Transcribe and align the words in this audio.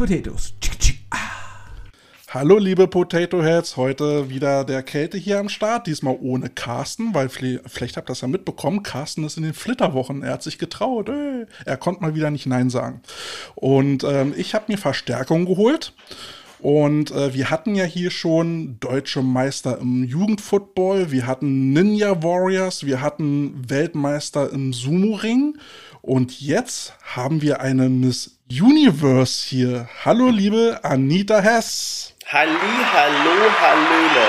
Potatoes. 0.00 0.54
Hallo 2.30 2.56
liebe 2.56 2.88
Potato 2.88 3.42
Heads, 3.42 3.76
heute 3.76 4.30
wieder 4.30 4.64
der 4.64 4.82
Kälte 4.82 5.18
hier 5.18 5.38
am 5.38 5.50
Start, 5.50 5.86
diesmal 5.86 6.16
ohne 6.22 6.48
Carsten, 6.48 7.12
weil 7.12 7.28
vielleicht 7.28 7.98
habt 7.98 8.08
ihr 8.08 8.12
das 8.12 8.22
ja 8.22 8.28
mitbekommen, 8.28 8.82
Carsten 8.82 9.24
ist 9.24 9.36
in 9.36 9.42
den 9.42 9.52
Flitterwochen, 9.52 10.22
er 10.22 10.32
hat 10.32 10.42
sich 10.42 10.56
getraut, 10.56 11.10
äh, 11.10 11.44
er 11.66 11.76
konnte 11.76 12.00
mal 12.00 12.14
wieder 12.14 12.30
nicht 12.30 12.46
Nein 12.46 12.70
sagen. 12.70 13.02
Und 13.56 14.02
ähm, 14.02 14.32
ich 14.34 14.54
habe 14.54 14.64
mir 14.68 14.78
Verstärkung 14.78 15.44
geholt. 15.44 15.92
Und 16.60 17.10
äh, 17.10 17.32
wir 17.32 17.48
hatten 17.48 17.74
ja 17.74 17.84
hier 17.84 18.10
schon 18.10 18.78
deutsche 18.80 19.22
Meister 19.22 19.78
im 19.78 20.04
Jugendfootball, 20.04 21.10
wir 21.10 21.26
hatten 21.26 21.72
Ninja 21.72 22.22
Warriors, 22.22 22.84
wir 22.84 23.00
hatten 23.00 23.54
Weltmeister 23.66 24.52
im 24.52 24.74
Sumo-Ring 24.74 25.56
und 26.02 26.40
jetzt 26.40 26.94
haben 27.02 27.42
wir 27.42 27.60
eine 27.60 27.88
Miss 27.88 28.38
Universe 28.50 29.48
hier. 29.48 29.88
Hallo 30.04 30.28
liebe 30.28 30.80
Anita 30.82 31.40
Hess. 31.40 32.14
Halli, 32.26 32.52
hallo, 32.92 33.50
hallöle. 33.60 34.28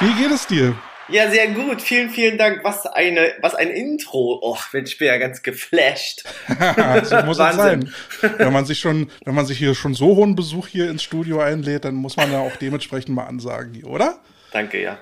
Wie 0.00 0.22
geht 0.22 0.32
es 0.32 0.46
dir? 0.46 0.74
Ja, 1.08 1.30
sehr 1.30 1.48
gut. 1.48 1.82
Vielen, 1.82 2.10
vielen 2.10 2.38
Dank. 2.38 2.64
Was 2.64 2.86
eine, 2.86 3.34
was 3.40 3.54
ein 3.54 3.68
Intro. 3.68 4.40
Och, 4.42 4.72
Mensch, 4.72 4.92
ich 4.92 4.98
bin 4.98 5.08
ja 5.08 5.18
ganz 5.18 5.42
geflasht. 5.42 6.24
so 7.02 7.22
muss 7.24 7.38
es 7.38 7.56
sein. 7.56 7.92
Wenn 8.38 8.52
man 8.52 8.64
sich 8.64 8.78
schon, 8.78 9.10
wenn 9.24 9.34
man 9.34 9.44
sich 9.44 9.58
hier 9.58 9.74
schon 9.74 9.94
so 9.94 10.16
hohen 10.16 10.34
Besuch 10.34 10.68
hier 10.68 10.88
ins 10.88 11.02
Studio 11.02 11.40
einlädt, 11.40 11.84
dann 11.84 11.96
muss 11.96 12.16
man 12.16 12.32
ja 12.32 12.38
auch 12.38 12.56
dementsprechend 12.56 13.14
mal 13.14 13.26
ansagen, 13.26 13.84
oder? 13.84 14.20
Danke, 14.52 14.80
ja. 14.80 14.98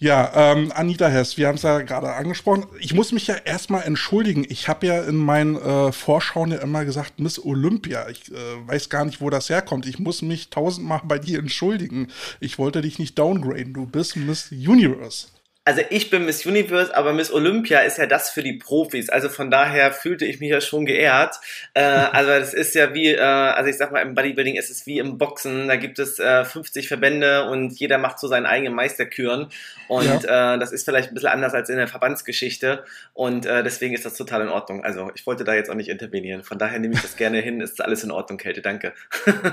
Ja, 0.00 0.52
ähm, 0.52 0.70
Anita 0.76 1.08
Hess, 1.08 1.36
wir 1.38 1.48
haben 1.48 1.56
es 1.56 1.62
ja 1.62 1.80
gerade 1.80 2.12
angesprochen. 2.12 2.66
Ich 2.78 2.94
muss 2.94 3.10
mich 3.10 3.26
ja 3.26 3.34
erstmal 3.34 3.82
entschuldigen. 3.82 4.46
Ich 4.48 4.68
habe 4.68 4.86
ja 4.86 5.02
in 5.02 5.16
meinen 5.16 5.56
äh, 5.56 5.90
Vorschauen 5.90 6.52
ja 6.52 6.58
immer 6.58 6.84
gesagt, 6.84 7.18
Miss 7.18 7.44
Olympia. 7.44 8.08
Ich 8.08 8.30
äh, 8.30 8.34
weiß 8.66 8.90
gar 8.90 9.04
nicht, 9.04 9.20
wo 9.20 9.28
das 9.28 9.48
herkommt. 9.48 9.86
Ich 9.86 9.98
muss 9.98 10.22
mich 10.22 10.50
tausendmal 10.50 11.00
bei 11.04 11.18
dir 11.18 11.40
entschuldigen. 11.40 12.08
Ich 12.38 12.60
wollte 12.60 12.80
dich 12.80 13.00
nicht 13.00 13.18
downgraden. 13.18 13.74
Du 13.74 13.86
bist 13.86 14.14
Miss 14.14 14.52
Universe 14.52 15.26
also 15.68 15.82
ich 15.90 16.08
bin 16.08 16.24
Miss 16.24 16.46
Universe, 16.46 16.96
aber 16.96 17.12
Miss 17.12 17.30
Olympia 17.30 17.80
ist 17.80 17.98
ja 17.98 18.06
das 18.06 18.30
für 18.30 18.42
die 18.42 18.54
Profis. 18.54 19.10
Also 19.10 19.28
von 19.28 19.50
daher 19.50 19.92
fühlte 19.92 20.24
ich 20.24 20.40
mich 20.40 20.48
ja 20.48 20.62
schon 20.62 20.86
geehrt. 20.86 21.34
Äh, 21.74 21.82
also 22.12 22.30
das 22.30 22.54
ist 22.54 22.74
ja 22.74 22.94
wie, 22.94 23.08
äh, 23.08 23.20
also 23.20 23.68
ich 23.68 23.76
sag 23.76 23.92
mal, 23.92 24.00
im 24.00 24.14
Bodybuilding 24.14 24.54
ist 24.54 24.70
es 24.70 24.86
wie 24.86 24.98
im 24.98 25.18
Boxen. 25.18 25.68
Da 25.68 25.76
gibt 25.76 25.98
es 25.98 26.18
äh, 26.18 26.46
50 26.46 26.88
Verbände 26.88 27.50
und 27.50 27.78
jeder 27.78 27.98
macht 27.98 28.18
so 28.18 28.28
seinen 28.28 28.46
eigenen 28.46 28.72
Meisterküren. 28.72 29.48
Und 29.88 30.24
ja. 30.24 30.54
äh, 30.54 30.58
das 30.58 30.72
ist 30.72 30.86
vielleicht 30.86 31.10
ein 31.10 31.14
bisschen 31.14 31.28
anders 31.28 31.52
als 31.52 31.68
in 31.68 31.76
der 31.76 31.86
Verbandsgeschichte. 31.86 32.84
Und 33.12 33.44
äh, 33.44 33.62
deswegen 33.62 33.94
ist 33.94 34.06
das 34.06 34.14
total 34.14 34.40
in 34.40 34.48
Ordnung. 34.48 34.84
Also 34.84 35.10
ich 35.14 35.26
wollte 35.26 35.44
da 35.44 35.52
jetzt 35.52 35.68
auch 35.68 35.74
nicht 35.74 35.90
intervenieren. 35.90 36.44
Von 36.44 36.56
daher 36.56 36.78
nehme 36.78 36.94
ich 36.94 37.02
das 37.02 37.16
gerne 37.16 37.40
hin. 37.40 37.60
Ist 37.60 37.84
alles 37.84 38.04
in 38.04 38.10
Ordnung, 38.10 38.38
Kälte. 38.38 38.62
Danke. 38.62 38.94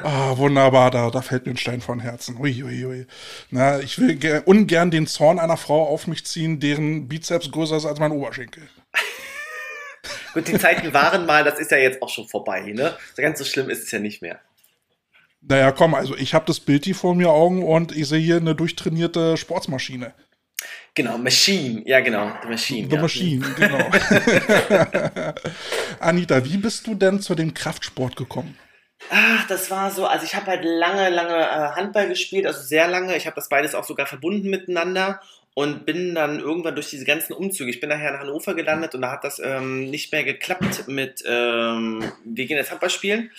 oh, 0.01 0.37
wunderbar. 0.37 0.91
Da, 0.91 1.09
da 1.09 1.21
fällt 1.21 1.45
mir 1.45 1.51
ein 1.51 1.57
Stein 1.57 1.81
von 1.81 1.99
Herzen. 1.99 2.37
Ui, 2.39 2.63
ui, 2.63 2.85
ui. 2.85 3.07
Na, 3.51 3.79
ich 3.79 3.99
will 3.99 4.17
ungern 4.45 4.91
den 4.91 5.07
Zorn 5.07 5.39
einer 5.39 5.57
Frau 5.57 5.83
auf 5.83 6.04
mich 6.07 6.25
ziehen, 6.25 6.59
deren 6.59 7.07
Bizeps 7.07 7.51
größer 7.51 7.77
ist 7.77 7.85
als 7.85 7.99
mein 7.99 8.11
Oberschenkel. 8.11 8.67
Gut, 10.33 10.47
die 10.47 10.57
Zeiten 10.57 10.93
waren 10.93 11.25
mal, 11.25 11.43
das 11.43 11.59
ist 11.59 11.71
ja 11.71 11.77
jetzt 11.77 12.01
auch 12.01 12.09
schon 12.09 12.27
vorbei, 12.27 12.61
ne? 12.73 12.97
So 13.15 13.21
ganz 13.21 13.39
so 13.39 13.45
schlimm 13.45 13.69
ist 13.69 13.83
es 13.83 13.91
ja 13.91 13.99
nicht 13.99 14.21
mehr. 14.21 14.39
Naja, 15.41 15.71
komm, 15.71 15.93
also 15.93 16.15
ich 16.17 16.33
habe 16.33 16.45
das 16.45 16.59
Bild 16.59 16.85
hier 16.85 16.95
vor 16.95 17.15
mir 17.15 17.29
Augen 17.29 17.63
und 17.63 17.95
ich 17.95 18.07
sehe 18.07 18.19
hier 18.19 18.37
eine 18.37 18.55
durchtrainierte 18.55 19.37
Sportsmaschine. 19.37 20.13
Genau, 20.95 21.17
Machine, 21.17 21.83
ja 21.85 21.99
genau, 21.99 22.31
The 22.41 22.47
Machine. 22.47 22.89
The 22.89 22.95
ja. 22.95 23.01
Machine, 23.01 23.45
genau. 23.55 23.77
Anita, 25.99 26.43
wie 26.43 26.57
bist 26.57 26.87
du 26.87 26.95
denn 26.95 27.21
zu 27.21 27.35
dem 27.35 27.53
Kraftsport 27.53 28.15
gekommen? 28.15 28.57
Ach, 29.09 29.45
das 29.47 29.69
war 29.69 29.91
so, 29.91 30.07
also 30.07 30.25
ich 30.25 30.35
habe 30.35 30.47
halt 30.47 30.63
lange, 30.63 31.09
lange 31.09 31.37
äh, 31.37 31.75
Handball 31.75 32.07
gespielt, 32.07 32.47
also 32.47 32.61
sehr 32.61 32.87
lange. 32.87 33.15
Ich 33.15 33.27
habe 33.27 33.35
das 33.35 33.49
beides 33.49 33.75
auch 33.75 33.83
sogar 33.83 34.07
verbunden 34.07 34.49
miteinander 34.49 35.21
und 35.55 35.85
bin 35.85 36.13
dann 36.15 36.39
irgendwann 36.39 36.75
durch 36.75 36.89
diese 36.89 37.05
ganzen 37.05 37.33
Umzüge, 37.33 37.71
ich 37.71 37.79
bin 37.79 37.89
nachher 37.89 38.11
nach 38.11 38.19
Hannover 38.19 38.53
gelandet 38.53 38.93
und 38.93 39.01
da 39.01 39.11
hat 39.11 39.23
das 39.23 39.39
ähm, 39.43 39.89
nicht 39.89 40.11
mehr 40.11 40.25
geklappt 40.25 40.87
mit, 40.87 41.23
ähm, 41.25 42.03
wir 42.25 42.45
gehen 42.45 42.57
jetzt 42.57 42.71
Handball 42.71 42.89
spielen 42.89 43.31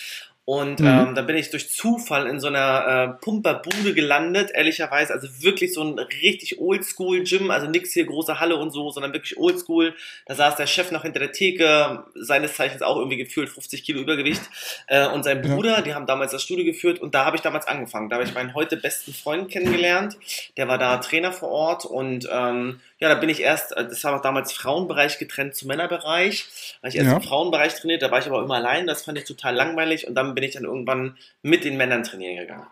und 0.46 0.78
mhm. 0.78 0.86
ähm, 0.86 1.14
dann 1.16 1.26
bin 1.26 1.34
ich 1.34 1.50
durch 1.50 1.72
Zufall 1.72 2.28
in 2.28 2.38
so 2.38 2.46
einer 2.46 2.86
äh, 2.86 3.24
Pumperbude 3.24 3.94
gelandet, 3.94 4.52
ehrlicherweise. 4.54 5.12
Also 5.12 5.26
wirklich 5.42 5.74
so 5.74 5.82
ein 5.82 5.98
richtig 5.98 6.60
Oldschool-Gym, 6.60 7.50
also 7.50 7.66
nix 7.66 7.92
hier 7.92 8.06
große 8.06 8.38
Halle 8.38 8.54
und 8.54 8.70
so, 8.70 8.90
sondern 8.90 9.12
wirklich 9.12 9.36
Oldschool. 9.38 9.96
Da 10.24 10.36
saß 10.36 10.54
der 10.54 10.68
Chef 10.68 10.92
noch 10.92 11.02
hinter 11.02 11.18
der 11.18 11.32
Theke, 11.32 12.04
seines 12.14 12.54
Zeichens 12.54 12.82
auch 12.82 12.96
irgendwie 12.96 13.16
gefühlt 13.16 13.48
50 13.48 13.82
Kilo 13.82 14.00
Übergewicht. 14.00 14.42
Äh, 14.86 15.08
und 15.08 15.24
sein 15.24 15.42
Bruder, 15.42 15.78
ja. 15.78 15.82
die 15.82 15.94
haben 15.94 16.06
damals 16.06 16.30
das 16.30 16.44
Studio 16.44 16.64
geführt 16.64 17.00
und 17.00 17.16
da 17.16 17.24
habe 17.24 17.34
ich 17.34 17.42
damals 17.42 17.66
angefangen. 17.66 18.08
Da 18.08 18.14
habe 18.14 18.24
ich 18.24 18.32
meinen 18.32 18.54
heute 18.54 18.76
besten 18.76 19.12
Freund 19.12 19.50
kennengelernt. 19.50 20.16
Der 20.56 20.68
war 20.68 20.78
da 20.78 20.98
Trainer 20.98 21.32
vor 21.32 21.48
Ort 21.48 21.84
und 21.84 22.28
ähm, 22.32 22.78
ja, 22.98 23.08
da 23.08 23.14
bin 23.14 23.28
ich 23.28 23.40
erst, 23.40 23.76
äh, 23.76 23.86
das 23.86 24.02
war 24.04 24.12
noch 24.12 24.22
damals 24.22 24.52
Frauenbereich 24.52 25.18
getrennt 25.18 25.54
zum 25.54 25.68
Männerbereich. 25.68 26.78
Da 26.82 26.88
ich 26.88 26.96
erst 26.96 27.10
ja. 27.10 27.16
im 27.16 27.22
Frauenbereich 27.22 27.74
trainiert, 27.74 28.02
da 28.02 28.10
war 28.10 28.18
ich 28.18 28.26
aber 28.26 28.42
immer 28.42 28.54
allein, 28.54 28.86
das 28.86 29.04
fand 29.04 29.18
ich 29.18 29.24
total 29.24 29.54
langweilig 29.54 30.06
und 30.06 30.14
dann 30.14 30.34
bin 30.34 30.44
ich 30.44 30.54
dann 30.54 30.64
irgendwann 30.64 31.16
mit 31.42 31.64
den 31.64 31.76
Männern 31.76 32.04
trainieren 32.04 32.36
gegangen. 32.36 32.66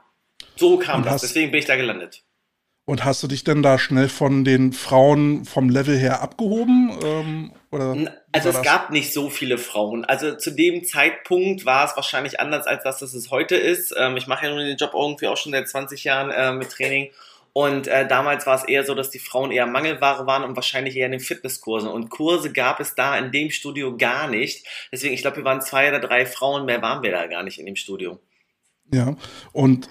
So 0.56 0.78
kam 0.78 1.02
und 1.02 1.06
das, 1.06 1.22
deswegen 1.22 1.50
bin 1.50 1.58
ich 1.58 1.66
da 1.66 1.76
gelandet. 1.76 2.22
Und 2.86 3.04
hast 3.04 3.22
du 3.22 3.28
dich 3.28 3.44
denn 3.44 3.62
da 3.62 3.78
schnell 3.78 4.10
von 4.10 4.44
den 4.44 4.74
Frauen 4.74 5.46
vom 5.46 5.70
Level 5.70 5.96
her 5.96 6.20
abgehoben? 6.20 6.94
Ähm, 7.02 7.52
oder 7.70 7.96
also 8.30 8.50
es 8.50 8.62
gab 8.62 8.90
nicht 8.90 9.14
so 9.14 9.30
viele 9.30 9.56
Frauen. 9.56 10.04
Also 10.04 10.36
zu 10.36 10.50
dem 10.50 10.84
Zeitpunkt 10.84 11.64
war 11.64 11.86
es 11.86 11.96
wahrscheinlich 11.96 12.40
anders, 12.40 12.66
als 12.66 12.84
dass 12.84 13.00
es 13.00 13.30
heute 13.30 13.56
ist. 13.56 13.94
Ähm, 13.96 14.18
ich 14.18 14.26
mache 14.26 14.44
ja 14.44 14.54
nun 14.54 14.66
den 14.66 14.76
Job 14.76 14.90
irgendwie 14.92 15.28
auch 15.28 15.36
schon 15.38 15.52
seit 15.52 15.66
20 15.66 16.04
Jahren 16.04 16.30
äh, 16.30 16.52
mit 16.52 16.70
Training. 16.70 17.10
Und 17.56 17.87
äh, 17.87 18.06
damals 18.09 18.47
war 18.47 18.56
es 18.56 18.65
eher 18.65 18.84
so, 18.84 18.97
dass 18.97 19.10
die 19.10 19.20
Frauen 19.20 19.53
eher 19.53 19.66
Mangelware 19.66 20.26
waren 20.26 20.42
und 20.42 20.56
wahrscheinlich 20.56 20.97
eher 20.97 21.06
in 21.06 21.12
den 21.12 21.20
Fitnesskursen. 21.20 21.88
Und 21.88 22.10
Kurse 22.10 22.53
gab 22.53 22.81
es 22.81 22.97
da 22.97 23.16
in 23.16 23.31
dem 23.31 23.50
Studio 23.50 23.97
gar 23.97 24.26
nicht. 24.26 24.66
Deswegen, 24.91 25.15
ich 25.15 25.20
glaube, 25.20 25.37
wir 25.37 25.44
waren 25.44 25.60
zwei 25.60 25.88
oder 25.88 26.00
drei 26.00 26.26
Frauen, 26.26 26.66
mehr 26.66 26.82
waren 26.82 27.04
wir 27.04 27.12
da 27.12 27.28
gar 27.28 27.44
nicht 27.44 27.60
in 27.60 27.66
dem 27.66 27.76
Studio. 27.76 28.19
Ja, 28.93 29.16
und 29.53 29.88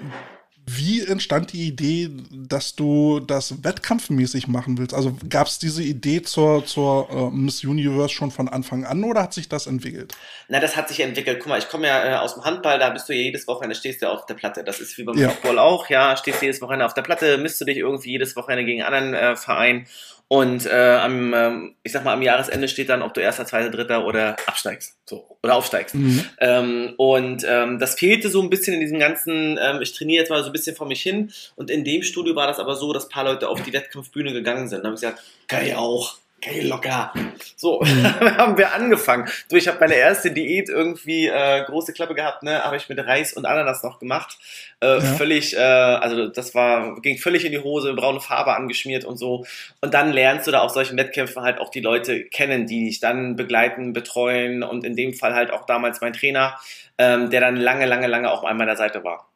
wie 0.66 1.01
entstand 1.01 1.51
die 1.51 1.68
Idee, 1.68 2.09
dass 2.31 2.75
du 2.75 3.19
das 3.19 3.63
wettkampfmäßig 3.63 4.47
machen 4.47 4.78
willst? 4.78 4.94
Also 4.94 5.16
gab 5.29 5.47
es 5.47 5.59
diese 5.59 5.84
Idee 5.84 6.22
zur, 6.22 6.66
zur 6.66 7.09
äh, 7.09 7.35
Miss 7.35 7.63
Universe 7.63 8.13
schon 8.13 8.31
von 8.31 8.47
Anfang 8.47 8.85
an 8.85 9.03
oder 9.03 9.23
hat 9.23 9.34
sich 9.34 9.50
das 9.50 9.68
entwickelt? 9.68 10.13
Na, 10.47 10.59
das 10.59 10.75
hat 10.75 10.88
sich 10.88 11.02
entwickelt. 11.02 11.40
Guck 11.40 11.50
mal, 11.50 11.59
ich 11.59 11.68
komme 11.68 11.88
ja 11.88 12.06
äh, 12.06 12.16
aus 12.16 12.35
dem 12.35 12.46
Handball, 12.46 12.79
da 12.79 12.90
bist 12.90 13.09
du 13.09 13.13
ja 13.13 13.22
jedes 13.22 13.47
Wochenende, 13.47 13.75
stehst 13.75 14.02
du 14.02 14.06
ja 14.06 14.13
auf 14.13 14.25
der 14.25 14.35
Platte. 14.35 14.63
Das 14.63 14.79
ist 14.79 14.97
wie 14.97 15.03
beim 15.03 15.18
ja. 15.18 15.29
Football 15.29 15.59
auch, 15.59 15.90
ja, 15.90 16.16
stehst 16.16 16.41
du 16.41 16.46
jedes 16.46 16.62
Wochenende 16.62 16.85
auf 16.85 16.94
der 16.94 17.02
Platte, 17.02 17.38
misst 17.38 17.59
du 17.59 17.66
dich 17.66 17.78
irgendwie 17.78 18.12
jedes 18.12 18.35
Wochenende 18.35 18.63
gegen 18.63 18.84
einen 18.84 18.94
anderen 18.94 19.34
äh, 19.34 19.35
Verein 19.35 19.85
und 20.34 20.66
äh, 20.66 20.96
am, 20.96 21.31
ähm, 21.35 21.75
ich 21.84 21.91
sag 21.91 22.03
mal, 22.03 22.13
am 22.13 22.22
Jahresende 22.23 22.68
steht 22.68 22.90
dann, 22.90 23.03
ob 23.03 23.13
du 23.13 23.22
erster, 23.22 23.46
zweiter, 23.46 23.69
dritter 23.69 24.03
oder 24.03 24.35
absteigst. 24.47 24.97
So, 25.06 25.38
oder 25.44 25.53
aufsteigst. 25.53 25.94
Mhm. 25.94 26.25
Ähm, 26.40 26.94
und 26.97 27.46
ähm, 27.47 27.78
das 27.78 27.94
fehlte 27.94 28.29
so 28.29 28.41
ein 28.41 28.50
bisschen 28.50 28.73
in 28.73 28.79
diesem 28.79 28.97
ganzen, 28.97 29.59
ähm, 29.62 29.79
ich 29.81 29.94
trainiere 29.94 30.22
jetzt 30.22 30.29
mal 30.29 30.44
so 30.44 30.52
ein 30.53 30.59
bisschen 30.59 30.75
vor 30.75 30.88
mich 30.88 31.02
hin. 31.02 31.34
Und 31.56 31.72
in 31.72 31.84
dem 31.84 32.03
Studio 32.03 32.36
war 32.36 32.47
das 32.47 32.59
aber 32.59 32.75
so, 32.75 32.94
dass 32.94 33.08
ein 33.08 33.09
paar 33.09 33.25
Leute 33.25 33.50
auf 33.50 33.62
die 33.64 33.74
Wettkampfbühne 33.74 34.31
gegangen 34.31 34.68
sind. 34.68 34.84
Da 34.84 34.86
habe 34.86 34.96
ich 34.96 35.02
gesagt, 35.02 35.22
geil 35.47 35.75
auch 35.75 36.18
okay, 36.46 36.62
locker. 36.62 37.14
So, 37.56 37.81
mhm. 37.81 38.03
haben 38.38 38.58
wir 38.58 38.74
angefangen. 38.74 39.28
Du, 39.50 39.56
ich 39.56 39.68
habe 39.68 39.80
meine 39.80 39.96
erste 39.96 40.31
Diät 40.31 40.69
irgendwie 40.69 41.28
äh, 41.28 41.64
große 41.66 41.94
Klappe 41.94 42.16
gehabt, 42.16 42.44
ne, 42.44 42.64
habe 42.64 42.78
ich 42.78 42.90
mit 42.90 43.00
Reis 43.00 43.34
und 43.34 43.46
Ananas 43.46 43.84
noch 43.84 44.00
gemacht. 44.00 44.38
Äh, 44.81 44.96
ja. 44.96 45.02
Völlig, 45.02 45.56
äh, 45.56 45.59
also 45.59 46.28
das 46.28 46.53
war, 46.56 47.00
ging 47.02 47.18
völlig 47.18 47.46
in 47.46 47.52
die 47.52 47.59
Hose, 47.59 47.94
braune 47.94 48.20
Farbe 48.20 48.56
angeschmiert 48.56 49.06
und 49.06 49.18
so. 49.18 49.46
Und 49.81 49.94
dann 49.94 50.12
lernst 50.12 50.47
du 50.47 50.52
da 50.52 50.61
auf 50.61 50.72
solchen 50.72 50.97
Wettkämpfen 50.97 51.44
halt 51.44 51.59
auch 51.59 51.70
die 51.70 51.82
Leute 51.82 52.26
kennen, 52.26 52.67
die 52.67 52.85
dich 52.85 52.99
dann 52.99 53.35
begleiten, 53.35 53.94
betreuen 53.94 54.64
und 54.64 54.84
in 54.84 54.96
dem 54.96 55.14
Fall 55.14 55.34
halt 55.34 55.52
auch 55.52 55.66
damals 55.66 56.02
mein 56.02 56.14
Trainer, 56.14 56.58
ähm, 56.97 57.29
der 57.29 57.41
dann 57.41 57.56
lange, 57.56 57.85
lange, 57.85 58.08
lange 58.08 58.32
auch 58.32 58.44
an 58.44 58.58
meiner 58.58 58.76
Seite 58.76 59.03
war. 59.03 59.33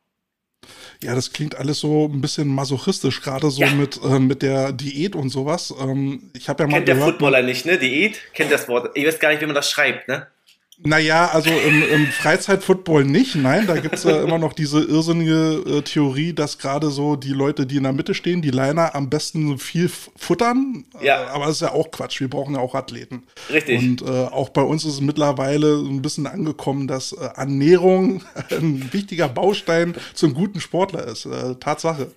Ja, 1.02 1.14
das 1.14 1.32
klingt 1.32 1.56
alles 1.56 1.80
so 1.80 2.06
ein 2.06 2.22
bisschen 2.22 2.48
masochistisch, 2.48 3.22
gerade 3.22 3.52
so 3.52 3.62
ja. 3.62 3.72
mit, 3.72 4.00
äh, 4.04 4.20
mit 4.20 4.42
der 4.42 4.72
Diät 4.72 5.16
und 5.16 5.30
sowas. 5.30 5.74
Ähm, 5.80 6.32
ich 6.36 6.50
habe 6.50 6.64
ja 6.64 6.68
mal 6.68 6.76
Kennt 6.78 6.88
gehört, 6.88 7.02
der 7.02 7.12
Footballer 7.12 7.42
nicht, 7.44 7.66
ne? 7.66 7.78
Diät? 7.78 8.20
Kennt 8.34 8.52
das 8.52 8.68
Wort. 8.68 8.92
Ich 8.96 9.06
weiß 9.06 9.20
gar 9.20 9.30
nicht, 9.30 9.42
wie 9.42 9.46
man 9.46 9.56
das 9.56 9.70
schreibt, 9.70 10.08
ne? 10.08 10.28
Naja, 10.80 11.30
also 11.34 11.50
im, 11.50 11.82
im 11.82 12.06
Freizeitfootball 12.06 13.04
nicht, 13.04 13.34
nein, 13.34 13.66
da 13.66 13.80
gibt's 13.80 14.04
ja 14.04 14.22
immer 14.22 14.38
noch 14.38 14.54
diese 14.54 14.80
irrsinnige 14.80 15.64
äh, 15.66 15.82
Theorie, 15.82 16.34
dass 16.34 16.60
gerade 16.60 16.92
so 16.92 17.16
die 17.16 17.34
Leute, 17.34 17.66
die 17.66 17.78
in 17.78 17.84
der 17.84 17.94
Mitte 17.94 18.14
stehen, 18.14 18.44
die 18.44 18.52
Liner 18.52 18.94
am 18.94 19.10
besten 19.10 19.58
viel 19.58 19.90
futtern. 19.90 20.86
Ja. 21.02 21.24
Äh, 21.24 21.28
aber 21.30 21.48
das 21.48 21.56
ist 21.56 21.62
ja 21.62 21.72
auch 21.72 21.90
Quatsch, 21.90 22.20
wir 22.20 22.30
brauchen 22.30 22.54
ja 22.54 22.62
auch 22.62 22.76
Athleten. 22.76 23.24
Richtig. 23.52 23.80
Und 23.80 24.02
äh, 24.04 24.26
auch 24.26 24.50
bei 24.50 24.62
uns 24.62 24.86
ist 24.86 24.94
es 24.94 25.02
mittlerweile 25.02 25.80
ein 25.80 26.04
bisschen 26.04 26.28
angekommen, 26.28 26.88
dass 26.88 27.12
äh, 27.12 27.28
Ernährung 27.36 28.22
ein 28.52 28.94
wichtiger 28.94 29.30
Baustein 29.30 29.96
zum 30.14 30.36
guten 30.36 30.60
Sportler 30.60 31.08
ist. 31.08 31.26
Äh, 31.26 31.56
Tatsache. 31.56 32.12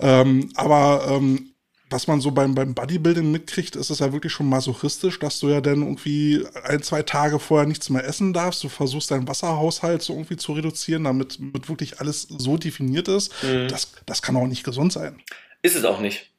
Ähm, 0.00 0.50
aber 0.54 1.06
ähm, 1.08 1.52
was 1.88 2.08
man 2.08 2.20
so 2.20 2.32
beim, 2.32 2.54
beim 2.54 2.74
Bodybuilding 2.74 3.30
mitkriegt, 3.30 3.76
ist 3.76 3.90
es 3.90 4.00
ja 4.00 4.12
wirklich 4.12 4.32
schon 4.32 4.48
masochistisch, 4.48 5.20
dass 5.20 5.38
du 5.38 5.48
ja 5.48 5.60
dann 5.60 5.82
irgendwie 5.82 6.44
ein, 6.64 6.82
zwei 6.82 7.02
Tage 7.02 7.38
vorher 7.38 7.66
nichts 7.66 7.90
mehr 7.90 8.04
essen 8.04 8.32
darfst. 8.32 8.64
Du 8.64 8.68
versuchst 8.68 9.10
deinen 9.10 9.28
Wasserhaushalt 9.28 10.02
so 10.02 10.14
irgendwie 10.14 10.36
zu 10.36 10.52
reduzieren, 10.52 11.04
damit, 11.04 11.38
damit 11.38 11.68
wirklich 11.68 12.00
alles 12.00 12.22
so 12.22 12.56
definiert 12.56 13.06
ist. 13.06 13.32
Mhm. 13.42 13.68
Das, 13.68 13.92
das 14.04 14.20
kann 14.20 14.36
auch 14.36 14.46
nicht 14.46 14.64
gesund 14.64 14.92
sein. 14.92 15.22
Ist 15.62 15.76
es 15.76 15.84
auch 15.84 16.00
nicht. 16.00 16.30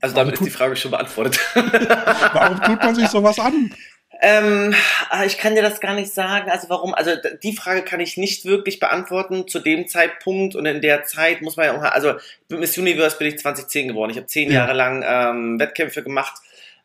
Also 0.00 0.16
damit 0.16 0.34
ist 0.34 0.44
die 0.44 0.50
Frage 0.50 0.76
schon 0.76 0.90
beantwortet. 0.90 1.38
Warum 1.54 2.60
tut 2.62 2.82
man 2.82 2.94
sich 2.94 3.08
sowas 3.08 3.38
an? 3.38 3.74
Ähm, 4.20 4.74
ah, 5.10 5.24
ich 5.24 5.38
kann 5.38 5.54
dir 5.54 5.62
das 5.62 5.80
gar 5.80 5.94
nicht 5.94 6.12
sagen. 6.12 6.50
Also 6.50 6.68
warum? 6.68 6.94
Also 6.94 7.12
die 7.42 7.54
Frage 7.54 7.82
kann 7.82 8.00
ich 8.00 8.16
nicht 8.16 8.44
wirklich 8.44 8.80
beantworten 8.80 9.48
zu 9.48 9.60
dem 9.60 9.88
Zeitpunkt 9.88 10.54
und 10.54 10.66
in 10.66 10.80
der 10.80 11.04
Zeit 11.04 11.42
muss 11.42 11.56
man 11.56 11.66
ja 11.66 11.76
auch. 11.76 11.82
Also 11.82 12.14
Miss 12.48 12.78
Universe 12.78 13.18
bin 13.18 13.28
ich 13.28 13.38
2010 13.38 13.88
geworden. 13.88 14.10
Ich 14.10 14.16
habe 14.16 14.26
zehn 14.26 14.50
ja. 14.50 14.60
Jahre 14.60 14.72
lang 14.72 15.04
ähm, 15.06 15.60
Wettkämpfe 15.60 16.02
gemacht 16.02 16.34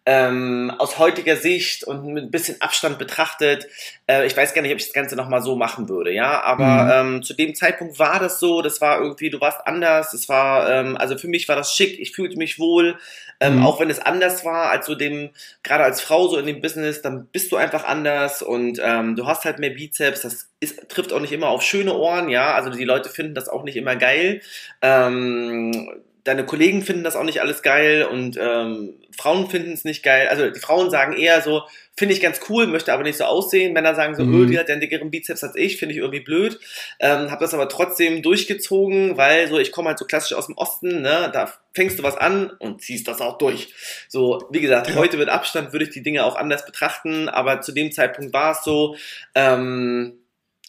ähm, 0.10 0.74
aus 0.80 0.98
heutiger 0.98 1.36
Sicht 1.36 1.84
und 1.84 2.04
mit 2.08 2.24
ein 2.24 2.32
bisschen 2.32 2.60
Abstand 2.62 2.98
betrachtet, 2.98 3.68
äh, 4.08 4.26
ich 4.26 4.36
weiß 4.36 4.56
gar 4.56 4.64
nicht, 4.64 4.72
ob 4.72 4.80
ich 4.80 4.86
das 4.86 4.94
Ganze 4.94 5.16
nochmal 5.16 5.44
so 5.44 5.56
machen 5.56 5.88
würde, 5.88 6.12
ja, 6.12 6.42
aber 6.42 7.04
mhm. 7.04 7.16
ähm, 7.18 7.24
zu 7.24 7.36
dem 7.36 7.54
Zeitpunkt 7.54 8.00
war 8.00 8.20
das 8.20 8.40
so, 8.40 8.64
das 8.64 8.82
war 8.82 9.00
irgendwie, 9.00 9.30
du 9.30 9.40
warst 9.40 9.68
anders, 9.68 10.12
es 10.14 10.28
war, 10.28 10.68
ähm, 10.68 10.98
also 10.98 11.16
für 11.16 11.28
mich 11.28 11.48
war 11.48 11.56
das 11.56 11.76
schick, 11.76 12.00
ich 12.00 12.16
fühlte 12.16 12.38
mich 12.38 12.58
wohl, 12.58 12.98
ähm, 13.40 13.58
mhm. 13.58 13.66
auch 13.68 13.80
wenn 13.80 13.92
es 13.92 14.00
anders 14.00 14.44
war 14.44 14.72
als 14.72 14.88
so 14.88 14.96
dem, 14.96 15.30
gerade 15.62 15.84
als 15.84 16.02
Frau 16.02 16.28
so 16.28 16.40
in 16.40 16.48
dem 16.48 16.60
Business, 16.60 17.04
dann 17.04 17.28
bist 17.28 17.52
du 17.52 17.58
einfach 17.58 17.84
anders 17.84 18.42
und 18.42 18.82
ähm, 18.84 19.16
du 19.16 19.28
hast 19.28 19.46
halt 19.46 19.60
mehr 19.60 19.70
Bizeps, 19.70 20.22
das 20.22 20.50
ist, 20.60 20.90
trifft 20.90 21.14
auch 21.14 21.20
nicht 21.20 21.34
immer 21.34 21.50
auf 21.50 21.62
schöne 21.62 21.94
Ohren, 21.94 22.30
ja, 22.30 22.56
also 22.56 22.72
die 22.72 22.84
Leute 22.84 23.10
finden 23.10 23.36
das 23.36 23.48
auch 23.48 23.64
nicht 23.64 23.76
immer 23.76 23.96
geil, 23.96 24.42
ähm, 24.82 26.02
deine 26.24 26.46
Kollegen 26.46 26.82
finden 26.82 27.04
das 27.04 27.16
auch 27.16 27.24
nicht 27.24 27.42
alles 27.42 27.62
geil 27.62 28.04
und 28.04 28.38
ähm, 28.40 28.96
Frauen 29.18 29.50
finden 29.50 29.74
es 29.74 29.84
nicht 29.84 30.04
geil. 30.04 30.28
Also 30.28 30.50
die 30.50 30.60
Frauen 30.60 30.90
sagen 30.90 31.14
eher 31.14 31.42
so, 31.42 31.64
finde 31.98 32.14
ich 32.14 32.22
ganz 32.22 32.40
cool, 32.50 32.68
möchte 32.68 32.94
aber 32.94 33.04
nicht 33.04 33.18
so 33.18 33.26
aussehen. 33.26 33.74
Männer 33.74 33.96
sagen 33.96 34.16
so, 34.16 34.24
mhm. 34.24 34.44
öh, 34.44 34.46
die 34.48 34.58
hat 34.58 34.70
den 34.70 34.80
dickeren 34.80 35.12
Bizeps 35.12 35.44
als 35.44 35.56
ich, 35.56 35.78
finde 35.78 35.94
ich 35.94 36.00
irgendwie 36.00 36.22
blöd. 36.22 36.60
Ähm, 37.00 37.30
habe 37.30 37.44
das 37.44 37.54
aber 37.54 37.68
trotzdem 37.68 38.22
durchgezogen, 38.22 39.18
weil 39.18 39.48
so 39.48 39.60
ich 39.60 39.72
komme 39.72 39.90
halt 39.90 40.00
so 40.00 40.06
klassisch 40.06 40.34
aus 40.34 40.48
dem 40.48 40.58
Osten, 40.58 41.02
ne, 41.02 41.30
da 41.34 41.52
fängst 41.74 42.00
du 42.00 42.04
was 42.04 42.16
an 42.16 42.52
und 42.60 42.82
ziehst 42.82 43.08
das 43.08 43.22
auch 43.22 43.38
durch. 43.38 43.74
So, 44.08 44.48
wie 44.50 44.62
gesagt, 44.62 44.96
heute 44.96 45.18
mit 45.18 45.30
Abstand 45.30 45.74
würde 45.74 45.86
ich 45.86 45.92
die 45.92 46.04
Dinge 46.04 46.24
auch 46.26 46.36
anders 46.36 46.66
betrachten, 46.66 47.30
aber 47.30 47.62
zu 47.62 47.72
dem 47.72 47.92
Zeitpunkt 47.92 48.34
war 48.34 48.52
es 48.52 48.64
so, 48.64 48.96
ähm, 49.36 50.20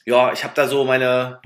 ja, 0.04 0.32
ich 0.32 0.44
habe 0.44 0.54
da 0.56 0.66
so 0.66 0.84
meine 0.84 1.40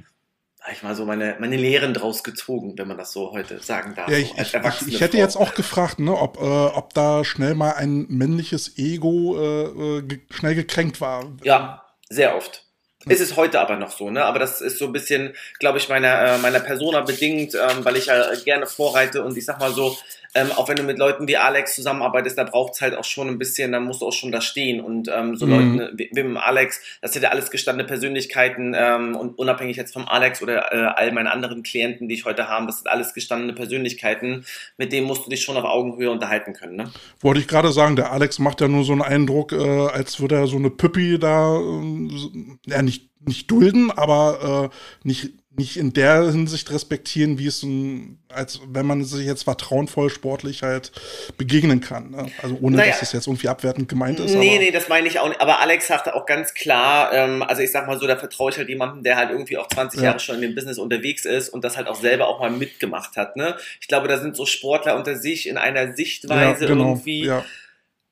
ich 0.73 0.83
mal 0.83 0.95
so 0.95 1.05
meine, 1.05 1.37
meine 1.41 1.57
Lehren 1.57 1.93
draus 1.93 2.25
gezogen, 2.25 2.77
wenn 2.77 2.89
man 2.89 2.97
das 2.97 3.13
so 3.13 3.33
heute 3.33 3.61
sagen 3.61 3.95
darf. 3.95 4.09
Ja, 4.09 4.17
ich, 4.17 4.35
ich, 4.39 4.55
ich, 4.87 5.01
hätte 5.01 5.19
jetzt 5.19 5.37
auch 5.37 5.55
gefragt, 5.55 5.99
ne, 5.99 6.17
ob, 6.17 6.39
äh, 6.39 6.41
ob 6.41 6.95
da 6.95 7.25
schnell 7.25 7.55
mal 7.55 7.73
ein 7.73 8.07
männliches 8.09 8.79
Ego 8.79 9.37
äh, 9.39 9.99
äh 9.99 10.03
ge 10.03 10.21
schnell 10.31 10.55
gekränkt 10.55 11.01
war. 11.01 11.33
Ja, 11.43 11.85
sehr 12.09 12.37
oft. 12.37 12.65
Ist 13.09 13.21
es 13.21 13.37
heute 13.37 13.61
aber 13.61 13.77
noch 13.77 13.91
so, 13.91 14.11
ne? 14.11 14.25
Aber 14.25 14.39
das 14.39 14.61
ist 14.61 14.79
so 14.79 14.87
ein 14.87 14.93
bisschen, 14.93 15.35
glaube 15.59 15.79
ich, 15.79 15.89
meiner, 15.89 16.35
äh, 16.35 16.39
meiner 16.39 16.61
Persona 16.61 17.03
bedingt, 17.03 17.55
ähm, 17.55 17.85
weil 17.85 17.97
ich 17.97 18.07
ja 18.07 18.35
gerne 18.45 18.67
vorreite 18.67 19.23
und 19.23 19.37
ich 19.37 19.45
sag 19.45 19.61
mal 19.61 19.73
so, 19.73 19.97
ähm, 20.35 20.51
auch 20.53 20.69
wenn 20.69 20.77
du 20.77 20.83
mit 20.83 20.99
Leuten 20.99 21.29
wie 21.29 21.37
Alex 21.37 21.77
zusammenarbeitest, 21.77 22.37
da 22.37 22.45
braucht 22.45 22.75
es 22.75 22.81
halt 22.81 22.97
auch 22.97 23.05
schon 23.05 23.29
ein 23.29 23.39
bisschen, 23.39 23.71
dann 23.71 23.85
musst 23.85 24.03
du 24.03 24.07
auch 24.07 24.13
schon 24.13 24.33
da 24.33 24.41
stehen. 24.41 24.81
Und 24.81 25.09
ähm, 25.09 25.37
so 25.37 25.47
mhm. 25.47 25.79
Leute 25.79 25.93
wie, 25.97 26.11
wie 26.13 26.37
Alex, 26.37 26.81
das 27.01 27.13
sind 27.13 27.23
ja 27.23 27.29
alles 27.29 27.51
gestandene 27.51 27.87
Persönlichkeiten 27.87 28.75
ähm, 28.77 29.15
und 29.15 29.39
unabhängig 29.39 29.77
jetzt 29.77 29.93
vom 29.93 30.09
Alex 30.09 30.43
oder 30.43 30.73
äh, 30.73 30.93
all 30.97 31.13
meinen 31.13 31.29
anderen 31.29 31.63
Klienten, 31.63 32.09
die 32.09 32.17
ich 32.17 32.25
heute 32.25 32.49
habe, 32.49 32.67
das 32.67 32.79
sind 32.79 32.89
alles 32.89 33.15
gestandene 33.15 33.53
Persönlichkeiten, 33.53 34.45
mit 34.77 34.93
denen 34.93 35.07
musst 35.07 35.25
du 35.25 35.31
dich 35.31 35.43
schon 35.43 35.57
auf 35.57 35.65
Augenhöhe 35.65 36.11
unterhalten 36.11 36.53
können. 36.53 36.77
Ne? 36.77 36.91
Wollte 37.21 37.41
ich 37.41 37.47
gerade 37.47 37.71
sagen, 37.71 37.95
der 37.95 38.11
Alex 38.11 38.41
macht 38.41 38.61
ja 38.61 38.67
nur 38.67 38.85
so 38.85 38.93
einen 38.93 39.03
Eindruck, 39.03 39.53
äh, 39.53 39.87
als 39.87 40.19
würde 40.19 40.35
er 40.35 40.47
so 40.49 40.57
eine 40.57 40.71
Püppi 40.71 41.19
da, 41.21 41.57
äh, 41.61 42.71
ja 42.71 42.83
nicht, 42.83 42.94
nicht 43.21 43.51
dulden, 43.51 43.91
aber 43.91 44.71
äh, 44.71 45.07
nicht 45.07 45.33
nicht 45.57 45.77
in 45.77 45.93
der 45.93 46.31
Hinsicht 46.31 46.71
respektieren, 46.73 47.39
wie 47.39 47.47
es 47.47 47.63
ein, 47.63 48.19
als 48.29 48.61
wenn 48.67 48.87
man 48.87 49.05
sich 49.05 49.25
jetzt 49.25 49.45
vertrauenvoll 49.45 50.11
sportlich 50.11 50.63
halt 50.63 50.91
begegnen 51.37 51.81
kann. 51.81 52.11
Ne? 52.11 52.27
Also 52.43 52.59
ohne 52.61 52.79
naja, 52.79 52.91
dass 52.91 53.01
das 53.01 53.13
jetzt 53.13 53.27
irgendwie 53.29 53.49
abwertend 53.49 53.89
gemeint 53.89 54.19
ist. 54.19 54.35
Nee, 54.35 54.59
nee, 54.59 54.73
das 54.73 54.89
meine 54.89 55.07
ich 55.07 55.21
auch 55.21 55.29
nicht. 55.29 55.41
Aber 55.41 55.61
Alex 55.61 55.87
sagte 55.87 56.15
auch 56.15 56.27
ganz 56.27 56.55
klar, 56.55 57.13
ähm, 57.13 57.43
also 57.43 57.63
ich 57.63 57.71
sag 57.71 57.87
mal 57.87 57.99
so, 58.01 58.07
da 58.07 58.17
vertraue 58.17 58.51
ich 58.51 58.59
halt 58.59 58.69
jemandem, 58.69 59.05
der 59.05 59.17
halt 59.17 59.31
irgendwie 59.31 59.57
auch 59.57 59.69
20 59.69 60.01
ja. 60.01 60.07
Jahre 60.07 60.21
schon 60.21 60.37
in 60.37 60.43
dem 60.43 60.55
Business 60.57 60.79
unterwegs 60.79 61.25
ist 61.25 61.51
und 61.51 61.63
das 61.63 61.77
halt 61.77 61.87
auch 61.87 62.01
selber 62.01 62.27
auch 62.27 62.41
mal 62.41 62.51
mitgemacht 62.51 63.17
hat. 63.17 63.37
Ne? 63.37 63.57
Ich 63.81 63.87
glaube, 63.87 64.09
da 64.09 64.19
sind 64.19 64.37
so 64.37 64.47
Sportler 64.47 64.97
unter 64.97 65.17
sich 65.17 65.49
in 65.49 65.57
einer 65.57 65.95
Sichtweise 65.95 66.65
ja, 66.65 66.69
genau, 66.69 66.91
irgendwie. 66.91 67.27
Ja 67.27 67.45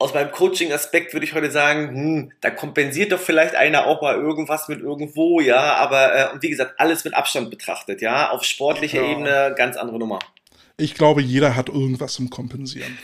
aus 0.03 0.15
meinem 0.15 0.33
Coaching-Aspekt 0.33 1.13
würde 1.13 1.25
ich 1.25 1.35
heute 1.35 1.51
sagen, 1.51 1.89
hm, 1.89 2.33
da 2.41 2.51
kompensiert 2.51 3.13
doch 3.13 3.21
vielleicht 3.21 3.55
einer 3.55 3.87
auch 3.87 4.03
mal 4.03 4.17
irgendwas 4.17 4.69
mit 4.69 4.81
irgendwo, 4.81 5.41
ja, 5.41 5.77
aber 5.77 6.15
äh, 6.15 6.33
und 6.33 6.43
wie 6.43 6.51
gesagt, 6.51 6.75
alles 6.79 7.05
mit 7.05 7.15
Abstand 7.15 7.51
betrachtet, 7.51 8.03
ja, 8.03 8.31
auf 8.31 8.43
sportlicher 8.45 9.03
ja. 9.03 9.11
Ebene 9.11 9.55
ganz 9.57 9.77
andere 9.77 9.99
Nummer. 9.99 10.19
Ich 10.77 10.95
glaube, 10.95 11.23
jeder 11.23 11.55
hat 11.55 11.69
irgendwas 11.69 12.15
zum 12.15 12.31
Kompensieren. 12.31 12.99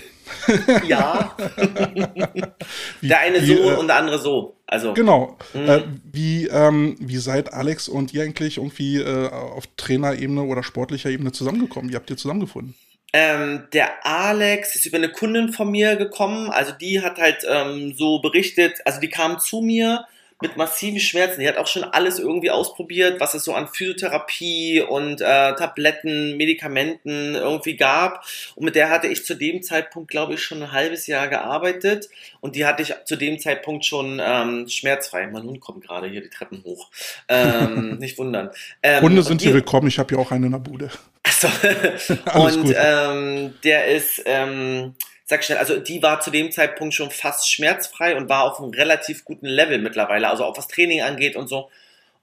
Ja. 0.87 1.37
der 3.03 3.21
eine 3.21 3.41
so 3.41 3.47
wie, 3.47 3.59
äh, 3.59 3.75
und 3.77 3.87
der 3.87 3.97
andere 3.97 4.19
so. 4.19 4.57
Also. 4.67 4.95
Genau. 4.95 5.39
Mhm. 5.55 5.69
Äh, 5.69 5.83
wie, 6.05 6.47
ähm, 6.49 6.97
wie 6.99 7.19
seid 7.19 7.53
Alex 7.53 7.89
und 7.89 8.13
ihr 8.13 8.23
eigentlich 8.23 8.57
irgendwie 8.57 8.97
äh, 8.97 9.29
auf 9.29 9.65
Trainerebene 9.77 10.43
oder 10.43 10.63
sportlicher 10.63 11.11
Ebene 11.11 11.33
zusammengekommen? 11.33 11.91
Wie 11.91 11.95
habt 11.95 12.11
ihr 12.11 12.17
zusammengefunden? 12.17 12.75
Ähm, 13.13 13.69
der 13.73 14.05
Alex 14.07 14.75
ist 14.75 14.85
über 14.85 14.99
eine 14.99 15.11
Kundin 15.11 15.53
von 15.53 15.71
mir 15.71 15.97
gekommen, 15.97 16.51
also 16.51 16.73
die 16.73 17.01
hat 17.01 17.19
halt 17.19 17.47
ähm, 17.49 17.95
so 17.97 18.21
berichtet, 18.21 18.81
also 18.85 19.01
die 19.01 19.09
kam 19.09 19.39
zu 19.39 19.63
mir 19.63 20.07
mit 20.41 20.57
massiven 20.57 21.01
Schmerzen. 21.01 21.41
Die 21.41 21.49
hat 21.49 21.57
auch 21.57 21.67
schon 21.67 21.85
alles 21.85 22.19
irgendwie 22.19 22.51
ausprobiert, 22.51 23.21
was 23.21 23.35
es 23.35 23.45
so 23.45 23.55
an 23.55 23.69
Physiotherapie 23.69 24.81
und 24.81 25.21
äh, 25.21 25.55
Tabletten, 25.55 26.37
Medikamenten 26.37 27.35
irgendwie 27.35 27.77
gab. 27.77 28.25
Und 28.55 28.65
mit 28.65 28.77
der 28.77 28.89
hatte 28.89 29.09
ich 29.09 29.25
zu 29.25 29.35
dem 29.35 29.63
Zeitpunkt, 29.63 30.11
glaube 30.11 30.35
ich, 30.35 30.43
schon 30.43 30.63
ein 30.63 30.73
halbes 30.73 31.07
Jahr 31.07 31.29
gearbeitet. 31.29 32.09
Und 32.41 32.55
die 32.55 32.67
hatte 32.67 32.83
ich 32.83 32.95
zu 33.05 33.17
dem 33.17 33.39
Zeitpunkt 33.39 33.85
schon 33.85 34.21
ähm, 34.25 34.69
schmerzfrei. 34.69 35.27
Mein 35.27 35.43
Hund 35.43 35.61
kommt 35.61 35.85
gerade 35.85 36.09
hier 36.09 36.21
die 36.21 36.31
Treppen 36.31 36.63
hoch. 36.65 36.89
Ähm, 37.29 37.97
nicht 37.99 38.17
wundern. 38.19 38.51
Ähm, 38.83 39.03
Hunde 39.03 39.23
sind 39.23 39.43
hier 39.43 39.55
willkommen. 39.55 39.89
Ich 39.89 39.99
habe 39.99 40.15
ja 40.15 40.21
auch 40.21 40.31
eine 40.31 40.47
in 40.47 40.53
der 40.53 40.59
Bude. 40.59 40.91
Achso. 41.25 41.49
und 42.35 42.75
ähm, 42.77 43.55
der 43.65 43.87
ist... 43.89 44.23
Ähm, 44.25 44.95
sag 45.29 45.45
schnell, 45.45 45.59
also 45.59 45.79
die 45.79 46.03
war 46.03 46.21
zu 46.21 46.31
dem 46.31 46.51
Zeitpunkt 46.51 46.95
schon 46.95 47.11
fast 47.11 47.51
schmerzfrei 47.51 48.17
und 48.17 48.31
war 48.31 48.45
auf 48.45 48.59
einem 48.59 48.71
relativ 48.71 49.25
guten 49.25 49.47
Level 49.47 49.79
mittlerweile, 49.79 50.29
also 50.29 50.45
auch 50.45 50.57
was 50.57 50.69
Training 50.69 51.03
angeht 51.03 51.37
und 51.37 51.49
so. 51.49 51.71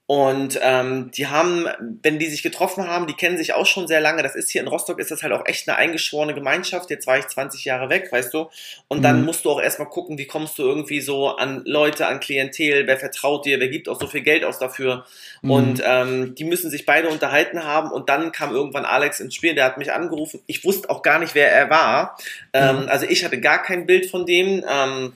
Und 0.08 0.60
ähm, 0.62 1.10
die 1.10 1.26
haben, 1.26 1.68
wenn 2.04 2.20
die 2.20 2.28
sich 2.28 2.44
getroffen 2.44 2.88
haben, 2.88 3.08
die 3.08 3.16
kennen 3.16 3.38
sich 3.38 3.54
auch 3.54 3.66
schon 3.66 3.88
sehr 3.88 4.02
lange. 4.02 4.22
Das 4.22 4.36
ist 4.36 4.52
hier 4.52 4.62
in 4.62 4.68
Rostock, 4.68 5.00
ist 5.00 5.10
das 5.10 5.24
halt 5.24 5.34
auch 5.34 5.48
echt 5.48 5.68
eine 5.68 5.78
eingeschworene 5.80 6.36
Gemeinschaft. 6.36 6.92
Jetzt 6.92 7.08
war 7.08 7.18
ich 7.18 7.28
20 7.28 7.66
Jahre 7.66 7.90
weg, 7.90 8.12
weißt 8.12 8.32
du. 8.32 8.48
Und 8.88 9.02
dann 9.02 9.22
mhm. 9.22 9.26
musst 9.26 9.46
du 9.46 9.50
auch 9.50 9.60
erstmal 9.60 9.90
gucken, 9.90 10.20
wie 10.20 10.28
kommst 10.28 10.60
du 10.60 10.64
irgendwie 10.64 11.02
so 11.02 11.30
an 11.30 11.64
Leute, 11.66 12.06
an 12.06 12.20
Klientel, 12.20 12.86
wer 12.86 13.00
vertraut 13.00 13.48
dir, 13.48 13.60
wer 13.60 13.68
gibt 13.68 13.90
auch 13.90 14.00
so 14.00 14.06
viel 14.06 14.22
Geld 14.22 14.46
aus 14.46 14.60
dafür. 14.60 15.06
Mhm. 15.42 15.52
Und 15.52 15.84
ähm, 15.84 16.36
die 16.36 16.44
müssen 16.44 16.70
sich 16.70 16.86
beide 16.86 17.10
unterhalten 17.10 17.64
haben. 17.64 17.90
Und 17.90 18.08
dann 18.08 18.32
kam 18.32 18.54
irgendwann 18.54 18.86
Alex 18.86 19.20
ins 19.20 19.34
Spiel, 19.34 19.56
der 19.56 19.66
hat 19.66 19.80
mich 19.80 19.92
angerufen. 19.92 20.40
Ich 20.46 20.64
wusste 20.64 20.92
auch 20.92 21.02
gar 21.02 21.18
nicht, 21.18 21.34
wer 21.34 21.52
er 21.52 21.72
war. 21.72 22.16
Ähm, 22.54 22.84
mhm. 22.84 22.90
Also 22.90 23.08
ich 23.08 23.26
hatte 23.26 23.40
gar 23.40 23.64
kein 23.64 23.88
Bild 23.88 24.06
von 24.12 24.28
dem. 24.28 24.64
Ähm, 24.70 25.14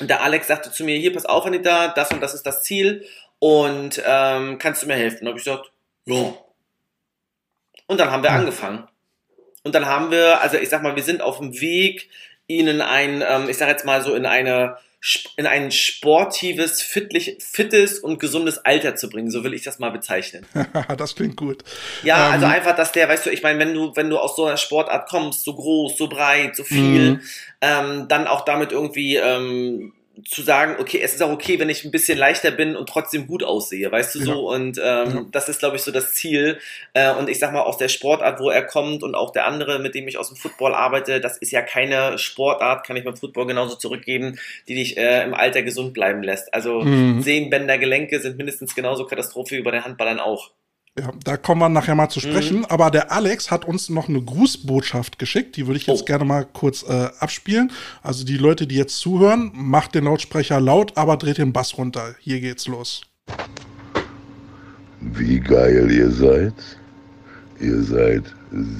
und 0.00 0.08
der 0.08 0.22
Alex 0.22 0.46
sagte 0.46 0.70
zu 0.70 0.84
mir, 0.84 0.96
hier, 0.96 1.12
pass 1.12 1.26
auf, 1.26 1.44
Anita, 1.44 1.88
das 1.88 2.10
und 2.10 2.22
das 2.22 2.32
ist 2.32 2.46
das 2.46 2.62
Ziel 2.62 3.04
und 3.38 4.02
ähm, 4.04 4.58
kannst 4.58 4.82
du 4.82 4.86
mir 4.86 4.94
helfen? 4.94 5.22
Und 5.22 5.28
habe 5.28 5.38
ich 5.38 5.44
gesagt, 5.44 5.70
ja. 6.06 6.34
Und 7.86 8.00
dann 8.00 8.10
haben 8.10 8.22
wir 8.22 8.32
angefangen. 8.32 8.86
Und 9.62 9.74
dann 9.74 9.86
haben 9.86 10.10
wir, 10.10 10.40
also 10.40 10.56
ich 10.56 10.68
sag 10.68 10.82
mal, 10.82 10.96
wir 10.96 11.02
sind 11.02 11.22
auf 11.22 11.38
dem 11.38 11.60
Weg, 11.60 12.08
ihnen 12.46 12.80
ein, 12.80 13.22
ähm, 13.26 13.48
ich 13.48 13.58
sag 13.58 13.68
jetzt 13.68 13.84
mal 13.84 14.02
so 14.02 14.14
in 14.14 14.26
eine 14.26 14.78
in 15.36 15.46
ein 15.46 15.70
sportives, 15.70 16.82
fitlich, 16.82 17.36
fittes 17.38 18.00
und 18.00 18.18
gesundes 18.18 18.58
Alter 18.58 18.96
zu 18.96 19.08
bringen, 19.08 19.30
so 19.30 19.44
will 19.44 19.54
ich 19.54 19.62
das 19.62 19.78
mal 19.78 19.90
bezeichnen. 19.90 20.44
das 20.98 21.14
klingt 21.14 21.36
gut. 21.36 21.62
Ja, 22.02 22.26
ähm, 22.26 22.32
also 22.32 22.46
einfach, 22.46 22.74
dass 22.74 22.90
der, 22.90 23.08
weißt 23.08 23.26
du, 23.26 23.30
ich 23.30 23.44
meine, 23.44 23.60
wenn 23.60 23.74
du, 23.74 23.94
wenn 23.94 24.10
du 24.10 24.18
aus 24.18 24.34
so 24.34 24.46
einer 24.46 24.56
Sportart 24.56 25.08
kommst, 25.08 25.44
so 25.44 25.54
groß, 25.54 25.96
so 25.96 26.08
breit, 26.08 26.56
so 26.56 26.64
viel, 26.64 27.12
mhm. 27.12 27.20
ähm, 27.60 28.08
dann 28.08 28.26
auch 28.26 28.44
damit 28.44 28.72
irgendwie 28.72 29.16
ähm, 29.16 29.92
zu 30.24 30.42
sagen, 30.42 30.76
okay, 30.78 31.00
es 31.02 31.14
ist 31.14 31.22
auch 31.22 31.30
okay, 31.30 31.58
wenn 31.58 31.68
ich 31.68 31.84
ein 31.84 31.90
bisschen 31.90 32.18
leichter 32.18 32.50
bin 32.50 32.76
und 32.76 32.88
trotzdem 32.88 33.26
gut 33.26 33.44
aussehe, 33.44 33.90
weißt 33.90 34.14
du 34.14 34.18
ja. 34.20 34.24
so? 34.24 34.50
Und 34.50 34.78
ähm, 34.78 34.82
ja. 34.84 35.26
das 35.30 35.48
ist, 35.48 35.58
glaube 35.60 35.76
ich, 35.76 35.82
so 35.82 35.90
das 35.90 36.14
Ziel. 36.14 36.58
Äh, 36.94 37.12
und 37.14 37.28
ich 37.28 37.38
sag 37.38 37.52
mal, 37.52 37.62
aus 37.62 37.78
der 37.78 37.88
Sportart, 37.88 38.40
wo 38.40 38.50
er 38.50 38.64
kommt 38.64 39.02
und 39.02 39.14
auch 39.14 39.32
der 39.32 39.46
andere, 39.46 39.78
mit 39.78 39.94
dem 39.94 40.08
ich 40.08 40.18
aus 40.18 40.28
dem 40.28 40.36
Football 40.36 40.74
arbeite, 40.74 41.20
das 41.20 41.38
ist 41.38 41.50
ja 41.50 41.62
keine 41.62 42.18
Sportart, 42.18 42.86
kann 42.86 42.96
ich 42.96 43.04
beim 43.04 43.16
Football 43.16 43.46
genauso 43.46 43.76
zurückgeben, 43.76 44.38
die 44.68 44.74
dich 44.74 44.96
äh, 44.96 45.24
im 45.24 45.34
Alter 45.34 45.62
gesund 45.62 45.94
bleiben 45.94 46.22
lässt. 46.22 46.52
Also 46.54 46.80
mhm. 46.80 47.22
Sehnenbänder, 47.22 47.78
Gelenke 47.78 48.20
sind 48.20 48.36
mindestens 48.36 48.74
genauso 48.74 49.06
Katastrophe 49.06 49.56
wie 49.56 49.62
bei 49.62 49.70
den 49.70 49.84
Handballern 49.84 50.20
auch. 50.20 50.50
Ja, 50.98 51.12
da 51.22 51.36
kommen 51.36 51.60
wir 51.60 51.68
nachher 51.68 51.94
mal 51.94 52.08
zu 52.08 52.18
sprechen. 52.18 52.58
Mhm. 52.58 52.64
Aber 52.64 52.90
der 52.90 53.12
Alex 53.12 53.50
hat 53.52 53.64
uns 53.64 53.88
noch 53.88 54.08
eine 54.08 54.20
Grußbotschaft 54.20 55.18
geschickt. 55.18 55.56
Die 55.56 55.66
würde 55.66 55.78
ich 55.78 55.86
jetzt 55.86 56.02
oh. 56.02 56.04
gerne 56.04 56.24
mal 56.24 56.44
kurz 56.44 56.82
äh, 56.82 57.08
abspielen. 57.20 57.70
Also 58.02 58.24
die 58.24 58.36
Leute, 58.36 58.66
die 58.66 58.74
jetzt 58.74 58.98
zuhören, 58.98 59.52
macht 59.54 59.94
den 59.94 60.04
Lautsprecher 60.04 60.60
laut, 60.60 60.96
aber 60.96 61.16
dreht 61.16 61.38
den 61.38 61.52
Bass 61.52 61.78
runter. 61.78 62.16
Hier 62.18 62.40
geht's 62.40 62.66
los. 62.66 63.02
Wie 65.00 65.38
geil 65.38 65.88
ihr 65.90 66.10
seid. 66.10 66.54
Ihr 67.60 67.82
seid 67.82 68.24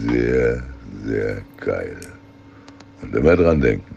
sehr, 0.06 0.64
sehr 1.04 1.42
geil. 1.58 2.00
Und 3.00 3.14
immer 3.14 3.37
dran 3.37 3.60
denken. 3.60 3.94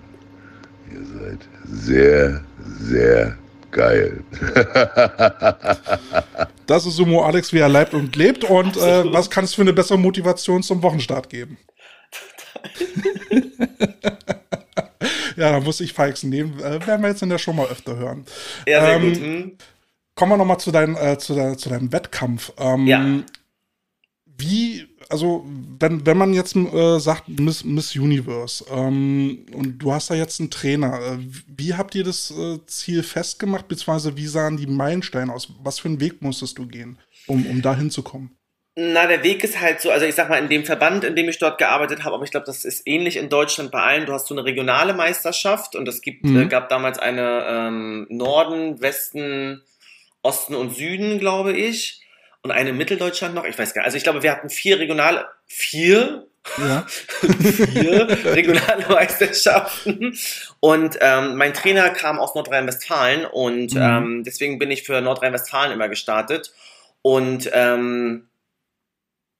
Ihr 0.92 1.06
seid 1.20 1.40
sehr, 1.66 2.44
sehr 2.80 3.38
geil. 3.72 4.24
das 6.68 6.86
ist 6.86 6.96
Sumo 6.96 7.24
Alex, 7.24 7.54
wie 7.54 7.60
er 7.60 7.70
leibt 7.70 7.94
und 7.94 8.16
lebt. 8.16 8.44
Und 8.44 8.78
äh, 8.78 9.12
was 9.12 9.30
kann 9.30 9.44
es 9.46 9.54
für 9.54 9.62
eine 9.62 9.74
bessere 9.74 9.98
Motivation 9.98 10.64
zum 10.64 10.84
Wochenstart 10.84 11.30
geben? 11.30 11.58
ja, 15.36 15.52
da 15.52 15.60
muss 15.60 15.82
ich 15.82 15.94
Feixen 15.94 16.30
nehmen. 16.30 16.60
Äh, 16.60 16.86
werden 16.86 17.02
wir 17.02 17.10
jetzt 17.10 17.24
in 17.24 17.30
der 17.30 17.38
Show 17.38 17.54
mal 17.54 17.68
öfter 17.68 17.96
hören. 17.96 18.26
Ja, 18.68 18.86
sehr 18.86 18.96
ähm, 18.96 19.02
gut. 19.02 19.18
Hm. 19.18 19.58
Kommen 20.16 20.32
wir 20.34 20.38
nochmal 20.38 20.60
zu, 20.60 20.72
dein, 20.72 20.96
äh, 20.96 21.18
zu, 21.18 21.34
de, 21.34 21.56
zu 21.56 21.70
deinem 21.70 21.92
Wettkampf. 21.92 22.54
Ähm, 22.58 22.86
ja. 22.86 23.04
Wie, 24.26 24.88
also, 25.12 25.46
wenn, 25.80 26.06
wenn 26.06 26.18
man 26.18 26.34
jetzt 26.34 26.56
äh, 26.56 27.00
sagt 27.00 27.28
Miss, 27.28 27.64
Miss 27.64 27.96
Universe 27.96 28.66
ähm, 28.72 29.46
und 29.54 29.78
du 29.80 29.92
hast 29.92 30.10
da 30.10 30.16
jetzt 30.16 30.40
einen 30.40 30.50
Trainer, 30.50 31.00
äh, 31.00 31.18
wie 31.48 31.74
habt 31.76 31.94
ihr 31.96 32.04
das 32.04 32.32
äh, 32.32 32.60
Ziel 32.66 33.04
festgemacht, 33.04 33.68
beziehungsweise 33.68 34.16
wie 34.16 34.28
sahen 34.28 34.58
die 34.58 34.68
Meilensteine 34.68 35.34
aus? 35.34 35.50
Was 35.62 35.80
für 35.80 35.90
einen 35.90 36.00
Weg 36.00 36.22
musstest 36.22 36.58
du 36.58 36.66
gehen, 36.66 36.98
um, 37.28 37.46
um 37.46 37.62
da 37.62 37.76
hinzukommen? 37.76 38.32
Na, 38.76 39.06
der 39.06 39.22
Weg 39.24 39.44
ist 39.44 39.60
halt 39.60 39.82
so, 39.82 39.92
also 39.92 40.06
ich 40.06 40.16
sag 40.16 40.30
mal, 40.30 40.42
in 40.42 40.50
dem 40.50 40.64
Verband, 40.64 41.04
in 41.04 41.16
dem 41.16 41.28
ich 41.28 41.38
dort 41.38 41.58
gearbeitet 41.58 42.06
habe, 42.06 42.16
aber 42.16 42.24
ich 42.24 42.32
glaube, 42.32 42.46
das 42.46 42.64
ist 42.64 42.88
ähnlich 42.88 43.18
in 43.18 43.28
Deutschland 43.28 43.70
bei 43.70 43.82
allen. 43.82 44.06
Du 44.06 44.14
hast 44.14 44.28
so 44.28 44.34
eine 44.34 44.46
regionale 44.46 44.94
Meisterschaft 44.94 45.76
und 45.76 45.88
es 45.90 46.02
gibt, 46.02 46.24
mhm. 46.24 46.44
äh, 46.44 46.46
gab 46.46 46.70
damals 46.70 46.98
eine 46.98 47.46
ähm, 47.50 48.08
Norden, 48.10 48.82
Westen, 48.82 49.62
Osten 50.22 50.56
und 50.56 50.74
Süden, 50.74 51.20
glaube 51.20 51.52
ich 51.52 52.02
und 52.44 52.52
eine 52.52 52.74
Mitteldeutschland 52.74 53.36
noch. 53.36 53.46
Ich 53.46 53.58
weiß 53.58 53.74
gar 53.74 53.82
nicht. 53.82 53.86
Also 53.86 53.98
ich 53.98 54.04
glaube, 54.04 54.24
wir 54.24 54.32
hatten 54.32 54.50
vier 54.50 54.80
regionale, 54.80 55.28
vier, 55.46 56.28
ja. 56.58 56.86
vier 56.88 58.08
regionale 58.26 58.88
Meisterschaften. 58.90 60.18
Und 60.60 60.98
ähm, 61.02 61.36
mein 61.36 61.54
Trainer 61.54 61.90
kam 61.92 62.20
aus 62.20 62.34
Nordrhein-Westfalen 62.34 63.26
und 63.26 63.76
mhm. 63.76 63.82
ähm, 63.82 64.24
deswegen 64.26 64.58
bin 64.58 64.72
ich 64.72 64.84
für 64.84 65.02
Nordrhein-Westfalen 65.02 65.72
immer 65.72 65.90
gestartet. 65.90 66.52
Und 67.04 67.50
ähm, 67.54 68.28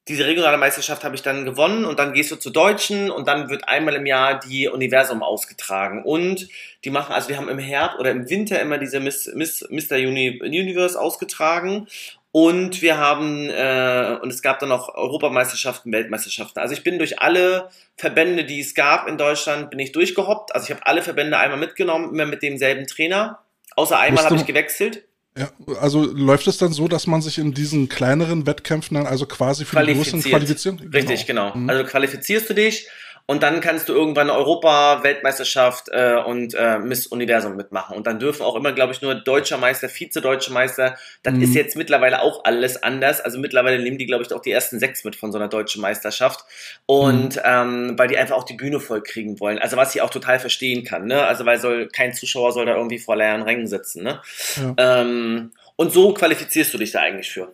diese 0.08 0.26
regionale 0.26 0.58
Meisterschaft 0.58 1.04
habe 1.04 1.16
ich 1.16 1.22
dann 1.22 1.46
gewonnen 1.46 1.86
und 1.86 2.00
dann 2.00 2.14
gehst 2.14 2.32
du 2.32 2.36
zu 2.36 2.50
Deutschen 2.50 3.12
und 3.12 3.28
dann 3.28 3.50
wird 3.50 3.70
einmal 3.70 3.96
im 3.96 4.06
Jahr 4.08 4.40
die 4.40 4.68
Universum 4.68 5.22
ausgetragen. 5.22 6.04
Und 6.04 6.50
die 6.84 6.90
machen, 6.90 7.14
also 7.14 7.30
wir 7.30 7.38
haben 7.38 7.50
im 7.50 7.60
Herbst 7.60 8.00
oder 8.00 8.12
im 8.12 8.30
Winter 8.30 8.60
immer 8.60 8.80
diese 8.80 9.00
Miss, 9.00 9.32
Miss, 9.34 9.66
Mr. 9.70 9.98
Uni, 9.98 10.40
Universe 10.44 11.00
ausgetragen 11.00 11.88
und 12.32 12.82
wir 12.82 12.98
haben, 12.98 13.50
äh, 13.50 14.18
und 14.22 14.30
es 14.30 14.42
gab 14.42 14.60
dann 14.60 14.70
noch 14.70 14.94
Europameisterschaften, 14.96 15.92
Weltmeisterschaften. 15.92 16.60
Also 16.60 16.74
ich 16.74 16.84
bin 16.84 16.98
durch 16.98 17.20
alle 17.20 17.70
Verbände, 17.98 18.46
die 18.46 18.62
es 18.62 18.74
gab 18.74 19.08
in 19.08 19.18
Deutschland, 19.18 19.70
bin 19.70 19.80
ich 19.80 19.92
durchgehoppt. 19.92 20.56
Also 20.56 20.66
ich 20.66 20.72
habe 20.72 20.86
alle 20.86 21.02
Verbände 21.02 21.38
einmal 21.38 21.60
mitgenommen, 21.60 22.14
immer 22.14 22.26
mit 22.26 22.42
demselben 22.42 22.88
Trainer. 22.88 23.40
Außer 23.76 24.00
einmal 24.00 24.26
habe 24.26 24.36
ich 24.36 24.46
gewechselt. 24.46 25.04
Ja, 25.38 25.50
also 25.80 26.04
läuft 26.04 26.48
es 26.48 26.58
dann 26.58 26.74
so, 26.74 26.88
dass 26.88 27.08
man 27.08 27.22
sich 27.22 27.38
in 27.38 27.54
diesen 27.54 27.88
kleineren 27.88 28.46
Wettkämpfen 28.46 28.96
dann 28.96 29.08
also 29.08 29.26
quasi 29.26 29.64
für 29.64 29.82
die 29.86 29.94
großen 29.94 30.22
qualifizieren? 30.22 30.80
Richtig, 30.94 31.26
genau. 31.26 31.54
genau. 31.54 31.72
Also 31.72 31.86
qualifizierst 31.86 32.50
du 32.50 32.54
dich 32.54 32.88
und 33.26 33.44
dann 33.44 33.62
kannst 33.62 33.88
du 33.90 33.94
irgendwann 33.94 34.30
eine 34.30 34.38
Europa-Weltmeisterschaft 34.38 35.90
äh, 35.92 36.16
und 36.26 36.54
äh, 36.54 36.80
Miss 36.80 37.08
Universum 37.08 37.56
mitmachen. 37.56 37.96
Und 37.96 38.08
dann 38.08 38.20
dürfen 38.20 38.44
auch 38.44 38.56
immer, 38.56 38.74
glaube 38.74 38.94
ich, 38.94 39.02
nur 39.02 39.16
deutscher 39.16 39.58
Meister, 39.58 39.90
Vize-Deutscher 39.90 40.52
Meister. 40.52 40.98
Das 41.24 41.34
mhm. 41.34 41.42
ist 41.42 41.56
jetzt 41.56 41.76
mittlerweile 41.76 42.22
auch 42.22 42.44
alles 42.44 42.82
anders. 42.82 43.22
Also 43.22 43.40
mittlerweile 43.40 43.80
nehmen 43.82 43.98
die, 43.98 44.06
glaube 44.06 44.24
ich, 44.24 44.34
auch 44.34 44.42
die 44.42 44.52
ersten 44.52 44.80
sechs 44.80 45.04
mit 45.04 45.16
von 45.16 45.32
so 45.32 45.38
einer 45.38 45.48
deutschen 45.48 45.82
Meisterschaft. 45.82 46.44
Und 46.86 47.36
mhm. 47.36 47.42
ähm, 47.44 47.94
weil 47.98 48.08
die 48.08 48.18
einfach 48.18 48.36
auch 48.36 48.44
die 48.44 48.56
Bühne 48.56 48.80
voll 48.80 49.02
kriegen 49.02 49.40
wollen. 49.40 49.60
Also 49.60 49.78
was 49.78 49.96
ich 49.96 50.02
auch 50.02 50.10
total 50.10 50.40
verstehen 50.40 50.84
kann. 50.84 51.06
Ne? 51.06 51.24
Also 51.24 51.46
weil 51.46 51.60
soll 51.60 51.88
kein 51.88 52.14
Zuschauer 52.14 52.52
soll 52.52 52.66
da 52.66 52.76
irgendwie 52.76 53.00
vor 53.00 53.16
leeren 53.16 53.44
Rängen 53.44 53.68
sitzen. 53.68 54.04
Ne? 54.04 54.22
Ja. 54.58 55.02
Ähm, 55.02 55.52
und 55.76 55.92
so 55.92 56.14
qualifizierst 56.14 56.74
du 56.74 56.78
dich 56.78 56.92
da 56.92 57.00
eigentlich 57.00 57.32
für. 57.32 57.54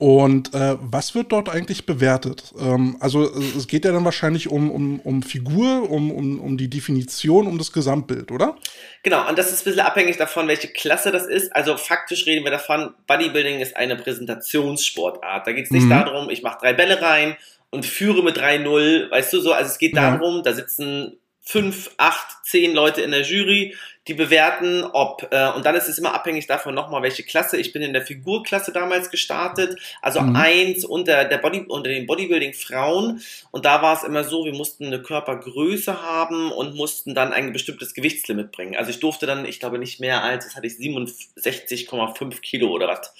Und 0.00 0.54
äh, 0.54 0.76
was 0.80 1.16
wird 1.16 1.32
dort 1.32 1.48
eigentlich 1.48 1.84
bewertet? 1.84 2.54
Ähm, 2.56 2.96
also 3.00 3.24
es 3.24 3.66
geht 3.66 3.84
ja 3.84 3.90
dann 3.90 4.04
wahrscheinlich 4.04 4.48
um, 4.48 4.70
um, 4.70 5.00
um 5.00 5.24
Figur, 5.24 5.90
um, 5.90 6.12
um, 6.12 6.38
um 6.38 6.56
die 6.56 6.70
Definition, 6.70 7.48
um 7.48 7.58
das 7.58 7.72
Gesamtbild, 7.72 8.30
oder? 8.30 8.56
Genau, 9.02 9.28
und 9.28 9.36
das 9.36 9.52
ist 9.52 9.62
ein 9.62 9.64
bisschen 9.64 9.80
abhängig 9.80 10.16
davon, 10.16 10.46
welche 10.46 10.68
Klasse 10.68 11.10
das 11.10 11.26
ist. 11.26 11.54
Also 11.54 11.76
faktisch 11.76 12.26
reden 12.26 12.44
wir 12.44 12.52
davon, 12.52 12.94
Bodybuilding 13.08 13.58
ist 13.58 13.76
eine 13.76 13.96
Präsentationssportart. 13.96 15.44
Da 15.44 15.52
geht 15.52 15.64
es 15.64 15.72
nicht 15.72 15.86
mhm. 15.86 15.90
darum, 15.90 16.30
ich 16.30 16.44
mache 16.44 16.58
drei 16.60 16.74
Bälle 16.74 17.02
rein 17.02 17.36
und 17.70 17.84
führe 17.84 18.22
mit 18.22 18.38
3-0, 18.38 19.10
weißt 19.10 19.32
du 19.32 19.40
so. 19.40 19.52
Also 19.52 19.72
es 19.72 19.78
geht 19.78 19.96
darum, 19.96 20.36
ja. 20.36 20.42
da 20.42 20.52
sitzen 20.52 21.18
fünf, 21.40 21.90
acht, 21.96 22.44
zehn 22.44 22.72
Leute 22.74 23.00
in 23.00 23.10
der 23.10 23.22
Jury, 23.22 23.74
die 24.08 24.14
bewerten, 24.14 24.84
ob, 24.84 25.28
äh, 25.30 25.50
und 25.50 25.66
dann 25.66 25.74
ist 25.74 25.88
es 25.88 25.98
immer 25.98 26.14
abhängig 26.14 26.46
davon 26.46 26.74
nochmal, 26.74 27.02
welche 27.02 27.22
Klasse. 27.22 27.58
Ich 27.58 27.72
bin 27.72 27.82
in 27.82 27.92
der 27.92 28.02
Figurklasse 28.02 28.72
damals 28.72 29.10
gestartet, 29.10 29.78
also 30.00 30.20
mhm. 30.20 30.34
eins 30.34 30.84
unter, 30.84 31.26
der 31.26 31.38
Body, 31.38 31.66
unter 31.68 31.90
den 31.90 32.06
Bodybuilding-Frauen. 32.06 33.20
Und 33.50 33.64
da 33.64 33.82
war 33.82 33.96
es 33.96 34.04
immer 34.04 34.24
so, 34.24 34.46
wir 34.46 34.54
mussten 34.54 34.86
eine 34.86 35.02
Körpergröße 35.02 36.02
haben 36.02 36.50
und 36.50 36.74
mussten 36.74 37.14
dann 37.14 37.32
ein 37.32 37.52
bestimmtes 37.52 37.92
Gewichtslimit 37.92 38.50
bringen. 38.50 38.76
Also 38.76 38.90
ich 38.90 39.00
durfte 39.00 39.26
dann, 39.26 39.44
ich 39.44 39.60
glaube 39.60 39.78
nicht 39.78 40.00
mehr 40.00 40.24
als, 40.24 40.46
das 40.46 40.56
hatte 40.56 40.66
ich 40.66 40.74
67,5 40.74 42.40
Kilo 42.40 42.70
oder 42.70 42.88
was. 42.88 43.12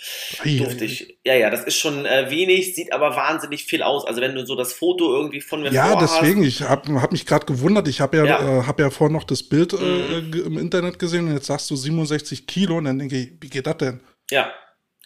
Durfte 0.42 0.85
ich. 0.87 1.18
Ja, 1.25 1.35
ja, 1.35 1.50
das 1.50 1.64
ist 1.64 1.76
schon 1.76 2.07
äh, 2.07 2.30
wenig, 2.30 2.75
sieht 2.75 2.92
aber 2.92 3.14
wahnsinnig 3.14 3.64
viel 3.64 3.83
aus. 3.83 4.07
Also 4.07 4.23
wenn 4.23 4.35
du 4.35 4.47
so 4.47 4.57
das 4.57 4.73
Foto 4.73 5.14
irgendwie 5.14 5.42
von 5.42 5.61
mir 5.61 5.71
Ja, 5.71 5.97
deswegen, 5.97 6.42
ich 6.42 6.62
habe 6.62 7.00
hab 7.02 7.12
mich 7.12 7.26
gerade 7.26 7.45
gewundert, 7.45 7.88
ich 7.88 8.00
habe 8.00 8.16
ja, 8.16 8.25
ja. 8.25 8.61
Äh, 8.61 8.62
hab 8.66 8.80
ja 8.80 8.88
vorhin 8.90 9.14
noch 9.14 9.25
das 9.25 9.42
Bild 9.42 9.75
äh, 9.75 9.76
mhm. 9.76 10.33
im 10.47 10.59
Internet 10.59 10.78
Internet 10.79 10.99
gesehen 10.99 11.27
und 11.27 11.35
jetzt 11.35 11.47
sagst 11.47 11.71
du 11.71 11.77
67 11.77 12.47
Kilo 12.47 12.79
und 12.79 12.85
dann 12.85 12.99
denke 12.99 13.17
ich, 13.17 13.33
wie 13.41 13.49
geht 13.49 13.67
das 13.67 13.77
denn? 13.79 14.01
Ja, 14.31 14.53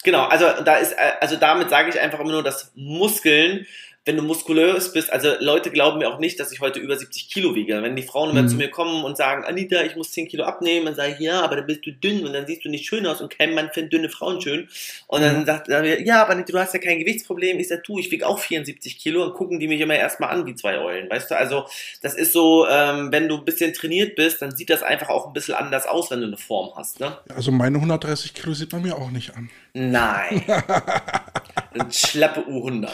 genau. 0.02 0.24
Also 0.24 0.46
da 0.64 0.76
ist, 0.76 0.92
äh, 0.92 1.12
also 1.20 1.36
damit 1.36 1.70
sage 1.70 1.88
ich 1.88 1.98
einfach 1.98 2.20
immer 2.20 2.32
nur, 2.32 2.42
dass 2.42 2.72
Muskeln 2.74 3.66
wenn 4.04 4.16
du 4.16 4.22
muskulös 4.22 4.92
bist, 4.92 5.12
also 5.12 5.28
Leute 5.38 5.70
glauben 5.70 5.98
mir 5.98 6.08
auch 6.08 6.18
nicht, 6.18 6.40
dass 6.40 6.50
ich 6.50 6.60
heute 6.60 6.80
über 6.80 6.96
70 6.96 7.30
Kilo 7.30 7.54
wiege. 7.54 7.80
Wenn 7.82 7.94
die 7.94 8.02
Frauen 8.02 8.30
immer 8.30 8.42
mhm. 8.42 8.48
zu 8.48 8.56
mir 8.56 8.68
kommen 8.68 9.04
und 9.04 9.16
sagen, 9.16 9.44
Anita, 9.44 9.80
ich 9.82 9.94
muss 9.94 10.10
10 10.10 10.26
Kilo 10.26 10.42
abnehmen, 10.42 10.86
dann 10.86 10.96
sage 10.96 11.12
ich, 11.12 11.20
ja, 11.20 11.40
aber 11.40 11.54
dann 11.54 11.66
bist 11.66 11.86
du 11.86 11.92
dünn 11.92 12.26
und 12.26 12.32
dann 12.32 12.44
siehst 12.46 12.64
du 12.64 12.68
nicht 12.68 12.84
schön 12.84 13.06
aus 13.06 13.20
und 13.20 13.36
kein 13.36 13.54
Mann 13.54 13.70
findet 13.72 13.92
dünne 13.92 14.08
Frauen 14.08 14.40
schön. 14.40 14.68
Und 15.06 15.22
dann 15.22 15.40
mhm. 15.40 15.46
sagt 15.46 15.68
er, 15.68 16.00
ja, 16.04 16.22
aber 16.22 16.32
Anita, 16.32 16.50
du 16.50 16.58
hast 16.58 16.74
ja 16.74 16.80
kein 16.80 16.98
Gewichtsproblem. 16.98 17.60
Ich 17.60 17.68
sage, 17.68 17.82
du, 17.86 17.98
ich 17.98 18.10
wiege 18.10 18.26
auch 18.26 18.40
74 18.40 18.98
Kilo 18.98 19.22
und 19.22 19.34
gucken 19.34 19.60
die 19.60 19.68
mich 19.68 19.80
immer 19.80 19.94
erstmal 19.94 20.30
an, 20.30 20.46
wie 20.46 20.56
zwei 20.56 20.78
Eulen. 20.78 21.08
Weißt 21.08 21.30
du, 21.30 21.36
also 21.36 21.66
das 22.02 22.14
ist 22.14 22.32
so, 22.32 22.66
ähm, 22.68 23.12
wenn 23.12 23.28
du 23.28 23.36
ein 23.36 23.44
bisschen 23.44 23.72
trainiert 23.72 24.16
bist, 24.16 24.42
dann 24.42 24.50
sieht 24.50 24.70
das 24.70 24.82
einfach 24.82 25.10
auch 25.10 25.28
ein 25.28 25.32
bisschen 25.32 25.54
anders 25.54 25.86
aus, 25.86 26.10
wenn 26.10 26.20
du 26.20 26.26
eine 26.26 26.36
Form 26.36 26.72
hast. 26.74 26.98
Ne? 26.98 27.16
Also 27.32 27.52
meine 27.52 27.76
130 27.76 28.34
Kilo 28.34 28.52
sieht 28.52 28.72
man 28.72 28.82
mir 28.82 28.96
auch 28.96 29.12
nicht 29.12 29.36
an. 29.36 29.48
Nein. 29.74 30.42
Ein 31.74 31.90
schlappe 31.92 32.40
U100. 32.40 32.88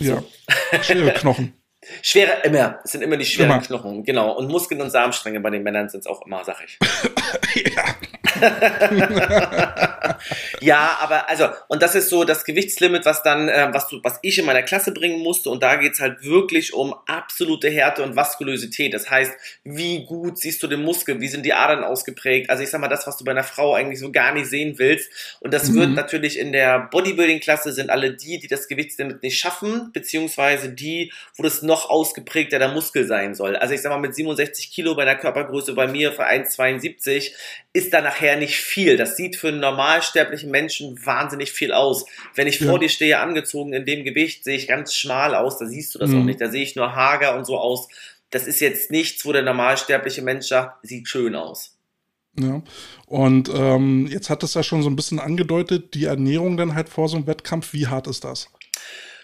Ja, 0.00 0.22
schwere 0.82 1.12
Knochen. 1.14 1.54
Schwere, 2.02 2.42
immer. 2.42 2.78
Es 2.84 2.92
sind 2.92 3.02
immer 3.02 3.16
die 3.16 3.24
schweren 3.24 3.52
immer. 3.52 3.60
Knochen, 3.60 4.04
genau. 4.04 4.36
Und 4.36 4.50
Muskeln 4.50 4.80
und 4.82 4.90
Samenstränge 4.90 5.40
bei 5.40 5.50
den 5.50 5.62
Männern 5.62 5.88
sind 5.88 6.00
es 6.00 6.06
auch 6.06 6.24
immer, 6.26 6.44
sag 6.44 6.62
ich. 6.62 6.78
ja. 7.74 7.84
ja, 10.60 10.98
aber 11.00 11.28
also, 11.28 11.48
und 11.68 11.82
das 11.82 11.94
ist 11.94 12.08
so 12.08 12.24
das 12.24 12.44
Gewichtslimit, 12.44 13.04
was 13.04 13.22
dann, 13.22 13.48
äh, 13.48 13.68
was 13.72 13.88
du, 13.88 14.00
was 14.02 14.18
ich 14.22 14.38
in 14.38 14.46
meiner 14.46 14.62
Klasse 14.62 14.92
bringen 14.92 15.22
musste. 15.22 15.50
Und 15.50 15.62
da 15.62 15.76
geht 15.76 15.94
es 15.94 16.00
halt 16.00 16.24
wirklich 16.24 16.74
um 16.74 16.94
absolute 17.06 17.70
Härte 17.70 18.02
und 18.02 18.16
Vaskulosität. 18.16 18.94
Das 18.94 19.10
heißt, 19.10 19.32
wie 19.64 20.04
gut 20.04 20.38
siehst 20.38 20.62
du 20.62 20.66
den 20.66 20.82
Muskel, 20.82 21.20
wie 21.20 21.28
sind 21.28 21.46
die 21.46 21.54
Adern 21.54 21.84
ausgeprägt? 21.84 22.50
Also 22.50 22.62
ich 22.62 22.70
sag 22.70 22.80
mal, 22.80 22.88
das, 22.88 23.06
was 23.06 23.16
du 23.16 23.24
bei 23.24 23.32
einer 23.32 23.44
Frau 23.44 23.74
eigentlich 23.74 24.00
so 24.00 24.12
gar 24.12 24.32
nicht 24.32 24.46
sehen 24.46 24.78
willst. 24.78 25.10
Und 25.40 25.54
das 25.54 25.70
mhm. 25.70 25.74
wird 25.76 25.90
natürlich 25.90 26.38
in 26.38 26.52
der 26.52 26.88
Bodybuilding-Klasse 26.90 27.72
sind 27.72 27.90
alle 27.90 28.14
die, 28.14 28.38
die 28.38 28.48
das 28.48 28.68
Gewichtslimit 28.68 29.22
nicht 29.22 29.38
schaffen, 29.38 29.90
beziehungsweise 29.92 30.70
die, 30.70 31.12
wo 31.36 31.42
das 31.42 31.62
noch 31.62 31.90
ausgeprägter 31.90 32.58
der 32.58 32.68
Muskel 32.68 33.06
sein 33.06 33.34
soll. 33.34 33.56
Also 33.56 33.74
ich 33.74 33.82
sag 33.82 33.90
mal, 33.90 33.98
mit 33.98 34.14
67 34.14 34.70
Kilo 34.70 34.94
bei 34.94 35.04
der 35.04 35.16
Körpergröße 35.16 35.74
bei 35.74 35.86
mir 35.86 36.12
für 36.12 36.26
1,72 36.26 37.32
ist 37.72 37.94
da 37.94 38.00
nachher 38.20 38.36
nicht 38.36 38.56
viel. 38.56 38.96
Das 38.96 39.16
sieht 39.16 39.36
für 39.36 39.48
einen 39.48 39.60
normalsterblichen 39.60 40.50
Menschen 40.50 41.04
wahnsinnig 41.04 41.52
viel 41.52 41.72
aus. 41.72 42.04
Wenn 42.34 42.46
ich 42.46 42.58
vor 42.58 42.78
dir 42.78 42.88
stehe, 42.88 43.18
angezogen 43.18 43.72
in 43.72 43.86
dem 43.86 44.04
Gewicht, 44.04 44.44
sehe 44.44 44.56
ich 44.56 44.68
ganz 44.68 44.94
schmal 44.94 45.34
aus. 45.34 45.58
Da 45.58 45.66
siehst 45.66 45.94
du 45.94 45.98
das 45.98 46.10
mhm. 46.10 46.20
auch 46.20 46.24
nicht. 46.24 46.40
Da 46.40 46.50
sehe 46.50 46.62
ich 46.62 46.76
nur 46.76 46.94
hager 46.94 47.36
und 47.36 47.46
so 47.46 47.58
aus. 47.58 47.88
Das 48.30 48.46
ist 48.46 48.60
jetzt 48.60 48.90
nichts, 48.90 49.24
wo 49.24 49.32
der 49.32 49.42
normalsterbliche 49.42 50.22
Mensch 50.22 50.46
sagt, 50.46 50.86
sieht 50.86 51.08
schön 51.08 51.34
aus. 51.34 51.76
Ja. 52.38 52.62
Und 53.06 53.50
ähm, 53.52 54.06
jetzt 54.06 54.30
hat 54.30 54.42
es 54.44 54.54
ja 54.54 54.62
schon 54.62 54.82
so 54.82 54.90
ein 54.90 54.96
bisschen 54.96 55.18
angedeutet, 55.18 55.94
die 55.94 56.04
Ernährung 56.04 56.56
dann 56.56 56.74
halt 56.74 56.88
vor 56.88 57.08
so 57.08 57.16
einem 57.16 57.26
Wettkampf, 57.26 57.72
wie 57.72 57.88
hart 57.88 58.06
ist 58.06 58.24
das? 58.24 58.50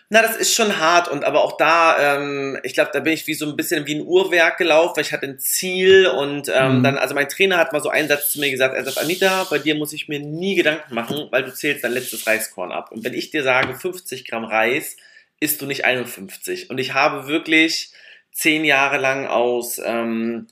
Na, 0.08 0.22
das 0.22 0.36
ist 0.36 0.54
schon 0.54 0.78
hart 0.78 1.08
und 1.08 1.24
aber 1.24 1.42
auch 1.42 1.56
da, 1.56 2.16
ähm, 2.16 2.56
ich 2.62 2.74
glaube, 2.74 2.90
da 2.92 3.00
bin 3.00 3.12
ich 3.12 3.26
wie 3.26 3.34
so 3.34 3.44
ein 3.44 3.56
bisschen 3.56 3.86
wie 3.86 3.96
ein 3.96 4.06
Uhrwerk 4.06 4.56
gelaufen, 4.56 4.92
weil 4.96 5.04
ich 5.04 5.12
hatte 5.12 5.26
ein 5.26 5.40
Ziel 5.40 6.06
und 6.06 6.48
ähm, 6.54 6.78
mhm. 6.78 6.82
dann, 6.84 6.96
also 6.96 7.14
mein 7.16 7.28
Trainer 7.28 7.56
hat 7.56 7.72
mal 7.72 7.82
so 7.82 7.88
einen 7.88 8.06
Satz 8.06 8.30
zu 8.30 8.38
mir 8.38 8.52
gesagt, 8.52 8.76
er 8.76 8.84
sagt, 8.84 8.98
Anita, 8.98 9.44
bei 9.50 9.58
dir 9.58 9.74
muss 9.74 9.92
ich 9.92 10.06
mir 10.06 10.20
nie 10.20 10.54
Gedanken 10.54 10.94
machen, 10.94 11.26
weil 11.32 11.42
du 11.42 11.52
zählst 11.52 11.82
dein 11.82 11.90
letztes 11.90 12.24
Reiskorn 12.24 12.70
ab. 12.70 12.92
Und 12.92 13.04
wenn 13.04 13.14
ich 13.14 13.30
dir 13.30 13.42
sage, 13.42 13.74
50 13.74 14.24
Gramm 14.26 14.44
Reis, 14.44 14.96
isst 15.40 15.60
du 15.60 15.66
nicht 15.66 15.84
51. 15.84 16.70
Und 16.70 16.78
ich 16.78 16.94
habe 16.94 17.26
wirklich 17.26 17.90
zehn 18.30 18.64
Jahre 18.64 18.98
lang 18.98 19.26
aus 19.26 19.80
ähm, 19.84 20.46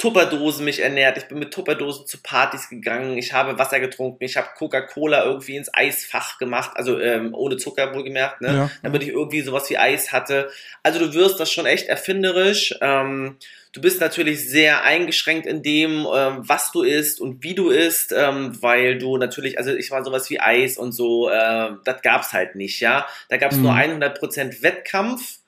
Tupperdosen 0.00 0.64
mich 0.64 0.80
ernährt. 0.80 1.18
Ich 1.18 1.26
bin 1.26 1.38
mit 1.38 1.52
Tupperdosen 1.52 2.06
zu 2.06 2.22
Partys 2.22 2.70
gegangen. 2.70 3.18
Ich 3.18 3.34
habe 3.34 3.58
Wasser 3.58 3.80
getrunken. 3.80 4.24
Ich 4.24 4.38
habe 4.38 4.48
Coca-Cola 4.56 5.26
irgendwie 5.26 5.56
ins 5.56 5.68
Eisfach 5.74 6.38
gemacht. 6.38 6.70
Also 6.74 6.98
ähm, 6.98 7.34
ohne 7.34 7.58
Zucker 7.58 7.94
wohlgemerkt, 7.94 8.40
ne? 8.40 8.48
Ja. 8.48 8.70
Damit 8.82 9.02
ich 9.02 9.10
irgendwie 9.10 9.42
sowas 9.42 9.68
wie 9.68 9.76
Eis 9.76 10.10
hatte. 10.10 10.48
Also 10.82 11.00
du 11.00 11.12
wirst 11.12 11.38
das 11.38 11.52
schon 11.52 11.66
echt 11.66 11.86
erfinderisch. 11.86 12.74
Ähm, 12.80 13.36
du 13.72 13.82
bist 13.82 14.00
natürlich 14.00 14.48
sehr 14.48 14.84
eingeschränkt 14.84 15.46
in 15.46 15.62
dem, 15.62 16.06
ähm, 16.10 16.48
was 16.48 16.72
du 16.72 16.80
isst 16.80 17.20
und 17.20 17.42
wie 17.42 17.54
du 17.54 17.68
isst, 17.68 18.14
ähm, 18.16 18.56
weil 18.62 18.96
du 18.96 19.18
natürlich, 19.18 19.58
also 19.58 19.74
ich 19.74 19.90
war 19.90 20.02
sowas 20.02 20.30
wie 20.30 20.40
Eis 20.40 20.78
und 20.78 20.92
so, 20.92 21.28
äh, 21.28 21.72
das 21.84 22.00
gab's 22.00 22.32
halt 22.32 22.54
nicht, 22.54 22.80
ja. 22.80 23.06
Da 23.28 23.36
gab's 23.36 23.56
mhm. 23.56 23.64
nur 23.64 23.72
100% 23.74 24.62
Wettkampf 24.62 25.39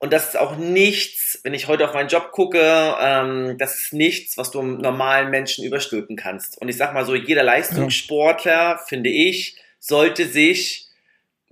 und 0.00 0.14
das 0.14 0.28
ist 0.28 0.38
auch 0.38 0.56
nichts, 0.56 1.38
wenn 1.44 1.52
ich 1.52 1.68
heute 1.68 1.84
auf 1.84 1.92
meinen 1.92 2.08
Job 2.08 2.32
gucke, 2.32 2.58
ähm, 3.00 3.58
das 3.58 3.74
ist 3.76 3.92
nichts, 3.92 4.38
was 4.38 4.50
du 4.50 4.60
einem 4.60 4.78
normalen 4.78 5.30
Menschen 5.30 5.62
überstülpen 5.62 6.16
kannst. 6.16 6.60
Und 6.60 6.70
ich 6.70 6.78
sag 6.78 6.94
mal 6.94 7.04
so, 7.04 7.14
jeder 7.14 7.42
Leistungssportler, 7.42 8.80
finde 8.88 9.10
ich, 9.10 9.56
sollte 9.78 10.26
sich 10.26 10.86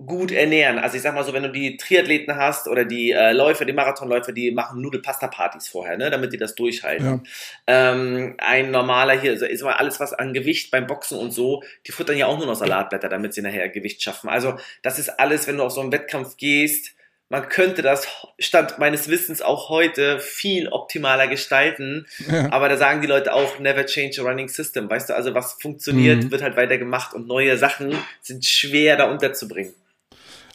gut 0.03 0.31
ernähren. 0.31 0.79
Also 0.79 0.95
ich 0.95 1.03
sag 1.03 1.13
mal 1.13 1.23
so, 1.23 1.33
wenn 1.33 1.43
du 1.43 1.51
die 1.51 1.77
Triathleten 1.77 2.37
hast 2.37 2.67
oder 2.67 2.85
die 2.85 3.11
äh, 3.11 3.33
Läufer, 3.33 3.65
die 3.65 3.73
Marathonläufer, 3.73 4.31
die 4.31 4.49
machen 4.49 4.81
Nudelpasta-Partys 4.81 5.67
vorher, 5.67 5.97
ne, 5.97 6.09
damit 6.09 6.33
die 6.33 6.37
das 6.37 6.55
durchhalten. 6.55 7.21
Ja. 7.67 7.91
Ähm, 7.91 8.35
ein 8.39 8.71
normaler 8.71 9.19
hier, 9.19 9.31
also 9.31 9.45
ist 9.45 9.61
mal 9.61 9.73
alles 9.73 9.99
was 9.99 10.13
an 10.13 10.33
Gewicht 10.33 10.71
beim 10.71 10.87
Boxen 10.87 11.19
und 11.19 11.31
so, 11.31 11.61
die 11.85 11.91
futtern 11.91 12.17
ja 12.17 12.25
auch 12.25 12.37
nur 12.37 12.47
noch 12.47 12.55
Salatblätter, 12.55 13.09
damit 13.09 13.33
sie 13.35 13.41
nachher 13.41 13.69
Gewicht 13.69 14.01
schaffen. 14.01 14.29
Also 14.29 14.57
das 14.81 14.97
ist 14.97 15.19
alles, 15.19 15.47
wenn 15.47 15.57
du 15.57 15.63
auf 15.63 15.73
so 15.73 15.81
einen 15.81 15.91
Wettkampf 15.91 16.37
gehst, 16.37 16.95
man 17.29 17.47
könnte 17.47 17.83
das 17.83 18.07
Stand 18.39 18.79
meines 18.79 19.07
Wissens 19.07 19.41
auch 19.41 19.69
heute 19.69 20.19
viel 20.19 20.67
optimaler 20.67 21.27
gestalten. 21.27 22.07
Ja. 22.29 22.51
Aber 22.51 22.69
da 22.69 22.77
sagen 22.77 23.01
die 23.01 23.07
Leute 23.07 23.33
auch, 23.33 23.59
never 23.59 23.85
change 23.85 24.19
a 24.19 24.23
running 24.23 24.49
system. 24.49 24.89
Weißt 24.89 25.09
du, 25.09 25.15
also 25.15 25.35
was 25.35 25.53
funktioniert, 25.53 26.23
mhm. 26.23 26.31
wird 26.31 26.41
halt 26.41 26.57
weiter 26.57 26.79
gemacht 26.79 27.13
und 27.13 27.27
neue 27.27 27.57
Sachen 27.57 27.95
sind 28.21 28.45
schwer 28.45 28.97
da 28.97 29.11
unterzubringen. 29.11 29.73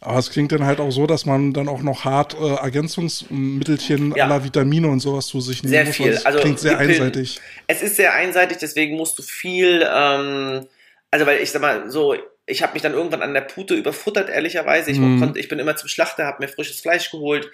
Aber 0.00 0.18
es 0.18 0.30
klingt 0.30 0.52
dann 0.52 0.66
halt 0.66 0.80
auch 0.80 0.90
so, 0.90 1.06
dass 1.06 1.24
man 1.24 1.54
dann 1.54 1.68
auch 1.68 1.80
noch 1.80 2.04
hart 2.04 2.36
äh, 2.38 2.56
Ergänzungsmittelchen 2.56 4.14
ja. 4.14 4.24
aller 4.24 4.44
Vitamine 4.44 4.88
und 4.88 5.00
sowas 5.00 5.28
zu 5.28 5.40
sich 5.40 5.62
nehmen 5.62 5.70
sehr 5.70 5.84
muss. 5.86 5.96
Sehr 5.96 6.12
viel. 6.12 6.26
Also 6.26 6.40
klingt 6.40 6.60
sehr 6.60 6.76
einseitig. 6.76 7.40
Es 7.68 7.82
ist 7.82 7.96
sehr 7.96 8.12
einseitig, 8.12 8.58
deswegen 8.58 8.96
musst 8.96 9.18
du 9.18 9.22
viel, 9.22 9.88
ähm, 9.88 10.66
also 11.10 11.24
weil 11.24 11.40
ich 11.40 11.52
sag 11.52 11.62
mal 11.62 11.88
so, 11.88 12.14
ich 12.46 12.62
habe 12.62 12.74
mich 12.74 12.82
dann 12.82 12.92
irgendwann 12.92 13.22
an 13.22 13.34
der 13.34 13.40
Pute 13.42 13.74
überfuttert, 13.74 14.28
ehrlicherweise. 14.28 14.90
Ich, 14.90 14.98
mm. 14.98 15.18
konnte, 15.18 15.38
ich 15.38 15.48
bin 15.48 15.58
immer 15.58 15.76
zum 15.76 15.88
Schlachter, 15.88 16.26
habe 16.26 16.42
mir 16.42 16.48
frisches 16.48 16.80
Fleisch 16.80 17.10
geholt, 17.10 17.50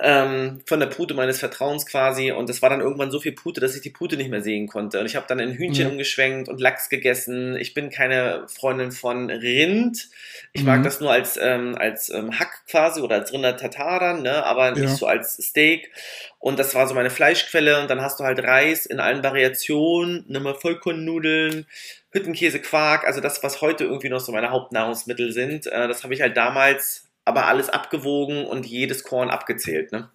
ähm, 0.00 0.60
von 0.66 0.80
der 0.80 0.86
Pute 0.86 1.14
meines 1.14 1.38
Vertrauens 1.38 1.86
quasi. 1.86 2.32
Und 2.32 2.48
es 2.48 2.62
war 2.62 2.70
dann 2.70 2.80
irgendwann 2.80 3.10
so 3.10 3.20
viel 3.20 3.32
Pute, 3.32 3.60
dass 3.60 3.76
ich 3.76 3.82
die 3.82 3.90
Pute 3.90 4.16
nicht 4.16 4.30
mehr 4.30 4.42
sehen 4.42 4.66
konnte. 4.66 4.98
Und 4.98 5.06
ich 5.06 5.16
habe 5.16 5.26
dann 5.28 5.38
in 5.38 5.52
Hühnchen 5.52 5.86
mm. 5.86 5.90
umgeschwenkt 5.90 6.48
und 6.48 6.60
Lachs 6.60 6.88
gegessen. 6.88 7.56
Ich 7.56 7.74
bin 7.74 7.90
keine 7.90 8.46
Freundin 8.48 8.90
von 8.90 9.30
Rind. 9.30 10.08
Ich 10.52 10.62
mm. 10.62 10.66
mag 10.66 10.80
mhm. 10.80 10.84
das 10.84 11.00
nur 11.00 11.12
als, 11.12 11.38
ähm, 11.40 11.76
als 11.78 12.10
ähm, 12.10 12.38
Hack 12.38 12.62
quasi 12.68 13.02
oder 13.02 13.16
als 13.16 13.32
Rinder 13.32 13.56
Tatar 13.56 14.00
dann, 14.00 14.22
ne? 14.22 14.44
aber 14.44 14.70
nicht 14.72 14.82
ja. 14.82 14.88
so 14.88 15.06
als 15.06 15.36
Steak. 15.36 15.90
Und 16.38 16.58
das 16.58 16.74
war 16.74 16.88
so 16.88 16.94
meine 16.94 17.10
Fleischquelle. 17.10 17.80
Und 17.80 17.88
dann 17.88 18.00
hast 18.00 18.18
du 18.18 18.24
halt 18.24 18.42
Reis 18.42 18.86
in 18.86 18.98
allen 18.98 19.22
Variationen, 19.22 20.24
nimm 20.26 20.42
mal 20.42 20.54
Vollkornnudeln, 20.54 21.66
Hüttenkäse, 22.12 22.60
Quark, 22.60 23.04
also 23.04 23.20
das, 23.20 23.42
was 23.42 23.60
heute 23.60 23.84
irgendwie 23.84 24.10
noch 24.10 24.20
so 24.20 24.32
meine 24.32 24.50
Hauptnahrungsmittel 24.50 25.32
sind, 25.32 25.66
äh, 25.66 25.88
das 25.88 26.04
habe 26.04 26.14
ich 26.14 26.20
halt 26.20 26.36
damals 26.36 27.08
aber 27.24 27.46
alles 27.46 27.68
abgewogen 27.70 28.44
und 28.46 28.66
jedes 28.66 29.04
Korn 29.04 29.30
abgezählt, 29.30 29.92
ne? 29.92 30.10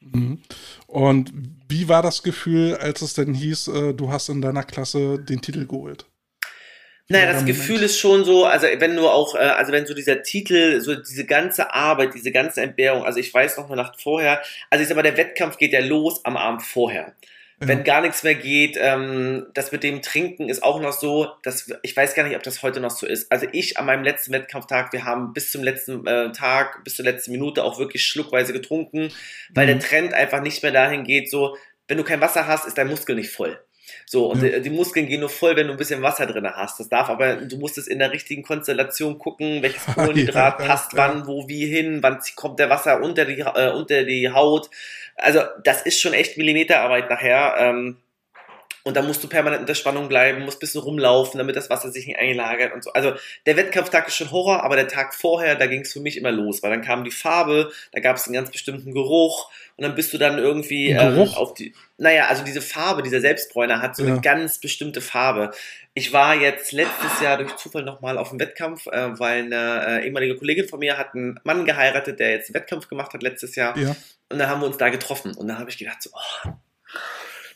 Mhm. 0.00 0.42
Und 0.86 1.32
wie 1.68 1.88
war 1.88 2.02
das 2.02 2.22
Gefühl, 2.22 2.76
als 2.76 3.02
es 3.02 3.14
denn 3.14 3.34
hieß, 3.34 3.68
äh, 3.68 3.94
du 3.94 4.10
hast 4.10 4.28
in 4.28 4.40
deiner 4.40 4.62
Klasse 4.62 5.18
den 5.18 5.42
Titel 5.42 5.66
geholt? 5.66 6.06
Naja, 7.08 7.26
das 7.26 7.42
Moment. 7.42 7.58
Gefühl 7.58 7.82
ist 7.82 7.98
schon 7.98 8.24
so, 8.24 8.44
also 8.44 8.66
wenn 8.78 8.94
du 8.94 9.08
auch, 9.08 9.34
äh, 9.34 9.38
also 9.38 9.72
wenn 9.72 9.84
so 9.84 9.94
dieser 9.94 10.22
Titel, 10.22 10.80
so 10.80 10.94
diese 10.94 11.26
ganze 11.26 11.74
Arbeit, 11.74 12.14
diese 12.14 12.30
ganze 12.30 12.62
Entbehrung, 12.62 13.04
also 13.04 13.18
ich 13.18 13.34
weiß 13.34 13.56
noch 13.56 13.66
eine 13.66 13.76
Nacht 13.76 14.00
vorher, 14.00 14.40
also 14.70 14.82
ich 14.82 14.88
sag 14.88 14.94
mal, 14.94 15.02
der 15.02 15.16
Wettkampf 15.16 15.58
geht 15.58 15.72
ja 15.72 15.80
los 15.80 16.24
am 16.24 16.36
Abend 16.36 16.62
vorher 16.62 17.14
wenn 17.62 17.84
gar 17.84 18.00
nichts 18.00 18.22
mehr 18.22 18.34
geht. 18.34 18.76
Ähm, 18.80 19.46
das 19.52 19.70
mit 19.70 19.82
dem 19.82 20.00
Trinken 20.00 20.48
ist 20.48 20.62
auch 20.62 20.80
noch 20.80 20.92
so, 20.92 21.28
dass 21.42 21.70
ich 21.82 21.94
weiß 21.94 22.14
gar 22.14 22.24
nicht, 22.26 22.36
ob 22.36 22.42
das 22.42 22.62
heute 22.62 22.80
noch 22.80 22.90
so 22.90 23.06
ist. 23.06 23.30
Also 23.30 23.46
ich 23.52 23.76
an 23.76 23.84
meinem 23.84 24.02
letzten 24.02 24.32
Wettkampftag, 24.32 24.92
wir 24.92 25.04
haben 25.04 25.34
bis 25.34 25.52
zum 25.52 25.62
letzten 25.62 26.06
äh, 26.06 26.32
Tag, 26.32 26.82
bis 26.84 26.96
zur 26.96 27.04
letzten 27.04 27.32
Minute 27.32 27.62
auch 27.62 27.78
wirklich 27.78 28.06
schluckweise 28.06 28.54
getrunken, 28.54 29.12
weil 29.50 29.66
mhm. 29.66 29.78
der 29.78 29.78
Trend 29.78 30.14
einfach 30.14 30.40
nicht 30.40 30.62
mehr 30.62 30.72
dahin 30.72 31.04
geht, 31.04 31.30
so, 31.30 31.56
wenn 31.86 31.98
du 31.98 32.04
kein 32.04 32.20
Wasser 32.20 32.46
hast, 32.46 32.66
ist 32.66 32.78
dein 32.78 32.88
Muskel 32.88 33.14
nicht 33.14 33.30
voll. 33.30 33.60
So, 34.06 34.30
und 34.30 34.42
ja. 34.42 34.58
die, 34.58 34.62
die, 34.62 34.70
Muskeln 34.70 35.06
gehen 35.06 35.20
nur 35.20 35.28
voll, 35.28 35.56
wenn 35.56 35.66
du 35.66 35.72
ein 35.72 35.78
bisschen 35.78 36.02
Wasser 36.02 36.26
drin 36.26 36.48
hast. 36.48 36.80
Das 36.80 36.88
darf 36.88 37.08
aber, 37.08 37.36
du 37.36 37.56
musst 37.56 37.78
es 37.78 37.86
in 37.86 37.98
der 37.98 38.12
richtigen 38.12 38.42
Konstellation 38.42 39.18
gucken, 39.18 39.62
welches 39.62 39.86
Kohlenhydrat 39.94 40.60
ja, 40.60 40.66
passt 40.66 40.96
wann, 40.96 41.26
wo, 41.26 41.48
wie 41.48 41.66
hin, 41.66 42.02
wann 42.02 42.18
kommt 42.36 42.58
der 42.58 42.70
Wasser 42.70 43.02
unter 43.02 43.24
die, 43.24 43.40
äh, 43.40 43.72
unter 43.72 44.04
die 44.04 44.30
Haut. 44.30 44.70
Also, 45.16 45.40
das 45.64 45.82
ist 45.82 46.00
schon 46.00 46.12
echt 46.12 46.38
Millimeterarbeit 46.38 47.10
nachher. 47.10 47.54
Ähm, 47.58 47.96
und 48.84 48.96
da 48.96 49.02
musst 49.02 49.22
du 49.22 49.28
permanent 49.28 49.60
in 49.60 49.66
der 49.66 49.74
Spannung 49.74 50.08
bleiben, 50.08 50.44
musst 50.44 50.58
ein 50.58 50.60
bisschen 50.60 50.80
rumlaufen, 50.80 51.38
damit 51.38 51.56
das 51.56 51.70
Wasser 51.70 51.90
sich 51.90 52.06
nicht 52.06 52.18
einlagert 52.18 52.72
und 52.72 52.82
so. 52.82 52.92
Also 52.92 53.12
der 53.46 53.56
Wettkampftag 53.56 54.08
ist 54.08 54.16
schon 54.16 54.30
Horror, 54.30 54.62
aber 54.62 54.76
der 54.76 54.88
Tag 54.88 55.14
vorher, 55.14 55.56
da 55.56 55.66
ging 55.66 55.82
es 55.82 55.92
für 55.92 56.00
mich 56.00 56.16
immer 56.16 56.32
los, 56.32 56.62
weil 56.62 56.70
dann 56.70 56.82
kam 56.82 57.04
die 57.04 57.10
Farbe, 57.10 57.70
da 57.92 58.00
gab 58.00 58.16
es 58.16 58.26
einen 58.26 58.34
ganz 58.34 58.50
bestimmten 58.50 58.92
Geruch 58.92 59.50
und 59.76 59.84
dann 59.84 59.94
bist 59.94 60.12
du 60.12 60.18
dann 60.18 60.38
irgendwie 60.38 60.90
ähm, 60.90 61.28
auf 61.34 61.54
die. 61.54 61.74
Naja, 61.96 62.26
also 62.26 62.44
diese 62.44 62.62
Farbe, 62.62 63.02
dieser 63.02 63.20
Selbstbräuner 63.20 63.80
hat 63.80 63.96
so 63.96 64.04
ja. 64.04 64.12
eine 64.12 64.20
ganz 64.20 64.58
bestimmte 64.58 65.00
Farbe. 65.00 65.52
Ich 65.94 66.12
war 66.12 66.34
jetzt 66.34 66.72
letztes 66.72 67.20
Jahr 67.20 67.38
durch 67.38 67.56
Zufall 67.56 67.82
nochmal 67.82 68.18
auf 68.18 68.30
dem 68.30 68.40
Wettkampf, 68.40 68.86
äh, 68.86 69.18
weil 69.18 69.44
eine 69.44 70.02
äh, 70.02 70.06
ehemalige 70.06 70.36
Kollegin 70.36 70.68
von 70.68 70.80
mir 70.80 70.98
hat 70.98 71.14
einen 71.14 71.40
Mann 71.44 71.64
geheiratet, 71.64 72.20
der 72.20 72.30
jetzt 72.30 72.48
einen 72.48 72.54
Wettkampf 72.54 72.88
gemacht 72.88 73.12
hat 73.12 73.22
letztes 73.22 73.56
Jahr. 73.56 73.76
Ja. 73.76 73.96
Und 74.28 74.38
dann 74.38 74.48
haben 74.48 74.60
wir 74.60 74.66
uns 74.66 74.78
da 74.78 74.88
getroffen. 74.88 75.34
Und 75.34 75.48
dann 75.48 75.58
habe 75.58 75.70
ich 75.70 75.78
gedacht, 75.78 76.02
so, 76.02 76.10
oh, 76.12 76.50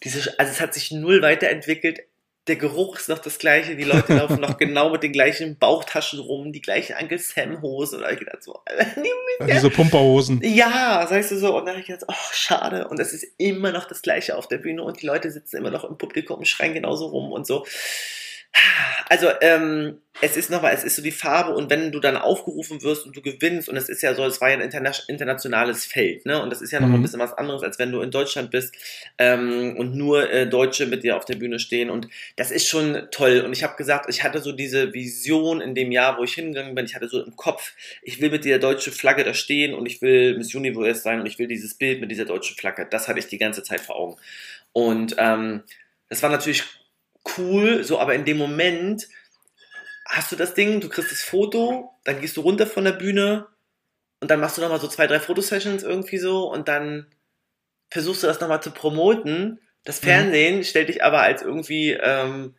diese, 0.04 0.38
also 0.38 0.52
es 0.52 0.60
hat 0.60 0.74
sich 0.74 0.90
null 0.90 1.22
weiterentwickelt. 1.22 2.00
Der 2.46 2.56
Geruch 2.56 2.98
ist 2.98 3.08
noch 3.08 3.20
das 3.20 3.38
gleiche, 3.38 3.74
die 3.74 3.84
Leute 3.84 4.14
laufen 4.14 4.38
noch 4.38 4.58
genau 4.58 4.90
mit 4.90 5.02
den 5.02 5.12
gleichen 5.12 5.58
Bauchtaschen 5.58 6.20
rum, 6.20 6.52
die 6.52 6.60
gleichen 6.60 6.94
Uncle 7.00 7.18
Sam 7.18 7.62
Hosen. 7.62 7.98
Und 7.98 8.04
habe 8.04 8.14
ich 8.14 8.20
gedacht, 8.20 8.42
so, 8.42 8.60
ja, 9.40 9.46
diese 9.46 9.70
Pumperhosen. 9.70 10.42
Ja, 10.44 11.06
sagst 11.08 11.30
du 11.30 11.38
so. 11.38 11.56
Und 11.56 11.64
dann 11.64 11.76
habe 11.76 11.80
ich 11.80 11.86
gedacht, 11.86 12.04
oh, 12.06 12.32
schade. 12.32 12.88
Und 12.88 13.00
es 13.00 13.14
ist 13.14 13.26
immer 13.38 13.72
noch 13.72 13.86
das 13.86 14.02
gleiche 14.02 14.36
auf 14.36 14.46
der 14.46 14.58
Bühne 14.58 14.82
und 14.82 15.00
die 15.00 15.06
Leute 15.06 15.30
sitzen 15.30 15.56
immer 15.56 15.70
noch 15.70 15.84
im 15.84 15.96
Publikum, 15.96 16.44
schreien 16.44 16.74
genauso 16.74 17.06
rum 17.06 17.32
und 17.32 17.46
so. 17.46 17.64
Also, 19.08 19.28
ähm, 19.40 19.98
es 20.20 20.36
ist 20.36 20.48
nochmal, 20.48 20.72
es 20.72 20.84
ist 20.84 20.94
so 20.94 21.02
die 21.02 21.10
Farbe 21.10 21.54
und 21.54 21.70
wenn 21.70 21.90
du 21.90 21.98
dann 21.98 22.16
aufgerufen 22.16 22.82
wirst 22.82 23.04
und 23.04 23.16
du 23.16 23.20
gewinnst 23.20 23.68
und 23.68 23.76
es 23.76 23.88
ist 23.88 24.00
ja 24.02 24.14
so, 24.14 24.24
es 24.24 24.40
war 24.40 24.48
ja 24.48 24.54
ein 24.54 24.60
interna 24.60 24.92
internationales 25.08 25.84
Feld, 25.84 26.24
ne? 26.24 26.40
Und 26.40 26.50
das 26.50 26.62
ist 26.62 26.70
ja 26.70 26.80
noch 26.80 26.88
mhm. 26.88 26.94
ein 26.94 27.02
bisschen 27.02 27.18
was 27.18 27.32
anderes, 27.32 27.62
als 27.62 27.80
wenn 27.80 27.90
du 27.90 28.00
in 28.00 28.12
Deutschland 28.12 28.52
bist 28.52 28.74
ähm, 29.18 29.76
und 29.76 29.96
nur 29.96 30.30
äh, 30.30 30.48
Deutsche 30.48 30.86
mit 30.86 31.02
dir 31.02 31.16
auf 31.16 31.24
der 31.24 31.34
Bühne 31.34 31.58
stehen 31.58 31.90
und 31.90 32.08
das 32.36 32.52
ist 32.52 32.68
schon 32.68 33.08
toll. 33.10 33.42
Und 33.44 33.52
ich 33.52 33.64
habe 33.64 33.76
gesagt, 33.76 34.08
ich 34.08 34.22
hatte 34.22 34.40
so 34.40 34.52
diese 34.52 34.94
Vision 34.94 35.60
in 35.60 35.74
dem 35.74 35.90
Jahr, 35.90 36.16
wo 36.16 36.22
ich 36.22 36.34
hingegangen 36.34 36.76
bin, 36.76 36.84
ich 36.84 36.94
hatte 36.94 37.08
so 37.08 37.22
im 37.22 37.34
Kopf, 37.34 37.72
ich 38.02 38.20
will 38.20 38.30
mit 38.30 38.44
dieser 38.44 38.60
deutschen 38.60 38.92
Flagge 38.92 39.24
da 39.24 39.34
stehen 39.34 39.74
und 39.74 39.86
ich 39.86 40.00
will 40.00 40.38
Miss 40.38 40.54
Universe 40.54 41.00
sein 41.02 41.20
und 41.20 41.26
ich 41.26 41.40
will 41.40 41.48
dieses 41.48 41.74
Bild 41.74 42.00
mit 42.00 42.10
dieser 42.10 42.24
deutschen 42.24 42.56
Flagge. 42.56 42.86
Das 42.88 43.08
hatte 43.08 43.18
ich 43.18 43.26
die 43.26 43.38
ganze 43.38 43.64
Zeit 43.64 43.80
vor 43.80 43.96
Augen. 43.96 44.16
Und 44.72 45.16
ähm, 45.18 45.62
das 46.08 46.22
war 46.22 46.30
natürlich 46.30 46.62
cool, 47.36 47.84
so, 47.84 47.98
aber 47.98 48.14
in 48.14 48.24
dem 48.24 48.38
Moment 48.38 49.08
hast 50.06 50.32
du 50.32 50.36
das 50.36 50.54
Ding, 50.54 50.80
du 50.80 50.88
kriegst 50.88 51.10
das 51.10 51.22
Foto, 51.22 51.90
dann 52.04 52.20
gehst 52.20 52.36
du 52.36 52.42
runter 52.42 52.66
von 52.66 52.84
der 52.84 52.92
Bühne 52.92 53.46
und 54.20 54.30
dann 54.30 54.40
machst 54.40 54.56
du 54.56 54.62
nochmal 54.62 54.80
so 54.80 54.88
zwei, 54.88 55.06
drei 55.06 55.20
Fotosessions 55.20 55.82
irgendwie 55.82 56.18
so 56.18 56.50
und 56.50 56.68
dann 56.68 57.06
versuchst 57.90 58.22
du 58.22 58.26
das 58.26 58.40
nochmal 58.40 58.62
zu 58.62 58.70
promoten. 58.70 59.60
Das 59.84 60.00
mhm. 60.00 60.06
Fernsehen 60.06 60.56
mhm. 60.58 60.64
stellt 60.64 60.88
dich 60.88 61.02
aber 61.02 61.20
als 61.20 61.42
irgendwie 61.42 61.92
ähm, 61.92 62.54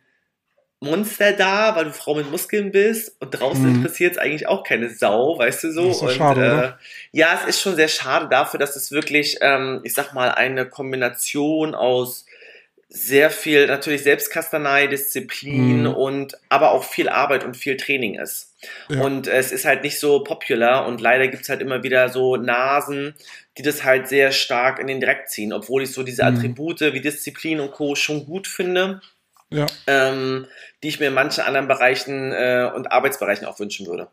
Monster 0.80 1.32
da, 1.32 1.74
weil 1.74 1.86
du 1.86 1.92
Frau 1.92 2.14
mit 2.14 2.30
Muskeln 2.30 2.70
bist 2.70 3.20
und 3.20 3.30
draußen 3.30 3.66
mhm. 3.66 3.76
interessiert 3.76 4.12
es 4.12 4.18
eigentlich 4.18 4.46
auch 4.46 4.62
keine 4.62 4.90
Sau, 4.90 5.38
weißt 5.38 5.64
du 5.64 5.72
so. 5.72 5.88
Das 5.88 5.96
ist 5.96 6.02
und, 6.02 6.12
schade, 6.12 6.44
äh, 6.44 6.52
oder? 6.52 6.78
Ja, 7.12 7.40
es 7.42 7.48
ist 7.48 7.62
schon 7.62 7.76
sehr 7.76 7.88
schade 7.88 8.28
dafür, 8.28 8.60
dass 8.60 8.76
es 8.76 8.92
wirklich, 8.92 9.38
ähm, 9.40 9.80
ich 9.84 9.94
sag 9.94 10.12
mal, 10.12 10.32
eine 10.32 10.68
Kombination 10.68 11.74
aus 11.74 12.25
sehr 12.88 13.30
viel 13.30 13.66
natürlich 13.66 14.02
Selbstkastanei, 14.04 14.86
Disziplin 14.86 15.80
Mhm. 15.82 15.86
und 15.94 16.38
aber 16.48 16.70
auch 16.70 16.84
viel 16.84 17.08
Arbeit 17.08 17.44
und 17.44 17.56
viel 17.56 17.76
Training 17.76 18.14
ist. 18.18 18.54
Ja. 18.88 19.00
Und 19.02 19.26
es 19.26 19.50
ist 19.52 19.64
halt 19.64 19.82
nicht 19.82 19.98
so 19.98 20.22
popular 20.22 20.86
und 20.86 21.00
leider 21.00 21.26
gibt's 21.28 21.48
halt 21.48 21.60
immer 21.60 21.82
wieder 21.82 22.08
so 22.10 22.36
Nasen, 22.36 23.14
die 23.58 23.62
das 23.62 23.82
halt 23.84 24.06
sehr 24.08 24.30
stark 24.30 24.78
in 24.78 24.86
den 24.86 25.00
Dreck 25.00 25.28
ziehen, 25.28 25.52
obwohl 25.52 25.82
ich 25.82 25.92
so 25.92 26.04
diese 26.04 26.22
Mhm. 26.22 26.36
Attribute 26.36 26.80
wie 26.80 27.00
Disziplin 27.00 27.58
und 27.60 27.72
Co. 27.72 27.96
schon 27.96 28.24
gut 28.24 28.46
finde, 28.46 29.00
Ja. 29.50 29.66
ähm, 29.88 30.46
die 30.82 30.88
ich 30.88 31.00
mir 31.00 31.08
in 31.08 31.14
manchen 31.14 31.42
anderen 31.44 31.66
Bereichen 31.68 32.32
äh, 32.32 32.70
und 32.74 32.92
Arbeitsbereichen 32.92 33.46
auch 33.46 33.58
wünschen 33.58 33.86
würde. 33.86 34.08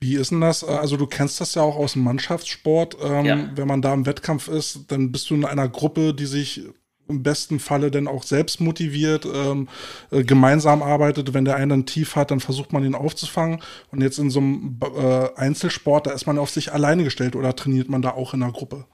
Wie 0.00 0.14
ist 0.14 0.30
denn 0.30 0.40
das? 0.40 0.62
Also 0.62 0.96
du 0.96 1.08
kennst 1.08 1.40
das 1.40 1.56
ja 1.56 1.62
auch 1.62 1.74
aus 1.76 1.94
dem 1.94 2.04
Mannschaftssport. 2.04 2.96
Ähm, 3.02 3.24
Ja. 3.26 3.50
Wenn 3.56 3.66
man 3.66 3.82
da 3.82 3.92
im 3.92 4.06
Wettkampf 4.06 4.46
ist, 4.46 4.84
dann 4.92 5.10
bist 5.10 5.28
du 5.28 5.34
in 5.34 5.44
einer 5.44 5.68
Gruppe, 5.68 6.14
die 6.14 6.26
sich 6.26 6.62
im 7.08 7.22
besten 7.22 7.58
Falle 7.60 7.90
dann 7.90 8.06
auch 8.08 8.22
selbst 8.22 8.60
motiviert, 8.60 9.24
ähm, 9.26 9.68
äh, 10.10 10.22
gemeinsam 10.24 10.82
arbeitet. 10.82 11.34
Wenn 11.34 11.44
der 11.44 11.56
eine 11.56 11.74
ein 11.74 11.86
Tief 11.86 12.16
hat, 12.16 12.30
dann 12.30 12.40
versucht 12.40 12.72
man 12.72 12.84
ihn 12.84 12.94
aufzufangen. 12.94 13.62
Und 13.90 14.02
jetzt 14.02 14.18
in 14.18 14.30
so 14.30 14.40
einem 14.40 14.78
äh, 14.96 15.28
Einzelsport, 15.36 16.06
da 16.06 16.12
ist 16.12 16.26
man 16.26 16.38
auf 16.38 16.50
sich 16.50 16.72
alleine 16.72 17.04
gestellt 17.04 17.36
oder 17.36 17.54
trainiert 17.56 17.88
man 17.88 18.02
da 18.02 18.10
auch 18.10 18.34
in 18.34 18.42
einer 18.42 18.52
Gruppe? 18.52 18.84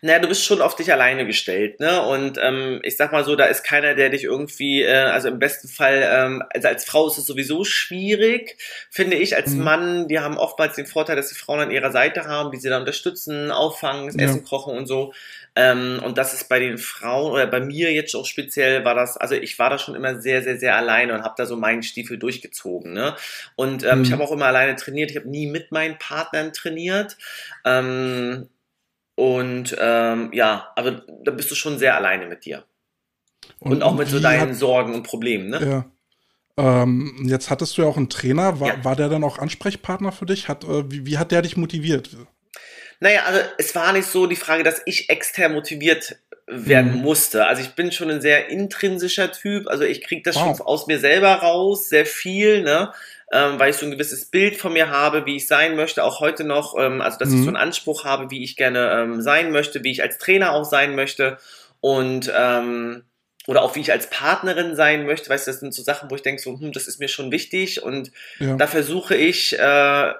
Naja, 0.00 0.18
du 0.18 0.26
bist 0.28 0.44
schon 0.44 0.60
auf 0.60 0.74
dich 0.74 0.92
alleine 0.92 1.24
gestellt, 1.26 1.78
ne? 1.78 2.02
Und 2.02 2.36
ähm, 2.42 2.80
ich 2.82 2.96
sag 2.96 3.12
mal 3.12 3.24
so, 3.24 3.36
da 3.36 3.44
ist 3.44 3.62
keiner, 3.62 3.94
der 3.94 4.10
dich 4.10 4.24
irgendwie, 4.24 4.82
äh, 4.82 4.92
also 4.92 5.28
im 5.28 5.38
besten 5.38 5.68
Fall, 5.68 6.02
ähm, 6.04 6.42
also 6.52 6.66
als 6.68 6.84
Frau 6.84 7.06
ist 7.06 7.18
es 7.18 7.26
sowieso 7.26 7.62
schwierig, 7.64 8.56
finde 8.90 9.16
ich. 9.16 9.36
Als 9.36 9.52
Mhm. 9.52 9.62
Mann, 9.62 10.08
die 10.08 10.18
haben 10.18 10.36
oftmals 10.38 10.74
den 10.74 10.86
Vorteil, 10.86 11.14
dass 11.16 11.28
die 11.28 11.36
Frauen 11.36 11.60
an 11.60 11.70
ihrer 11.70 11.92
Seite 11.92 12.24
haben, 12.26 12.50
die 12.50 12.58
sie 12.58 12.68
da 12.68 12.78
unterstützen, 12.78 13.50
auffangen, 13.52 14.06
das 14.06 14.16
Ja. 14.16 14.22
Essen 14.22 14.44
kochen 14.44 14.76
und 14.76 14.86
so. 14.86 15.12
Ähm, 15.54 16.00
und 16.02 16.16
das 16.16 16.32
ist 16.32 16.48
bei 16.48 16.58
den 16.60 16.78
Frauen 16.78 17.30
oder 17.32 17.46
bei 17.46 17.60
mir 17.60 17.92
jetzt 17.92 18.14
auch 18.14 18.24
speziell 18.24 18.84
war 18.86 18.94
das, 18.94 19.18
also 19.18 19.34
ich 19.34 19.58
war 19.58 19.68
da 19.68 19.78
schon 19.78 19.94
immer 19.94 20.18
sehr, 20.20 20.42
sehr, 20.42 20.58
sehr 20.58 20.76
alleine 20.76 21.12
und 21.14 21.22
habe 21.24 21.34
da 21.36 21.44
so 21.44 21.56
meinen 21.56 21.82
Stiefel 21.82 22.18
durchgezogen. 22.18 22.94
Ne? 22.94 23.14
Und 23.54 23.84
ähm, 23.84 23.98
Mhm. 23.98 24.04
ich 24.04 24.12
habe 24.12 24.24
auch 24.24 24.32
immer 24.32 24.46
alleine 24.46 24.76
trainiert. 24.76 25.10
Ich 25.10 25.16
habe 25.18 25.28
nie 25.28 25.46
mit 25.46 25.70
meinen 25.70 25.98
Partnern 25.98 26.54
trainiert. 26.54 27.18
Ähm, 27.66 28.48
und 29.14 29.76
ähm, 29.78 30.30
ja, 30.32 30.72
aber 30.74 31.02
da 31.22 31.30
bist 31.32 31.50
du 31.50 31.54
schon 31.54 31.78
sehr 31.78 31.96
alleine 31.96 32.26
mit 32.26 32.46
dir. 32.46 32.64
Und, 33.60 33.82
auch 33.82 33.94
mit 33.94 34.08
so 34.08 34.20
deinen 34.20 34.40
hat- 34.50 34.56
Sorgen 34.56 34.94
und 34.94 35.02
Problemen, 35.02 35.50
ne? 35.50 35.84
Ja. 36.56 36.82
Ähm, 36.82 37.26
jetzt 37.28 37.50
hattest 37.50 37.76
du 37.76 37.82
ja 37.82 37.88
auch 37.88 37.96
einen 37.96 38.08
Trainer. 38.10 38.58
War, 38.60 38.68
Ja. 38.68 38.84
war 38.84 38.96
der 38.96 39.08
dann 39.08 39.24
auch 39.24 39.38
Ansprechpartner 39.38 40.12
für 40.12 40.26
dich? 40.26 40.48
Hat, 40.48 40.64
äh, 40.64 40.90
wie, 40.90 41.06
wie 41.06 41.18
hat 41.18 41.30
der 41.30 41.42
dich 41.42 41.56
motiviert? 41.56 42.10
Naja, 43.02 43.24
also 43.26 43.40
es 43.58 43.74
war 43.74 43.92
nicht 43.92 44.06
so 44.06 44.26
die 44.28 44.36
Frage, 44.36 44.62
dass 44.62 44.80
ich 44.86 45.10
extern 45.10 45.54
motiviert 45.54 46.14
werden 46.46 46.92
Mhm. 46.98 46.98
musste. 47.02 47.46
Also 47.46 47.60
ich 47.62 47.70
bin 47.70 47.90
schon 47.90 48.10
ein 48.10 48.20
sehr 48.20 48.48
intrinsischer 48.48 49.32
Typ. 49.32 49.66
Also 49.66 49.82
ich 49.82 50.02
kriege 50.02 50.22
das 50.22 50.36
Wow. 50.36 50.56
schon 50.58 50.66
aus 50.66 50.86
mir 50.86 51.00
selber 51.00 51.32
raus, 51.34 51.88
sehr 51.88 52.06
viel, 52.06 52.62
ne? 52.62 52.92
Ähm, 53.32 53.58
weil 53.58 53.70
ich 53.70 53.76
so 53.76 53.86
ein 53.86 53.90
gewisses 53.90 54.26
Bild 54.26 54.56
von 54.56 54.72
mir 54.72 54.88
habe, 54.90 55.26
wie 55.26 55.34
ich 55.36 55.48
sein 55.48 55.74
möchte, 55.74 56.04
auch 56.04 56.20
heute 56.20 56.44
noch. 56.44 56.76
Ähm, 56.78 57.00
also 57.00 57.18
dass 57.18 57.30
ich 57.30 57.40
Mhm. 57.40 57.42
so 57.42 57.48
einen 57.48 57.56
Anspruch 57.56 58.04
habe, 58.04 58.30
wie 58.30 58.44
ich 58.44 58.54
gerne 58.54 58.92
ähm, 58.92 59.20
sein 59.20 59.50
möchte, 59.50 59.82
wie 59.82 59.90
ich 59.90 60.02
als 60.02 60.18
Trainer 60.18 60.52
auch 60.52 60.64
sein 60.64 60.94
möchte. 60.94 61.38
Und 61.80 62.30
ähm, 62.36 63.02
oder 63.48 63.62
auch 63.62 63.74
wie 63.74 63.80
ich 63.80 63.90
als 63.90 64.08
Partnerin 64.10 64.76
sein 64.76 65.06
möchte, 65.06 65.28
weißt 65.28 65.48
du, 65.48 65.50
das 65.50 65.58
sind 65.58 65.74
so 65.74 65.82
Sachen, 65.82 66.08
wo 66.08 66.14
ich 66.14 66.22
denke, 66.22 66.40
so, 66.40 66.52
hm, 66.56 66.70
das 66.70 66.86
ist 66.86 67.00
mir 67.00 67.08
schon 67.08 67.32
wichtig 67.32 67.82
und 67.82 68.12
Ja. 68.38 68.54
da 68.54 68.68
versuche 68.68 69.16
ich 69.16 69.58
äh, 69.58 70.12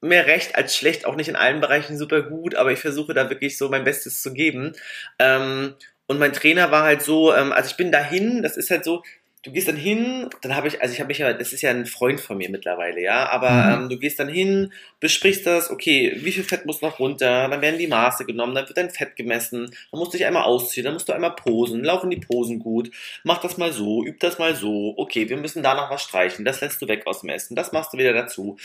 mehr 0.00 0.26
recht 0.26 0.54
als 0.56 0.76
schlecht, 0.76 1.04
auch 1.06 1.16
nicht 1.16 1.28
in 1.28 1.36
allen 1.36 1.60
Bereichen 1.60 1.98
super 1.98 2.22
gut, 2.22 2.54
aber 2.54 2.72
ich 2.72 2.78
versuche 2.78 3.14
da 3.14 3.30
wirklich 3.30 3.58
so 3.58 3.68
mein 3.68 3.84
Bestes 3.84 4.22
zu 4.22 4.32
geben. 4.32 4.72
Ähm, 5.18 5.74
und 6.06 6.18
mein 6.18 6.32
Trainer 6.32 6.70
war 6.70 6.84
halt 6.84 7.02
so, 7.02 7.34
ähm, 7.34 7.52
also 7.52 7.70
ich 7.70 7.76
bin 7.76 7.92
dahin, 7.92 8.42
das 8.42 8.56
ist 8.56 8.70
halt 8.70 8.84
so, 8.84 9.02
du 9.44 9.52
gehst 9.52 9.68
dann 9.68 9.76
hin, 9.76 10.28
dann 10.42 10.56
habe 10.56 10.66
ich, 10.68 10.82
also 10.82 10.92
ich 10.92 11.00
habe 11.00 11.08
mich 11.08 11.18
ja, 11.18 11.32
das 11.32 11.52
ist 11.52 11.62
ja 11.62 11.70
ein 11.70 11.86
Freund 11.86 12.20
von 12.20 12.36
mir 12.38 12.50
mittlerweile, 12.50 13.00
ja, 13.00 13.28
aber 13.28 13.66
Mhm. 13.76 13.82
ähm, 13.84 13.88
du 13.88 13.98
gehst 13.98 14.18
dann 14.18 14.28
hin, 14.28 14.72
besprichst 15.00 15.46
das, 15.46 15.70
okay, 15.70 16.12
wie 16.22 16.32
viel 16.32 16.42
Fett 16.42 16.66
muss 16.66 16.82
noch 16.82 16.98
runter, 16.98 17.48
dann 17.48 17.60
werden 17.62 17.78
die 17.78 17.86
Maße 17.86 18.24
genommen, 18.24 18.54
dann 18.54 18.66
wird 18.66 18.76
dein 18.76 18.90
Fett 18.90 19.14
gemessen, 19.16 19.66
dann 19.90 19.98
musst 20.00 20.12
du 20.12 20.18
dich 20.18 20.26
einmal 20.26 20.42
ausziehen, 20.42 20.84
dann 20.84 20.94
musst 20.94 21.08
du 21.08 21.12
einmal 21.12 21.36
posen, 21.36 21.84
laufen 21.84 22.10
die 22.10 22.16
Posen 22.20 22.58
gut, 22.58 22.90
mach 23.22 23.38
das 23.40 23.56
mal 23.58 23.72
so, 23.72 24.04
üb 24.04 24.18
das 24.20 24.38
mal 24.38 24.54
so, 24.56 24.94
okay, 24.96 25.28
wir 25.28 25.36
müssen 25.36 25.62
da 25.62 25.74
noch 25.74 25.90
was 25.90 26.02
streichen, 26.02 26.44
das 26.44 26.60
lässt 26.60 26.82
du 26.82 26.88
weg 26.88 27.06
aus 27.06 27.20
dem 27.20 27.30
Essen, 27.30 27.54
das 27.54 27.72
machst 27.72 27.92
du 27.92 27.98
wieder 27.98 28.12
dazu. 28.12 28.56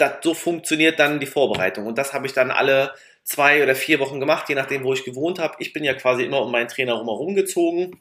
Das, 0.00 0.14
so 0.22 0.34
funktioniert 0.34 0.98
dann 0.98 1.20
die 1.20 1.26
Vorbereitung 1.26 1.86
und 1.86 1.98
das 1.98 2.12
habe 2.12 2.26
ich 2.26 2.32
dann 2.32 2.50
alle 2.50 2.92
zwei 3.22 3.62
oder 3.62 3.74
vier 3.74 4.00
Wochen 4.00 4.20
gemacht, 4.20 4.48
je 4.48 4.54
nachdem, 4.54 4.82
wo 4.84 4.92
ich 4.92 5.04
gewohnt 5.04 5.38
habe. 5.38 5.56
Ich 5.58 5.72
bin 5.72 5.84
ja 5.84 5.94
quasi 5.94 6.24
immer 6.24 6.42
um 6.42 6.50
meinen 6.50 6.68
Trainer 6.68 6.94
rum 6.94 7.34
gezogen 7.34 8.00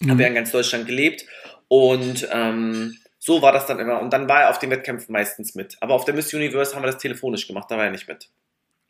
Mhm. 0.00 0.10
habe 0.10 0.22
ja 0.22 0.28
in 0.28 0.34
ganz 0.34 0.52
Deutschland 0.52 0.86
gelebt 0.86 1.26
und 1.68 2.28
ähm, 2.30 2.96
so 3.18 3.42
war 3.42 3.52
das 3.52 3.66
dann 3.66 3.78
immer. 3.78 4.00
Und 4.00 4.12
dann 4.12 4.28
war 4.28 4.42
er 4.42 4.50
auf 4.50 4.58
den 4.58 4.70
Wettkämpfen 4.70 5.12
meistens 5.12 5.54
mit. 5.54 5.76
Aber 5.80 5.94
auf 5.94 6.04
der 6.04 6.14
Miss 6.14 6.32
Universe 6.32 6.74
haben 6.74 6.82
wir 6.82 6.90
das 6.90 6.98
telefonisch 6.98 7.46
gemacht, 7.46 7.70
da 7.70 7.76
war 7.76 7.84
er 7.84 7.90
nicht 7.90 8.08
mit. 8.08 8.28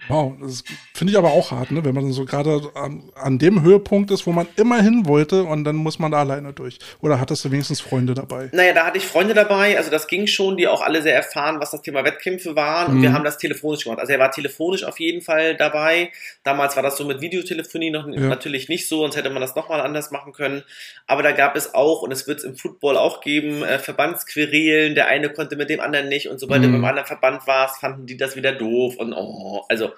Wow, 0.08 0.34
das 0.40 0.62
finde 0.94 1.12
ich 1.12 1.18
aber 1.18 1.32
auch 1.32 1.50
hart, 1.50 1.70
ne? 1.72 1.84
wenn 1.84 1.94
man 1.94 2.12
so 2.12 2.24
gerade 2.24 2.60
an, 2.74 3.02
an 3.16 3.38
dem 3.38 3.62
Höhepunkt 3.62 4.10
ist, 4.10 4.26
wo 4.26 4.32
man 4.32 4.46
immer 4.56 4.80
hin 4.80 5.06
wollte 5.06 5.42
und 5.44 5.64
dann 5.64 5.76
muss 5.76 5.98
man 5.98 6.12
da 6.12 6.18
alleine 6.20 6.52
durch. 6.52 6.78
Oder 7.00 7.18
hattest 7.20 7.44
du 7.44 7.50
wenigstens 7.50 7.80
Freunde 7.80 8.14
dabei? 8.14 8.48
Naja, 8.52 8.72
da 8.72 8.86
hatte 8.86 8.98
ich 8.98 9.06
Freunde 9.06 9.34
dabei, 9.34 9.76
also 9.76 9.90
das 9.90 10.06
ging 10.06 10.26
schon, 10.26 10.56
die 10.56 10.68
auch 10.68 10.80
alle 10.80 11.02
sehr 11.02 11.14
erfahren, 11.14 11.56
was 11.60 11.72
das 11.72 11.82
Thema 11.82 12.04
Wettkämpfe 12.04 12.54
waren. 12.54 12.88
Und 12.92 12.98
Mhm. 12.98 13.02
wir 13.02 13.12
haben 13.12 13.24
das 13.24 13.38
telefonisch 13.38 13.84
gemacht. 13.84 13.98
Also 14.00 14.12
er 14.12 14.18
war 14.18 14.30
telefonisch 14.30 14.84
auf 14.84 15.00
jeden 15.00 15.22
Fall 15.22 15.56
dabei. 15.56 16.10
Damals 16.44 16.76
war 16.76 16.82
das 16.82 16.96
so 16.96 17.04
mit 17.04 17.20
Videotelefonie 17.20 17.90
noch 17.90 18.06
Ja. 18.06 18.20
natürlich 18.28 18.68
nicht 18.68 18.88
so, 18.88 18.98
sonst 19.00 19.16
hätte 19.16 19.30
man 19.30 19.40
das 19.42 19.56
nochmal 19.56 19.80
anders 19.80 20.10
machen 20.12 20.32
können. 20.32 20.62
Aber 21.06 21.22
da 21.24 21.32
gab 21.32 21.56
es 21.56 21.74
auch, 21.74 22.02
und 22.02 22.12
es 22.12 22.26
wird 22.28 22.38
es 22.38 22.44
im 22.44 22.56
Football 22.56 22.96
auch 22.96 23.20
geben, 23.20 23.62
äh, 23.64 23.78
Verbandsquerelen. 23.80 24.94
Der 24.94 25.08
eine 25.08 25.30
konnte 25.30 25.56
mit 25.56 25.68
dem 25.70 25.80
anderen 25.80 26.08
nicht. 26.08 26.28
Und 26.28 26.38
sobald 26.38 26.62
Mhm. 26.62 26.66
du 26.66 26.72
beim 26.72 26.84
anderen 26.84 27.06
Verband 27.06 27.46
warst, 27.46 27.80
fanden 27.80 28.06
die 28.06 28.16
das 28.16 28.36
wieder 28.36 28.52
doof. 28.52 28.94
Und 28.98 29.12
oh, 29.12 29.64
also. 29.68 29.90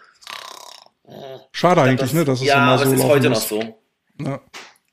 Schade 1.53 1.75
glaub, 1.75 1.87
eigentlich, 1.87 2.13
ne? 2.13 2.25
Dass 2.25 2.41
es 2.41 2.47
ja, 2.47 2.55
immer 2.55 2.73
aber 2.73 2.87
so 2.87 2.93
es 2.93 2.99
ist 2.99 3.05
heute 3.05 3.31
noch 3.31 3.37
muss. 3.37 3.49
so. 3.49 3.83
Ja. 4.21 4.41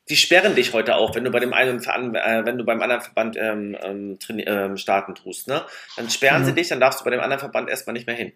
Die 0.08 0.16
sperren 0.16 0.54
dich 0.56 0.74
heute 0.74 0.96
auch, 0.96 1.16
wenn 1.16 1.24
du 1.24 1.32
bei 1.32 1.40
dem 1.40 1.52
einen 1.54 1.80
Veran 1.80 2.14
äh, 2.16 2.46
wenn 2.46 2.58
du 2.58 2.64
beim 2.64 2.82
anderen 2.82 3.02
Verband 3.02 3.36
ähm, 3.40 3.76
ähm, 3.82 4.18
ähm, 4.30 4.78
starten 4.78 5.16
tust, 5.16 5.48
ne? 5.48 5.64
Dann 5.98 6.10
sperren 6.10 6.42
Ja. 6.42 6.46
sie 6.48 6.54
dich, 6.54 6.68
dann 6.70 6.80
darfst 6.80 7.00
du 7.02 7.06
bei 7.06 7.12
dem 7.12 7.22
anderen 7.22 7.40
Verband 7.40 7.70
erstmal 7.70 7.94
nicht 7.94 8.06
mehr 8.08 8.16
hin. 8.16 8.34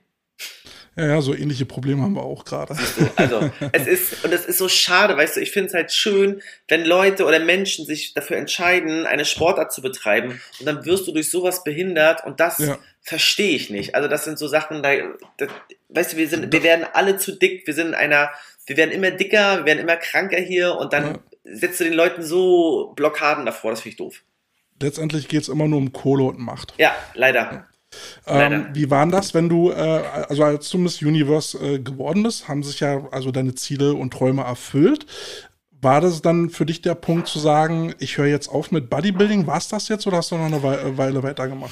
Ja, 0.99 1.07
ja, 1.07 1.21
so 1.21 1.33
ähnliche 1.33 1.65
Probleme 1.65 2.01
haben 2.03 2.13
wir 2.13 2.23
auch 2.23 2.43
gerade. 2.45 2.75
So, 2.75 3.09
also, 3.15 3.49
es 3.71 3.87
ist, 3.87 4.23
und 4.25 4.33
es 4.33 4.45
ist 4.45 4.57
so 4.57 4.67
schade, 4.67 5.15
weißt 5.15 5.37
du, 5.37 5.41
ich 5.41 5.51
finde 5.51 5.69
es 5.69 5.73
halt 5.73 5.91
schön, 5.93 6.41
wenn 6.67 6.83
Leute 6.85 7.25
oder 7.25 7.39
Menschen 7.39 7.85
sich 7.85 8.13
dafür 8.13 8.37
entscheiden, 8.37 9.05
eine 9.05 9.25
Sportart 9.25 9.71
zu 9.71 9.81
betreiben 9.81 10.41
und 10.59 10.65
dann 10.65 10.85
wirst 10.85 11.07
du 11.07 11.11
durch 11.11 11.29
sowas 11.29 11.63
behindert 11.63 12.25
und 12.25 12.39
das 12.39 12.59
Ja. 12.59 12.77
verstehe 13.01 13.55
ich 13.55 13.69
nicht. 13.69 13.95
Also 13.95 14.07
das 14.09 14.25
sind 14.25 14.37
so 14.37 14.47
Sachen, 14.47 14.83
da, 14.83 14.91
da, 15.37 15.47
weißt 15.89 16.13
du, 16.13 16.17
wir 16.17 16.27
sind, 16.27 16.51
wir 16.51 16.63
werden 16.63 16.85
alle 16.93 17.17
zu 17.17 17.31
dick, 17.31 17.65
wir 17.65 17.73
sind 17.73 17.87
in 17.87 17.93
einer, 17.95 18.29
wir 18.65 18.77
werden 18.77 18.91
immer 18.91 19.11
dicker, 19.11 19.59
wir 19.59 19.65
werden 19.65 19.79
immer 19.79 19.95
kranker 19.95 20.39
hier 20.39 20.75
und 20.75 20.91
dann 20.93 21.05
Ja. 21.05 21.19
setzt 21.45 21.79
du 21.79 21.85
den 21.85 21.93
Leuten 21.93 22.23
so 22.23 22.91
Blockaden 22.95 23.45
davor, 23.45 23.71
das 23.71 23.81
finde 23.81 23.91
ich 23.93 23.97
doof. 23.97 24.21
Letztendlich 24.81 25.27
geht 25.27 25.41
es 25.41 25.49
immer 25.49 25.67
nur 25.67 25.79
um 25.79 25.91
Kohle 25.91 26.23
und 26.23 26.39
Macht. 26.39 26.73
Ja, 26.77 26.95
leider. 27.13 27.67
Ähm, 28.27 28.67
wie 28.73 28.89
war 28.89 29.05
das, 29.07 29.33
wenn 29.33 29.49
du, 29.49 29.71
äh, 29.71 29.75
also 29.75 30.43
als 30.43 30.69
du 30.69 30.77
Miss 30.77 31.01
Universe 31.01 31.57
äh, 31.57 31.79
geworden 31.79 32.23
bist, 32.23 32.47
haben 32.47 32.63
sich 32.63 32.79
ja 32.79 33.07
also 33.11 33.31
deine 33.31 33.55
Ziele 33.55 33.93
und 33.93 34.13
Träume 34.13 34.43
erfüllt. 34.43 35.05
War 35.81 36.01
das 36.01 36.21
dann 36.21 36.49
für 36.49 36.65
dich 36.65 36.81
der 36.81 36.95
Punkt 36.95 37.27
zu 37.27 37.39
sagen, 37.39 37.95
ich 37.99 38.17
höre 38.17 38.27
jetzt 38.27 38.49
auf 38.49 38.71
mit 38.71 38.89
Bodybuilding? 38.89 39.47
War 39.47 39.57
es 39.57 39.69
das 39.69 39.87
jetzt 39.87 40.05
oder 40.07 40.17
hast 40.17 40.31
du 40.31 40.37
noch 40.37 40.45
eine 40.45 40.61
Wei- 40.61 40.97
Weile 40.97 41.23
weitergemacht? 41.23 41.71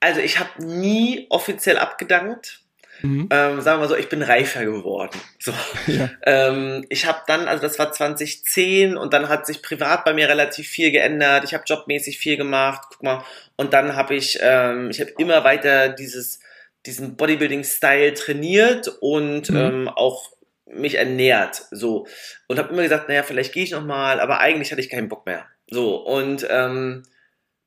Also 0.00 0.20
ich 0.20 0.40
habe 0.40 0.64
nie 0.64 1.26
offiziell 1.30 1.78
abgedankt. 1.78 2.61
Mhm. 3.02 3.28
Ähm, 3.30 3.60
sagen 3.60 3.78
wir 3.78 3.84
mal 3.84 3.88
so, 3.88 3.96
ich 3.96 4.08
bin 4.08 4.22
reifer 4.22 4.64
geworden. 4.64 5.18
So. 5.38 5.52
Ja. 5.86 6.10
Ähm, 6.24 6.84
ich 6.88 7.06
habe 7.06 7.20
dann, 7.26 7.48
also 7.48 7.62
das 7.62 7.78
war 7.78 7.92
2010 7.92 8.96
und 8.96 9.12
dann 9.12 9.28
hat 9.28 9.46
sich 9.46 9.62
privat 9.62 10.04
bei 10.04 10.14
mir 10.14 10.28
relativ 10.28 10.68
viel 10.68 10.90
geändert. 10.92 11.44
Ich 11.44 11.54
habe 11.54 11.64
jobmäßig 11.66 12.18
viel 12.18 12.36
gemacht. 12.36 12.82
Guck 12.90 13.02
mal. 13.02 13.24
Und 13.56 13.72
dann 13.72 13.96
habe 13.96 14.14
ich, 14.14 14.38
ähm, 14.40 14.90
ich 14.90 15.00
habe 15.00 15.10
immer 15.18 15.44
weiter 15.44 15.88
dieses, 15.88 16.40
diesen 16.86 17.16
Bodybuilding-Style 17.16 18.14
trainiert 18.14 18.88
und 19.00 19.50
Mhm. 19.50 19.56
ähm, 19.56 19.88
auch 19.88 20.30
mich 20.66 20.94
ernährt. 20.94 21.62
So. 21.70 22.06
Und 22.48 22.58
habe 22.58 22.72
immer 22.72 22.82
gesagt, 22.82 23.08
naja, 23.08 23.22
vielleicht 23.22 23.52
gehe 23.52 23.64
ich 23.64 23.72
noch 23.72 23.84
mal, 23.84 24.20
aber 24.20 24.40
eigentlich 24.40 24.70
hatte 24.72 24.80
ich 24.80 24.88
keinen 24.90 25.08
Bock 25.08 25.26
mehr. 25.26 25.46
So. 25.68 25.96
Und 25.96 26.46
ähm, 26.48 27.02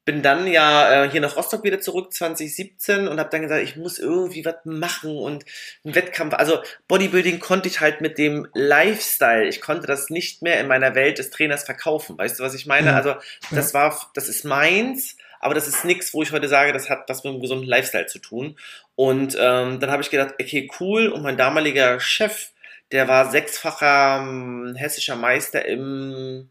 bin 0.05 0.21
dann 0.21 0.45
ja 0.45 1.05
äh, 1.05 1.09
hier 1.09 1.19
nach 1.19 1.35
Rostock 1.35 1.63
wieder 1.63 1.81
zurück 1.81 2.13
2017 2.13 3.07
und 3.07 3.19
habe 3.19 3.29
dann 3.31 3.41
gesagt, 3.41 3.63
ich 3.63 3.75
muss 3.75 3.97
irgendwie 3.97 4.45
was 4.45 4.57
machen 4.63 5.17
und 5.17 5.45
einen 5.83 5.95
Wettkampf. 5.95 6.35
Also 6.35 6.59
Bodybuilding 6.87 7.39
konnte 7.39 7.67
ich 7.67 7.81
halt 7.81 8.01
mit 8.01 8.19
dem 8.19 8.47
Lifestyle, 8.53 9.47
ich 9.47 9.61
konnte 9.61 9.87
das 9.87 10.11
nicht 10.11 10.43
mehr 10.43 10.59
in 10.59 10.67
meiner 10.67 10.93
Welt 10.93 11.17
des 11.17 11.31
Trainers 11.31 11.63
verkaufen. 11.63 12.17
Weißt 12.19 12.39
du, 12.39 12.43
was 12.43 12.53
ich 12.53 12.67
meine? 12.67 12.91
Ja. 12.91 12.95
Also 12.95 13.15
das 13.49 13.73
war, 13.73 14.11
das 14.13 14.29
ist 14.29 14.45
meins, 14.45 15.17
aber 15.39 15.55
das 15.55 15.67
ist 15.67 15.83
nichts, 15.85 16.13
wo 16.13 16.21
ich 16.21 16.31
heute 16.31 16.47
sage, 16.47 16.71
das 16.71 16.89
hat 16.89 17.09
was 17.09 17.23
mit 17.23 17.33
einem 17.33 17.41
gesunden 17.41 17.67
Lifestyle 17.67 18.05
zu 18.05 18.19
tun. 18.19 18.57
Und 18.95 19.35
ähm, 19.39 19.79
dann 19.79 19.91
habe 19.91 20.03
ich 20.03 20.11
gedacht, 20.11 20.35
okay, 20.39 20.69
cool. 20.79 21.07
Und 21.07 21.23
mein 21.23 21.37
damaliger 21.37 21.99
Chef, 21.99 22.49
der 22.91 23.07
war 23.07 23.31
sechsfacher 23.31 24.19
ähm, 24.21 24.75
hessischer 24.77 25.15
Meister 25.15 25.65
im 25.65 26.49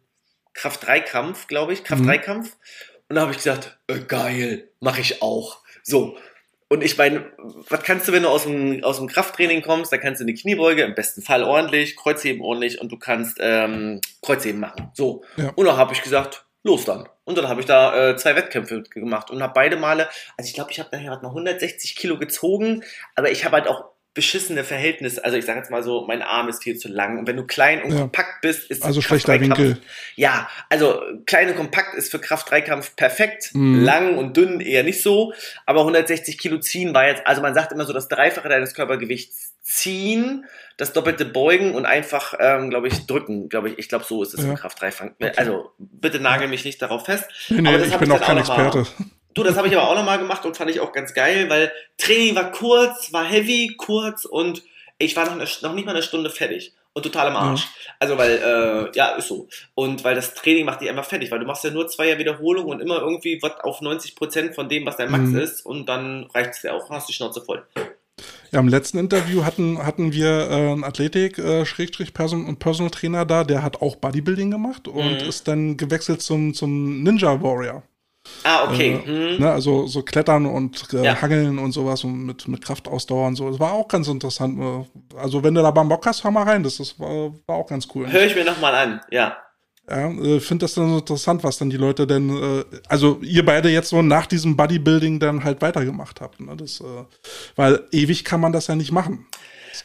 Kraft-3-Kampf, 0.54 1.46
glaube 1.46 1.72
ich, 1.72 1.84
Kraft-3-Kampf. 1.84 2.56
Und 3.14 3.18
da 3.18 3.22
habe 3.22 3.30
ich 3.30 3.38
gesagt, 3.38 3.78
äh, 3.86 4.00
geil, 4.00 4.70
mache 4.80 5.00
ich 5.00 5.22
auch. 5.22 5.58
So. 5.84 6.16
Und 6.66 6.82
ich 6.82 6.98
meine, 6.98 7.30
was 7.68 7.84
kannst 7.84 8.08
du, 8.08 8.12
wenn 8.12 8.24
du 8.24 8.28
aus 8.28 8.42
dem, 8.42 8.82
aus 8.82 8.96
dem 8.96 9.06
Krafttraining 9.06 9.62
kommst? 9.62 9.92
Da 9.92 9.98
kannst 9.98 10.20
du 10.20 10.24
eine 10.24 10.34
Kniebeuge, 10.34 10.82
im 10.82 10.96
besten 10.96 11.22
Fall 11.22 11.44
ordentlich, 11.44 11.94
Kreuzheben 11.94 12.42
ordentlich 12.42 12.80
und 12.80 12.90
du 12.90 12.98
kannst 12.98 13.36
ähm, 13.40 14.00
Kreuzheben 14.20 14.60
machen. 14.60 14.90
So. 14.94 15.22
Ja. 15.36 15.52
Und 15.54 15.66
da 15.66 15.76
habe 15.76 15.92
ich 15.92 16.02
gesagt, 16.02 16.44
los 16.64 16.86
dann. 16.86 17.08
Und 17.22 17.38
dann 17.38 17.46
habe 17.46 17.60
ich 17.60 17.66
da 17.66 18.10
äh, 18.10 18.16
zwei 18.16 18.34
Wettkämpfe 18.34 18.82
gemacht 18.82 19.30
und 19.30 19.40
habe 19.44 19.52
beide 19.54 19.76
Male, 19.76 20.08
also 20.36 20.48
ich 20.48 20.54
glaube, 20.54 20.72
ich 20.72 20.80
habe 20.80 20.88
nachher 20.90 21.22
noch 21.22 21.30
160 21.30 21.94
Kilo 21.94 22.18
gezogen, 22.18 22.82
aber 23.14 23.30
ich 23.30 23.44
habe 23.44 23.58
halt 23.58 23.68
auch 23.68 23.93
beschissene 24.14 24.62
Verhältnisse. 24.64 25.24
Also 25.24 25.36
ich 25.36 25.44
sage 25.44 25.58
jetzt 25.58 25.70
mal 25.70 25.82
so, 25.82 26.04
mein 26.06 26.22
Arm 26.22 26.48
ist 26.48 26.62
viel 26.62 26.76
zu 26.76 26.88
lang. 26.88 27.18
Und 27.18 27.26
wenn 27.26 27.36
du 27.36 27.44
klein 27.44 27.82
und 27.82 27.90
Ja. 27.92 27.98
kompakt 28.02 28.40
bist, 28.42 28.70
ist 28.70 28.84
Also 28.84 29.00
schlechter 29.02 29.40
Winkel. 29.40 29.78
Ja, 30.14 30.48
also 30.70 31.02
klein 31.26 31.48
und 31.50 31.56
kompakt 31.56 31.94
ist 31.96 32.10
für 32.12 32.20
Kraft-3-Kampf 32.20 32.94
perfekt. 32.96 33.50
Mhm. 33.54 33.84
Lang 33.84 34.16
und 34.16 34.36
dünn 34.36 34.60
eher 34.60 34.84
nicht 34.84 35.02
so. 35.02 35.34
Aber 35.66 35.80
160 35.84 36.38
Kilo 36.38 36.58
ziehen 36.58 36.94
war 36.94 37.06
jetzt, 37.08 37.26
also 37.26 37.42
man 37.42 37.54
sagt 37.54 37.72
immer 37.72 37.84
so, 37.84 37.92
das 37.92 38.08
Dreifache 38.08 38.48
deines 38.48 38.74
Körpergewichts 38.74 39.52
ziehen, 39.62 40.44
das 40.76 40.92
doppelte 40.92 41.24
beugen 41.24 41.74
und 41.74 41.86
einfach, 41.86 42.34
ähm, 42.38 42.70
glaube 42.70 42.86
ich, 42.88 43.06
drücken. 43.06 43.48
Glaube 43.48 43.70
ich, 43.70 43.78
ich 43.78 43.88
glaube, 43.88 44.04
so 44.04 44.22
ist 44.22 44.34
es 44.34 44.44
Ja. 44.44 44.50
im 44.50 44.54
Kraft-3-Kampf. 44.56 45.14
Also 45.36 45.70
bitte 45.78 46.20
nagel 46.20 46.48
mich 46.48 46.64
nicht 46.64 46.80
darauf 46.82 47.06
fest. 47.06 47.24
Nee, 47.48 47.62
nee, 47.62 47.68
Aber 47.68 47.78
das 47.78 47.88
ich 47.88 47.96
bin 47.96 48.10
ich 48.10 48.14
auch 48.16 48.20
kein 48.20 48.36
noch 48.36 48.46
mal- 48.48 48.66
Experte. 48.66 48.86
Du, 49.34 49.42
das 49.42 49.56
habe 49.56 49.68
ich 49.68 49.76
aber 49.76 49.88
auch 49.88 49.94
nochmal 49.96 50.18
gemacht 50.18 50.44
und 50.46 50.56
fand 50.56 50.70
ich 50.70 50.80
auch 50.80 50.92
ganz 50.92 51.12
geil, 51.12 51.48
weil 51.50 51.72
Training 51.98 52.34
war 52.36 52.52
kurz, 52.52 53.12
war 53.12 53.24
heavy, 53.24 53.74
kurz 53.76 54.24
und 54.24 54.62
ich 54.98 55.16
war 55.16 55.24
noch, 55.24 55.32
eine, 55.32 55.44
noch 55.62 55.74
nicht 55.74 55.84
mal 55.86 55.90
eine 55.92 56.02
Stunde 56.02 56.30
fertig 56.30 56.72
und 56.92 57.02
total 57.02 57.26
am 57.26 57.36
Arsch. 57.36 57.66
Also 57.98 58.16
weil, 58.16 58.38
äh, 58.38 58.96
ja, 58.96 59.08
ist 59.16 59.26
so. 59.26 59.48
Und 59.74 60.04
weil 60.04 60.14
das 60.14 60.34
Training 60.34 60.64
macht 60.64 60.80
dich 60.80 60.88
einfach 60.88 61.04
fertig, 61.04 61.32
weil 61.32 61.40
du 61.40 61.46
machst 61.46 61.64
ja 61.64 61.70
nur 61.70 61.88
zweier 61.88 62.18
Wiederholungen 62.18 62.70
und 62.74 62.80
immer 62.80 63.00
irgendwie 63.00 63.40
was 63.42 63.58
auf 63.64 63.80
90% 63.80 64.54
von 64.54 64.68
dem, 64.68 64.86
was 64.86 64.96
dein 64.96 65.10
Max 65.10 65.30
Mhm. 65.30 65.38
ist 65.38 65.66
und 65.66 65.88
dann 65.88 66.24
reicht 66.32 66.50
es 66.54 66.62
ja 66.62 66.72
auch, 66.72 66.88
hast 66.90 67.08
die 67.08 67.12
Schnauze 67.12 67.40
voll. 67.40 67.66
Ja, 68.52 68.60
im 68.60 68.68
letzten 68.68 68.98
Interview 68.98 69.44
hatten, 69.44 69.84
hatten 69.84 70.12
wir 70.12 70.48
äh, 70.48 70.70
einen 70.70 70.84
Athletik, 70.84 71.38
äh, 71.38 71.66
Schrägstrich 71.66 72.14
Person, 72.14 72.46
und 72.46 72.60
Personal 72.60 72.90
Trainer 72.92 73.24
da, 73.24 73.42
der 73.42 73.64
hat 73.64 73.82
auch 73.82 73.96
Bodybuilding 73.96 74.52
gemacht 74.52 74.86
und 74.86 75.22
Mhm. 75.22 75.28
ist 75.28 75.48
dann 75.48 75.76
gewechselt 75.76 76.22
zum, 76.22 76.54
zum 76.54 77.02
Ninja 77.02 77.42
Warrior. 77.42 77.82
Ah, 78.42 78.64
okay. 78.68 79.00
Äh, 79.04 79.06
hm. 79.06 79.40
Ne, 79.40 79.50
also 79.50 79.86
so 79.86 80.02
Klettern 80.02 80.46
und 80.46 80.92
äh, 80.92 81.04
Ja. 81.04 81.22
Hangeln 81.22 81.58
und 81.58 81.72
sowas 81.72 82.04
und 82.04 82.26
mit, 82.26 82.46
mit 82.48 82.62
Kraftausdauer 82.64 83.28
und 83.28 83.36
so. 83.36 83.48
Das 83.50 83.60
war 83.60 83.72
auch 83.72 83.88
ganz 83.88 84.08
interessant. 84.08 84.58
äh, 84.60 85.16
Also 85.18 85.42
wenn 85.42 85.54
du 85.54 85.62
da 85.62 85.70
beim 85.70 85.88
Bock 85.88 86.04
hast, 86.06 86.24
hör 86.24 86.30
mal 86.30 86.42
rein. 86.44 86.62
Das, 86.62 86.78
das 86.78 86.98
war, 86.98 87.32
war 87.46 87.56
auch 87.56 87.66
ganz 87.66 87.86
cool. 87.94 88.10
Hör 88.10 88.24
ich 88.26 88.34
mir 88.34 88.44
nochmal 88.44 88.74
an, 88.74 89.00
ja. 89.10 89.36
Ja, 89.88 90.08
äh, 90.10 90.40
finde 90.40 90.64
das 90.64 90.74
dann 90.74 90.88
so 90.88 90.98
interessant, 90.98 91.44
was 91.44 91.58
dann 91.58 91.68
die 91.68 91.76
Leute 91.76 92.06
denn, 92.06 92.30
äh, 92.30 92.64
also 92.88 93.18
ihr 93.20 93.44
beide 93.44 93.68
jetzt 93.68 93.90
so 93.90 94.00
nach 94.00 94.26
diesem 94.26 94.56
Bodybuilding 94.56 95.20
dann 95.20 95.44
halt 95.44 95.60
weitergemacht 95.60 96.22
habt. 96.22 96.40
Ne? 96.40 96.56
Das, 96.56 96.80
äh, 96.80 96.84
weil 97.56 97.82
ewig 97.92 98.24
kann 98.24 98.40
man 98.40 98.52
das 98.52 98.66
ja 98.68 98.76
nicht 98.76 98.92
machen. 98.92 99.26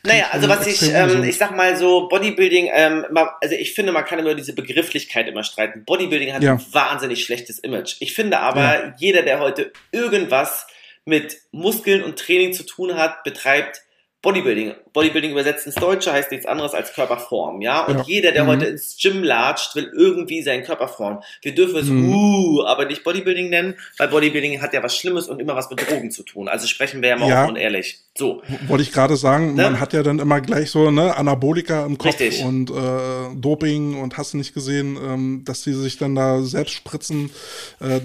Naja, 0.03 0.27
also 0.31 0.47
was 0.49 0.67
ich, 0.67 0.81
ähm, 0.93 1.23
ich 1.23 1.37
sag 1.37 1.55
mal 1.55 1.75
so, 1.77 2.07
Bodybuilding, 2.07 2.69
ähm, 2.73 3.05
also 3.41 3.55
ich 3.55 3.73
finde, 3.73 3.91
man 3.91 4.05
kann 4.05 4.19
immer 4.19 4.35
diese 4.35 4.53
Begrifflichkeit 4.53 5.27
immer 5.27 5.43
streiten. 5.43 5.85
Bodybuilding 5.85 6.33
hat 6.33 6.43
Ja. 6.43 6.53
ein 6.53 6.65
wahnsinnig 6.71 7.23
schlechtes 7.23 7.59
Image. 7.59 7.95
Ich 7.99 8.13
finde 8.13 8.39
aber, 8.39 8.61
Ja. 8.61 8.95
jeder, 8.97 9.21
der 9.23 9.39
heute 9.39 9.71
irgendwas 9.91 10.67
mit 11.05 11.37
Muskeln 11.51 12.03
und 12.03 12.19
Training 12.19 12.53
zu 12.53 12.63
tun 12.63 12.95
hat, 12.95 13.23
betreibt 13.23 13.81
Bodybuilding. 14.21 14.75
Bodybuilding 14.93 15.31
übersetzt 15.31 15.65
ins 15.65 15.75
Deutsche 15.75 16.11
heißt 16.11 16.31
nichts 16.31 16.45
anderes 16.45 16.73
als 16.73 16.93
Körperform, 16.93 17.61
ja? 17.61 17.85
Und 17.85 17.97
Ja. 17.99 18.03
jeder, 18.05 18.31
der 18.31 18.43
Mhm. 18.43 18.47
heute 18.47 18.65
ins 18.65 18.97
Gym 19.01 19.23
latscht, 19.23 19.75
will 19.75 19.91
irgendwie 19.95 20.41
seinen 20.41 20.63
Körper 20.63 20.87
formen. 20.87 21.19
Wir 21.41 21.53
dürfen 21.55 21.77
es 21.77 21.87
Mhm. 21.87 22.13
uh, 22.13 22.63
aber 22.65 22.85
nicht 22.85 23.03
Bodybuilding 23.03 23.49
nennen, 23.49 23.75
weil 23.97 24.07
Bodybuilding 24.07 24.61
hat 24.61 24.73
ja 24.73 24.81
was 24.83 24.95
Schlimmes 24.95 25.27
und 25.27 25.39
immer 25.39 25.55
was 25.55 25.69
mit 25.69 25.81
Drogen 25.89 26.11
zu 26.11 26.23
tun. 26.23 26.47
Also 26.47 26.67
sprechen 26.67 27.01
wir 27.01 27.09
ja 27.09 27.15
mal 27.17 27.29
Ja. 27.29 27.43
offen 27.43 27.51
und 27.51 27.55
ehrlich. 27.57 27.99
So. 28.17 28.41
Wollte 28.67 28.83
ich 28.83 28.91
gerade 28.91 29.15
sagen, 29.15 29.55
Ne? 29.55 29.63
man 29.63 29.79
hat 29.79 29.93
ja 29.93 30.03
dann 30.03 30.19
immer 30.19 30.41
gleich 30.41 30.71
so 30.71 30.91
ne, 30.91 31.15
Anabolika 31.15 31.85
im 31.85 31.97
Kopf 31.97 32.19
Richtig. 32.19 32.43
und 32.43 32.69
äh, 32.69 33.35
Doping 33.35 33.99
und 34.01 34.17
hast 34.17 34.33
du 34.33 34.37
nicht 34.37 34.53
gesehen, 34.53 34.97
ähm, 35.01 35.43
dass 35.45 35.61
die 35.63 35.73
sich 35.73 35.97
dann 35.97 36.15
da 36.15 36.41
selbst 36.41 36.73
spritzen. 36.73 37.31
Äh, 37.79 38.01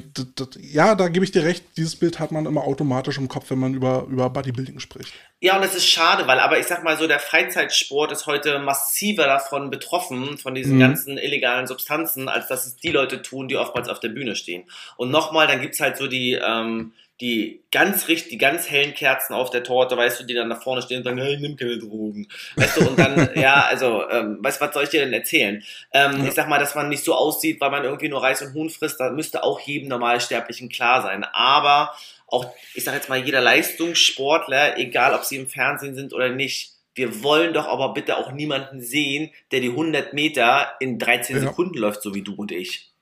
ja, 0.60 0.94
da 0.94 1.08
gebe 1.08 1.24
ich 1.24 1.32
dir 1.32 1.44
recht, 1.44 1.64
dieses 1.76 1.96
Bild 1.96 2.18
hat 2.20 2.32
man 2.32 2.46
immer 2.46 2.62
automatisch 2.64 3.18
im 3.18 3.28
Kopf, 3.28 3.50
wenn 3.50 3.58
man 3.58 3.74
über, 3.74 4.06
über 4.08 4.30
Bodybuilding 4.30 4.78
spricht. 4.80 5.12
Ja, 5.40 5.56
und 5.58 5.62
es 5.64 5.74
ist 5.74 5.86
schade, 5.86 6.26
weil, 6.26 6.38
aber 6.40 6.58
ich 6.58 6.66
sag 6.66 6.73
mal 6.82 6.96
so, 6.96 7.06
der 7.06 7.20
Freizeitsport 7.20 8.10
ist 8.12 8.26
heute 8.26 8.58
massiver 8.58 9.24
davon 9.24 9.70
betroffen, 9.70 10.38
von 10.38 10.54
diesen 10.54 10.76
Mhm. 10.76 10.80
ganzen 10.80 11.18
illegalen 11.18 11.66
Substanzen, 11.66 12.28
als 12.28 12.48
dass 12.48 12.66
es 12.66 12.76
die 12.76 12.90
Leute 12.90 13.22
tun, 13.22 13.48
die 13.48 13.56
oftmals 13.56 13.88
auf 13.88 14.00
der 14.00 14.08
Bühne 14.08 14.34
stehen. 14.34 14.64
Und 14.96 15.10
nochmal, 15.10 15.46
dann 15.46 15.60
gibt's 15.60 15.80
halt 15.80 15.96
so 15.96 16.06
die, 16.06 16.32
ähm, 16.32 16.92
die 17.20 17.62
ganz 17.70 18.08
richtig, 18.08 18.30
die 18.30 18.38
ganz 18.38 18.68
hellen 18.68 18.92
Kerzen 18.92 19.34
auf 19.34 19.50
der 19.50 19.62
Torte, 19.62 19.96
weißt 19.96 20.18
du, 20.20 20.24
die 20.24 20.34
dann 20.34 20.50
da 20.50 20.56
vorne 20.56 20.82
stehen 20.82 20.98
und 20.98 21.04
sagen, 21.04 21.18
hey, 21.18 21.36
nimm 21.38 21.56
keine 21.56 21.78
Drogen. 21.78 22.26
Weißt 22.56 22.76
du, 22.76 22.88
und 22.88 22.98
dann, 22.98 23.30
ja, 23.36 23.66
also, 23.68 24.08
ähm, 24.10 24.38
weißt 24.40 24.60
du, 24.60 24.64
was 24.66 24.74
soll 24.74 24.82
ich 24.82 24.88
dir 24.90 25.00
denn 25.04 25.12
erzählen? 25.12 25.62
Ähm, 25.92 26.22
Ja. 26.22 26.24
Ich 26.28 26.34
sag 26.34 26.48
mal, 26.48 26.58
dass 26.58 26.74
man 26.74 26.88
nicht 26.88 27.04
so 27.04 27.14
aussieht, 27.14 27.60
weil 27.60 27.70
man 27.70 27.84
irgendwie 27.84 28.08
nur 28.08 28.20
Reis 28.20 28.42
und 28.42 28.52
Huhn 28.54 28.68
frisst, 28.68 28.98
da 28.98 29.10
müsste 29.10 29.44
auch 29.44 29.60
jedem 29.60 29.88
Normalsterblichen 29.88 30.68
klar 30.70 31.02
sein. 31.02 31.22
Aber 31.32 31.94
auch, 32.34 32.52
ich 32.74 32.84
sag 32.84 32.94
jetzt 32.94 33.08
mal, 33.08 33.24
jeder 33.24 33.40
Leistungssportler, 33.40 34.78
egal 34.78 35.14
ob 35.14 35.24
sie 35.24 35.36
im 35.36 35.48
Fernsehen 35.48 35.94
sind 35.94 36.12
oder 36.12 36.30
nicht, 36.30 36.72
wir 36.94 37.22
wollen 37.22 37.52
doch 37.54 37.66
aber 37.66 37.92
bitte 37.92 38.16
auch 38.16 38.32
niemanden 38.32 38.80
sehen, 38.80 39.30
der 39.50 39.60
die 39.60 39.70
100 39.70 40.12
Meter 40.12 40.72
in 40.80 40.98
13 40.98 41.36
Ja. 41.36 41.42
Sekunden 41.42 41.78
läuft, 41.78 42.02
so 42.02 42.14
wie 42.14 42.22
du 42.22 42.34
und 42.34 42.52
ich. 42.52 42.92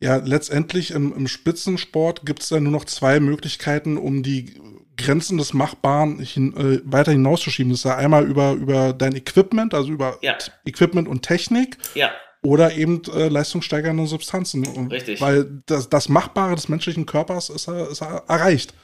Ja, 0.00 0.16
letztendlich 0.16 0.90
im, 0.90 1.12
im 1.14 1.28
Spitzensport 1.28 2.26
gibt 2.26 2.42
es 2.42 2.48
dann 2.48 2.64
nur 2.64 2.72
noch 2.72 2.84
zwei 2.84 3.20
Möglichkeiten, 3.20 3.96
um 3.96 4.22
die 4.22 4.60
Grenzen 4.96 5.38
des 5.38 5.54
Machbaren 5.54 6.18
hin, 6.20 6.54
äh, 6.56 6.80
weiter 6.84 7.12
hinauszuschieben. 7.12 7.70
Das 7.70 7.80
ist 7.80 7.84
ja 7.84 7.96
einmal 7.96 8.26
über, 8.26 8.52
über 8.52 8.92
dein 8.92 9.14
Equipment, 9.16 9.74
also 9.74 9.90
über 9.92 10.18
Ja. 10.22 10.36
Equipment 10.64 11.08
und 11.08 11.22
Technik 11.22 11.78
Ja, 11.94 12.10
oder 12.42 12.72
eben 12.74 13.02
äh, 13.14 13.28
leistungssteigernde 13.28 14.06
Substanzen. 14.06 14.66
Und 14.66 14.90
Richtig. 14.92 15.20
Weil 15.20 15.62
das, 15.66 15.88
das 15.88 16.08
Machbare 16.08 16.54
des 16.56 16.68
menschlichen 16.68 17.06
Körpers 17.06 17.48
ist, 17.50 17.68
äh, 17.68 17.84
ist 17.90 18.02
äh, 18.02 18.20
erreicht. 18.28 18.74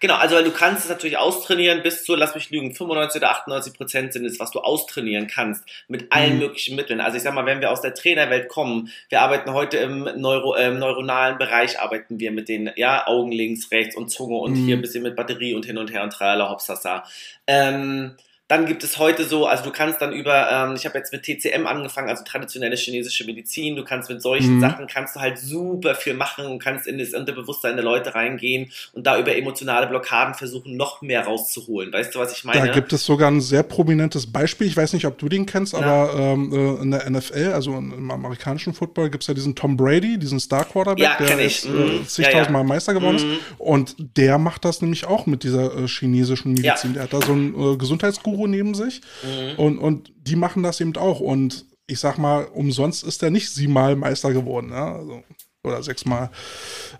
genau. 0.00 0.14
Also, 0.14 0.36
weil 0.36 0.44
du 0.44 0.52
kannst 0.52 0.84
es 0.84 0.88
natürlich 0.88 1.18
austrainieren 1.18 1.82
bis 1.82 2.04
zu, 2.04 2.14
lass 2.14 2.34
mich 2.36 2.50
lügen, 2.50 2.72
95 2.74 3.20
oder 3.20 3.30
98 3.32 3.74
Prozent 3.74 4.12
sind 4.12 4.24
es, 4.24 4.38
was 4.38 4.52
du 4.52 4.60
austrainieren 4.60 5.26
kannst 5.26 5.64
mit 5.88 6.12
allen 6.12 6.34
Mhm. 6.34 6.38
möglichen 6.40 6.76
Mitteln. 6.76 7.00
Also, 7.00 7.16
ich 7.16 7.24
sag 7.24 7.34
mal, 7.34 7.44
wenn 7.46 7.60
wir 7.60 7.72
aus 7.72 7.80
der 7.80 7.94
Trainerwelt 7.94 8.48
kommen, 8.48 8.90
wir 9.08 9.20
arbeiten 9.20 9.52
heute 9.52 9.78
im 9.78 10.08
Neuro, 10.16 10.56
ähm, 10.56 10.78
neuronalen 10.78 11.38
Bereich, 11.38 11.80
arbeiten 11.80 12.20
wir 12.20 12.30
mit 12.30 12.48
den, 12.48 12.70
ja, 12.76 13.06
Augen 13.08 13.32
links, 13.32 13.70
rechts 13.72 13.96
und 13.96 14.10
Zunge 14.10 14.36
und 14.36 14.52
Mhm. 14.52 14.64
hier 14.64 14.76
ein 14.76 14.80
bisschen 14.82 15.02
mit 15.02 15.16
Batterie 15.16 15.54
und 15.54 15.66
hin 15.66 15.78
und 15.78 15.92
her 15.92 16.04
und 16.04 16.12
tralala, 16.12 16.50
hopsasa. 16.50 17.02
Ähm, 17.48 18.12
dann 18.52 18.66
gibt 18.66 18.84
es 18.84 18.98
heute 18.98 19.24
so, 19.24 19.46
also 19.46 19.64
du 19.64 19.70
kannst 19.70 20.02
dann 20.02 20.12
über, 20.12 20.50
ähm, 20.52 20.74
ich 20.76 20.84
habe 20.84 20.98
jetzt 20.98 21.10
mit 21.10 21.22
TCM 21.22 21.66
angefangen, 21.66 22.10
also 22.10 22.22
traditionelle 22.22 22.76
chinesische 22.76 23.24
Medizin, 23.24 23.76
du 23.76 23.82
kannst 23.82 24.10
mit 24.10 24.20
solchen 24.20 24.56
Mhm. 24.56 24.60
Sachen, 24.60 24.86
kannst 24.88 25.16
du 25.16 25.20
halt 25.20 25.38
super 25.38 25.94
viel 25.94 26.12
machen 26.12 26.44
und 26.44 26.58
kannst 26.58 26.86
in 26.86 26.98
das 26.98 27.14
Unterbewusstsein 27.14 27.76
der 27.76 27.84
Leute 27.84 28.14
reingehen 28.14 28.70
und 28.92 29.06
da 29.06 29.18
über 29.18 29.34
emotionale 29.34 29.86
Blockaden 29.86 30.34
versuchen, 30.34 30.76
noch 30.76 31.00
mehr 31.00 31.24
rauszuholen. 31.24 31.90
Weißt 31.94 32.14
du, 32.14 32.18
was 32.18 32.36
ich 32.36 32.44
meine? 32.44 32.66
Da 32.66 32.72
gibt 32.74 32.92
es 32.92 33.06
sogar 33.06 33.30
ein 33.30 33.40
sehr 33.40 33.62
prominentes 33.62 34.30
Beispiel. 34.30 34.66
Ich 34.66 34.76
weiß 34.76 34.92
nicht, 34.92 35.06
ob 35.06 35.16
du 35.16 35.30
den 35.30 35.46
kennst, 35.46 35.72
Ja. 35.72 35.78
aber 35.78 36.14
ähm, 36.20 36.52
äh, 36.52 36.82
in 36.82 36.90
der 36.90 37.08
NFL, 37.10 37.52
also 37.54 37.72
im 37.72 38.10
amerikanischen 38.10 38.74
Football, 38.74 39.08
gibt 39.08 39.24
es 39.24 39.28
ja 39.28 39.34
diesen 39.34 39.54
Tom 39.54 39.78
Brady, 39.78 40.18
diesen 40.18 40.38
Star 40.40 40.66
Quarterback, 40.66 41.02
Ja, 41.02 41.16
der 41.26 41.38
ich. 41.38 41.64
jetzt, 41.64 41.68
Mhm. 41.72 42.02
äh, 42.02 42.06
zigtausendmal 42.06 42.64
Meister 42.64 42.92
geworden 42.92 43.16
Mhm. 43.16 43.32
ist. 43.32 43.38
Und 43.58 43.96
der 44.18 44.36
macht 44.36 44.66
das 44.66 44.82
nämlich 44.82 45.06
auch 45.06 45.24
mit 45.24 45.42
dieser 45.42 45.74
äh, 45.74 45.88
chinesischen 45.88 46.52
Medizin. 46.52 46.90
Ja. 46.90 46.94
Der 46.94 47.02
hat 47.04 47.12
da 47.14 47.22
so 47.26 47.32
einen 47.32 47.54
äh, 47.54 47.76
Gesundheitsguru 47.78 48.41
neben 48.46 48.74
sich 48.74 49.00
Mhm. 49.22 49.58
und, 49.58 49.78
und 49.78 50.12
die 50.16 50.36
machen 50.36 50.62
das 50.62 50.80
eben 50.80 50.96
auch. 50.96 51.20
Und 51.20 51.66
ich 51.86 52.00
sag 52.00 52.18
mal, 52.18 52.44
umsonst 52.46 53.04
ist 53.04 53.22
er 53.22 53.30
nicht 53.30 53.50
siebenmal 53.50 53.96
Meister 53.96 54.32
geworden, 54.32 54.70
ja? 54.70 54.96
also, 54.96 55.22
oder 55.64 55.82
sechsmal. 55.82 56.30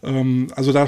Ähm, 0.02 0.48
also 0.54 0.72
da, 0.72 0.86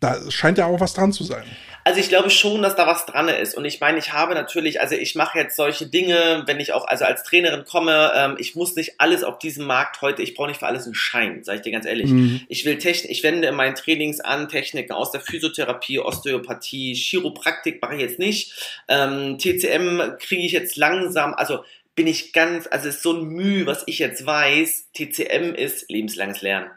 da 0.00 0.30
scheint 0.30 0.58
ja 0.58 0.66
auch 0.66 0.80
was 0.80 0.94
dran 0.94 1.12
zu 1.12 1.24
sein. 1.24 1.44
Also 1.88 2.00
ich 2.00 2.10
glaube 2.10 2.28
schon, 2.28 2.60
dass 2.60 2.76
da 2.76 2.86
was 2.86 3.06
dran 3.06 3.28
ist. 3.28 3.56
Und 3.56 3.64
ich 3.64 3.80
meine, 3.80 3.96
ich 3.96 4.12
habe 4.12 4.34
natürlich, 4.34 4.78
also 4.82 4.94
ich 4.94 5.14
mache 5.14 5.38
jetzt 5.38 5.56
solche 5.56 5.86
Dinge, 5.86 6.42
wenn 6.44 6.60
ich 6.60 6.74
auch 6.74 6.86
also 6.86 7.06
als 7.06 7.22
Trainerin 7.22 7.64
komme, 7.64 8.12
ähm, 8.14 8.36
ich 8.38 8.54
muss 8.54 8.76
nicht 8.76 8.96
alles 8.98 9.24
auf 9.24 9.38
diesem 9.38 9.64
Markt 9.64 10.02
heute, 10.02 10.20
ich 10.20 10.34
brauche 10.34 10.48
nicht 10.48 10.58
für 10.58 10.66
alles 10.66 10.84
einen 10.84 10.94
Schein, 10.94 11.44
sage 11.44 11.56
ich 11.56 11.62
dir 11.62 11.72
ganz 11.72 11.86
ehrlich. 11.86 12.10
Mhm. 12.10 12.42
Ich 12.50 12.66
will 12.66 12.76
Technik, 12.76 13.10
ich 13.10 13.22
wende 13.22 13.48
in 13.48 13.54
meinen 13.54 13.74
Trainings 13.74 14.20
an 14.20 14.50
Techniken 14.50 14.92
aus 14.92 15.12
der 15.12 15.22
Physiotherapie, 15.22 15.98
Osteopathie, 15.98 16.94
Chiropraktik 16.94 17.80
mache 17.80 17.94
ich 17.94 18.02
jetzt 18.02 18.18
nicht. 18.18 18.52
Ähm, 18.88 19.38
TCM 19.38 20.18
kriege 20.18 20.42
ich 20.42 20.52
jetzt 20.52 20.76
langsam, 20.76 21.32
also 21.32 21.64
bin 21.98 22.06
ich 22.06 22.32
ganz, 22.32 22.68
also 22.68 22.88
es 22.88 22.94
ist 22.94 23.02
so 23.02 23.12
ein 23.12 23.24
Mühe, 23.24 23.66
was 23.66 23.82
ich 23.86 23.98
jetzt 23.98 24.24
weiß, 24.24 24.92
TCM 24.92 25.52
ist 25.52 25.90
lebenslanges 25.90 26.42
Lernen. 26.42 26.70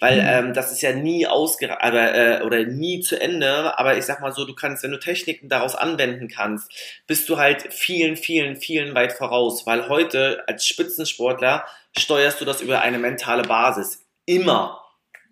Weil 0.00 0.20
mhm. 0.20 0.28
ähm, 0.48 0.52
das 0.52 0.72
ist 0.72 0.82
ja 0.82 0.92
nie 0.92 1.28
ausge 1.28 1.80
aber, 1.80 2.12
äh, 2.12 2.42
oder 2.42 2.64
nie 2.64 2.98
zu 2.98 3.20
Ende, 3.20 3.78
aber 3.78 3.96
ich 3.96 4.04
sag 4.04 4.20
mal 4.20 4.32
so, 4.32 4.44
du 4.44 4.52
kannst, 4.52 4.82
wenn 4.82 4.90
du 4.90 4.98
Techniken 4.98 5.48
daraus 5.48 5.76
anwenden 5.76 6.26
kannst, 6.26 6.72
bist 7.06 7.28
du 7.28 7.38
halt 7.38 7.72
vielen, 7.72 8.16
vielen, 8.16 8.56
vielen 8.56 8.96
weit 8.96 9.12
voraus. 9.12 9.64
Weil 9.64 9.88
heute 9.88 10.42
als 10.48 10.66
Spitzensportler 10.66 11.64
steuerst 11.96 12.40
du 12.40 12.44
das 12.44 12.60
über 12.60 12.80
eine 12.80 12.98
mentale 12.98 13.44
Basis. 13.44 14.04
Immer. 14.26 14.83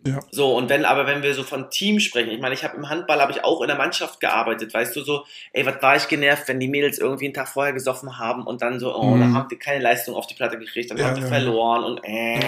Ja. 0.04 0.20
So, 0.30 0.56
und 0.56 0.68
wenn, 0.68 0.84
aber 0.84 1.06
wenn 1.06 1.22
wir 1.22 1.32
so 1.34 1.44
von 1.44 1.70
Team 1.70 2.00
sprechen, 2.00 2.30
ich 2.30 2.40
meine, 2.40 2.54
ich 2.54 2.64
habe 2.64 2.76
im 2.76 2.88
Handball 2.88 3.20
habe 3.20 3.30
ich 3.30 3.44
auch 3.44 3.60
in 3.60 3.68
der 3.68 3.76
Mannschaft 3.76 4.18
gearbeitet, 4.18 4.74
weißt 4.74 4.96
du, 4.96 5.02
so, 5.02 5.24
ey, 5.52 5.64
was 5.64 5.80
war 5.80 5.96
ich 5.96 6.08
genervt, 6.08 6.48
wenn 6.48 6.58
die 6.58 6.68
Mädels 6.68 6.98
irgendwie 6.98 7.26
einen 7.26 7.34
Tag 7.34 7.48
vorher 7.48 7.72
gesoffen 7.72 8.18
haben 8.18 8.44
und 8.44 8.62
dann 8.62 8.80
so, 8.80 8.94
oh, 8.94 9.04
mhm. 9.04 9.20
dann 9.20 9.34
habt 9.34 9.52
ihr 9.52 9.58
keine 9.58 9.82
Leistung 9.82 10.16
auf 10.16 10.26
die 10.26 10.34
Platte 10.34 10.58
gekriegt, 10.58 10.90
dann 10.90 10.98
ja, 10.98 11.06
habt 11.06 11.18
ihr 11.18 11.24
ja, 11.24 11.28
verloren 11.28 11.84
und 11.84 12.00
äh. 12.04 12.40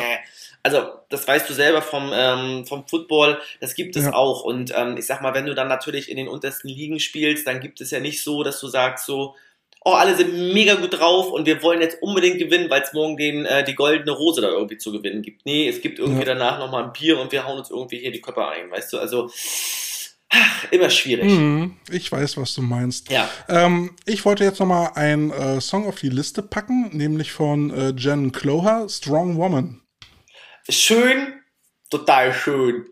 Also, 0.66 0.82
das 1.10 1.28
weißt 1.28 1.48
du 1.50 1.52
selber 1.52 1.82
vom, 1.82 2.10
ähm, 2.14 2.64
vom 2.64 2.88
Football, 2.88 3.38
das 3.60 3.74
gibt 3.74 3.96
es 3.96 4.06
auch. 4.06 4.44
Und 4.44 4.72
ähm, 4.74 4.96
ich 4.96 5.06
sag 5.06 5.20
mal, 5.20 5.34
wenn 5.34 5.44
du 5.44 5.54
dann 5.54 5.68
natürlich 5.68 6.10
in 6.10 6.16
den 6.16 6.26
untersten 6.26 6.68
Ligen 6.68 7.00
spielst, 7.00 7.46
dann 7.46 7.60
gibt 7.60 7.82
es 7.82 7.90
ja 7.90 8.00
nicht 8.00 8.22
so, 8.22 8.42
dass 8.42 8.60
du 8.60 8.68
sagst 8.68 9.04
so, 9.04 9.34
oh, 9.84 9.92
alle 9.92 10.16
sind 10.16 10.52
mega 10.52 10.74
gut 10.74 10.98
drauf 10.98 11.30
und 11.30 11.46
wir 11.46 11.62
wollen 11.62 11.80
jetzt 11.80 12.02
unbedingt 12.02 12.38
gewinnen, 12.38 12.70
weil 12.70 12.82
es 12.82 12.92
morgen 12.92 13.16
den, 13.16 13.44
äh, 13.44 13.64
die 13.64 13.74
goldene 13.74 14.12
Rose 14.12 14.40
da 14.40 14.48
irgendwie 14.48 14.78
zu 14.78 14.90
gewinnen 14.92 15.22
gibt. 15.22 15.44
Nee, 15.44 15.68
es 15.68 15.82
gibt 15.82 15.98
irgendwie 15.98 16.26
ja. 16.26 16.34
danach 16.34 16.58
nochmal 16.58 16.84
ein 16.84 16.92
Bier 16.92 17.20
und 17.20 17.30
wir 17.32 17.44
hauen 17.44 17.58
uns 17.58 17.70
irgendwie 17.70 17.98
hier 17.98 18.10
die 18.10 18.22
Köpfe 18.22 18.48
ein, 18.48 18.70
weißt 18.70 18.94
du? 18.94 18.98
Also, 18.98 19.30
ach, 20.30 20.72
immer 20.72 20.88
schwierig. 20.88 21.30
Mhm, 21.30 21.76
ich 21.90 22.10
weiß, 22.10 22.38
was 22.38 22.54
du 22.54 22.62
meinst. 22.62 23.10
Ja. 23.10 23.28
Ähm, 23.48 23.94
ich 24.06 24.24
wollte 24.24 24.42
jetzt 24.44 24.58
nochmal 24.58 24.92
einen 24.94 25.30
äh, 25.30 25.60
Song 25.60 25.86
auf 25.86 26.00
die 26.00 26.08
Liste 26.08 26.42
packen, 26.42 26.88
nämlich 26.96 27.32
von 27.32 27.70
äh, 27.70 27.90
Jen 27.90 28.32
Cloher, 28.32 28.88
Strong 28.88 29.36
Woman. 29.36 29.82
Schön, 30.70 31.40
total 31.90 32.32
schön. 32.32 32.86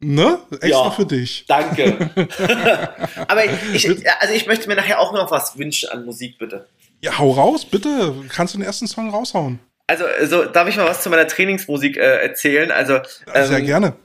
Ne? 0.00 0.38
Extra 0.52 0.68
ja, 0.68 0.90
für 0.90 1.06
dich. 1.06 1.44
Danke. 1.48 2.10
Aber 3.28 3.44
ich, 3.44 3.88
also 4.20 4.34
ich 4.34 4.46
möchte 4.46 4.68
mir 4.68 4.76
nachher 4.76 5.00
auch 5.00 5.12
noch 5.12 5.30
was 5.30 5.58
wünschen 5.58 5.88
an 5.88 6.04
Musik, 6.04 6.38
bitte. 6.38 6.68
Ja, 7.00 7.18
hau 7.18 7.32
raus, 7.32 7.64
bitte. 7.64 8.14
Kannst 8.28 8.54
du 8.54 8.58
den 8.58 8.64
ersten 8.64 8.86
Song 8.86 9.10
raushauen? 9.10 9.58
Also, 9.88 10.04
also 10.04 10.44
darf 10.44 10.68
ich 10.68 10.76
mal 10.76 10.86
was 10.86 11.02
zu 11.02 11.10
meiner 11.10 11.26
Trainingsmusik 11.26 11.96
äh, 11.96 12.22
erzählen? 12.22 12.70
Also, 12.70 13.00
ähm, 13.34 13.46
Sehr 13.46 13.62
gerne. 13.62 13.96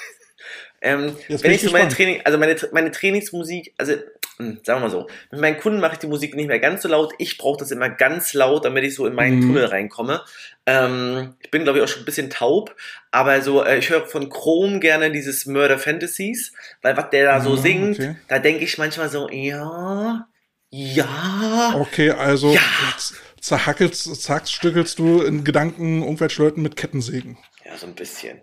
ähm, 0.80 1.16
wenn 1.28 1.50
ich 1.50 1.62
so 1.62 1.70
meine 1.72 1.88
Training, 1.88 2.22
also 2.24 2.38
meine, 2.38 2.56
meine 2.72 2.90
Trainingsmusik, 2.90 3.74
also 3.76 3.94
sagen 4.38 4.62
wir 4.64 4.78
mal 4.80 4.90
so, 4.90 5.08
mit 5.32 5.40
meinen 5.40 5.58
Kunden 5.58 5.80
mache 5.80 5.94
ich 5.94 5.98
die 5.98 6.06
Musik 6.06 6.36
nicht 6.36 6.46
mehr 6.46 6.60
ganz 6.60 6.82
so 6.82 6.88
laut. 6.88 7.12
Ich 7.18 7.38
brauche 7.38 7.58
das 7.58 7.72
immer 7.72 7.88
ganz 7.88 8.34
laut, 8.34 8.64
damit 8.64 8.84
ich 8.84 8.94
so 8.94 9.06
in 9.06 9.14
meinen 9.14 9.40
mhm. 9.40 9.42
Tunnel 9.42 9.64
reinkomme. 9.66 10.22
Ähm, 10.64 11.34
ich 11.40 11.50
bin, 11.50 11.64
glaube 11.64 11.78
ich, 11.78 11.84
auch 11.84 11.88
schon 11.88 12.02
ein 12.02 12.04
bisschen 12.04 12.30
taub, 12.30 12.74
aber 13.10 13.42
so, 13.42 13.64
äh, 13.64 13.78
ich 13.78 13.90
höre 13.90 14.06
von 14.06 14.28
Chrome 14.28 14.78
gerne 14.78 15.10
dieses 15.10 15.46
Murder 15.46 15.78
Fantasies, 15.78 16.52
weil 16.82 16.96
was 16.96 17.10
der 17.10 17.24
da 17.24 17.40
so 17.40 17.50
mhm, 17.50 17.58
singt, 17.58 17.98
okay. 17.98 18.16
da 18.28 18.38
denke 18.38 18.64
ich 18.64 18.78
manchmal 18.78 19.08
so, 19.08 19.28
ja, 19.28 20.28
ja. 20.70 21.74
Okay, 21.76 22.10
also 22.10 22.52
ja. 22.52 22.60
zerhackelst, 23.40 24.22
zackstückelst 24.22 24.98
du 24.98 25.22
in 25.22 25.42
Gedanken 25.42 26.02
irgendwelche 26.02 26.42
Leuten 26.42 26.62
mit 26.62 26.76
Kettensägen. 26.76 27.38
Ja, 27.64 27.76
so 27.76 27.86
ein 27.86 27.94
bisschen. 27.94 28.42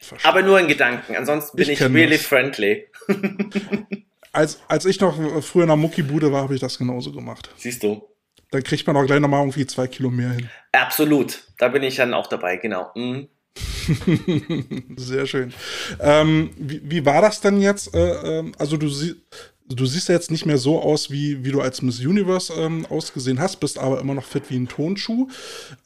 Verstehen. 0.00 0.28
Aber 0.28 0.42
nur 0.42 0.60
in 0.60 0.68
Gedanken, 0.68 1.16
ansonsten 1.16 1.56
bin 1.56 1.68
ich, 1.70 1.80
ich 1.80 1.88
really 1.88 2.16
das. 2.16 2.26
friendly. 2.26 2.88
als, 4.32 4.60
als 4.68 4.84
ich 4.84 5.00
noch 5.00 5.16
früher 5.42 5.62
in 5.62 5.68
der 5.68 5.76
Muckibude 5.76 6.32
war, 6.32 6.42
habe 6.42 6.54
ich 6.54 6.60
das 6.60 6.78
genauso 6.78 7.12
gemacht. 7.12 7.50
Siehst 7.56 7.82
du. 7.82 8.02
Dann 8.50 8.62
kriegt 8.62 8.86
man 8.86 8.96
auch 8.96 9.04
gleich 9.04 9.20
nochmal 9.20 9.40
irgendwie 9.40 9.66
zwei 9.66 9.86
Kilo 9.86 10.10
mehr 10.10 10.30
hin. 10.30 10.48
Absolut. 10.72 11.44
Da 11.58 11.68
bin 11.68 11.82
ich 11.82 11.96
dann 11.96 12.14
auch 12.14 12.26
dabei, 12.26 12.56
genau. 12.56 12.90
Mhm. 12.94 13.28
Sehr 14.96 15.26
schön. 15.26 15.52
Ähm, 16.00 16.50
wie, 16.56 16.80
wie, 16.84 17.04
war 17.04 17.20
das 17.20 17.40
denn 17.40 17.60
jetzt? 17.60 17.94
Äh, 17.94 18.38
ähm, 18.38 18.52
also 18.58 18.76
du 18.76 18.88
siehst 18.88 19.16
du 19.68 19.86
siehst 19.86 20.08
ja 20.08 20.14
jetzt 20.14 20.30
nicht 20.30 20.46
mehr 20.46 20.58
so 20.58 20.80
aus, 20.80 21.10
wie, 21.10 21.44
wie 21.44 21.52
du 21.52 21.60
als 21.60 21.82
Miss 21.82 22.00
Universe 22.00 22.52
ähm, 22.52 22.86
ausgesehen 22.86 23.40
hast, 23.40 23.56
bist 23.56 23.78
aber 23.78 24.00
immer 24.00 24.14
noch 24.14 24.24
fit 24.24 24.44
wie 24.48 24.56
ein 24.56 24.68
Tonschuh. 24.68 25.28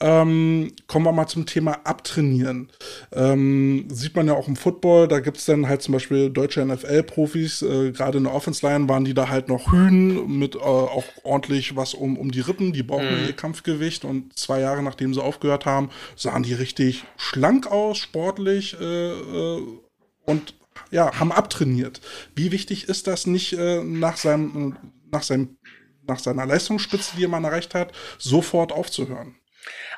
Ähm, 0.00 0.72
kommen 0.86 1.04
wir 1.04 1.12
mal 1.12 1.26
zum 1.26 1.46
Thema 1.46 1.80
Abtrainieren. 1.84 2.70
Ähm, 3.12 3.86
sieht 3.90 4.14
man 4.14 4.26
ja 4.26 4.34
auch 4.34 4.48
im 4.48 4.56
Football, 4.56 5.08
da 5.08 5.20
gibt 5.20 5.38
es 5.38 5.46
dann 5.46 5.68
halt 5.68 5.82
zum 5.82 5.92
Beispiel 5.92 6.30
deutsche 6.30 6.64
NFL-Profis, 6.64 7.62
äh, 7.62 7.92
gerade 7.92 8.18
in 8.18 8.24
der 8.24 8.34
Offense-Line 8.34 8.88
waren 8.88 9.04
die 9.04 9.14
da 9.14 9.28
halt 9.28 9.48
noch 9.48 9.72
Hühn 9.72 10.38
mit 10.38 10.54
äh, 10.54 10.58
auch 10.58 11.04
ordentlich 11.24 11.76
was 11.76 11.94
um, 11.94 12.16
um 12.16 12.30
die 12.30 12.40
Rippen, 12.40 12.72
die 12.72 12.82
brauchen 12.82 13.20
mhm. 13.20 13.26
ihr 13.26 13.32
Kampfgewicht 13.32 14.04
und 14.04 14.38
zwei 14.38 14.60
Jahre 14.60 14.82
nachdem 14.82 15.14
sie 15.14 15.22
aufgehört 15.22 15.66
haben, 15.66 15.90
sahen 16.16 16.42
die 16.42 16.54
richtig 16.54 17.04
schlank 17.16 17.66
aus, 17.66 17.98
sportlich 17.98 18.76
äh, 18.80 19.12
äh 19.12 19.62
und 20.24 20.54
ja, 20.90 21.18
haben 21.18 21.32
abtrainiert. 21.32 22.00
Wie 22.34 22.52
wichtig 22.52 22.88
ist 22.88 23.06
das 23.06 23.26
nicht 23.26 23.52
äh, 23.52 23.82
nach 23.82 24.16
seinem, 24.16 24.76
nach 25.10 25.22
seinem, 25.22 25.56
nach 26.06 26.18
seiner 26.18 26.46
Leistungsspitze, 26.46 27.16
die 27.16 27.26
man 27.26 27.44
erreicht 27.44 27.74
hat, 27.74 27.92
sofort 28.18 28.72
aufzuhören? 28.72 29.36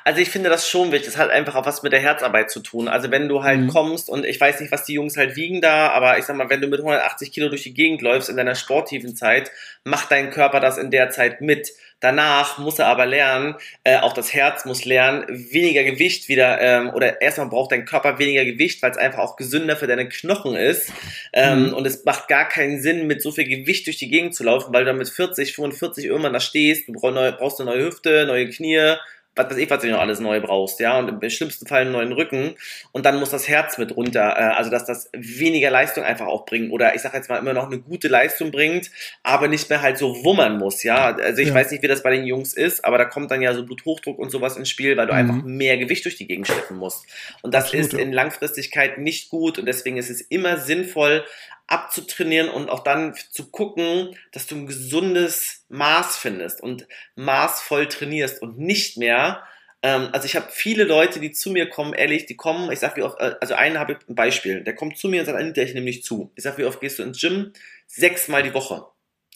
Also 0.03 0.21
ich 0.21 0.29
finde 0.29 0.49
das 0.49 0.69
schon 0.69 0.91
wichtig. 0.91 1.13
Das 1.13 1.17
hat 1.17 1.31
einfach 1.31 1.55
auch 1.55 1.65
was 1.65 1.81
mit 1.81 1.91
der 1.91 1.99
Herzarbeit 1.99 2.51
zu 2.51 2.59
tun. 2.59 2.87
Also 2.87 3.09
wenn 3.09 3.27
du 3.27 3.43
halt 3.43 3.61
mhm. 3.61 3.67
kommst 3.67 4.09
und 4.09 4.23
ich 4.23 4.39
weiß 4.39 4.59
nicht, 4.59 4.71
was 4.71 4.83
die 4.85 4.93
Jungs 4.93 5.17
halt 5.17 5.35
wiegen 5.35 5.61
da, 5.61 5.89
aber 5.89 6.19
ich 6.19 6.25
sag 6.25 6.35
mal, 6.35 6.49
wenn 6.49 6.61
du 6.61 6.67
mit 6.67 6.79
180 6.79 7.31
Kilo 7.31 7.49
durch 7.49 7.63
die 7.63 7.73
Gegend 7.73 8.01
läufst 8.01 8.29
in 8.29 8.37
deiner 8.37 8.55
sportiven 8.55 9.15
Zeit, 9.15 9.51
macht 9.83 10.11
dein 10.11 10.29
Körper 10.29 10.59
das 10.59 10.77
in 10.77 10.91
der 10.91 11.09
Zeit 11.09 11.41
mit. 11.41 11.71
Danach 12.01 12.59
muss 12.59 12.77
er 12.77 12.87
aber 12.87 13.07
lernen, 13.07 13.55
äh, 13.83 13.97
auch 13.97 14.13
das 14.13 14.33
Herz 14.33 14.65
muss 14.65 14.85
lernen, 14.85 15.25
weniger 15.27 15.83
Gewicht 15.83 16.27
wieder, 16.27 16.61
ähm, 16.61 16.89
oder 16.89 17.21
erstmal 17.21 17.47
braucht 17.47 17.71
dein 17.71 17.85
Körper 17.85 18.19
weniger 18.19 18.45
Gewicht, 18.45 18.83
weil 18.83 18.91
es 18.91 18.97
einfach 18.97 19.19
auch 19.19 19.37
gesünder 19.37 19.75
für 19.75 19.87
deine 19.87 20.07
Knochen 20.07 20.55
ist. 20.55 20.91
Ähm, 21.33 21.67
mhm. 21.67 21.73
Und 21.73 21.87
es 21.87 22.05
macht 22.05 22.27
gar 22.27 22.47
keinen 22.47 22.79
Sinn, 22.79 23.07
mit 23.07 23.21
so 23.23 23.31
viel 23.31 23.45
Gewicht 23.45 23.87
durch 23.87 23.97
die 23.97 24.09
Gegend 24.09 24.35
zu 24.35 24.43
laufen, 24.43 24.73
weil 24.73 24.81
du 24.81 24.91
dann 24.91 24.97
mit 24.97 25.09
40, 25.09 25.55
45 25.55 26.05
irgendwann 26.05 26.33
da 26.33 26.39
stehst, 26.39 26.87
du 26.87 26.93
brauchst 26.93 27.59
eine 27.59 27.71
neue 27.71 27.85
Hüfte, 27.85 28.25
neue 28.27 28.49
Knie, 28.49 28.97
was 29.35 29.49
weiß 29.49 29.57
ich, 29.57 29.69
was 29.69 29.81
du 29.81 29.89
noch 29.89 29.99
alles 29.99 30.19
neu 30.19 30.39
brauchst, 30.39 30.79
ja, 30.79 30.97
und 30.97 31.09
im 31.09 31.29
schlimmsten 31.29 31.67
Fall 31.67 31.81
einen 31.81 31.91
neuen 31.91 32.11
Rücken 32.13 32.55
und 32.91 33.05
dann 33.05 33.19
muss 33.19 33.29
das 33.29 33.47
Herz 33.47 33.77
mit 33.77 33.95
runter, 33.95 34.35
äh, 34.37 34.55
also 34.55 34.71
dass 34.71 34.85
das 34.85 35.09
weniger 35.13 35.69
Leistung 35.69 36.03
einfach 36.03 36.27
auch 36.27 36.45
bringt 36.45 36.71
oder 36.71 36.95
ich 36.95 37.01
sag 37.01 37.13
jetzt 37.13 37.29
mal 37.29 37.37
immer 37.37 37.53
noch 37.53 37.65
eine 37.65 37.79
gute 37.79 38.07
Leistung 38.07 38.51
bringt, 38.51 38.91
aber 39.23 39.47
nicht 39.47 39.69
mehr 39.69 39.81
halt 39.81 39.97
so 39.97 40.23
wummern 40.23 40.57
muss, 40.57 40.83
ja, 40.83 41.15
also 41.15 41.41
ich 41.41 41.49
ja. 41.49 41.53
weiß 41.53 41.71
nicht, 41.71 41.83
wie 41.83 41.87
das 41.87 42.03
bei 42.03 42.11
den 42.11 42.25
Jungs 42.25 42.53
ist, 42.53 42.85
aber 42.85 42.97
da 42.97 43.05
kommt 43.05 43.31
dann 43.31 43.41
ja 43.41 43.53
so 43.53 43.65
Bluthochdruck 43.65 44.17
und 44.17 44.29
sowas 44.29 44.57
ins 44.57 44.69
Spiel, 44.69 44.95
weil 44.97 45.07
du 45.07 45.13
mhm. 45.13 45.19
einfach 45.19 45.43
mehr 45.43 45.77
Gewicht 45.77 46.05
durch 46.05 46.15
die 46.15 46.27
Gegend 46.27 46.47
schleppen 46.47 46.77
musst 46.77 47.05
und 47.41 47.53
das 47.53 47.65
Absolut, 47.65 47.85
ist 47.87 47.93
in 47.93 48.13
Langfristigkeit 48.13 48.97
nicht 48.97 49.29
gut 49.29 49.59
und 49.59 49.65
deswegen 49.65 49.97
ist 49.97 50.09
es 50.09 50.21
immer 50.21 50.57
sinnvoll, 50.57 51.25
abzutrainieren 51.67 52.49
und 52.49 52.69
auch 52.69 52.83
dann 52.83 53.15
zu 53.31 53.49
gucken, 53.49 54.15
dass 54.31 54.45
du 54.47 54.55
ein 54.55 54.67
gesundes 54.67 55.64
Maß 55.69 56.17
findest 56.17 56.61
und 56.61 56.87
maßvoll 57.15 57.87
trainierst 57.87 58.41
und 58.41 58.57
nicht 58.59 58.97
mehr 58.97 59.43
ähm, 59.85 60.09
also 60.13 60.25
ich 60.25 60.35
habe 60.35 60.47
viele 60.49 60.83
Leute, 60.83 61.19
die 61.19 61.31
zu 61.31 61.51
mir 61.51 61.69
kommen, 61.69 61.93
ehrlich, 61.93 62.25
die 62.25 62.35
kommen, 62.35 62.71
ich 62.71 62.79
sag 62.79 62.97
wie 62.97 63.03
oft, 63.03 63.19
äh, 63.19 63.35
also 63.39 63.53
einen 63.53 63.77
habe 63.77 63.93
ich 63.93 64.09
ein 64.09 64.15
Beispiel, 64.15 64.63
der 64.63 64.73
kommt 64.73 64.97
zu 64.97 65.07
mir 65.07 65.19
und 65.19 65.27
sagt, 65.27 65.37
Anita, 65.37 65.61
ich 65.61 65.75
nehme 65.75 65.85
nicht 65.85 66.03
zu. 66.03 66.31
Ich 66.35 66.43
sag, 66.43 66.57
wie 66.57 66.65
oft 66.65 66.79
gehst 66.79 66.97
du 66.97 67.03
ins 67.03 67.21
Gym? 67.21 67.53
Sechsmal 67.85 68.41
die 68.41 68.55
Woche. 68.55 68.83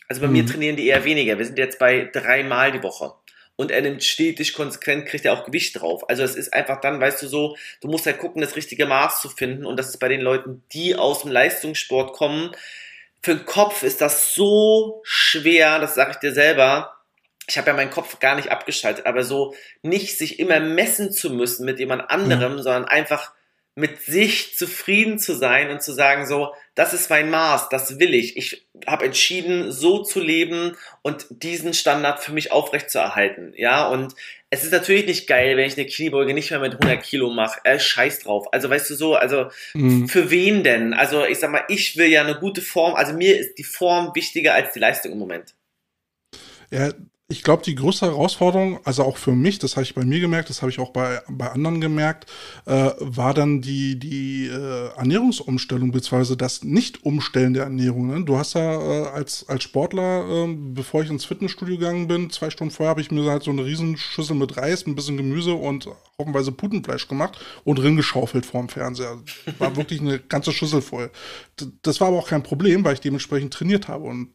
Also 0.08 0.22
bei 0.22 0.28
mhm. 0.28 0.34
mir 0.34 0.46
trainieren 0.48 0.76
die 0.76 0.88
eher 0.88 1.06
weniger. 1.06 1.38
Wir 1.38 1.46
sind 1.46 1.60
jetzt 1.60 1.78
bei 1.78 2.10
dreimal 2.12 2.72
die 2.72 2.82
Woche 2.82 3.14
und 3.58 3.70
er 3.70 3.82
nimmt 3.82 4.04
stetig 4.04 4.54
konsequent, 4.54 5.06
kriegt 5.06 5.24
er 5.24 5.34
auch 5.34 5.46
Gewicht 5.46 5.80
drauf. 5.80 6.10
Also 6.10 6.24
es 6.24 6.36
ist 6.36 6.52
einfach 6.52 6.82
dann, 6.82 7.00
weißt 7.00 7.22
du 7.22 7.28
so, 7.28 7.56
du 7.82 7.88
musst 7.88 8.08
halt 8.08 8.18
gucken, 8.18 8.42
das 8.42 8.56
richtige 8.56 8.88
Maß 8.88 9.22
zu 9.22 9.30
finden 9.30 9.68
und 9.68 9.78
das 9.78 9.90
ist 9.90 10.00
bei 10.00 10.08
den 10.08 10.22
Leuten, 10.22 10.64
die 10.74 10.96
aus 10.96 11.22
dem 11.22 11.32
Leistungssport 11.32 12.14
kommen. 12.14 12.52
Für 13.22 13.36
den 13.36 13.46
Kopf 13.46 13.84
ist 13.84 14.02
das 14.02 14.34
so 14.34 15.02
schwer, 15.04 15.80
das 15.80 15.96
sage 15.96 16.12
ich 16.12 16.18
dir 16.18 16.34
selber. 16.34 16.96
Ich 17.48 17.58
habe 17.58 17.68
ja 17.68 17.74
meinen 17.74 17.90
Kopf 17.90 18.20
gar 18.20 18.36
nicht 18.36 18.52
abgeschaltet, 18.52 19.06
aber 19.06 19.24
so 19.24 19.56
nicht 19.82 20.18
sich 20.18 20.40
immer 20.40 20.60
messen 20.60 21.12
zu 21.12 21.32
müssen 21.32 21.66
mit 21.66 21.80
jemand 21.80 22.10
anderem, 22.10 22.58
ja. 22.58 22.64
sondern 22.64 22.86
einfach 22.86 23.34
mit 23.76 24.02
sich 24.02 24.58
zufrieden 24.58 25.20
zu 25.20 25.34
sein 25.34 25.70
und 25.70 25.82
zu 25.82 25.94
sagen, 25.94 26.26
so, 26.26 26.54
das 26.76 26.94
ist 26.94 27.10
mein 27.10 27.30
Maß, 27.30 27.70
das 27.70 28.00
will 28.00 28.14
ich. 28.14 28.36
Ich 28.38 28.68
habe 28.86 29.06
entschieden, 29.06 29.72
so 29.72 30.04
zu 30.04 30.20
leben 30.20 30.76
und 31.02 31.28
diesen 31.30 31.74
Standard 31.74 32.22
für 32.22 32.34
mich 32.34 32.52
aufrechtzuerhalten. 32.52 33.54
Ja, 33.56 33.88
und 33.88 34.16
es 34.50 34.64
ist 34.64 34.72
natürlich 34.72 35.06
nicht 35.06 35.28
geil, 35.28 35.58
wenn 35.58 35.68
ich 35.68 35.78
eine 35.78 35.88
Kniebeuge 35.88 36.34
nicht 36.34 36.50
mehr 36.50 36.60
mit 36.60 36.74
100 36.74 37.04
Kilo 37.04 37.30
mache. 37.30 37.60
Äh, 37.64 37.80
scheiß 37.80 38.20
drauf. 38.20 38.52
Also, 38.52 38.70
weißt 38.70 38.90
du 38.90 38.96
so, 38.96 39.16
also 39.16 39.50
mhm. 39.74 40.08
für 40.08 40.32
wen 40.32 40.64
denn? 40.64 40.94
Also, 40.94 41.24
ich 41.26 41.40
sag 41.40 41.52
mal, 41.52 41.64
ich 41.68 41.98
will 41.98 42.08
ja 42.08 42.22
eine 42.22 42.40
gute 42.40 42.62
Form. 42.62 42.96
Also, 42.96 43.14
mir 43.14 43.38
ist 43.38 43.58
die 43.58 43.64
Form 43.64 44.16
wichtiger 44.16 44.56
als 44.56 44.74
die 44.74 44.80
Leistung 44.80 45.12
im 45.12 45.20
Moment. 45.20 45.54
Ja, 46.72 46.92
ich 47.32 47.44
glaube, 47.44 47.62
die 47.64 47.76
größte 47.76 48.08
Herausforderung, 48.08 48.80
also 48.86 49.04
auch 49.04 49.18
für 49.18 49.34
mich, 49.34 49.60
das 49.60 49.76
habe 49.76 49.84
ich 49.84 49.94
bei 49.94 50.04
mir 50.04 50.20
gemerkt, 50.20 50.50
das 50.50 50.64
habe 50.64 50.72
ich 50.72 50.80
auch 50.80 50.90
bei, 50.90 51.22
bei 51.30 51.52
anderen 51.52 51.80
gemerkt, 51.80 52.26
äh, 52.66 52.90
war 52.98 53.36
dann 53.36 53.62
die, 53.62 54.00
die 54.00 54.48
äh, 54.48 54.88
Ernährungsumstellung, 54.98 55.92
beziehungsweise 55.92 56.36
das 56.36 56.64
Nicht-Umstellen 56.64 57.54
der 57.54 57.66
Ernährung. 57.66 58.08
Ne? 58.08 58.26
Du 58.26 58.36
hast 58.36 58.56
ja 58.56 58.74
äh, 58.74 59.08
als, 59.10 59.48
als 59.48 59.64
Sportler, 59.64 60.28
äh, 60.28 60.56
bevor 60.58 61.04
ich 61.04 61.12
ins 61.12 61.26
Fitnessstudio 61.26 61.78
gegangen 61.78 62.08
bin, 62.08 62.32
zwei 62.32 62.50
Stunden 62.50 62.74
vorher 62.74 62.90
habe 62.90 63.02
ich 63.02 63.12
mir 63.12 63.30
halt 63.30 63.44
so 63.44 63.52
eine 63.52 63.64
Riesenschüssel 63.64 64.36
mit 64.36 64.58
Reis, 64.58 64.88
ein 64.88 64.96
bisschen 64.96 65.18
Gemüse 65.18 65.54
und 65.54 65.88
hoffenweise 66.18 66.52
Putenfleisch 66.52 67.08
gemacht 67.08 67.40
und 67.64 67.78
drin 67.78 67.96
geschaufelt 67.96 68.48
vorm 68.48 68.70
Fernseher. 68.70 69.20
War 69.60 69.76
wirklich 69.76 70.02
eine 70.02 70.18
ganze 70.18 70.52
Schüssel 70.52 70.82
voll. 70.82 71.12
Das 71.84 72.02
war 72.02 72.08
aber 72.08 72.18
auch 72.18 72.28
kein 72.28 72.42
Problem, 72.42 72.84
weil 72.84 72.96
ich 72.96 73.02
dementsprechend 73.02 73.54
trainiert 73.54 73.88
habe 73.88 74.06
und 74.06 74.30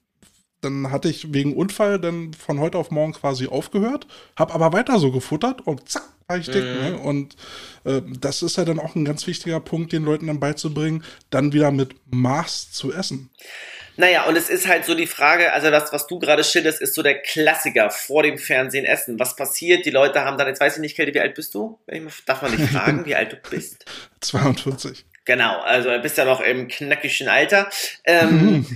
dann 0.64 0.90
hatte 0.90 1.08
ich 1.08 1.32
wegen 1.32 1.54
Unfall 1.54 1.98
dann 1.98 2.32
von 2.34 2.58
heute 2.58 2.78
auf 2.78 2.90
morgen 2.90 3.12
quasi 3.12 3.46
aufgehört, 3.46 4.06
habe 4.36 4.54
aber 4.54 4.72
weiter 4.72 4.98
so 4.98 5.12
gefuttert 5.12 5.66
und 5.66 5.88
zack, 5.88 6.08
war 6.26 6.38
ich 6.38 6.46
dick. 6.46 6.64
Mhm. 6.64 6.80
Ne? 6.80 6.98
Und 6.98 7.36
äh, 7.84 8.00
das 8.18 8.42
ist 8.42 8.56
ja 8.56 8.64
dann 8.64 8.78
auch 8.78 8.94
ein 8.94 9.04
ganz 9.04 9.26
wichtiger 9.26 9.60
Punkt, 9.60 9.92
den 9.92 10.04
Leuten 10.04 10.26
dann 10.26 10.40
beizubringen, 10.40 11.04
dann 11.30 11.52
wieder 11.52 11.70
mit 11.70 11.94
Maß 12.10 12.72
zu 12.72 12.92
essen. 12.92 13.30
Naja, 13.96 14.24
und 14.24 14.36
es 14.36 14.50
ist 14.50 14.66
halt 14.66 14.84
so 14.84 14.94
die 14.94 15.06
Frage, 15.06 15.52
also 15.52 15.70
das, 15.70 15.92
was 15.92 16.08
du 16.08 16.18
gerade 16.18 16.42
schilderst, 16.42 16.80
ist 16.80 16.94
so 16.94 17.02
der 17.02 17.22
Klassiker 17.22 17.90
vor 17.90 18.24
dem 18.24 18.38
Fernsehen 18.38 18.84
essen. 18.84 19.20
Was 19.20 19.36
passiert? 19.36 19.86
Die 19.86 19.90
Leute 19.90 20.24
haben 20.24 20.36
dann, 20.36 20.48
jetzt 20.48 20.60
weiß 20.60 20.76
ich 20.76 20.80
nicht, 20.80 20.96
Kälte, 20.96 21.14
wie 21.14 21.20
alt 21.20 21.34
bist 21.34 21.54
du? 21.54 21.78
Darf 22.26 22.42
man 22.42 22.56
nicht 22.56 22.70
fragen, 22.72 23.04
wie 23.06 23.14
alt 23.14 23.32
du 23.32 23.36
bist? 23.50 23.84
42. 24.20 25.04
Genau, 25.25 25.61
also 25.61 25.91
bist 26.03 26.18
ja 26.18 26.25
noch 26.25 26.41
im 26.41 26.68
knackigen 26.68 27.29
Alter. 27.29 27.70
Ähm, 28.05 28.66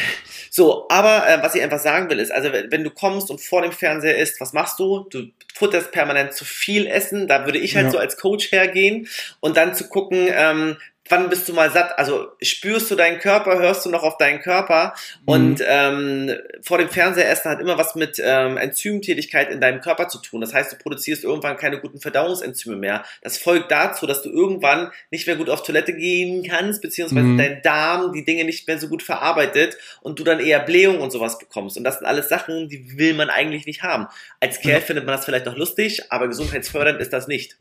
so, 0.50 0.86
aber 0.88 1.28
äh, 1.28 1.42
was 1.42 1.54
ich 1.54 1.62
einfach 1.62 1.78
sagen 1.78 2.10
will, 2.10 2.18
ist, 2.18 2.32
also 2.32 2.50
wenn 2.52 2.82
du 2.82 2.90
kommst 2.90 3.30
und 3.30 3.40
vor 3.40 3.62
dem 3.62 3.72
Fernseher 3.72 4.16
isst, 4.16 4.40
was 4.40 4.52
machst 4.52 4.80
du? 4.80 5.06
Du 5.10 5.28
futterst 5.54 5.92
permanent 5.92 6.32
zu 6.32 6.44
viel 6.44 6.86
Essen. 6.88 7.28
Da 7.28 7.44
würde 7.44 7.58
ich 7.58 7.76
halt 7.76 7.86
ja. 7.86 7.90
so 7.92 7.98
als 7.98 8.16
Coach 8.16 8.50
hergehen 8.50 9.08
und 9.38 9.56
dann 9.56 9.74
zu 9.74 9.88
gucken, 9.88 10.28
ähm, 10.30 10.76
wann 11.12 11.28
bist 11.28 11.46
du 11.46 11.52
mal 11.52 11.70
satt? 11.70 11.98
Also 11.98 12.28
spürst 12.40 12.90
du 12.90 12.96
deinen 12.96 13.18
Körper, 13.18 13.58
hörst 13.58 13.84
du 13.84 13.90
noch 13.90 14.02
auf 14.02 14.16
deinen 14.16 14.40
Körper? 14.40 14.94
Und 15.26 15.60
mhm. 15.60 15.66
ähm, 15.68 16.30
vor 16.62 16.78
dem 16.78 16.88
Fernsehessen 16.88 17.50
hat 17.50 17.60
immer 17.60 17.76
was 17.76 17.94
mit 17.94 18.20
ähm, 18.24 18.56
Enzymtätigkeit 18.56 19.50
in 19.50 19.60
deinem 19.60 19.82
Körper 19.82 20.08
zu 20.08 20.18
tun. 20.18 20.40
Das 20.40 20.54
heißt, 20.54 20.72
du 20.72 20.76
produzierst 20.76 21.22
irgendwann 21.22 21.58
keine 21.58 21.78
guten 21.80 22.00
Verdauungsenzyme 22.00 22.76
mehr. 22.76 23.04
Das 23.20 23.36
folgt 23.36 23.70
dazu, 23.70 24.06
dass 24.06 24.22
du 24.22 24.30
irgendwann 24.30 24.90
nicht 25.10 25.26
mehr 25.26 25.36
gut 25.36 25.50
auf 25.50 25.62
Toilette 25.62 25.92
gehen 25.92 26.48
kannst, 26.48 26.80
beziehungsweise 26.80 27.26
mhm. 27.26 27.38
dein 27.38 27.62
Darm 27.62 28.12
die 28.14 28.24
Dinge 28.24 28.44
nicht 28.44 28.66
mehr 28.66 28.78
so 28.78 28.88
gut 28.88 29.02
verarbeitet 29.02 29.76
und 30.00 30.18
du 30.18 30.24
dann 30.24 30.40
eher 30.40 30.60
Blähung 30.60 31.00
und 31.00 31.10
sowas 31.10 31.38
bekommst. 31.38 31.76
Und 31.76 31.84
das 31.84 31.98
sind 31.98 32.06
alles 32.06 32.30
Sachen, 32.30 32.70
die 32.70 32.96
will 32.96 33.12
man 33.12 33.28
eigentlich 33.28 33.66
nicht 33.66 33.82
haben. 33.82 34.06
Als 34.40 34.60
Kerl 34.60 34.80
ja. 34.80 34.86
findet 34.86 35.04
man 35.04 35.14
das 35.14 35.26
vielleicht 35.26 35.46
noch 35.46 35.56
lustig, 35.56 36.10
aber 36.10 36.26
gesundheitsfördernd 36.28 37.00
ist 37.02 37.12
das 37.12 37.28
nicht. 37.28 37.58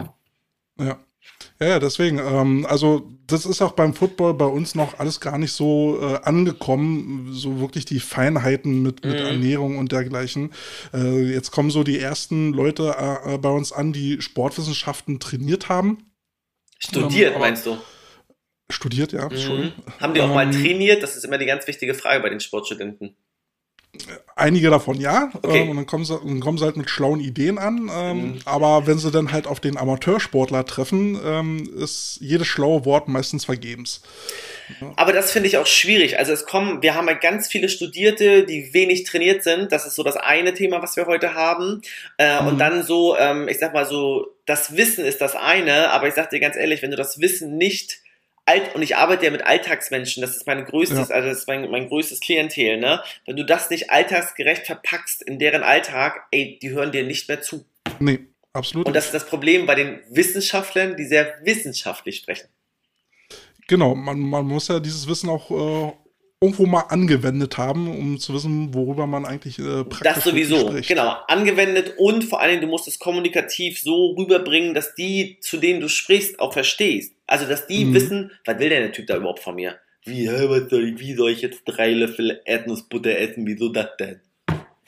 Ja. 0.82 1.00
Ja, 1.60 1.78
deswegen, 1.78 2.18
ähm, 2.18 2.66
also 2.68 3.12
das 3.28 3.46
ist 3.46 3.62
auch 3.62 3.74
beim 3.74 3.94
Football 3.94 4.34
bei 4.34 4.46
uns 4.46 4.74
noch 4.74 4.98
alles 4.98 5.20
gar 5.20 5.38
nicht 5.38 5.52
so 5.52 6.00
äh, 6.02 6.20
angekommen, 6.24 7.30
so 7.34 7.60
wirklich 7.60 7.86
die 7.86 8.00
Feinheiten 8.00 8.82
mit, 8.82 9.06
mit 9.06 9.14
mm. 9.14 9.26
Ernährung 9.26 9.78
und 9.78 9.92
dergleichen. 9.92 10.52
Äh, 10.92 11.32
jetzt 11.32 11.52
kommen 11.52 11.70
so 11.70 11.84
die 11.84 12.00
ersten 12.00 12.52
Leute 12.54 12.96
äh, 13.26 13.38
bei 13.38 13.50
uns 13.50 13.72
an, 13.72 13.94
die 13.94 14.22
Sportwissenschaften 14.22 15.20
trainiert 15.20 15.70
haben. 15.70 16.12
Studiert, 16.80 17.36
ähm, 17.36 17.40
meinst 17.40 17.66
du? 17.68 17.78
Studiert, 18.72 19.12
ja, 19.12 19.30
mhm. 19.30 19.74
Haben 20.00 20.14
die 20.16 20.22
auch 20.22 20.30
ähm, 20.30 20.34
mal 20.34 20.50
trainiert? 20.50 21.04
Das 21.04 21.16
ist 21.16 21.26
immer 21.26 21.38
die 21.38 21.46
ganz 21.46 21.68
wichtige 21.68 21.94
Frage 21.94 22.24
bei 22.24 22.30
den 22.30 22.40
Sportstudenten. 22.40 23.16
Einige 24.36 24.70
davon 24.70 25.00
ja. 25.00 25.30
Okay. 25.34 25.62
Ähm, 25.62 25.70
und 25.70 25.76
dann 25.76 25.86
kommen, 25.86 26.06
sie, 26.06 26.18
dann 26.18 26.40
kommen 26.40 26.58
sie 26.58 26.64
halt 26.64 26.78
mit 26.78 26.90
schlauen 26.90 27.20
Ideen 27.20 27.58
an. 27.58 27.92
Ähm, 27.94 28.18
mhm. 28.18 28.40
Aber 28.46 28.88
wenn 28.88 28.98
sie 28.98 29.12
dann 29.12 29.32
halt 29.32 29.48
auf 29.48 29.60
den 29.60 29.78
Amateursportler 29.78 30.66
treffen, 30.66 31.20
ähm, 31.24 31.70
ist 31.78 32.18
jedes 32.22 32.48
schlaue 32.48 32.86
Wort 32.86 33.10
meistens 33.10 33.46
vergebens. 33.46 34.02
Aber 34.96 35.12
das 35.12 35.32
finde 35.32 35.50
ich 35.50 35.58
auch 35.58 35.68
schwierig. 35.68 36.18
Also 36.18 36.32
es 36.32 36.46
kommen, 36.46 36.82
wir 36.82 36.96
haben 36.96 37.08
ja 37.08 37.14
ganz 37.14 37.50
viele 37.50 37.68
Studierte, 37.68 38.46
die 38.46 38.74
wenig 38.74 39.04
trainiert 39.04 39.44
sind. 39.44 39.74
Das 39.74 39.86
ist 39.86 39.96
so 39.96 40.04
das 40.04 40.16
eine 40.16 40.54
Thema, 40.54 40.82
was 40.82 40.96
wir 40.96 41.08
heute 41.08 41.34
haben. 41.34 41.82
Äh, 42.18 42.42
mhm. 42.42 42.48
Und 42.48 42.60
dann 42.60 42.84
so, 42.84 43.18
ich 43.48 43.60
sag 43.60 43.74
mal 43.74 43.86
so, 43.86 44.28
das 44.46 44.78
Wissen 44.78 45.04
ist 45.04 45.20
das 45.20 45.36
eine, 45.36 45.90
aber 45.92 46.08
ich 46.08 46.14
sag 46.14 46.30
dir 46.30 46.40
ganz 46.40 46.56
ehrlich, 46.56 46.82
wenn 46.82 46.92
du 46.92 46.98
das 46.98 47.20
Wissen 47.20 47.58
nicht 47.58 48.01
alt 48.46 48.76
und 48.76 48.82
ich 48.82 48.96
arbeite 48.96 49.26
ja 49.26 49.32
mit 49.32 49.46
Alltagsmenschen, 49.46 50.22
das 50.22 50.36
ist 50.36 50.48
mein 50.48 50.66
größtes, 50.66 51.10
ja. 51.10 51.16
also 51.16 51.30
das 51.30 51.40
ist 51.40 51.48
mein, 51.48 51.70
mein 51.70 51.88
größtes 51.88 52.20
Klientel, 52.20 52.78
ne? 52.78 53.02
Wenn 53.26 53.36
du 53.36 53.46
das 53.46 53.70
nicht 53.70 53.92
alltagsgerecht 53.92 54.66
verpackst 54.66 55.22
in 55.22 55.40
deren 55.40 55.64
Alltag, 55.64 56.28
ey, 56.32 56.60
die 56.62 56.72
hören 56.72 56.92
dir 56.92 57.04
nicht 57.04 57.28
mehr 57.28 57.42
zu. 57.42 57.66
Nee, 58.00 58.20
absolut. 58.54 58.88
Und 58.88 58.96
das 58.96 59.06
ist 59.06 59.14
das 59.14 59.28
Problem 59.28 59.66
bei 59.66 59.76
den 59.76 60.00
Wissenschaftlern, 60.10 60.98
die 60.98 61.06
sehr 61.06 61.36
wissenschaftlich 61.44 62.18
sprechen. 62.18 62.48
Genau, 63.68 63.96
man, 63.96 64.20
man 64.20 64.46
muss 64.46 64.68
ja 64.68 64.80
dieses 64.80 65.08
Wissen 65.08 65.30
auch 65.30 65.50
äh, 65.52 65.94
irgendwo 66.42 66.66
mal 66.66 66.82
angewendet 66.90 67.60
haben, 67.60 67.88
um 67.88 68.20
zu 68.20 68.34
wissen, 68.34 68.74
worüber 68.74 69.06
man 69.06 69.26
eigentlich 69.26 69.60
äh, 69.60 69.86
praktisch 69.86 70.14
Das 70.16 70.24
sowieso, 70.24 70.60
spricht. 70.70 70.90
genau, 70.90 71.16
angewendet 71.28 71.94
und 71.98 72.24
vor 72.24 72.42
allen 72.42 72.52
Dingen, 72.52 72.64
du 72.64 72.68
musst 72.68 72.88
es 72.88 72.98
kommunikativ 72.98 73.80
so 73.80 74.16
rüberbringen, 74.18 74.74
dass 74.74 74.96
die, 74.96 75.38
zu 75.40 75.58
denen 75.58 75.82
du 75.82 75.88
sprichst, 75.88 76.40
auch 76.40 76.52
verstehst. 76.52 77.14
Also, 77.32 77.46
dass 77.46 77.66
die 77.66 77.86
mhm. 77.86 77.94
wissen, 77.94 78.32
was 78.44 78.60
will 78.60 78.68
der 78.68 78.92
Typ 78.92 79.08
da 79.08 79.16
überhaupt 79.16 79.40
von 79.40 79.56
mir? 79.56 79.80
Wie, 80.04 80.28
was 80.28 80.70
soll 80.70 80.90
ich, 80.90 81.00
wie 81.00 81.14
soll 81.14 81.32
ich 81.32 81.42
jetzt 81.42 81.64
drei 81.64 81.92
Löffel 81.92 82.42
Erdnussbutter 82.44 83.18
essen? 83.18 83.48
Wieso 83.48 83.70
das 83.70 83.88
denn? 83.98 84.20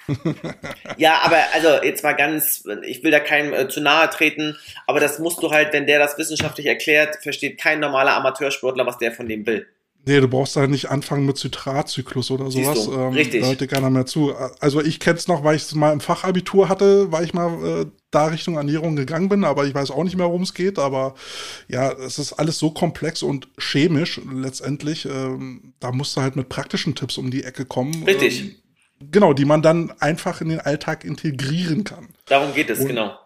ja, 0.98 1.22
aber 1.24 1.38
also 1.54 1.82
jetzt 1.82 2.04
mal 2.04 2.12
ganz, 2.12 2.66
ich 2.86 3.02
will 3.02 3.12
da 3.12 3.22
keinem 3.22 3.54
äh, 3.54 3.70
zu 3.70 3.80
nahe 3.80 4.10
treten, 4.10 4.58
aber 4.88 5.00
das 5.00 5.20
musst 5.20 5.42
du 5.42 5.52
halt, 5.52 5.72
wenn 5.72 5.88
der 5.88 6.00
das 6.00 6.18
wissenschaftlich 6.18 6.66
erklärt, 6.66 7.24
versteht 7.24 7.58
kein 7.58 7.80
normaler 7.80 8.18
Amateursportler, 8.18 8.86
was 8.86 8.98
der 8.98 9.14
von 9.14 9.30
dem 9.30 9.46
will. 9.46 9.66
Nee, 10.06 10.20
du 10.20 10.28
brauchst 10.28 10.58
halt 10.58 10.70
nicht 10.70 10.90
anfangen 10.90 11.26
mit 11.26 11.38
Zitratzyklus 11.38 12.30
oder 12.30 12.52
sowas. 12.52 12.88
Ähm, 12.88 13.14
Richtig. 13.14 13.42
Da 13.42 13.48
hört 13.48 13.62
dir 13.62 13.68
keiner 13.68 13.90
mehr 13.90 14.06
zu. 14.06 14.36
Also 14.60 14.82
ich 14.82 15.00
kenn's 15.00 15.30
noch, 15.30 15.46
weil 15.46 15.56
ich 15.56 15.62
es 15.62 15.76
mal 15.76 15.94
im 15.94 16.02
Fachabitur 16.02 16.68
hatte, 16.68 17.10
weil 17.14 17.24
ich 17.24 17.34
mal 17.34 17.66
äh, 17.66 17.86
da 18.12 18.26
Richtung 18.26 18.58
Ernährung 18.58 18.98
gegangen 18.98 19.30
bin, 19.30 19.46
aber 19.46 19.66
ich 19.66 19.74
weiß 19.74 19.92
auch 19.92 20.04
nicht 20.04 20.18
mehr, 20.18 20.26
worum 20.26 20.42
es 20.42 20.54
geht. 20.54 20.78
Aber 20.78 21.16
ja, 21.70 21.94
es 21.94 22.20
ist 22.20 22.34
alles 22.34 22.60
so 22.60 22.72
komplex 22.72 23.24
und 23.24 23.48
chemisch 23.58 24.20
letztendlich. 24.30 25.06
Ähm, 25.06 25.74
da 25.80 25.94
musst 25.94 26.18
du 26.18 26.22
halt 26.22 26.36
mit 26.36 26.50
praktischen 26.50 26.96
Tipps 26.96 27.18
um 27.18 27.32
die 27.32 27.46
Ecke 27.46 27.66
kommen. 27.66 28.04
Richtig. 28.04 28.42
Ähm, 28.42 29.10
genau, 29.10 29.32
die 29.32 29.46
man 29.46 29.62
dann 29.62 29.92
einfach 30.02 30.42
in 30.42 30.50
den 30.50 30.60
Alltag 30.60 31.06
integrieren 31.06 31.86
kann. 31.86 32.10
Darum 32.26 32.54
geht 32.54 32.70
es, 32.70 32.80
und, 32.80 32.88
genau. 32.88 33.18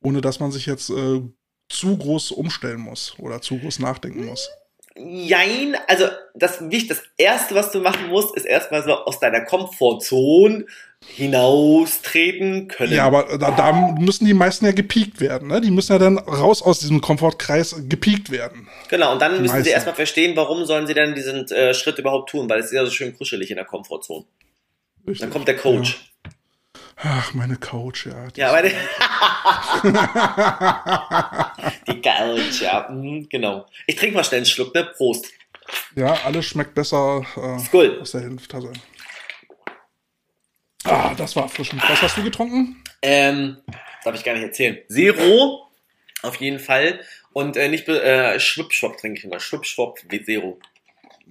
Ohne 0.00 0.20
dass 0.20 0.38
man 0.38 0.52
sich 0.52 0.66
jetzt 0.66 0.90
äh, 0.90 1.22
zu 1.68 1.96
groß 1.96 2.30
umstellen 2.30 2.80
muss 2.80 3.14
oder 3.18 3.40
zu 3.40 3.58
groß 3.58 3.80
nachdenken 3.80 4.26
muss. 4.26 4.48
Jein, 4.96 5.76
also 5.88 6.06
das 6.34 6.70
wichtig, 6.70 6.88
das 6.88 7.02
erste, 7.16 7.56
was 7.56 7.72
du 7.72 7.80
machen 7.80 8.08
musst, 8.08 8.36
ist 8.36 8.44
erstmal 8.44 8.84
so 8.84 8.92
aus 8.92 9.18
deiner 9.18 9.40
Komfortzone 9.40 10.66
hinaustreten 11.06 12.68
können. 12.68 12.92
Ja, 12.92 13.04
aber 13.04 13.38
da, 13.38 13.50
da, 13.50 13.72
müssen 13.98 14.24
die 14.24 14.34
meisten 14.34 14.64
ja 14.64 14.72
gepiekt 14.72 15.20
werden, 15.20 15.48
ne? 15.48 15.60
Die 15.60 15.72
müssen 15.72 15.92
ja 15.92 15.98
dann 15.98 16.18
raus 16.18 16.62
aus 16.62 16.78
diesem 16.78 17.00
Komfortkreis 17.00 17.74
gepiekt 17.88 18.30
werden. 18.30 18.68
Genau, 18.88 19.12
und 19.12 19.20
dann 19.20 19.34
die 19.34 19.40
müssen 19.40 19.54
meisten. 19.54 19.64
sie 19.64 19.70
erstmal 19.70 19.96
verstehen, 19.96 20.36
warum 20.36 20.64
sollen 20.64 20.86
sie 20.86 20.94
denn 20.94 21.14
diesen 21.14 21.50
äh, 21.50 21.74
Schritt 21.74 21.98
überhaupt 21.98 22.30
tun, 22.30 22.48
weil 22.48 22.60
es 22.60 22.66
ist 22.66 22.72
ja 22.72 22.84
so 22.84 22.90
schön 22.90 23.16
kuschelig 23.16 23.50
in 23.50 23.56
der 23.56 23.64
Komfortzone. 23.64 24.24
Richtig. 25.06 25.20
Dann 25.20 25.30
kommt 25.30 25.48
der 25.48 25.56
Coach. 25.56 25.98
Ja. 26.24 26.30
Ach, 26.96 27.34
meine 27.34 27.56
Couch, 27.56 28.06
ja. 28.06 28.28
Ja, 28.36 28.52
meine. 28.52 28.70
die 31.88 32.00
Couch, 32.00 32.62
ja. 32.62 32.88
Mhm, 32.88 33.28
genau. 33.28 33.66
Ich 33.86 33.96
trinke 33.96 34.16
mal 34.16 34.24
schnell 34.24 34.38
einen 34.38 34.46
Schluck, 34.46 34.74
ne? 34.74 34.84
Prost. 34.84 35.26
Ja, 35.96 36.14
alles 36.24 36.46
schmeckt 36.46 36.74
besser 36.74 37.24
äh, 37.36 38.00
aus 38.00 38.12
der 38.12 38.20
Hinftasse. 38.22 38.72
Ah, 40.84 41.14
das 41.14 41.34
war 41.34 41.44
erfrischend. 41.44 41.82
Was 41.88 42.02
hast 42.02 42.16
du 42.16 42.22
getrunken? 42.22 42.82
Ähm, 43.00 43.56
darf 44.04 44.14
ich 44.14 44.24
gar 44.24 44.34
nicht 44.34 44.44
erzählen. 44.44 44.78
Zero, 44.88 45.66
auf 46.22 46.36
jeden 46.36 46.58
Fall. 46.58 47.00
Und 47.32 47.56
äh, 47.56 47.68
nicht 47.68 47.88
äh, 47.88 48.38
Schwipschwop 48.38 48.98
trinke 48.98 49.18
ich 49.18 49.24
immer. 49.24 49.40
Schwipschwop 49.40 49.98
Zero. 50.24 50.58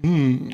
Hm. 0.01 0.53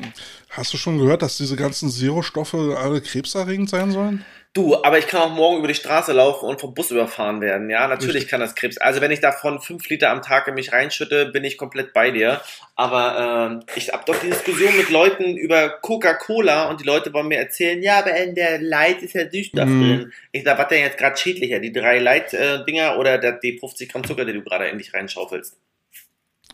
Hast 0.50 0.72
du 0.74 0.76
schon 0.76 0.98
gehört, 0.98 1.22
dass 1.22 1.38
diese 1.38 1.56
ganzen 1.56 1.90
Zero-Stoffe 1.90 2.76
alle 2.78 3.00
krebserregend 3.00 3.70
sein 3.70 3.90
sollen? 3.90 4.24
Du, 4.52 4.82
aber 4.82 4.98
ich 4.98 5.06
kann 5.06 5.20
auch 5.20 5.30
morgen 5.30 5.58
über 5.58 5.68
die 5.68 5.76
Straße 5.76 6.12
laufen 6.12 6.46
und 6.46 6.60
vom 6.60 6.74
Bus 6.74 6.90
überfahren 6.90 7.40
werden. 7.40 7.70
Ja, 7.70 7.86
natürlich 7.86 8.26
kann 8.26 8.40
das 8.40 8.56
Krebs. 8.56 8.78
Also 8.78 9.00
wenn 9.00 9.12
ich 9.12 9.20
davon 9.20 9.60
fünf 9.60 9.88
Liter 9.88 10.10
am 10.10 10.22
Tag 10.22 10.48
in 10.48 10.54
mich 10.54 10.72
reinschütte, 10.72 11.26
bin 11.26 11.44
ich 11.44 11.56
komplett 11.56 11.92
bei 11.92 12.10
dir. 12.10 12.40
Aber 12.74 13.62
äh, 13.64 13.78
ich 13.78 13.90
hab 13.90 14.06
doch 14.06 14.18
die 14.18 14.28
Diskussion 14.28 14.76
mit 14.76 14.90
Leuten 14.90 15.36
über 15.36 15.68
Coca-Cola 15.68 16.68
und 16.68 16.80
die 16.80 16.84
Leute 16.84 17.12
wollen 17.12 17.28
mir 17.28 17.38
erzählen, 17.38 17.80
ja, 17.80 18.00
aber 18.00 18.16
in 18.16 18.34
der 18.34 18.60
Light 18.60 19.02
ist 19.02 19.14
ja 19.14 19.30
Süßstoff 19.30 19.68
mm. 19.68 19.82
drin. 19.82 20.12
Ich 20.32 20.42
sag, 20.42 20.58
was 20.58 20.66
denn 20.66 20.80
jetzt 20.80 20.98
gerade 20.98 21.16
schädlicher? 21.16 21.60
Die 21.60 21.72
drei 21.72 22.00
Light-Dinger 22.00 22.98
oder 22.98 23.18
der, 23.18 23.38
die 23.38 23.56
50 23.56 23.88
Gramm 23.88 24.04
Zucker, 24.04 24.24
die 24.24 24.32
du 24.32 24.42
gerade 24.42 24.66
in 24.66 24.78
dich 24.78 24.92
reinschaufelst? 24.92 25.56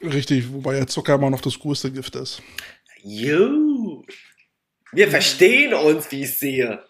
Richtig, 0.03 0.53
wobei 0.53 0.76
ja 0.76 0.86
Zucker 0.86 1.14
immer 1.14 1.30
noch 1.30 1.40
das 1.40 1.59
größte 1.59 1.90
Gift 1.90 2.14
ist. 2.16 2.42
Jo. 3.03 4.05
Wir 4.92 5.09
verstehen 5.09 5.72
uns, 5.72 6.11
wie 6.12 6.24
ich 6.24 6.34
sehe. 6.34 6.86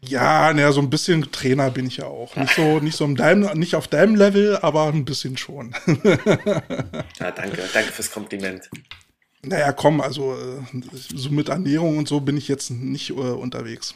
Ja, 0.00 0.52
naja, 0.52 0.70
so 0.72 0.80
ein 0.80 0.90
bisschen 0.90 1.30
Trainer 1.32 1.70
bin 1.70 1.86
ich 1.86 1.96
ja 1.96 2.06
auch. 2.06 2.36
Nicht 2.36 2.54
so, 2.54 2.78
nicht 2.78 2.96
so 2.96 3.04
im 3.04 3.16
deinem, 3.16 3.58
nicht 3.58 3.74
auf 3.74 3.88
deinem 3.88 4.14
Level, 4.14 4.56
aber 4.58 4.86
ein 4.86 5.04
bisschen 5.04 5.36
schon. 5.36 5.74
ja, 5.86 7.30
danke, 7.32 7.68
danke 7.72 7.92
fürs 7.92 8.10
Kompliment. 8.10 8.68
Naja, 9.42 9.72
komm, 9.72 10.00
also 10.00 10.34
äh, 10.34 10.62
so 10.92 11.30
mit 11.30 11.48
Ernährung 11.48 11.98
und 11.98 12.08
so 12.08 12.20
bin 12.20 12.36
ich 12.36 12.48
jetzt 12.48 12.70
nicht 12.70 13.10
äh, 13.10 13.14
unterwegs. 13.14 13.94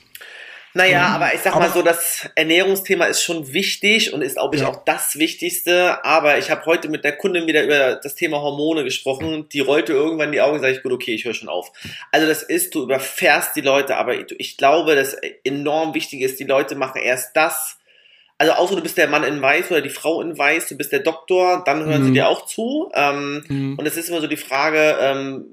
Naja, 0.75 1.07
ähm, 1.07 1.15
aber 1.15 1.35
ich 1.35 1.41
sag 1.41 1.55
aber, 1.55 1.67
mal 1.67 1.73
so, 1.73 1.83
das 1.83 2.29
Ernährungsthema 2.35 3.05
ist 3.07 3.23
schon 3.23 3.53
wichtig 3.53 4.13
und 4.13 4.23
ist, 4.23 4.37
glaube 4.37 4.57
ich, 4.57 4.63
ja. 4.63 4.69
auch 4.69 4.85
das 4.85 5.19
Wichtigste. 5.19 6.05
Aber 6.05 6.39
ich 6.39 6.51
habe 6.51 6.65
heute 6.67 6.89
mit 6.89 7.05
der 7.05 7.13
Kundin 7.13 7.47
wieder 7.47 7.63
über 7.63 7.97
das 7.97 8.15
Thema 8.15 8.41
Hormone 8.41 8.85
gesprochen. 8.85 9.49
Die 9.53 9.61
rollte 9.61 9.93
irgendwann 9.93 10.33
die 10.33 10.41
Augen 10.41 10.55
und 10.55 10.61
sage 10.61 10.75
ich, 10.75 10.83
gut, 10.83 10.93
okay, 10.93 11.15
ich 11.15 11.25
höre 11.25 11.35
schon 11.35 11.49
auf. 11.49 11.73
Also 12.11 12.27
das 12.27 12.43
ist, 12.43 12.75
du 12.75 12.83
überfährst 12.83 13.55
die 13.55 13.61
Leute, 13.61 13.97
aber 13.97 14.15
ich 14.31 14.57
glaube, 14.57 14.95
dass 14.95 15.15
enorm 15.45 15.95
wichtig 15.95 16.23
ist, 16.23 16.41
die 16.41 16.45
Leute 16.45 16.75
machen 16.75 17.01
erst 17.03 17.37
das, 17.37 17.79
also 18.43 18.55
außer 18.55 18.75
du 18.75 18.83
bist 18.83 18.99
der 18.99 19.07
Mann 19.07 19.23
in 19.23 19.41
Weiß 19.41 19.71
oder 19.71 19.83
die 19.83 19.89
Frau 19.89 20.21
in 20.21 20.37
Weiß, 20.37 20.67
du 20.67 20.77
bist 20.77 20.91
der 20.91 20.99
Doktor, 20.99 21.63
dann 21.65 21.85
hören 21.85 22.03
mhm. 22.03 22.07
sie 22.07 22.13
dir 22.13 22.27
auch 22.27 22.45
zu. 22.47 22.91
Ähm, 22.93 23.45
mhm. 23.47 23.79
Und 23.79 23.87
es 23.87 23.97
ist 23.97 24.09
immer 24.09 24.21
so 24.21 24.27
die 24.27 24.37
Frage, 24.37 24.97
ähm, 25.01 25.45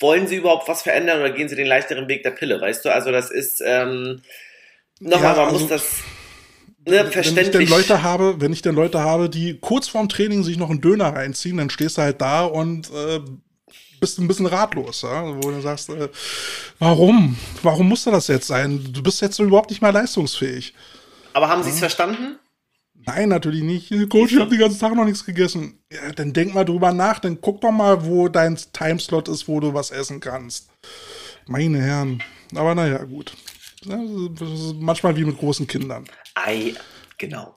wollen 0.00 0.26
sie 0.26 0.34
überhaupt 0.34 0.66
was 0.66 0.82
verändern 0.82 1.20
oder 1.20 1.30
gehen 1.30 1.48
sie 1.48 1.54
den 1.54 1.68
leichteren 1.68 2.08
Weg 2.08 2.24
der 2.24 2.32
Pille, 2.32 2.60
weißt 2.60 2.84
du? 2.84 2.92
Also 2.92 3.12
das 3.12 3.30
ist, 3.30 3.62
ähm, 3.64 4.22
Nochmal, 5.00 5.22
ja, 5.22 5.36
man 5.36 5.38
also, 5.46 5.60
muss 5.60 5.68
das 5.68 5.84
ne, 6.86 7.04
verständlich. 7.10 7.36
Wenn 7.36 7.62
ich 7.62 7.68
denn 7.68 7.78
Leute 7.78 8.02
habe, 8.02 8.40
wenn 8.40 8.52
ich 8.52 8.62
denn 8.62 8.74
Leute 8.74 9.00
habe, 9.00 9.28
die 9.28 9.58
kurz 9.60 9.88
vorm 9.88 10.08
Training 10.08 10.42
sich 10.42 10.56
noch 10.56 10.70
einen 10.70 10.80
Döner 10.80 11.14
reinziehen, 11.14 11.58
dann 11.58 11.70
stehst 11.70 11.98
du 11.98 12.02
halt 12.02 12.20
da 12.20 12.44
und 12.44 12.90
äh, 12.90 13.20
bist 14.00 14.18
ein 14.18 14.28
bisschen 14.28 14.46
ratlos, 14.46 15.02
ja? 15.02 15.24
wo 15.42 15.50
du 15.50 15.60
sagst, 15.60 15.90
äh, 15.90 16.08
warum? 16.78 17.36
Warum 17.62 17.88
musste 17.88 18.10
das 18.10 18.28
jetzt 18.28 18.46
sein? 18.46 18.92
Du 18.92 19.02
bist 19.02 19.20
jetzt 19.20 19.38
überhaupt 19.38 19.70
nicht 19.70 19.82
mehr 19.82 19.92
leistungsfähig. 19.92 20.74
Aber 21.32 21.48
haben 21.48 21.62
Sie 21.62 21.70
es 21.70 21.78
verstanden? 21.78 22.38
Nein, 23.06 23.28
natürlich 23.28 23.62
nicht. 23.62 23.90
Coach, 24.10 24.32
ich 24.32 24.40
habe 24.40 24.50
den 24.50 24.58
ganzen 24.58 24.80
Tag 24.80 24.94
noch 24.94 25.04
nichts 25.04 25.24
gegessen. 25.24 25.78
Ja, 25.92 26.12
dann 26.12 26.32
denk 26.32 26.54
mal 26.54 26.64
drüber 26.64 26.92
nach, 26.92 27.20
dann 27.20 27.40
guck 27.40 27.60
doch 27.60 27.70
mal, 27.70 28.04
wo 28.04 28.28
dein 28.28 28.58
Timeslot 28.72 29.28
ist, 29.28 29.46
wo 29.46 29.60
du 29.60 29.74
was 29.74 29.92
essen 29.92 30.18
kannst. 30.18 30.68
Meine 31.46 31.80
Herren. 31.80 32.22
Aber 32.54 32.74
naja, 32.74 32.98
gut. 33.04 33.32
Manchmal 33.84 35.16
wie 35.16 35.24
mit 35.24 35.38
großen 35.38 35.66
Kindern. 35.66 36.06
Ei, 36.34 36.74
genau. 37.18 37.54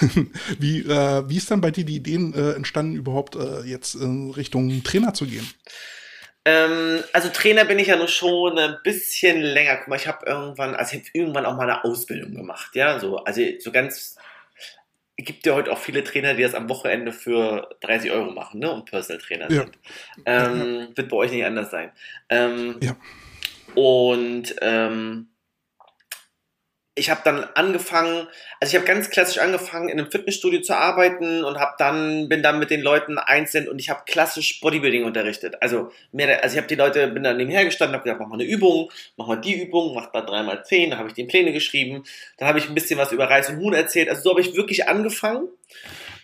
wie, 0.58 0.80
äh, 0.80 1.28
wie 1.28 1.36
ist 1.36 1.50
dann 1.50 1.60
bei 1.60 1.70
dir 1.70 1.84
die 1.84 1.96
Ideen 1.96 2.34
äh, 2.34 2.52
entstanden, 2.52 2.96
überhaupt 2.96 3.36
äh, 3.36 3.60
jetzt 3.62 3.94
in 3.94 4.30
Richtung 4.32 4.82
Trainer 4.82 5.14
zu 5.14 5.26
gehen? 5.26 5.48
Ähm, 6.44 7.02
also 7.12 7.28
Trainer 7.28 7.64
bin 7.64 7.78
ich 7.78 7.88
ja 7.88 7.96
nur 7.96 8.08
schon 8.08 8.58
ein 8.58 8.76
bisschen 8.84 9.40
länger. 9.40 9.76
Guck 9.76 9.88
mal, 9.88 9.96
ich 9.96 10.06
habe 10.06 10.26
irgendwann, 10.26 10.74
also 10.74 10.96
ich 10.96 11.00
habe 11.00 11.10
irgendwann 11.12 11.46
auch 11.46 11.56
mal 11.56 11.68
eine 11.68 11.84
Ausbildung 11.84 12.34
gemacht, 12.34 12.74
ja, 12.74 12.98
so, 13.00 13.18
also 13.18 13.42
so 13.58 13.72
ganz 13.72 14.16
es 15.18 15.24
gibt 15.24 15.46
ja 15.46 15.54
heute 15.54 15.72
auch 15.72 15.78
viele 15.78 16.04
Trainer, 16.04 16.34
die 16.34 16.42
das 16.42 16.54
am 16.54 16.68
Wochenende 16.68 17.10
für 17.10 17.70
30 17.80 18.10
Euro 18.10 18.32
machen, 18.32 18.60
ne, 18.60 18.70
und 18.70 18.84
Personal 18.84 19.20
Trainer 19.20 19.50
ja. 19.50 19.62
sind. 19.62 19.78
Ähm, 20.26 20.80
ja. 20.80 20.96
Wird 20.96 21.08
bei 21.08 21.16
euch 21.16 21.30
nicht 21.30 21.44
anders 21.44 21.70
sein. 21.70 21.90
Ähm, 22.28 22.76
ja. 22.82 22.96
Und 23.74 24.54
ähm, 24.60 25.28
ich 26.98 27.10
habe 27.10 27.20
dann 27.24 27.44
angefangen, 27.54 28.26
also 28.58 28.72
ich 28.72 28.74
habe 28.74 28.86
ganz 28.86 29.10
klassisch 29.10 29.38
angefangen, 29.38 29.90
in 29.90 30.00
einem 30.00 30.10
Fitnessstudio 30.10 30.62
zu 30.62 30.74
arbeiten 30.74 31.44
und 31.44 31.60
habe 31.60 31.74
dann 31.78 32.28
bin 32.30 32.42
dann 32.42 32.58
mit 32.58 32.70
den 32.70 32.80
Leuten 32.80 33.18
einzeln 33.18 33.68
und 33.68 33.78
ich 33.78 33.90
habe 33.90 34.04
klassisch 34.06 34.60
Bodybuilding 34.60 35.04
unterrichtet. 35.04 35.62
Also 35.62 35.92
mehr, 36.10 36.42
also 36.42 36.54
ich 36.54 36.58
habe 36.58 36.68
die 36.68 36.74
Leute 36.74 37.06
bin 37.08 37.22
dann 37.22 37.36
nebenher 37.36 37.66
gestanden, 37.66 37.94
habe 37.94 38.04
gesagt, 38.04 38.20
mach 38.20 38.28
mal 38.28 38.40
eine 38.40 38.44
Übung, 38.44 38.90
mach 39.18 39.26
mal 39.26 39.36
die 39.36 39.62
Übung, 39.62 39.94
mach 39.94 40.10
mal 40.10 40.22
dreimal 40.22 40.64
zehn, 40.64 40.88
dann 40.88 40.98
habe 40.98 41.08
ich 41.08 41.14
den 41.14 41.28
Pläne 41.28 41.52
geschrieben, 41.52 42.02
dann 42.38 42.48
habe 42.48 42.58
ich 42.58 42.66
ein 42.66 42.74
bisschen 42.74 42.98
was 42.98 43.12
über 43.12 43.28
Reis 43.28 43.50
und 43.50 43.58
Huhn 43.58 43.74
erzählt. 43.74 44.08
Also 44.08 44.22
so 44.22 44.30
habe 44.30 44.40
ich 44.40 44.56
wirklich 44.56 44.88
angefangen 44.88 45.48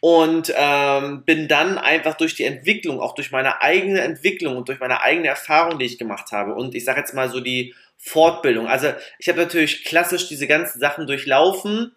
und 0.01 0.55
ähm, 0.57 1.23
bin 1.27 1.49
dann 1.49 1.77
einfach 1.77 2.15
durch 2.15 2.35
die 2.35 2.45
Entwicklung, 2.45 2.99
auch 2.99 3.15
durch 3.15 3.31
meine 3.31 3.61
eigene 3.61 4.01
Entwicklung 4.01 4.57
und 4.57 4.69
durch 4.69 4.81
meine 4.81 5.03
eigene 5.03 5.29
Erfahrung, 5.29 5.79
die 5.79 5.85
ich 5.85 5.99
gemacht 5.99 6.33
habe 6.33 6.55
und 6.55 6.75
ich 6.75 6.87
sage 6.87 7.01
jetzt 7.01 7.13
mal 7.13 7.29
so 7.29 7.41
die 7.41 7.75
Fortbildung. 8.05 8.67
Also 8.67 8.93
ich 9.19 9.29
habe 9.29 9.39
natürlich 9.39 9.85
klassisch 9.85 10.27
diese 10.29 10.49
ganzen 10.49 10.81
Sachen 10.81 11.07
durchlaufen, 11.07 11.95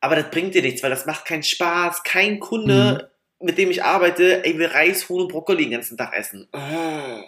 aber 0.00 0.14
das 0.14 0.30
bringt 0.30 0.54
dir 0.54 0.62
nichts, 0.62 0.82
weil 0.84 0.90
das 0.90 1.04
macht 1.04 1.24
keinen 1.24 1.42
Spaß. 1.42 2.04
Kein 2.04 2.38
Kunde, 2.38 3.10
mhm. 3.40 3.46
mit 3.46 3.58
dem 3.58 3.70
ich 3.70 3.82
arbeite, 3.82 4.44
ey, 4.44 4.56
will 4.56 4.68
Reis, 4.68 5.08
Huhn 5.08 5.22
und 5.22 5.32
Brokkoli 5.32 5.64
den 5.64 5.72
ganzen 5.72 5.98
Tag 5.98 6.14
essen. 6.14 6.48
Oh. 6.52 7.22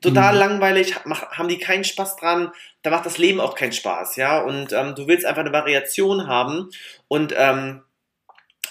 Total 0.00 0.32
mhm. 0.32 0.38
langweilig, 0.40 0.96
haben 1.04 1.48
die 1.48 1.58
keinen 1.58 1.84
Spaß 1.84 2.16
dran, 2.16 2.50
da 2.82 2.90
macht 2.90 3.06
das 3.06 3.18
Leben 3.18 3.40
auch 3.40 3.54
keinen 3.54 3.72
Spaß, 3.72 4.16
ja. 4.16 4.40
Und 4.40 4.72
ähm, 4.72 4.96
du 4.96 5.06
willst 5.06 5.24
einfach 5.24 5.42
eine 5.42 5.52
Variation 5.52 6.26
haben 6.26 6.68
und 7.06 7.32
ähm, 7.38 7.82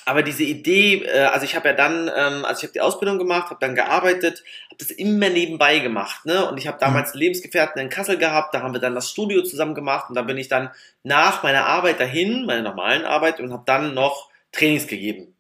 aber 0.05 0.23
diese 0.23 0.43
Idee, 0.43 1.03
äh, 1.03 1.25
also 1.25 1.45
ich 1.45 1.55
habe 1.55 1.69
ja 1.69 1.73
dann, 1.73 2.07
ähm, 2.07 2.45
also 2.45 2.59
ich 2.59 2.63
habe 2.63 2.73
die 2.73 2.81
Ausbildung 2.81 3.17
gemacht, 3.17 3.49
habe 3.49 3.59
dann 3.59 3.75
gearbeitet, 3.75 4.43
habe 4.65 4.77
das 4.77 4.91
immer 4.91 5.29
nebenbei 5.29 5.79
gemacht, 5.79 6.25
ne? 6.25 6.49
Und 6.49 6.57
ich 6.57 6.67
habe 6.67 6.79
damals 6.79 7.09
mhm. 7.09 7.13
einen 7.13 7.21
Lebensgefährten 7.21 7.81
in 7.81 7.89
Kassel 7.89 8.17
gehabt, 8.17 8.53
da 8.53 8.61
haben 8.61 8.73
wir 8.73 8.81
dann 8.81 8.95
das 8.95 9.09
Studio 9.09 9.43
zusammen 9.43 9.75
gemacht 9.75 10.09
und 10.09 10.15
da 10.15 10.23
bin 10.23 10.37
ich 10.37 10.47
dann 10.47 10.71
nach 11.03 11.43
meiner 11.43 11.65
Arbeit 11.65 11.99
dahin, 11.99 12.45
meiner 12.45 12.63
normalen 12.63 13.05
Arbeit 13.05 13.39
und 13.39 13.51
habe 13.53 13.63
dann 13.65 13.93
noch 13.93 14.29
Trainings 14.51 14.87
gegeben 14.87 15.35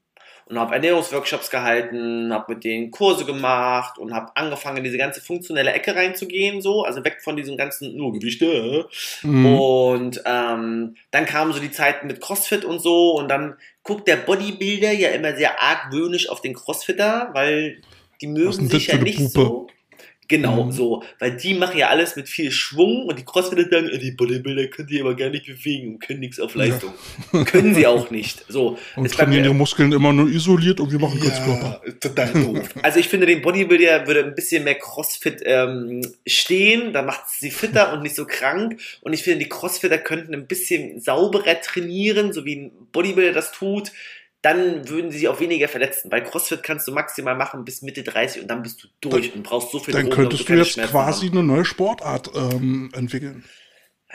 und 0.51 0.59
habe 0.59 0.75
Ernährungsworkshops 0.75 1.49
gehalten, 1.49 2.33
habe 2.33 2.53
mit 2.53 2.65
denen 2.65 2.91
Kurse 2.91 3.23
gemacht 3.23 3.97
und 3.97 4.13
habe 4.13 4.31
angefangen, 4.35 4.77
in 4.77 4.83
diese 4.83 4.97
ganze 4.97 5.21
funktionelle 5.21 5.71
Ecke 5.71 5.95
reinzugehen, 5.95 6.61
so, 6.61 6.83
also 6.83 7.03
weg 7.05 7.19
von 7.23 7.37
diesem 7.37 7.55
ganzen 7.55 7.95
nur 7.95 8.11
Gewichte. 8.11 8.85
Mhm. 9.23 9.45
Und 9.55 10.21
ähm, 10.25 10.95
dann 11.11 11.25
kamen 11.25 11.53
so 11.53 11.59
die 11.61 11.71
Zeiten 11.71 12.07
mit 12.07 12.19
CrossFit 12.19 12.65
und 12.65 12.79
so 12.79 13.13
und 13.13 13.29
dann 13.29 13.55
guckt 13.83 14.07
der 14.07 14.17
Bodybuilder 14.17 14.91
ja 14.91 15.09
immer 15.09 15.35
sehr 15.35 15.61
argwöhnisch 15.61 16.29
auf 16.29 16.41
den 16.41 16.53
Crossfitter, 16.53 17.29
weil 17.33 17.81
die 18.21 18.27
mögen 18.27 18.69
sich 18.69 18.87
ja 18.87 18.97
nicht 18.97 19.29
so. 19.31 19.67
Genau, 20.31 20.63
mhm. 20.63 20.71
so. 20.71 21.03
Weil 21.19 21.35
die 21.35 21.53
machen 21.53 21.77
ja 21.77 21.89
alles 21.89 22.15
mit 22.15 22.29
viel 22.29 22.51
Schwung 22.51 23.05
und 23.05 23.19
die 23.19 23.25
Crossfitter 23.25 23.69
sagen, 23.69 23.91
die 23.99 24.11
Bodybuilder 24.11 24.67
können 24.67 24.87
die 24.87 25.01
aber 25.01 25.13
gar 25.13 25.29
nicht 25.29 25.45
bewegen 25.45 25.95
und 25.95 25.99
können 25.99 26.21
nichts 26.21 26.39
auf 26.39 26.55
Leistung. 26.55 26.93
Ja. 27.33 27.43
können 27.43 27.75
sie 27.75 27.85
auch 27.85 28.09
nicht. 28.11 28.45
So. 28.47 28.77
Und 28.95 29.11
trainieren 29.11 29.43
ihre 29.43 29.53
Muskeln 29.53 29.91
immer 29.91 30.13
nur 30.13 30.29
isoliert 30.29 30.79
und 30.79 30.89
wir 30.89 30.99
machen 30.99 31.19
ja, 31.21 31.29
Kurzkörper. 31.29 31.81
Total 31.99 32.31
doof. 32.31 32.69
also 32.81 32.99
ich 32.99 33.09
finde, 33.09 33.25
den 33.25 33.41
Bodybuilder 33.41 34.07
würde 34.07 34.23
ein 34.23 34.35
bisschen 34.35 34.63
mehr 34.63 34.75
Crossfit 34.75 35.41
ähm, 35.43 36.01
stehen, 36.25 36.93
da 36.93 37.01
macht 37.01 37.25
sie 37.27 37.51
fitter 37.51 37.91
und 37.91 38.03
nicht 38.03 38.15
so 38.15 38.25
krank. 38.25 38.79
Und 39.01 39.11
ich 39.11 39.23
finde, 39.23 39.39
die 39.39 39.49
Crossfitter 39.49 39.97
könnten 39.97 40.33
ein 40.33 40.47
bisschen 40.47 41.01
sauberer 41.01 41.59
trainieren, 41.59 42.31
so 42.31 42.45
wie 42.45 42.55
ein 42.55 42.71
Bodybuilder 42.93 43.33
das 43.33 43.51
tut 43.51 43.91
dann 44.41 44.89
würden 44.89 45.11
sie 45.11 45.19
sich 45.19 45.27
auch 45.27 45.39
weniger 45.39 45.67
verletzen. 45.67 46.09
Bei 46.09 46.19
CrossFit 46.19 46.63
kannst 46.63 46.87
du 46.87 46.91
maximal 46.91 47.35
machen 47.35 47.63
bis 47.63 47.81
Mitte 47.81 48.03
30 48.03 48.41
und 48.41 48.47
dann 48.47 48.63
bist 48.63 48.83
du 48.83 48.87
durch 49.09 49.29
dann, 49.29 49.39
und 49.39 49.43
brauchst 49.43 49.71
so 49.71 49.79
viel 49.79 49.93
Dann 49.93 50.05
Drogen, 50.05 50.15
könntest 50.15 50.49
du 50.49 50.53
jetzt 50.53 50.81
quasi 50.89 51.27
haben. 51.27 51.37
eine 51.37 51.47
neue 51.47 51.65
Sportart 51.65 52.31
ähm, 52.35 52.89
entwickeln. 52.93 53.43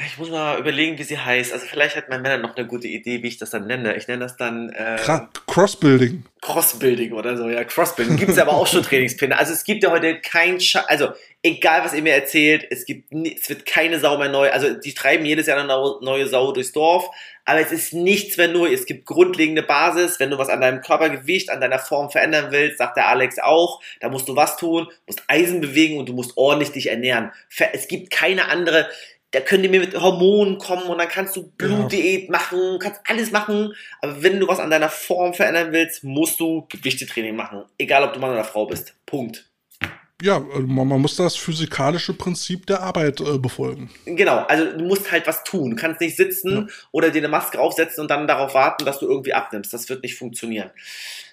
Ich 0.05 0.19
muss 0.19 0.29
mal 0.29 0.59
überlegen, 0.59 0.99
wie 0.99 1.05
sie 1.05 1.19
heißt. 1.19 1.55
Also 1.55 1.65
vielleicht 1.65 1.97
hat 1.97 2.11
mein 2.11 2.21
Männer 2.21 2.37
noch 2.37 2.55
eine 2.55 2.67
gute 2.67 2.87
Idee, 2.87 3.23
wie 3.23 3.29
ich 3.29 3.39
das 3.39 3.51
dann 3.51 3.67
nenne. 3.67 3.97
Ich 3.97 4.07
nenne 4.09 4.25
das 4.25 4.37
dann 4.37 4.69
äh, 4.71 4.99
Crossbuilding. 5.47 6.25
Crossbuilding 6.43 7.13
oder 7.13 7.37
so, 7.37 7.49
ja. 7.49 7.65
Crossbuilding. 7.65 8.17
Gibt 8.17 8.33
es 8.33 8.39
aber 8.39 8.53
auch 8.53 8.67
schon 8.67 8.83
Trainingspläne. 8.85 9.39
Also 9.39 9.55
es 9.55 9.65
gibt 9.65 9.83
ja 9.83 9.91
heute 9.91 10.21
kein 10.21 10.61
Sch 10.61 10.77
also 10.87 11.09
egal 11.43 11.83
was 11.85 11.95
ihr 11.95 12.03
mir 12.03 12.13
erzählt, 12.13 12.67
es 12.71 12.85
gibt 12.85 13.13
es 13.13 13.49
wird 13.49 13.65
keine 13.65 13.99
Sau 13.99 14.19
mehr 14.19 14.29
neu. 14.29 14.51
Also 14.51 14.75
die 14.75 14.93
treiben 14.93 15.25
jedes 15.25 15.47
Jahr 15.47 15.59
eine 15.59 15.67
neue 15.67 16.27
Sau 16.27 16.53
durchs 16.53 16.73
Dorf, 16.73 17.09
aber 17.47 17.61
es 17.61 17.73
ist 17.73 17.95
nichts 17.95 18.37
mehr 18.37 18.49
neu. 18.49 18.73
Es 18.73 18.85
gibt 18.85 19.07
grundlegende 19.07 19.63
Basis. 19.63 20.21
Wenn 20.21 20.31
du 20.31 20.37
was 20.37 20.49
an 20.51 20.61
deinem 20.61 20.83
Körpergewicht, 20.83 21.49
an 21.49 21.61
deiner 21.61 21.79
Form 21.79 22.11
verändern 22.11 22.49
willst, 22.51 22.79
sagt 22.79 22.97
der 22.97 23.09
Alex 23.09 23.39
auch, 23.39 23.81
da 24.01 24.11
musst 24.11 24.29
du 24.29 24.37
was 24.37 24.57
tun, 24.57 24.89
musst 25.07 25.23
Eisen 25.29 25.61
bewegen 25.61 25.99
und 25.99 26.09
du 26.09 26.13
musst 26.13 26.37
ordentlich 26.37 26.73
dich 26.73 26.91
ernähren. 26.91 27.33
Es 27.73 27.89
gibt 27.89 28.11
keine 28.11 28.49
andere 28.49 28.89
da 29.37 29.43
können 29.43 29.63
die 29.63 29.69
mir 29.69 29.81
mit 29.81 29.95
Hormonen 29.95 30.57
kommen 30.57 30.85
und 30.85 30.97
dann 30.97 31.09
kannst 31.09 31.37
du 31.37 31.53
Blutdiät 31.59 32.31
machen, 32.31 32.79
kannst 32.79 33.03
alles 33.05 33.33
machen. 33.33 33.75
Aber 34.01 34.23
wenn 34.23 34.41
du 34.41 34.49
was 34.49 34.61
an 34.61 34.71
deiner 34.71 34.89
Form 34.89 35.35
verändern 35.35 35.73
willst, 35.73 36.03
musst 36.05 36.41
du 36.41 36.67
Gewichtetraining 36.71 37.37
machen. 37.37 37.65
Egal, 37.77 38.03
ob 38.03 38.15
du 38.15 38.21
Mann 38.21 38.31
oder 38.31 38.45
Frau 38.45 38.65
bist. 38.65 38.95
Punkt. 39.05 39.47
Ja, 40.23 40.37
also 40.37 40.67
man, 40.67 40.89
man 40.89 41.03
muss 41.03 41.17
das 41.17 41.37
physikalische 41.37 42.15
Prinzip 42.15 42.67
der 42.67 42.81
Arbeit 42.81 43.21
äh, 43.21 43.37
befolgen. 43.37 43.91
Genau, 44.07 44.39
also 44.47 44.73
du 44.73 44.85
musst 44.87 45.13
halt 45.13 45.27
was 45.27 45.45
tun. 45.45 45.73
Du 45.73 45.77
kannst 45.77 46.01
nicht 46.01 46.17
sitzen 46.17 46.51
ja. 46.57 46.67
oder 46.93 47.11
dir 47.11 47.19
eine 47.19 47.29
Maske 47.29 47.61
aufsetzen 47.61 48.01
und 48.01 48.11
dann 48.11 48.27
darauf 48.27 48.55
warten, 48.55 48.87
dass 48.87 49.01
du 49.01 49.07
irgendwie 49.07 49.35
abnimmst. 49.35 49.75
Das 49.75 49.91
wird 49.91 50.03
nicht 50.03 50.17
funktionieren. 50.17 50.71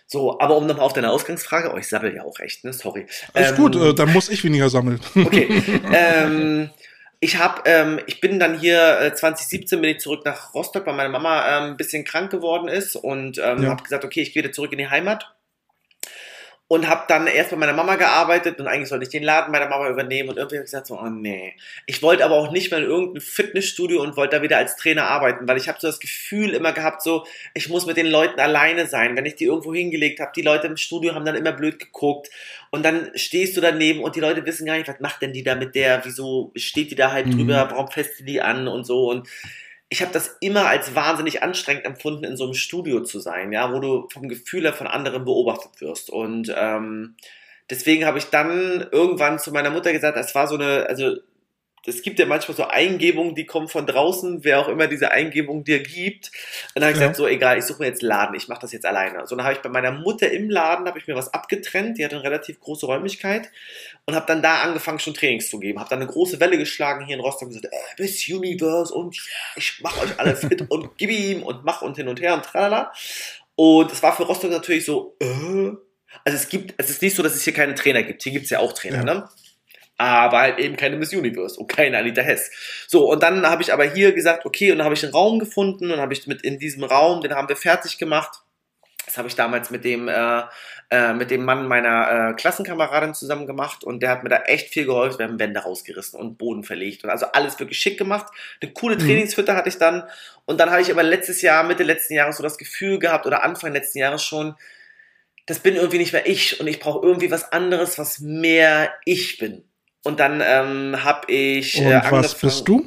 So, 0.07 0.37
aber 0.41 0.57
um 0.57 0.67
nochmal 0.67 0.85
auf 0.85 0.91
deine 0.91 1.09
Ausgangsfrage, 1.09 1.71
oh, 1.73 1.77
ich 1.77 1.87
sammle 1.87 2.13
ja 2.13 2.23
auch 2.23 2.37
echt, 2.41 2.65
ne? 2.65 2.73
Sorry. 2.73 3.05
Alles 3.33 3.51
ähm, 3.51 3.55
gut, 3.55 3.77
äh, 3.77 3.93
dann 3.93 4.11
muss 4.11 4.27
ich 4.27 4.43
weniger 4.43 4.69
sammeln. 4.69 4.99
Okay. 5.15 5.63
ähm, 5.93 6.69
ich 7.23 7.37
habe, 7.37 7.61
ähm, 7.65 8.01
ich 8.05 8.19
bin 8.19 8.37
dann 8.37 8.59
hier 8.59 8.99
äh, 8.99 9.13
2017 9.13 9.79
bin 9.79 9.91
ich 9.91 9.99
zurück 9.99 10.25
nach 10.25 10.53
Rostock, 10.53 10.85
weil 10.85 10.93
meine 10.93 11.07
Mama 11.07 11.57
ähm, 11.57 11.71
ein 11.71 11.77
bisschen 11.77 12.03
krank 12.03 12.29
geworden 12.29 12.67
ist 12.67 12.97
und 12.97 13.37
ähm, 13.37 13.63
ja. 13.63 13.69
habe 13.69 13.81
gesagt, 13.81 14.03
okay, 14.03 14.21
ich 14.21 14.33
gehe 14.33 14.43
wieder 14.43 14.51
zurück 14.51 14.73
in 14.73 14.77
die 14.77 14.89
Heimat 14.89 15.33
und 16.73 16.89
habe 16.89 17.03
dann 17.07 17.27
erst 17.27 17.51
bei 17.51 17.55
meiner 17.55 17.73
Mama 17.73 17.97
gearbeitet 17.97 18.59
und 18.59 18.65
eigentlich 18.65 18.89
sollte 18.89 19.03
ich 19.03 19.11
den 19.11 19.21
Laden 19.21 19.51
meiner 19.51 19.69
Mama 19.69 19.89
übernehmen 19.89 20.29
und 20.29 20.37
irgendwie 20.37 20.55
habe 20.55 20.65
ich 20.65 20.71
gesagt 20.71 20.87
so, 20.87 20.99
oh 20.99 21.07
nee. 21.07 21.53
Ich 21.85 22.01
wollte 22.01 22.25
aber 22.25 22.33
auch 22.33 22.51
nicht 22.51 22.71
mehr 22.71 22.79
in 22.79 22.85
irgendein 22.85 23.21
Fitnessstudio 23.21 24.01
und 24.01 24.17
wollte 24.17 24.37
da 24.37 24.41
wieder 24.41 24.57
als 24.57 24.75
Trainer 24.75 25.07
arbeiten, 25.07 25.47
weil 25.47 25.57
ich 25.57 25.67
habe 25.67 25.77
so 25.79 25.85
das 25.85 25.99
Gefühl 25.99 26.49
immer 26.49 26.71
gehabt, 26.71 27.03
so, 27.03 27.27
ich 27.53 27.69
muss 27.69 27.85
mit 27.85 27.95
den 27.95 28.07
Leuten 28.07 28.39
alleine 28.39 28.87
sein. 28.87 29.15
Wenn 29.15 29.27
ich 29.27 29.35
die 29.35 29.43
irgendwo 29.43 29.71
hingelegt 29.71 30.19
habe, 30.19 30.31
die 30.35 30.41
Leute 30.41 30.65
im 30.65 30.75
Studio 30.77 31.13
haben 31.13 31.25
dann 31.25 31.35
immer 31.35 31.51
blöd 31.51 31.77
geguckt 31.77 32.31
und 32.71 32.83
dann 32.83 33.11
stehst 33.13 33.55
du 33.55 33.61
daneben 33.61 34.01
und 34.01 34.15
die 34.15 34.21
Leute 34.21 34.43
wissen 34.43 34.65
gar 34.65 34.75
nicht, 34.75 34.87
was 34.87 34.99
macht 34.99 35.21
denn 35.21 35.31
die 35.31 35.43
da 35.43 35.53
mit 35.53 35.75
der, 35.75 36.03
wieso 36.05 36.51
steht 36.55 36.89
die 36.89 36.95
da 36.95 37.11
halt 37.11 37.27
mhm. 37.27 37.37
drüber, 37.37 37.67
warum 37.69 37.91
fest 37.91 38.13
die 38.21 38.41
an 38.41 38.67
und 38.67 38.83
so 38.83 39.11
und 39.11 39.29
ich 39.93 40.01
habe 40.01 40.11
das 40.11 40.37
immer 40.39 40.65
als 40.67 40.95
wahnsinnig 40.95 41.43
anstrengend 41.43 41.85
empfunden, 41.85 42.23
in 42.23 42.35
so 42.35 42.45
einem 42.45 42.55
Studio 42.55 43.01
zu 43.03 43.19
sein, 43.19 43.51
ja, 43.51 43.71
wo 43.71 43.79
du 43.79 44.09
vom 44.11 44.27
Gefühl 44.27 44.63
her 44.63 44.73
von 44.73 44.87
anderen 44.87 45.23
beobachtet 45.23 45.79
wirst. 45.81 46.09
Und 46.09 46.51
ähm, 46.57 47.15
deswegen 47.69 48.03
habe 48.03 48.17
ich 48.17 48.25
dann 48.31 48.87
irgendwann 48.91 49.37
zu 49.37 49.51
meiner 49.51 49.69
Mutter 49.69 49.93
gesagt, 49.93 50.17
es 50.17 50.33
war 50.33 50.47
so 50.47 50.55
eine, 50.55 50.87
also 50.89 51.17
es 51.85 52.01
gibt 52.01 52.17
ja 52.19 52.25
manchmal 52.25 52.55
so 52.55 52.65
Eingebungen, 52.65 53.35
die 53.35 53.45
kommen 53.45 53.67
von 53.67 53.85
draußen, 53.85 54.43
wer 54.43 54.59
auch 54.59 54.69
immer 54.69 54.87
diese 54.87 55.11
Eingebung 55.11 55.65
dir 55.65 55.83
gibt. 55.83 56.31
Und 56.73 56.81
dann 56.81 56.83
habe 56.83 56.91
ich 56.93 56.97
ja. 56.97 57.07
gesagt, 57.07 57.17
so 57.17 57.27
egal, 57.27 57.57
ich 57.57 57.65
suche 57.65 57.79
mir 57.79 57.87
jetzt 57.87 58.01
Laden, 58.01 58.35
ich 58.35 58.47
mache 58.47 58.61
das 58.61 58.71
jetzt 58.71 58.85
alleine. 58.85 59.27
So 59.27 59.35
dann 59.35 59.45
habe 59.45 59.55
ich 59.55 59.61
bei 59.61 59.69
meiner 59.69 59.91
Mutter 59.91 60.31
im 60.31 60.49
Laden, 60.49 60.87
habe 60.87 60.97
ich 60.97 61.07
mir 61.07 61.15
was 61.15 61.33
abgetrennt, 61.33 61.97
die 61.97 62.05
hatte 62.05 62.15
eine 62.15 62.23
relativ 62.23 62.59
große 62.61 62.85
Räumlichkeit 62.85 63.49
und 64.05 64.15
habe 64.15 64.25
dann 64.27 64.41
da 64.41 64.61
angefangen 64.61 64.99
schon 64.99 65.13
Trainings 65.13 65.49
zu 65.49 65.59
geben. 65.59 65.79
Habe 65.79 65.89
dann 65.89 66.01
eine 66.01 66.09
große 66.09 66.39
Welle 66.39 66.57
geschlagen 66.57 67.05
hier 67.05 67.15
in 67.15 67.21
Rostock 67.21 67.49
und 67.49 67.55
gesagt, 67.55 67.73
äh, 67.73 68.01
Miss 68.01 68.29
Universe 68.29 68.93
und 68.93 69.17
ich 69.57 69.81
mache 69.81 70.01
euch 70.01 70.19
alle 70.19 70.35
fit 70.37 70.65
und 70.69 70.97
gib 70.97 71.11
ihm 71.11 71.43
und 71.43 71.65
mach 71.65 71.81
und 71.81 71.97
hin 71.97 72.07
und 72.07 72.21
her 72.21 72.33
und 72.33 72.45
tralala. 72.45 72.93
Und 73.55 73.91
es 73.91 74.01
war 74.01 74.15
für 74.15 74.23
Rostock 74.23 74.51
natürlich 74.51 74.85
so, 74.85 75.17
äh, 75.19 75.71
also 76.23 76.37
es 76.37 76.47
gibt, 76.47 76.75
es 76.77 76.89
ist 76.89 77.01
nicht 77.01 77.15
so, 77.15 77.23
dass 77.23 77.35
es 77.35 77.43
hier 77.43 77.53
keine 77.53 77.75
Trainer 77.75 78.03
gibt. 78.03 78.23
Hier 78.23 78.31
gibt 78.31 78.45
es 78.45 78.51
ja 78.51 78.59
auch 78.59 78.71
Trainer, 78.71 78.97
ja. 78.97 79.03
ne? 79.03 79.29
Aber 80.03 80.39
halt 80.39 80.59
eben 80.59 80.75
keine 80.75 80.97
Miss 80.97 81.13
Universe 81.13 81.59
und 81.59 81.67
keine 81.67 81.97
Anita 81.97 82.21
Hess. 82.21 82.51
So, 82.87 83.09
und 83.09 83.23
dann 83.23 83.45
habe 83.47 83.61
ich 83.61 83.73
aber 83.73 83.85
hier 83.85 84.13
gesagt, 84.13 84.45
okay, 84.45 84.71
und 84.71 84.79
dann 84.79 84.85
habe 84.85 84.95
ich 84.95 85.03
einen 85.03 85.13
Raum 85.13 85.39
gefunden 85.39 85.91
und 85.91 85.99
habe 85.99 86.13
ich 86.13 86.27
mit 86.27 86.41
in 86.43 86.59
diesem 86.59 86.83
Raum, 86.83 87.21
den 87.21 87.33
haben 87.33 87.49
wir 87.49 87.55
fertig 87.55 87.97
gemacht. 87.97 88.41
Das 89.05 89.17
habe 89.17 89.27
ich 89.27 89.35
damals 89.35 89.69
mit 89.69 89.83
dem, 89.83 90.07
äh, 90.07 90.43
äh, 90.89 91.13
mit 91.13 91.29
dem 91.29 91.43
Mann 91.43 91.67
meiner 91.67 92.29
äh, 92.29 92.33
Klassenkameradin 92.35 93.13
zusammen 93.13 93.47
gemacht 93.47 93.83
und 93.83 94.01
der 94.01 94.09
hat 94.09 94.23
mir 94.23 94.29
da 94.29 94.43
echt 94.43 94.69
viel 94.69 94.85
geholfen. 94.85 95.19
Wir 95.19 95.27
haben 95.27 95.39
Wände 95.39 95.59
rausgerissen 95.59 96.19
und 96.19 96.37
Boden 96.37 96.63
verlegt 96.63 97.03
und 97.03 97.09
also 97.09 97.25
alles 97.27 97.59
wirklich 97.59 97.79
schick 97.79 97.97
gemacht. 97.97 98.27
Eine 98.61 98.71
coole 98.71 98.95
mhm. 98.95 98.99
Trainingshütte 98.99 99.55
hatte 99.55 99.69
ich 99.69 99.77
dann. 99.77 100.03
Und 100.45 100.59
dann 100.59 100.71
habe 100.71 100.81
ich 100.81 100.91
aber 100.91 101.03
letztes 101.03 101.41
Jahr, 101.41 101.63
Mitte 101.63 101.83
letzten 101.83 102.13
Jahres 102.13 102.37
so 102.37 102.43
das 102.43 102.57
Gefühl 102.57 102.99
gehabt 102.99 103.25
oder 103.25 103.43
Anfang 103.43 103.73
letzten 103.73 103.99
Jahres 103.99 104.23
schon, 104.23 104.55
das 105.45 105.59
bin 105.59 105.75
irgendwie 105.75 105.97
nicht 105.97 106.13
mehr 106.13 106.27
ich 106.27 106.59
und 106.59 106.67
ich 106.67 106.79
brauche 106.79 107.05
irgendwie 107.05 107.31
was 107.31 107.51
anderes, 107.51 107.97
was 107.97 108.19
mehr 108.19 108.93
ich 109.05 109.37
bin. 109.37 109.63
Und 110.03 110.19
dann 110.19 110.41
ähm, 110.45 111.03
habe 111.03 111.31
ich. 111.31 111.79
Äh, 111.79 111.95
Und 111.95 112.11
was 112.11 112.35
bist 112.35 112.67
du? 112.67 112.85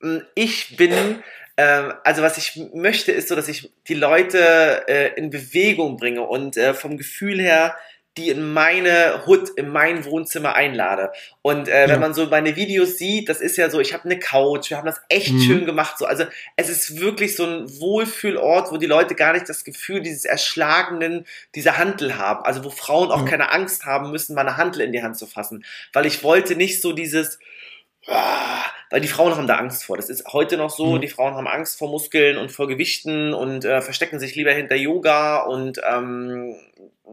Hm, 0.00 0.22
ich 0.34 0.76
bin, 0.76 1.22
äh, 1.56 1.90
also 2.04 2.22
was 2.22 2.38
ich 2.38 2.60
möchte, 2.74 3.12
ist 3.12 3.28
so, 3.28 3.36
dass 3.36 3.48
ich 3.48 3.70
die 3.88 3.94
Leute 3.94 4.86
äh, 4.88 5.14
in 5.16 5.30
Bewegung 5.30 5.96
bringe 5.96 6.22
und 6.22 6.56
äh, 6.56 6.74
vom 6.74 6.96
Gefühl 6.96 7.40
her 7.40 7.76
die 8.16 8.30
in 8.30 8.52
meine 8.52 9.26
Hut, 9.26 9.50
in 9.56 9.68
mein 9.68 10.04
Wohnzimmer 10.06 10.54
einlade. 10.54 11.12
Und 11.42 11.68
äh, 11.68 11.82
ja. 11.82 11.88
wenn 11.88 12.00
man 12.00 12.14
so 12.14 12.26
meine 12.26 12.56
Videos 12.56 12.96
sieht, 12.96 13.28
das 13.28 13.40
ist 13.40 13.56
ja 13.56 13.68
so, 13.68 13.78
ich 13.78 13.92
habe 13.92 14.04
eine 14.04 14.18
Couch, 14.18 14.70
wir 14.70 14.78
haben 14.78 14.86
das 14.86 15.00
echt 15.08 15.32
mhm. 15.32 15.40
schön 15.40 15.66
gemacht. 15.66 15.98
So. 15.98 16.06
Also 16.06 16.24
es 16.56 16.70
ist 16.70 16.98
wirklich 16.98 17.36
so 17.36 17.44
ein 17.44 17.68
Wohlfühlort, 17.78 18.72
wo 18.72 18.78
die 18.78 18.86
Leute 18.86 19.14
gar 19.14 19.34
nicht 19.34 19.48
das 19.48 19.64
Gefühl 19.64 20.00
dieses 20.00 20.24
erschlagenen, 20.24 21.26
dieser 21.54 21.76
Handel 21.76 22.16
haben. 22.16 22.44
Also 22.44 22.64
wo 22.64 22.70
Frauen 22.70 23.10
auch 23.10 23.24
ja. 23.24 23.28
keine 23.28 23.52
Angst 23.52 23.84
haben 23.84 24.10
müssen, 24.10 24.34
mal 24.34 24.42
eine 24.42 24.56
Handel 24.56 24.80
in 24.80 24.92
die 24.92 25.02
Hand 25.02 25.18
zu 25.18 25.26
fassen. 25.26 25.64
Weil 25.92 26.06
ich 26.06 26.24
wollte 26.24 26.56
nicht 26.56 26.80
so 26.80 26.92
dieses, 26.92 27.38
ah, 28.06 28.64
weil 28.90 29.00
die 29.00 29.08
Frauen 29.08 29.36
haben 29.36 29.46
da 29.46 29.56
Angst 29.56 29.84
vor. 29.84 29.96
Das 29.96 30.08
ist 30.08 30.32
heute 30.32 30.56
noch 30.56 30.70
so. 30.70 30.96
Mhm. 30.96 31.00
Die 31.02 31.08
Frauen 31.08 31.34
haben 31.34 31.48
Angst 31.48 31.78
vor 31.78 31.90
Muskeln 31.90 32.38
und 32.38 32.50
vor 32.50 32.66
Gewichten 32.66 33.34
und 33.34 33.66
äh, 33.66 33.82
verstecken 33.82 34.20
sich 34.20 34.34
lieber 34.36 34.52
hinter 34.52 34.76
Yoga 34.76 35.42
und 35.42 35.80
ähm, 35.86 36.56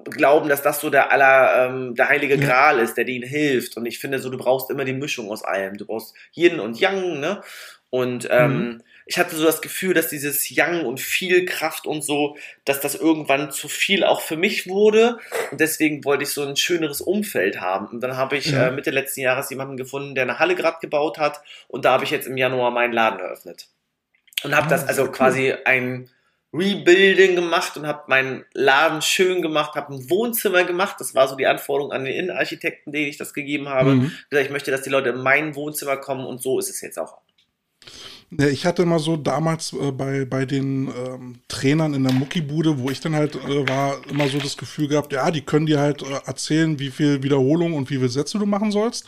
glauben, 0.06 0.50
dass 0.50 0.62
das 0.62 0.82
so 0.82 0.90
der 0.90 1.12
aller, 1.12 1.68
ähm, 1.68 1.96
der 1.96 2.10
heilige 2.10 2.38
Gral 2.38 2.80
ist, 2.80 2.96
der 2.96 3.06
denen 3.06 3.28
hilft. 3.28 3.78
Und 3.78 3.86
ich 3.86 4.00
finde 4.00 4.20
so, 4.20 4.30
du 4.30 4.38
brauchst 4.38 4.70
immer 4.70 4.86
die 4.86 4.94
Mischung 4.94 5.30
aus 5.30 5.44
allem. 5.44 5.78
Du 5.78 5.86
brauchst 5.86 6.16
Yin 6.36 6.60
und 6.60 6.80
Yang, 6.80 7.20
ne? 7.20 7.42
Und 7.92 8.28
ähm, 8.32 8.58
mhm. 8.58 8.84
ich 9.06 9.20
hatte 9.20 9.36
so 9.36 9.46
das 9.46 9.62
Gefühl, 9.62 9.94
dass 9.94 10.08
dieses 10.08 10.50
Yang 10.50 10.86
und 10.86 11.00
viel 11.00 11.46
Kraft 11.46 11.86
und 11.86 12.02
so, 12.02 12.36
dass 12.66 12.80
das 12.80 12.96
irgendwann 12.96 13.52
zu 13.52 13.68
viel 13.68 14.04
auch 14.04 14.22
für 14.22 14.36
mich 14.36 14.68
wurde. 14.68 15.20
Und 15.52 15.62
deswegen 15.62 16.04
wollte 16.04 16.24
ich 16.24 16.32
so 16.32 16.44
ein 16.44 16.56
schöneres 16.56 17.02
Umfeld 17.02 17.62
haben. 17.62 17.86
Und 17.86 18.02
dann 18.02 18.18
habe 18.18 18.36
ich 18.36 18.52
mhm. 18.52 18.58
äh, 18.58 18.72
Mitte 18.72 18.90
letzten 18.90 19.22
Jahres 19.22 19.52
jemanden 19.52 19.78
gefunden, 19.78 20.16
der 20.16 20.24
eine 20.24 20.40
Halle 20.40 20.56
gerade 20.56 20.78
gebaut 20.82 21.20
hat. 21.20 21.44
Und 21.68 21.86
da 21.86 21.92
habe 21.92 22.04
ich 22.04 22.10
jetzt 22.10 22.26
im 22.26 22.36
Januar 22.36 22.72
meinen 22.72 22.94
Laden 22.94 23.20
eröffnet. 23.20 23.68
Und 24.44 24.56
habe 24.56 24.66
ah, 24.66 24.70
das 24.70 24.88
also 24.88 25.12
quasi 25.12 25.54
ein 25.66 26.10
Rebuilding 26.54 27.36
gemacht 27.36 27.76
und 27.78 27.88
habe 27.88 28.04
meinen 28.08 28.46
Laden 28.54 29.02
schön 29.02 29.42
gemacht, 29.42 29.76
habe 29.76 29.94
ein 29.94 30.10
Wohnzimmer 30.10 30.64
gemacht. 30.64 30.98
Das 31.00 31.16
war 31.16 31.28
so 31.28 31.36
die 31.36 31.48
Anforderung 31.48 31.92
an 31.92 32.06
den 32.06 32.14
Innenarchitekten, 32.14 32.94
denen 32.94 33.08
ich 33.08 33.18
das 33.18 33.34
gegeben 33.34 33.70
habe. 33.70 33.96
Mhm. 33.96 34.12
Ich 34.30 34.50
möchte, 34.52 34.70
dass 34.70 34.84
die 34.84 34.90
Leute 34.90 35.10
in 35.10 35.22
mein 35.22 35.56
Wohnzimmer 35.56 35.98
kommen 35.98 36.26
und 36.26 36.42
so 36.42 36.60
ist 36.60 36.70
es 36.70 36.82
jetzt 36.82 37.00
auch. 37.00 37.18
Ich 38.38 38.66
hatte 38.66 38.82
immer 38.84 39.00
so 39.00 39.18
damals 39.18 39.74
äh, 39.74 39.92
bei, 39.92 40.26
bei 40.26 40.46
den 40.46 40.88
ähm, 40.88 41.36
Trainern 41.48 41.94
in 41.94 42.04
der 42.04 42.14
Muckibude, 42.14 42.80
wo 42.80 42.90
ich 42.90 43.00
dann 43.00 43.16
halt 43.16 43.36
äh, 43.36 43.68
war, 43.68 43.98
immer 44.10 44.28
so 44.28 44.40
das 44.40 44.58
Gefühl 44.58 44.88
gehabt, 44.88 45.14
ja, 45.14 45.30
die 45.30 45.42
können 45.42 45.66
dir 45.66 45.80
halt 45.80 46.02
äh, 46.02 46.20
erzählen, 46.26 46.80
wie 46.80 46.90
viel 46.90 47.22
Wiederholung 47.22 47.74
und 47.74 47.90
wie 47.90 47.98
viele 47.98 48.10
Sätze 48.10 48.40
du 48.40 48.46
machen 48.46 48.72
sollst. 48.72 49.06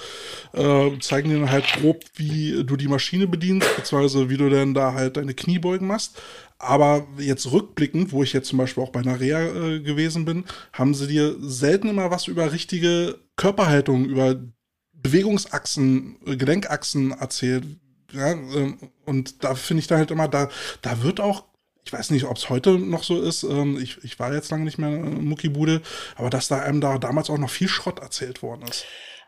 Äh, 0.54 0.92
zeigen 1.00 1.30
dir 1.30 1.40
dann 1.40 1.52
halt 1.52 1.66
grob, 1.80 2.04
wie 2.16 2.64
du 2.64 2.76
die 2.76 2.88
Maschine 2.88 3.26
bedienst, 3.28 3.68
beziehungsweise 3.76 4.30
wie 4.30 4.38
du 4.38 4.50
dann 4.50 4.74
da 4.74 4.94
halt 4.94 5.18
deine 5.18 5.34
Kniebeugen 5.34 5.88
machst. 5.88 6.22
Aber 6.58 7.06
jetzt 7.18 7.52
rückblickend, 7.52 8.12
wo 8.12 8.24
ich 8.24 8.34
jetzt 8.34 8.48
zum 8.48 8.58
Beispiel 8.58 8.84
auch 8.84 8.92
bei 8.92 9.02
Narea 9.02 9.42
äh, 9.42 9.80
gewesen 9.82 10.26
bin, 10.26 10.46
haben 10.74 10.94
sie 10.94 11.08
dir 11.08 11.36
selten 11.40 11.90
immer 11.90 12.12
was 12.12 12.28
über 12.28 12.52
richtige 12.52 13.20
Körperhaltung, 13.36 14.06
über 14.06 14.40
Bewegungsachsen, 14.94 16.18
äh, 16.26 16.38
Gelenkachsen 16.38 17.12
erzählt. 17.12 17.66
Ja, 18.14 18.32
ähm, 18.32 18.78
und 19.06 19.44
da 19.44 19.56
finde 19.56 19.82
ich 19.82 19.88
da 19.88 19.98
halt 19.98 20.12
immer, 20.12 20.28
da, 20.28 20.50
da 20.82 21.04
wird 21.04 21.20
auch 21.20 21.46
ich 21.88 21.94
weiß 21.94 22.10
nicht, 22.10 22.26
ob 22.26 22.36
es 22.36 22.50
heute 22.50 22.80
noch 22.80 23.04
so 23.04 23.22
ist. 23.22 23.44
Ähm, 23.44 23.78
ich, 23.80 24.04
ich 24.04 24.18
war 24.18 24.34
jetzt 24.34 24.50
lange 24.50 24.64
nicht 24.64 24.80
mehr 24.80 24.90
Muckibude, 24.90 25.84
aber 26.16 26.32
dass 26.32 26.48
da 26.48 26.58
einem 26.58 26.82
da 26.82 26.98
damals 26.98 27.30
auch 27.30 27.38
noch 27.38 27.52
viel 27.52 27.68
Schrott 27.68 28.00
erzählt 28.00 28.42
worden 28.42 28.64
ist 28.68 28.86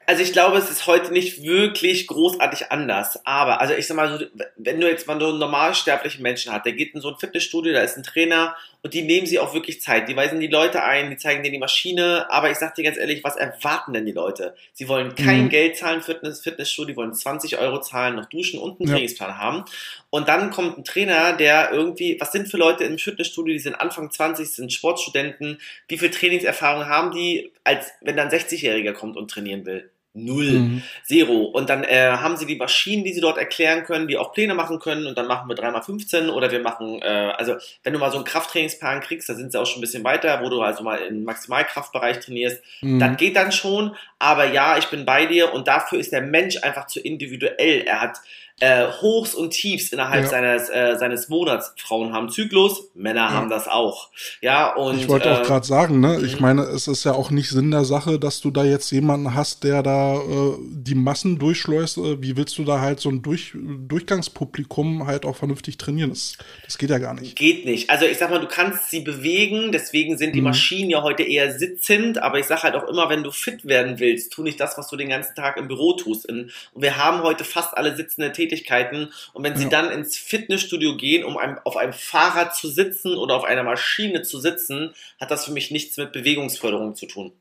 also 0.09 0.23
ich 0.23 0.31
glaube, 0.31 0.57
es 0.57 0.71
ist 0.71 0.87
heute 0.87 1.11
nicht 1.11 1.43
wirklich 1.43 2.07
großartig 2.07 2.71
anders. 2.71 3.19
Aber, 3.25 3.59
also 3.59 3.73
ich 3.73 3.87
sag 3.87 3.97
mal 3.97 4.17
so, 4.17 4.25
wenn 4.55 4.79
du 4.79 4.87
jetzt 4.87 5.05
mal 5.05 5.19
so 5.19 5.27
einen 5.27 5.39
normalsterblichen 5.39 6.23
Menschen 6.23 6.53
hast, 6.53 6.65
der 6.65 6.71
geht 6.71 6.95
in 6.95 7.01
so 7.01 7.09
ein 7.09 7.17
Fitnessstudio, 7.19 7.73
da 7.73 7.81
ist 7.81 7.97
ein 7.97 8.03
Trainer 8.03 8.55
und 8.83 8.93
die 8.93 9.01
nehmen 9.01 9.27
sie 9.27 9.37
auch 9.37 9.53
wirklich 9.53 9.81
Zeit. 9.81 10.07
Die 10.07 10.15
weisen 10.15 10.39
die 10.39 10.47
Leute 10.47 10.81
ein, 10.81 11.09
die 11.09 11.17
zeigen 11.17 11.43
denen 11.43 11.51
die 11.51 11.59
Maschine. 11.59 12.25
Aber 12.29 12.49
ich 12.49 12.57
sag 12.57 12.73
dir 12.75 12.85
ganz 12.85 12.95
ehrlich, 12.95 13.21
was 13.25 13.35
erwarten 13.35 13.91
denn 13.91 14.05
die 14.05 14.13
Leute? 14.13 14.55
Sie 14.71 14.87
wollen 14.87 15.13
kein 15.13 15.43
mhm. 15.43 15.49
Geld 15.49 15.75
zahlen 15.75 16.01
für 16.01 16.17
ein 16.17 16.33
Fitnessstudio, 16.33 16.93
die 16.93 16.95
wollen 16.95 17.13
20 17.13 17.57
Euro 17.57 17.81
zahlen, 17.81 18.15
noch 18.15 18.27
duschen 18.27 18.61
und 18.61 18.79
einen 18.79 18.87
ja. 18.87 18.95
Trainingsplan 18.95 19.37
haben. 19.37 19.65
Und 20.09 20.29
dann 20.29 20.51
kommt 20.51 20.77
ein 20.77 20.85
Trainer, 20.85 21.33
der 21.33 21.73
irgendwie, 21.73 22.15
was 22.17 22.31
sind 22.31 22.47
für 22.47 22.55
Leute 22.55 22.85
im 22.85 22.97
Fitnessstudio, 22.97 23.51
die 23.51 23.59
sind 23.59 23.75
Anfang 23.75 24.09
20, 24.09 24.49
sind 24.49 24.71
Sportstudenten, 24.71 25.59
wie 25.89 25.97
viel 25.97 26.11
Trainingserfahrung 26.11 26.85
haben 26.85 27.11
die, 27.11 27.51
als 27.65 27.91
wenn 27.99 28.15
dann 28.15 28.29
ein 28.29 28.33
60-Jähriger 28.33 28.93
kommt 28.93 29.17
und 29.17 29.29
trainieren 29.29 29.65
will? 29.65 29.89
Null. 30.17 30.51
Mhm. 30.51 30.83
Zero. 31.03 31.43
Und 31.43 31.69
dann 31.69 31.83
äh, 31.83 32.11
haben 32.11 32.37
sie 32.37 32.45
die 32.45 32.55
Maschinen, 32.55 33.03
die 33.03 33.13
sie 33.13 33.21
dort 33.21 33.37
erklären 33.37 33.83
können, 33.83 34.07
die 34.07 34.17
auch 34.17 34.33
Pläne 34.33 34.53
machen 34.53 34.79
können 34.79 35.07
und 35.07 35.17
dann 35.17 35.27
machen 35.27 35.47
wir 35.47 35.55
3x15 35.55 36.29
oder 36.29 36.51
wir 36.51 36.61
machen, 36.61 37.01
äh, 37.01 37.33
also 37.37 37.55
wenn 37.83 37.93
du 37.93 37.99
mal 37.99 38.11
so 38.11 38.17
einen 38.17 38.25
Krafttrainingsplan 38.25 39.01
kriegst, 39.01 39.29
da 39.29 39.35
sind 39.35 39.51
sie 39.51 39.59
auch 39.59 39.65
schon 39.65 39.79
ein 39.79 39.81
bisschen 39.81 40.03
weiter, 40.03 40.41
wo 40.43 40.49
du 40.49 40.61
also 40.61 40.83
mal 40.83 40.97
im 40.97 41.23
Maximalkraftbereich 41.23 42.19
trainierst, 42.19 42.61
mhm. 42.81 42.99
das 42.99 43.17
geht 43.17 43.35
dann 43.35 43.51
schon, 43.51 43.95
aber 44.19 44.45
ja, 44.45 44.77
ich 44.77 44.87
bin 44.87 45.05
bei 45.05 45.25
dir 45.25 45.53
und 45.53 45.67
dafür 45.67 45.99
ist 45.99 46.11
der 46.11 46.21
Mensch 46.21 46.57
einfach 46.63 46.87
zu 46.87 46.99
individuell. 46.99 47.81
Er 47.81 48.01
hat 48.01 48.17
äh, 48.59 48.87
Hochs 49.01 49.35
und 49.35 49.51
Tiefs 49.51 49.91
innerhalb 49.91 50.23
ja. 50.23 50.29
seines, 50.29 50.69
äh, 50.69 50.95
seines 50.97 51.29
Monats. 51.29 51.73
Frauen 51.77 52.11
haben 52.11 52.29
Zyklus, 52.29 52.89
Männer 52.95 53.21
ja. 53.21 53.29
haben 53.31 53.49
das 53.49 53.67
auch. 53.67 54.09
Ja, 54.41 54.73
und, 54.73 54.97
ich 54.97 55.07
wollte 55.07 55.31
auch 55.31 55.41
äh, 55.41 55.45
gerade 55.45 55.65
sagen, 55.65 55.99
ne? 55.99 56.19
ich 56.25 56.37
mhm. 56.37 56.41
meine, 56.41 56.61
es 56.63 56.87
ist 56.87 57.03
ja 57.03 57.13
auch 57.13 57.29
nicht 57.29 57.49
Sinn 57.49 57.69
der 57.69 57.85
Sache, 57.85 58.17
dass 58.17 58.41
du 58.41 58.49
da 58.49 58.63
jetzt 58.63 58.89
jemanden 58.91 59.35
hast, 59.35 59.63
der 59.63 59.83
da 59.83 60.15
äh, 60.15 60.55
die 60.71 60.95
Massen 60.95 61.37
durchschleust. 61.37 61.99
Äh, 61.99 62.21
wie 62.23 62.35
willst 62.35 62.57
du 62.57 62.63
da 62.63 62.81
halt 62.81 62.99
so 62.99 63.09
ein 63.09 63.21
Durch 63.21 63.53
Durchgangspublikum 63.53 65.05
halt 65.05 65.25
auch 65.25 65.35
vernünftig 65.35 65.77
trainieren? 65.77 66.09
Das, 66.09 66.35
das 66.65 66.79
geht 66.79 66.89
ja 66.89 66.97
gar 66.97 67.13
nicht. 67.13 67.35
Geht 67.35 67.65
nicht. 67.65 67.91
Also 67.91 68.05
ich 68.05 68.17
sag 68.17 68.31
mal, 68.31 68.39
du 68.39 68.47
kannst 68.47 68.89
sie 68.89 69.01
bewegen, 69.01 69.71
deswegen 69.71 70.17
sind 70.17 70.33
die 70.33 70.41
mhm. 70.41 70.45
Maschinen 70.45 70.89
ja 70.89 71.03
heute 71.03 71.21
eher 71.21 71.51
sitzend, 71.51 72.17
aber 72.17 72.39
ich 72.39 72.47
sag 72.47 72.63
halt 72.63 72.73
auch 72.73 72.87
immer, 72.87 73.07
wenn 73.09 73.21
du 73.21 73.29
fit 73.29 73.65
werden 73.65 73.99
willst, 73.99 74.33
tu 74.33 74.41
nicht 74.41 74.59
das, 74.59 74.79
was 74.79 74.87
du 74.87 74.95
den 74.95 75.09
ganzen 75.09 75.35
Tag 75.35 75.57
im 75.57 75.67
Büro 75.67 75.93
tust. 75.93 76.27
Und 76.27 76.51
wir 76.73 76.97
haben 76.97 77.21
heute 77.21 77.43
fast 77.43 77.77
alle 77.77 77.95
sitzende 77.95 78.31
Tätigkeiten 78.31 78.46
Tätigkeiten. 78.47 79.11
Und 79.33 79.43
wenn 79.43 79.57
sie 79.57 79.63
ja. 79.63 79.69
dann 79.69 79.91
ins 79.91 80.17
Fitnessstudio 80.17 80.95
gehen, 80.97 81.23
um 81.23 81.37
einem, 81.37 81.59
auf 81.63 81.77
einem 81.77 81.93
Fahrrad 81.93 82.55
zu 82.55 82.69
sitzen 82.69 83.15
oder 83.15 83.35
auf 83.35 83.43
einer 83.43 83.63
Maschine 83.63 84.21
zu 84.21 84.39
sitzen, 84.39 84.93
hat 85.19 85.31
das 85.31 85.45
für 85.45 85.51
mich 85.51 85.71
nichts 85.71 85.97
mit 85.97 86.11
Bewegungsförderung 86.11 86.95
zu 86.95 87.05
tun. 87.07 87.33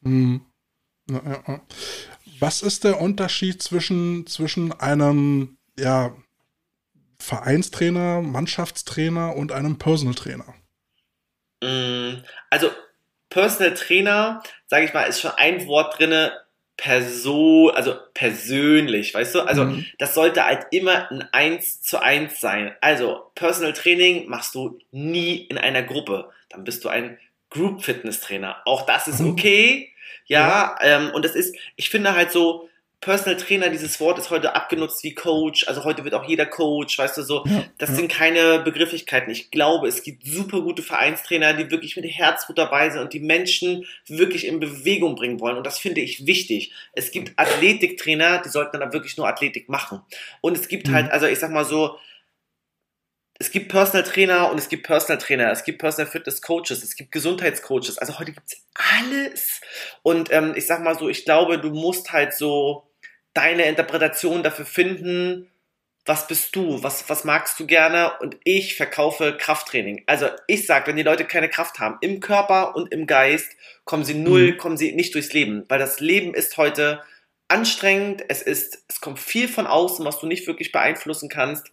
Mhm. 0.00 0.42
Ja, 1.10 1.22
ja. 1.24 1.60
Was 2.38 2.62
ist 2.62 2.84
der 2.84 3.00
Unterschied 3.00 3.62
zwischen, 3.62 4.26
zwischen 4.26 4.72
einem 4.72 5.56
ja, 5.78 6.14
Vereinstrainer, 7.18 8.20
Mannschaftstrainer 8.22 9.34
und 9.36 9.52
einem 9.52 9.78
Personal 9.78 10.14
Trainer? 10.14 10.54
Mm, 11.62 12.22
also 12.50 12.70
Personal 13.30 13.74
Trainer, 13.74 14.42
sage 14.66 14.84
ich 14.84 14.94
mal, 14.94 15.04
ist 15.04 15.20
schon 15.20 15.32
ein 15.32 15.66
Wort 15.66 15.98
drinne, 15.98 16.32
Person, 16.76 17.70
also 17.70 17.94
persönlich, 18.12 19.14
weißt 19.14 19.34
du? 19.34 19.40
Also 19.40 19.64
mhm. 19.64 19.86
das 19.98 20.14
sollte 20.14 20.44
halt 20.44 20.66
immer 20.70 21.10
ein 21.10 21.26
Eins 21.32 21.80
zu 21.80 22.02
eins 22.02 22.40
sein. 22.40 22.74
Also 22.80 23.30
Personal 23.34 23.72
Training 23.72 24.28
machst 24.28 24.54
du 24.54 24.78
nie 24.90 25.36
in 25.36 25.56
einer 25.56 25.82
Gruppe. 25.82 26.30
Dann 26.50 26.64
bist 26.64 26.84
du 26.84 26.88
ein 26.88 27.18
Group 27.50 27.82
Fitness 27.82 28.20
Trainer. 28.20 28.56
Auch 28.66 28.84
das 28.84 29.08
ist 29.08 29.20
mhm. 29.20 29.30
okay. 29.30 29.90
Ja, 30.26 30.76
ja. 30.82 30.98
Ähm, 30.98 31.10
und 31.14 31.24
das 31.24 31.34
ist, 31.34 31.56
ich 31.76 31.88
finde 31.88 32.14
halt 32.14 32.30
so, 32.30 32.65
Personal 33.00 33.36
Trainer, 33.36 33.68
dieses 33.68 34.00
Wort 34.00 34.18
ist 34.18 34.30
heute 34.30 34.56
abgenutzt 34.56 35.04
wie 35.04 35.14
Coach. 35.14 35.68
Also 35.68 35.84
heute 35.84 36.02
wird 36.02 36.14
auch 36.14 36.24
jeder 36.24 36.46
Coach, 36.46 36.98
weißt 36.98 37.18
du 37.18 37.22
so. 37.22 37.44
Das 37.78 37.94
sind 37.94 38.10
keine 38.10 38.60
Begrifflichkeiten. 38.60 39.30
Ich 39.30 39.50
glaube, 39.50 39.86
es 39.86 40.02
gibt 40.02 40.26
super 40.26 40.62
gute 40.62 40.82
Vereinstrainer, 40.82 41.52
die 41.54 41.70
wirklich 41.70 41.96
mit 41.96 42.06
Herzblut 42.06 42.58
dabei 42.58 42.90
sind 42.90 43.02
und 43.02 43.12
die 43.12 43.20
Menschen 43.20 43.86
wirklich 44.06 44.46
in 44.46 44.60
Bewegung 44.60 45.14
bringen 45.14 45.40
wollen. 45.40 45.56
Und 45.56 45.66
das 45.66 45.78
finde 45.78 46.00
ich 46.00 46.26
wichtig. 46.26 46.72
Es 46.92 47.10
gibt 47.10 47.38
Athletiktrainer, 47.38 48.42
die 48.42 48.48
sollten 48.48 48.80
dann 48.80 48.92
wirklich 48.92 49.16
nur 49.16 49.28
Athletik 49.28 49.68
machen. 49.68 50.00
Und 50.40 50.56
es 50.56 50.66
gibt 50.66 50.88
mhm. 50.88 50.94
halt, 50.94 51.10
also 51.12 51.26
ich 51.26 51.38
sag 51.38 51.50
mal 51.50 51.64
so, 51.64 51.98
es 53.38 53.50
gibt 53.50 53.70
Personal 53.70 54.04
Trainer 54.04 54.50
und 54.50 54.58
es 54.58 54.68
gibt 54.68 54.86
Personal 54.86 55.18
Trainer, 55.18 55.50
es 55.50 55.64
gibt 55.64 55.78
Personal 55.78 56.10
Fitness 56.10 56.40
Coaches, 56.40 56.82
es 56.82 56.96
gibt 56.96 57.12
Gesundheitscoaches. 57.12 57.98
Also 57.98 58.18
heute 58.18 58.32
gibt's 58.32 58.56
alles. 58.74 59.60
Und 60.02 60.32
ähm, 60.32 60.54
ich 60.56 60.66
sag 60.66 60.82
mal 60.82 60.98
so, 60.98 61.08
ich 61.08 61.24
glaube, 61.24 61.58
du 61.58 61.70
musst 61.70 62.12
halt 62.12 62.34
so 62.34 62.88
deine 63.34 63.64
Interpretation 63.64 64.42
dafür 64.42 64.64
finden, 64.64 65.50
was 66.06 66.28
bist 66.28 66.54
du, 66.54 66.82
was, 66.82 67.08
was 67.10 67.24
magst 67.24 67.58
du 67.58 67.66
gerne 67.66 68.12
und 68.20 68.36
ich 68.44 68.76
verkaufe 68.76 69.36
Krafttraining. 69.36 70.04
Also 70.06 70.28
ich 70.46 70.64
sag, 70.64 70.86
wenn 70.86 70.96
die 70.96 71.02
Leute 71.02 71.24
keine 71.24 71.50
Kraft 71.50 71.80
haben, 71.80 71.98
im 72.00 72.20
Körper 72.20 72.76
und 72.76 72.92
im 72.92 73.06
Geist, 73.06 73.50
kommen 73.84 74.04
sie 74.04 74.14
null, 74.14 74.52
mhm. 74.52 74.56
kommen 74.56 74.76
sie 74.76 74.92
nicht 74.92 75.14
durchs 75.14 75.32
Leben, 75.32 75.64
weil 75.68 75.80
das 75.80 75.98
Leben 76.00 76.32
ist 76.32 76.56
heute 76.56 77.02
anstrengend, 77.48 78.24
es 78.28 78.40
ist, 78.42 78.84
es 78.88 79.00
kommt 79.00 79.18
viel 79.18 79.48
von 79.48 79.66
außen, 79.66 80.04
was 80.04 80.20
du 80.20 80.26
nicht 80.26 80.46
wirklich 80.46 80.72
beeinflussen 80.72 81.28
kannst. 81.28 81.72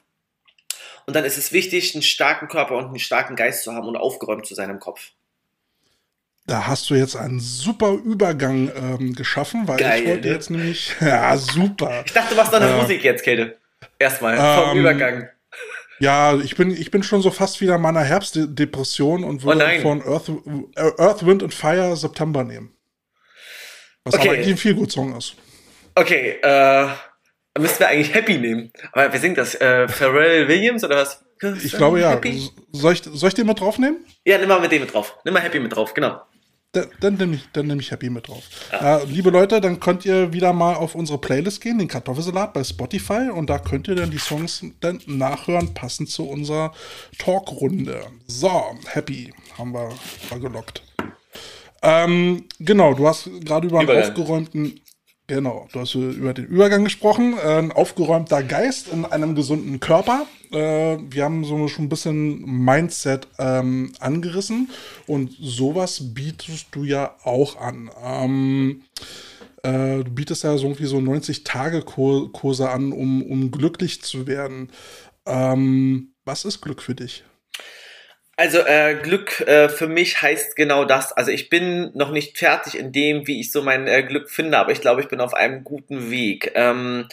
Und 1.06 1.16
dann 1.16 1.26
ist 1.26 1.38
es 1.38 1.52
wichtig, 1.52 1.94
einen 1.96 2.02
starken 2.02 2.48
Körper 2.48 2.78
und 2.78 2.86
einen 2.86 3.00
starken 3.00 3.36
Geist 3.36 3.64
zu 3.64 3.74
haben 3.74 3.88
und 3.88 3.98
aufgeräumt 3.98 4.46
zu 4.46 4.56
sein 4.56 4.70
im 4.70 4.80
Kopf. 4.80 5.12
Da 6.46 6.68
hast 6.68 6.90
du 6.90 6.96
jetzt 6.96 7.16
einen 7.16 7.40
super 7.40 7.94
Übergang 7.94 8.70
ähm, 8.76 9.16
geschaffen, 9.16 9.68
weil 9.68 9.78
Geil, 9.78 10.02
ich 10.02 10.10
wollte 10.10 10.28
ne? 10.28 10.34
jetzt 10.34 10.50
nämlich. 10.50 10.96
Ja, 11.02 11.38
super. 11.38 12.04
Ich 12.06 12.12
dachte, 12.12 12.32
du 12.32 12.36
machst 12.36 12.52
noch 12.52 12.60
eine 12.60 12.72
äh, 12.72 12.82
Musik 12.82 13.04
jetzt, 13.04 13.24
Kälte. 13.24 13.58
Erstmal, 13.98 14.36
vom 14.36 14.72
ähm, 14.72 14.78
Übergang. 14.78 15.30
Ja, 16.00 16.38
ich 16.38 16.58
bin, 16.58 16.72
ich 16.72 16.92
bin 16.92 17.02
schon 17.02 17.22
so 17.22 17.32
fast 17.32 17.62
wieder 17.62 17.76
in 17.76 17.82
meiner 17.82 18.02
Herbstdepression 18.02 19.24
und 19.24 19.44
würde 19.44 19.66
oh 19.78 19.82
von 19.82 20.02
Earth, 20.02 20.32
Earth, 21.00 21.26
Wind 21.26 21.44
and 21.44 21.54
Fire 21.54 21.96
September 21.96 22.44
nehmen. 22.44 22.76
Was 24.04 24.16
okay. 24.16 24.28
aber 24.28 24.38
eigentlich 24.38 24.50
ein 24.50 24.58
viel 24.58 24.74
gut 24.74 24.92
Song 24.92 25.16
ist. 25.16 25.36
Okay, 25.96 26.40
äh, 26.42 26.88
müssten 27.60 27.80
wir 27.80 27.88
eigentlich 27.88 28.14
Happy 28.14 28.38
nehmen. 28.38 28.72
Aber 28.92 29.12
wer 29.12 29.20
singt 29.20 29.38
das? 29.38 29.56
Äh, 29.56 29.88
Pharrell 29.88 30.48
Williams 30.48 30.84
oder 30.84 30.98
was? 30.98 31.24
Ich 31.64 31.74
glaube 31.74 32.00
ja. 32.00 32.20
Soll 32.72 32.94
ich, 32.94 33.04
soll 33.04 33.30
ich 33.30 33.36
den 33.36 33.48
mit 33.48 33.60
draufnehmen? 33.60 34.06
Ja, 34.26 34.38
nimm 34.38 34.48
mal 34.48 34.60
mit 34.60 34.72
dem 34.72 34.82
mit 34.82 34.94
drauf. 34.94 35.18
Nimm 35.26 35.34
mal 35.34 35.42
Happy 35.42 35.60
mit 35.60 35.76
drauf, 35.76 35.94
genau. 35.94 36.22
Dann, 36.72 36.90
dann 37.02 37.16
nehme 37.18 37.36
ich, 37.36 37.48
nehm 37.56 37.80
ich 37.80 37.92
Happy 37.92 38.10
mit 38.10 38.28
drauf. 38.28 38.44
Ja. 38.72 38.98
Äh, 38.98 39.06
liebe 39.06 39.30
Leute, 39.30 39.62
dann 39.62 39.80
könnt 39.80 40.06
ihr 40.06 40.34
wieder 40.34 40.54
mal 40.54 40.74
auf 40.74 40.96
unsere 40.96 41.20
Playlist 41.20 41.62
gehen, 41.62 41.78
den 41.78 41.88
Kartoffelsalat 41.88 42.54
bei 42.54 42.64
Spotify. 42.64 43.30
Und 43.30 43.50
da 43.50 43.60
könnt 43.60 43.88
ihr 43.88 43.96
dann 43.96 44.10
die 44.10 44.18
Songs 44.18 44.66
dann 44.80 45.00
nachhören, 45.06 45.74
passend 45.76 46.10
zu 46.10 46.28
unserer 46.28 46.74
Talkrunde. 47.20 48.08
So, 48.26 48.76
Happy 48.88 49.32
haben 49.58 49.74
wir 49.74 49.90
mal 50.32 50.40
gelockt. 50.40 50.82
Ähm, 51.84 52.46
genau, 52.60 52.94
du 52.94 53.08
hast 53.08 53.30
gerade 53.46 53.68
über 53.68 53.80
einen 53.80 53.90
Übergang. 53.90 54.10
aufgeräumten 54.10 54.80
Genau, 55.28 55.70
du 55.72 55.80
hast 55.80 55.96
über 55.96 56.34
den 56.34 56.46
Übergang 56.46 56.84
gesprochen. 56.84 57.40
Ein 57.40 57.72
aufgeräumter 57.72 58.44
Geist 58.44 58.90
in 58.90 59.06
einem 59.06 59.36
gesunden 59.36 59.80
Körper. 59.80 60.28
Äh, 60.52 60.98
wir 61.10 61.24
haben 61.24 61.46
so 61.46 61.70
schon 61.70 61.86
ein 61.86 61.90
bisschen 61.90 62.44
Mindset 62.66 63.30
ähm, 63.40 63.94
angerissen 64.00 64.70
und 65.08 65.32
sowas 65.40 66.14
bietest 66.14 66.68
du 66.72 66.84
ja 66.84 67.16
auch 67.24 67.56
an. 67.58 67.90
Ähm, 68.04 68.82
äh, 69.64 70.04
du 70.04 70.12
bietest 70.12 70.44
ja 70.44 70.58
so 70.58 70.66
irgendwie 70.66 70.86
so 70.86 70.98
90-Tage-Kurse 70.98 72.70
an, 72.70 72.92
um, 72.92 73.24
um 73.24 73.50
glücklich 73.50 74.02
zu 74.02 74.28
werden. 74.28 74.72
Ähm, 75.26 76.10
was 76.26 76.44
ist 76.44 76.60
Glück 76.60 76.82
für 76.82 76.96
dich? 76.96 77.24
Also 78.36 78.60
äh, 78.60 78.96
Glück 78.96 79.42
äh, 79.42 79.70
für 79.70 79.88
mich 79.88 80.22
heißt 80.22 80.56
genau 80.56 80.86
das. 80.86 81.14
Also 81.14 81.30
ich 81.30 81.50
bin 81.50 81.92
noch 81.94 82.10
nicht 82.10 82.38
fertig 82.38 82.78
in 82.78 82.92
dem, 82.92 83.28
wie 83.28 83.40
ich 83.40 83.52
so 83.52 83.62
mein 83.62 83.88
äh, 83.88 84.02
Glück 84.04 84.32
finde, 84.32 84.58
aber 84.58 84.72
ich 84.72 84.82
glaube, 84.82 85.02
ich 85.02 85.08
bin 85.08 85.22
auf 85.22 85.36
einem 85.36 85.64
guten 85.64 86.10
Weg. 86.10 86.52
Ähm, 86.56 87.08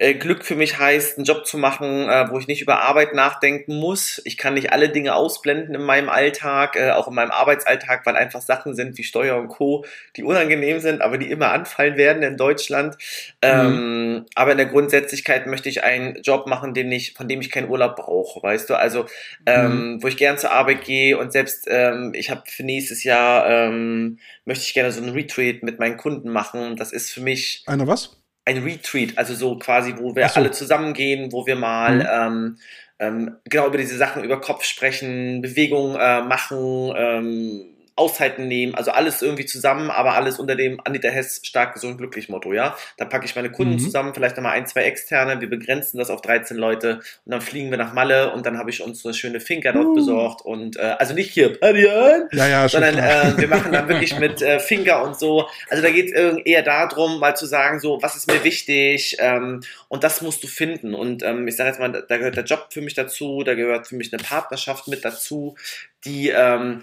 äh, 0.00 0.14
Glück 0.14 0.44
für 0.44 0.54
mich 0.54 0.78
heißt, 0.78 1.18
einen 1.18 1.24
Job 1.24 1.44
zu 1.44 1.58
machen, 1.58 2.08
äh, 2.08 2.30
wo 2.30 2.38
ich 2.38 2.46
nicht 2.46 2.62
über 2.62 2.82
Arbeit 2.82 3.14
nachdenken 3.14 3.74
muss. 3.74 4.22
Ich 4.24 4.36
kann 4.36 4.54
nicht 4.54 4.72
alle 4.72 4.90
Dinge 4.90 5.16
ausblenden 5.16 5.74
in 5.74 5.82
meinem 5.82 6.08
Alltag, 6.08 6.76
äh, 6.76 6.92
auch 6.92 7.08
in 7.08 7.14
meinem 7.14 7.32
Arbeitsalltag, 7.32 8.06
weil 8.06 8.14
einfach 8.14 8.40
Sachen 8.40 8.76
sind 8.76 8.96
wie 8.96 9.02
Steuer 9.02 9.36
und 9.36 9.48
Co., 9.48 9.84
die 10.16 10.22
unangenehm 10.22 10.78
sind, 10.78 11.02
aber 11.02 11.18
die 11.18 11.28
immer 11.28 11.50
anfallen 11.50 11.96
werden 11.96 12.22
in 12.22 12.36
Deutschland. 12.36 12.96
Ähm, 13.42 13.68
mhm. 13.68 14.26
aber 14.36 14.52
in 14.52 14.58
der 14.58 14.66
Grundsätzlichkeit 14.66 15.48
möchte 15.48 15.68
ich 15.68 15.82
einen 15.82 16.22
Job 16.22 16.46
machen, 16.46 16.74
den 16.74 16.92
ich, 16.92 17.14
von 17.14 17.26
dem 17.26 17.40
ich 17.40 17.50
keinen 17.50 17.68
Urlaub 17.68 17.96
brauche, 17.96 18.40
weißt 18.40 18.70
du? 18.70 18.74
Also, 18.74 19.06
ähm, 19.46 19.94
mhm. 19.94 20.02
wo 20.02 20.06
ich 20.06 20.16
gern 20.16 20.38
zur 20.38 20.52
Arbeit 20.52 20.84
gehe 20.84 21.18
und 21.18 21.32
selbst 21.32 21.66
ähm, 21.68 22.12
ich 22.14 22.30
habe 22.30 22.42
für 22.46 22.62
nächstes 22.62 23.02
Jahr 23.02 23.48
ähm, 23.48 24.18
möchte 24.44 24.64
ich 24.64 24.74
gerne 24.74 24.92
so 24.92 25.02
einen 25.02 25.12
Retreat 25.12 25.64
mit 25.64 25.80
meinen 25.80 25.96
Kunden 25.96 26.30
machen. 26.30 26.76
Das 26.76 26.92
ist 26.92 27.10
für 27.10 27.20
mich. 27.20 27.64
Eine 27.66 27.86
was? 27.86 28.17
Ein 28.48 28.62
Retreat, 28.62 29.16
also 29.16 29.34
so 29.34 29.58
quasi, 29.58 29.94
wo 29.98 30.16
wir 30.16 30.28
so. 30.28 30.36
alle 30.36 30.50
zusammengehen, 30.50 31.32
wo 31.32 31.46
wir 31.46 31.56
mal 31.56 31.96
mhm. 31.96 32.06
ähm, 32.10 32.56
ähm, 32.98 33.36
genau 33.44 33.66
über 33.66 33.78
diese 33.78 33.96
Sachen 33.96 34.24
über 34.24 34.40
Kopf 34.40 34.64
sprechen, 34.64 35.42
Bewegung 35.42 35.96
äh, 35.96 36.22
machen, 36.22 36.92
ähm, 36.96 37.64
Auszeiten 37.98 38.48
nehmen, 38.48 38.74
also 38.74 38.90
alles 38.90 39.22
irgendwie 39.22 39.46
zusammen, 39.46 39.90
aber 39.90 40.14
alles 40.14 40.38
unter 40.38 40.54
dem 40.54 40.80
Anita 40.84 41.08
Hess 41.08 41.40
stark 41.42 41.74
gesund 41.74 41.98
glücklich 41.98 42.28
Motto, 42.28 42.52
ja. 42.52 42.76
Dann 42.96 43.08
packe 43.08 43.24
ich 43.24 43.34
meine 43.34 43.50
Kunden 43.50 43.74
mhm. 43.74 43.78
zusammen, 43.78 44.14
vielleicht 44.14 44.36
nochmal 44.36 44.52
ein, 44.52 44.66
zwei 44.66 44.84
externe, 44.84 45.40
wir 45.40 45.50
begrenzen 45.50 45.98
das 45.98 46.10
auf 46.10 46.20
13 46.22 46.56
Leute 46.56 47.00
und 47.24 47.32
dann 47.32 47.40
fliegen 47.40 47.70
wir 47.70 47.78
nach 47.78 47.92
Malle 47.92 48.32
und 48.32 48.46
dann 48.46 48.58
habe 48.58 48.70
ich 48.70 48.82
uns 48.82 49.02
so 49.02 49.08
eine 49.08 49.14
schöne 49.14 49.40
Finca 49.40 49.72
dort 49.72 49.86
uh. 49.86 49.94
besorgt 49.94 50.42
und 50.42 50.76
äh, 50.76 50.96
also 50.98 51.14
nicht 51.14 51.30
hier 51.30 51.58
Party 51.58 51.78
ja, 51.78 52.46
ja, 52.46 52.68
sondern 52.68 52.98
äh, 52.98 53.36
wir 53.36 53.48
machen 53.48 53.72
dann 53.72 53.88
wirklich 53.88 54.18
mit 54.18 54.42
äh, 54.42 54.58
Finger 54.58 55.02
und 55.02 55.18
so. 55.18 55.48
Also 55.70 55.82
da 55.82 55.90
geht 55.90 56.12
es 56.12 56.36
eher 56.44 56.62
darum, 56.62 57.20
mal 57.20 57.36
zu 57.36 57.46
sagen, 57.46 57.80
so, 57.80 57.98
was 58.02 58.16
ist 58.16 58.30
mir 58.30 58.44
wichtig 58.44 59.16
ähm, 59.18 59.62
und 59.88 60.04
das 60.04 60.22
musst 60.22 60.42
du 60.42 60.46
finden 60.46 60.94
und 60.94 61.22
ähm, 61.22 61.46
ich 61.48 61.56
sage 61.56 61.70
jetzt 61.70 61.80
mal, 61.80 62.04
da 62.08 62.16
gehört 62.16 62.36
der 62.36 62.44
Job 62.44 62.68
für 62.70 62.80
mich 62.80 62.94
dazu, 62.94 63.42
da 63.44 63.54
gehört 63.54 63.86
für 63.86 63.96
mich 63.96 64.12
eine 64.12 64.22
Partnerschaft 64.22 64.88
mit 64.88 65.04
dazu, 65.04 65.56
die 66.04 66.28
ähm, 66.30 66.82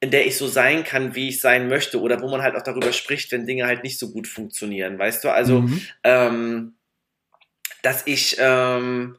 in 0.00 0.10
der 0.10 0.26
ich 0.26 0.36
so 0.36 0.46
sein 0.46 0.84
kann, 0.84 1.14
wie 1.14 1.28
ich 1.28 1.40
sein 1.40 1.68
möchte, 1.68 2.00
oder 2.00 2.20
wo 2.20 2.28
man 2.28 2.42
halt 2.42 2.54
auch 2.56 2.62
darüber 2.62 2.92
spricht, 2.92 3.32
wenn 3.32 3.46
Dinge 3.46 3.66
halt 3.66 3.82
nicht 3.82 3.98
so 3.98 4.10
gut 4.10 4.26
funktionieren, 4.26 4.98
weißt 4.98 5.24
du? 5.24 5.30
Also, 5.30 5.62
mhm. 5.62 5.80
ähm, 6.04 6.74
dass 7.82 8.06
ich 8.06 8.36
ähm, 8.38 9.16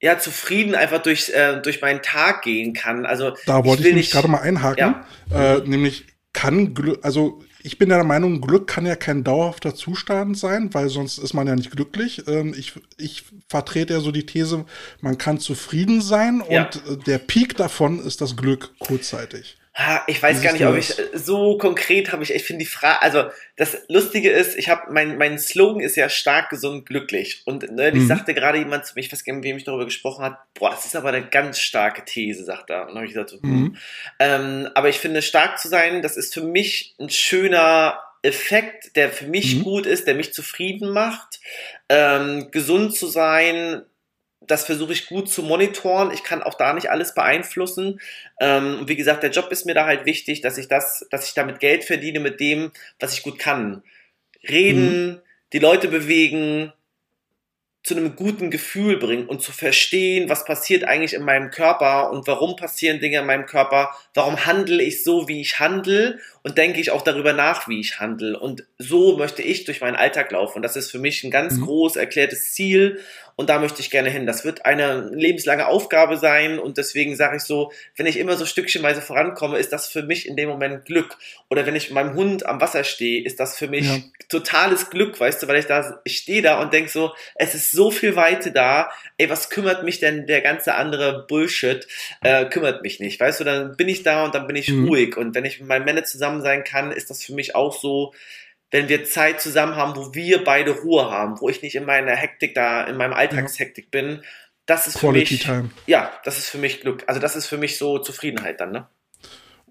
ja 0.00 0.18
zufrieden 0.18 0.74
einfach 0.74 1.02
durch, 1.02 1.30
äh, 1.30 1.60
durch 1.60 1.80
meinen 1.80 2.02
Tag 2.02 2.42
gehen 2.42 2.72
kann. 2.72 3.06
Also 3.06 3.34
da 3.46 3.64
wollte 3.64 3.82
ich, 3.82 3.88
ich 3.88 3.92
nämlich 3.92 4.10
gerade 4.10 4.28
mal 4.28 4.40
einhaken, 4.40 4.96
ja. 5.30 5.56
äh, 5.56 5.60
nämlich 5.68 6.06
kann 6.32 6.74
Glück, 6.74 7.04
also 7.04 7.42
ich 7.62 7.76
bin 7.76 7.88
der 7.88 8.04
Meinung, 8.04 8.40
Glück 8.40 8.68
kann 8.68 8.86
ja 8.86 8.96
kein 8.96 9.24
dauerhafter 9.24 9.74
Zustand 9.74 10.38
sein, 10.38 10.72
weil 10.72 10.88
sonst 10.88 11.18
ist 11.18 11.34
man 11.34 11.46
ja 11.46 11.56
nicht 11.56 11.72
glücklich. 11.72 12.22
Ähm, 12.28 12.54
ich, 12.56 12.74
ich 12.96 13.24
vertrete 13.48 13.94
ja 13.94 14.00
so 14.00 14.12
die 14.12 14.24
These, 14.24 14.64
man 15.00 15.18
kann 15.18 15.40
zufrieden 15.40 16.00
sein 16.00 16.42
ja. 16.48 16.64
und 16.64 16.76
äh, 16.76 16.96
der 17.04 17.18
Peak 17.18 17.56
davon 17.56 17.98
ist 17.98 18.20
das 18.20 18.36
Glück 18.36 18.78
kurzzeitig. 18.78 19.57
Ich 20.08 20.20
weiß 20.20 20.42
gar 20.42 20.52
nicht, 20.52 20.66
ob 20.66 20.76
ich 20.76 20.92
so 21.14 21.56
konkret 21.56 22.10
habe 22.10 22.24
ich, 22.24 22.34
ich 22.34 22.42
finde 22.42 22.64
die 22.64 22.70
Frage, 22.70 23.00
also 23.00 23.24
das 23.56 23.76
Lustige 23.88 24.30
ist, 24.30 24.58
ich 24.58 24.68
habe 24.68 24.92
mein 24.92 25.18
mein 25.18 25.38
Slogan 25.38 25.80
ist 25.80 25.94
ja 25.94 26.08
stark, 26.08 26.50
gesund, 26.50 26.84
glücklich 26.84 27.42
und 27.44 27.70
ne, 27.70 27.90
ich 27.90 27.94
mhm. 27.94 28.06
sagte 28.08 28.34
gerade 28.34 28.58
jemand 28.58 28.86
zu 28.86 28.94
mir, 28.94 29.02
ich 29.02 29.12
weiß 29.12 29.22
gar 29.22 29.34
nicht, 29.34 29.42
mit 29.42 29.50
wem 29.50 29.56
ich 29.56 29.64
darüber 29.64 29.84
gesprochen 29.84 30.24
hat, 30.24 30.38
boah, 30.54 30.70
das 30.70 30.84
ist 30.84 30.96
aber 30.96 31.10
eine 31.10 31.28
ganz 31.28 31.60
starke 31.60 32.04
These, 32.04 32.44
sagt 32.44 32.70
er. 32.70 32.82
Und 32.82 32.88
dann 32.88 32.96
habe 32.96 33.06
ich 33.06 33.12
gesagt, 33.12 33.30
so, 33.30 33.40
hm. 33.40 33.50
mhm. 33.50 33.76
ähm, 34.18 34.68
aber 34.74 34.88
ich 34.88 34.98
finde, 34.98 35.22
stark 35.22 35.60
zu 35.60 35.68
sein, 35.68 36.02
das 36.02 36.16
ist 36.16 36.34
für 36.34 36.42
mich 36.42 36.96
ein 36.98 37.10
schöner 37.10 38.00
Effekt, 38.22 38.96
der 38.96 39.10
für 39.10 39.26
mich 39.26 39.56
mhm. 39.56 39.62
gut 39.62 39.86
ist, 39.86 40.08
der 40.08 40.14
mich 40.14 40.34
zufrieden 40.34 40.90
macht. 40.90 41.40
Ähm, 41.88 42.48
gesund 42.50 42.96
zu 42.96 43.06
sein, 43.06 43.82
das 44.48 44.64
versuche 44.64 44.92
ich 44.92 45.06
gut 45.06 45.30
zu 45.30 45.42
monitoren. 45.42 46.10
Ich 46.10 46.24
kann 46.24 46.42
auch 46.42 46.54
da 46.54 46.72
nicht 46.72 46.90
alles 46.90 47.14
beeinflussen. 47.14 48.00
Ähm, 48.40 48.80
wie 48.86 48.96
gesagt, 48.96 49.22
der 49.22 49.30
Job 49.30 49.52
ist 49.52 49.66
mir 49.66 49.74
da 49.74 49.86
halt 49.86 50.06
wichtig, 50.06 50.40
dass 50.40 50.58
ich 50.58 50.68
das, 50.68 51.06
dass 51.10 51.28
ich 51.28 51.34
damit 51.34 51.60
Geld 51.60 51.84
verdiene 51.84 52.18
mit 52.18 52.40
dem, 52.40 52.72
was 52.98 53.12
ich 53.12 53.22
gut 53.22 53.38
kann. 53.38 53.82
Reden, 54.48 55.06
mhm. 55.06 55.20
die 55.52 55.58
Leute 55.58 55.88
bewegen, 55.88 56.72
zu 57.84 57.96
einem 57.96 58.16
guten 58.16 58.50
Gefühl 58.50 58.98
bringen 58.98 59.26
und 59.26 59.40
zu 59.40 59.50
verstehen, 59.50 60.28
was 60.28 60.44
passiert 60.44 60.84
eigentlich 60.84 61.14
in 61.14 61.22
meinem 61.22 61.50
Körper 61.50 62.10
und 62.10 62.26
warum 62.26 62.54
passieren 62.54 63.00
Dinge 63.00 63.20
in 63.20 63.26
meinem 63.26 63.46
Körper, 63.46 63.96
warum 64.14 64.44
handle 64.44 64.82
ich 64.82 65.04
so, 65.04 65.26
wie 65.26 65.40
ich 65.40 65.58
handle 65.58 66.18
und 66.42 66.58
denke 66.58 66.80
ich 66.80 66.90
auch 66.90 67.02
darüber 67.02 67.32
nach, 67.32 67.66
wie 67.66 67.80
ich 67.80 67.98
handle. 67.98 68.38
Und 68.38 68.66
so 68.76 69.16
möchte 69.16 69.42
ich 69.42 69.64
durch 69.64 69.80
meinen 69.80 69.96
Alltag 69.96 70.30
laufen. 70.32 70.56
Und 70.56 70.62
das 70.62 70.76
ist 70.76 70.90
für 70.90 70.98
mich 70.98 71.24
ein 71.24 71.30
ganz 71.30 71.54
mhm. 71.54 71.64
groß 71.64 71.96
erklärtes 71.96 72.52
Ziel 72.52 73.00
und 73.38 73.48
da 73.48 73.60
möchte 73.60 73.80
ich 73.80 73.90
gerne 73.90 74.10
hin. 74.10 74.26
Das 74.26 74.44
wird 74.44 74.66
eine 74.66 75.10
lebenslange 75.12 75.68
Aufgabe 75.68 76.16
sein 76.16 76.58
und 76.58 76.76
deswegen 76.76 77.14
sage 77.14 77.36
ich 77.36 77.44
so, 77.44 77.70
wenn 77.94 78.06
ich 78.06 78.18
immer 78.18 78.36
so 78.36 78.44
stückchenweise 78.44 79.00
vorankomme, 79.00 79.58
ist 79.58 79.72
das 79.72 79.86
für 79.86 80.02
mich 80.02 80.26
in 80.26 80.34
dem 80.34 80.48
Moment 80.48 80.86
Glück. 80.86 81.16
Oder 81.48 81.64
wenn 81.64 81.76
ich 81.76 81.84
mit 81.84 81.94
meinem 81.94 82.14
Hund 82.14 82.44
am 82.44 82.60
Wasser 82.60 82.82
stehe, 82.82 83.24
ist 83.24 83.38
das 83.38 83.56
für 83.56 83.68
mich 83.68 83.86
ja. 83.86 84.00
totales 84.28 84.90
Glück, 84.90 85.20
weißt 85.20 85.40
du, 85.40 85.46
weil 85.46 85.60
ich 85.60 85.66
da, 85.66 86.00
ich 86.02 86.16
stehe 86.16 86.42
da 86.42 86.60
und 86.60 86.72
denke 86.72 86.90
so, 86.90 87.12
es 87.36 87.54
ist 87.54 87.70
so 87.70 87.92
viel 87.92 88.16
Weite 88.16 88.50
da, 88.50 88.90
ey, 89.18 89.30
was 89.30 89.50
kümmert 89.50 89.84
mich 89.84 90.00
denn 90.00 90.26
der 90.26 90.40
ganze 90.40 90.74
andere 90.74 91.24
Bullshit, 91.28 91.86
äh, 92.24 92.44
kümmert 92.46 92.82
mich 92.82 92.98
nicht, 92.98 93.20
weißt 93.20 93.38
du, 93.38 93.44
dann 93.44 93.76
bin 93.76 93.88
ich 93.88 94.02
da 94.02 94.24
und 94.24 94.34
dann 94.34 94.48
bin 94.48 94.56
ich 94.56 94.68
mhm. 94.68 94.88
ruhig 94.88 95.16
und 95.16 95.36
wenn 95.36 95.44
ich 95.44 95.60
mit 95.60 95.68
meinem 95.68 95.84
Männer 95.84 96.02
zusammen 96.02 96.42
sein 96.42 96.64
kann, 96.64 96.90
ist 96.90 97.08
das 97.08 97.22
für 97.22 97.34
mich 97.34 97.54
auch 97.54 97.72
so, 97.72 98.12
wenn 98.70 98.88
wir 98.88 99.04
Zeit 99.04 99.40
zusammen 99.40 99.76
haben, 99.76 99.96
wo 99.96 100.14
wir 100.14 100.44
beide 100.44 100.72
Ruhe 100.72 101.10
haben, 101.10 101.40
wo 101.40 101.48
ich 101.48 101.62
nicht 101.62 101.74
in 101.74 101.84
meiner 101.84 102.14
Hektik 102.14 102.54
da, 102.54 102.84
in 102.84 102.96
meinem 102.96 103.14
Alltagshektik 103.14 103.90
bin, 103.90 104.22
das 104.66 104.86
ist 104.86 104.98
Quality 104.98 105.26
für 105.26 105.32
mich, 105.34 105.42
Time. 105.42 105.70
ja, 105.86 106.12
das 106.24 106.38
ist 106.38 106.50
für 106.50 106.58
mich 106.58 106.82
Glück. 106.82 107.04
Also 107.06 107.20
das 107.20 107.36
ist 107.36 107.46
für 107.46 107.56
mich 107.56 107.78
so 107.78 107.98
Zufriedenheit 107.98 108.60
dann, 108.60 108.72
ne? 108.72 108.86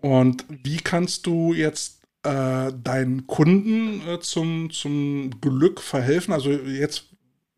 Und 0.01 0.45
wie 0.49 0.77
kannst 0.77 1.27
du 1.27 1.53
jetzt 1.53 2.03
äh, 2.23 2.71
deinen 2.73 3.27
Kunden 3.27 4.07
äh, 4.07 4.19
zum, 4.19 4.71
zum 4.71 5.39
Glück 5.41 5.81
verhelfen? 5.81 6.33
Also 6.33 6.51
jetzt 6.51 7.05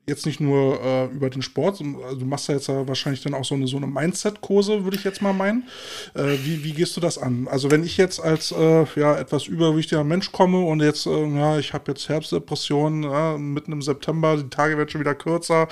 jetzt 0.09 0.25
nicht 0.25 0.39
nur 0.39 0.81
äh, 0.83 1.05
über 1.05 1.29
den 1.29 1.41
Sport, 1.41 1.81
also 1.81 2.19
du 2.19 2.25
machst 2.25 2.49
ja 2.49 2.55
jetzt 2.55 2.67
wahrscheinlich 2.69 3.21
dann 3.23 3.33
auch 3.33 3.45
so 3.45 3.55
eine, 3.55 3.67
so 3.67 3.77
eine 3.77 3.87
Mindset-Kurse, 3.87 4.83
würde 4.83 4.97
ich 4.97 5.03
jetzt 5.03 5.21
mal 5.21 5.33
meinen. 5.33 5.67
Äh, 6.15 6.37
wie, 6.43 6.63
wie 6.63 6.73
gehst 6.73 6.97
du 6.97 7.01
das 7.01 7.17
an? 7.17 7.47
Also 7.49 7.71
wenn 7.71 7.83
ich 7.83 7.97
jetzt 7.97 8.19
als 8.19 8.51
äh, 8.51 8.85
ja, 8.95 9.17
etwas 9.17 9.47
übergewichtiger 9.47 10.03
Mensch 10.03 10.31
komme 10.31 10.59
und 10.61 10.81
jetzt, 10.81 11.05
äh, 11.05 11.27
ja, 11.37 11.57
ich 11.57 11.73
habe 11.73 11.91
jetzt 11.91 12.09
Herbstdepression, 12.09 13.03
ja, 13.03 13.37
mitten 13.37 13.71
im 13.71 13.81
September, 13.81 14.37
die 14.37 14.49
Tage 14.49 14.77
werden 14.77 14.89
schon 14.89 15.01
wieder 15.01 15.15
kürzer. 15.15 15.67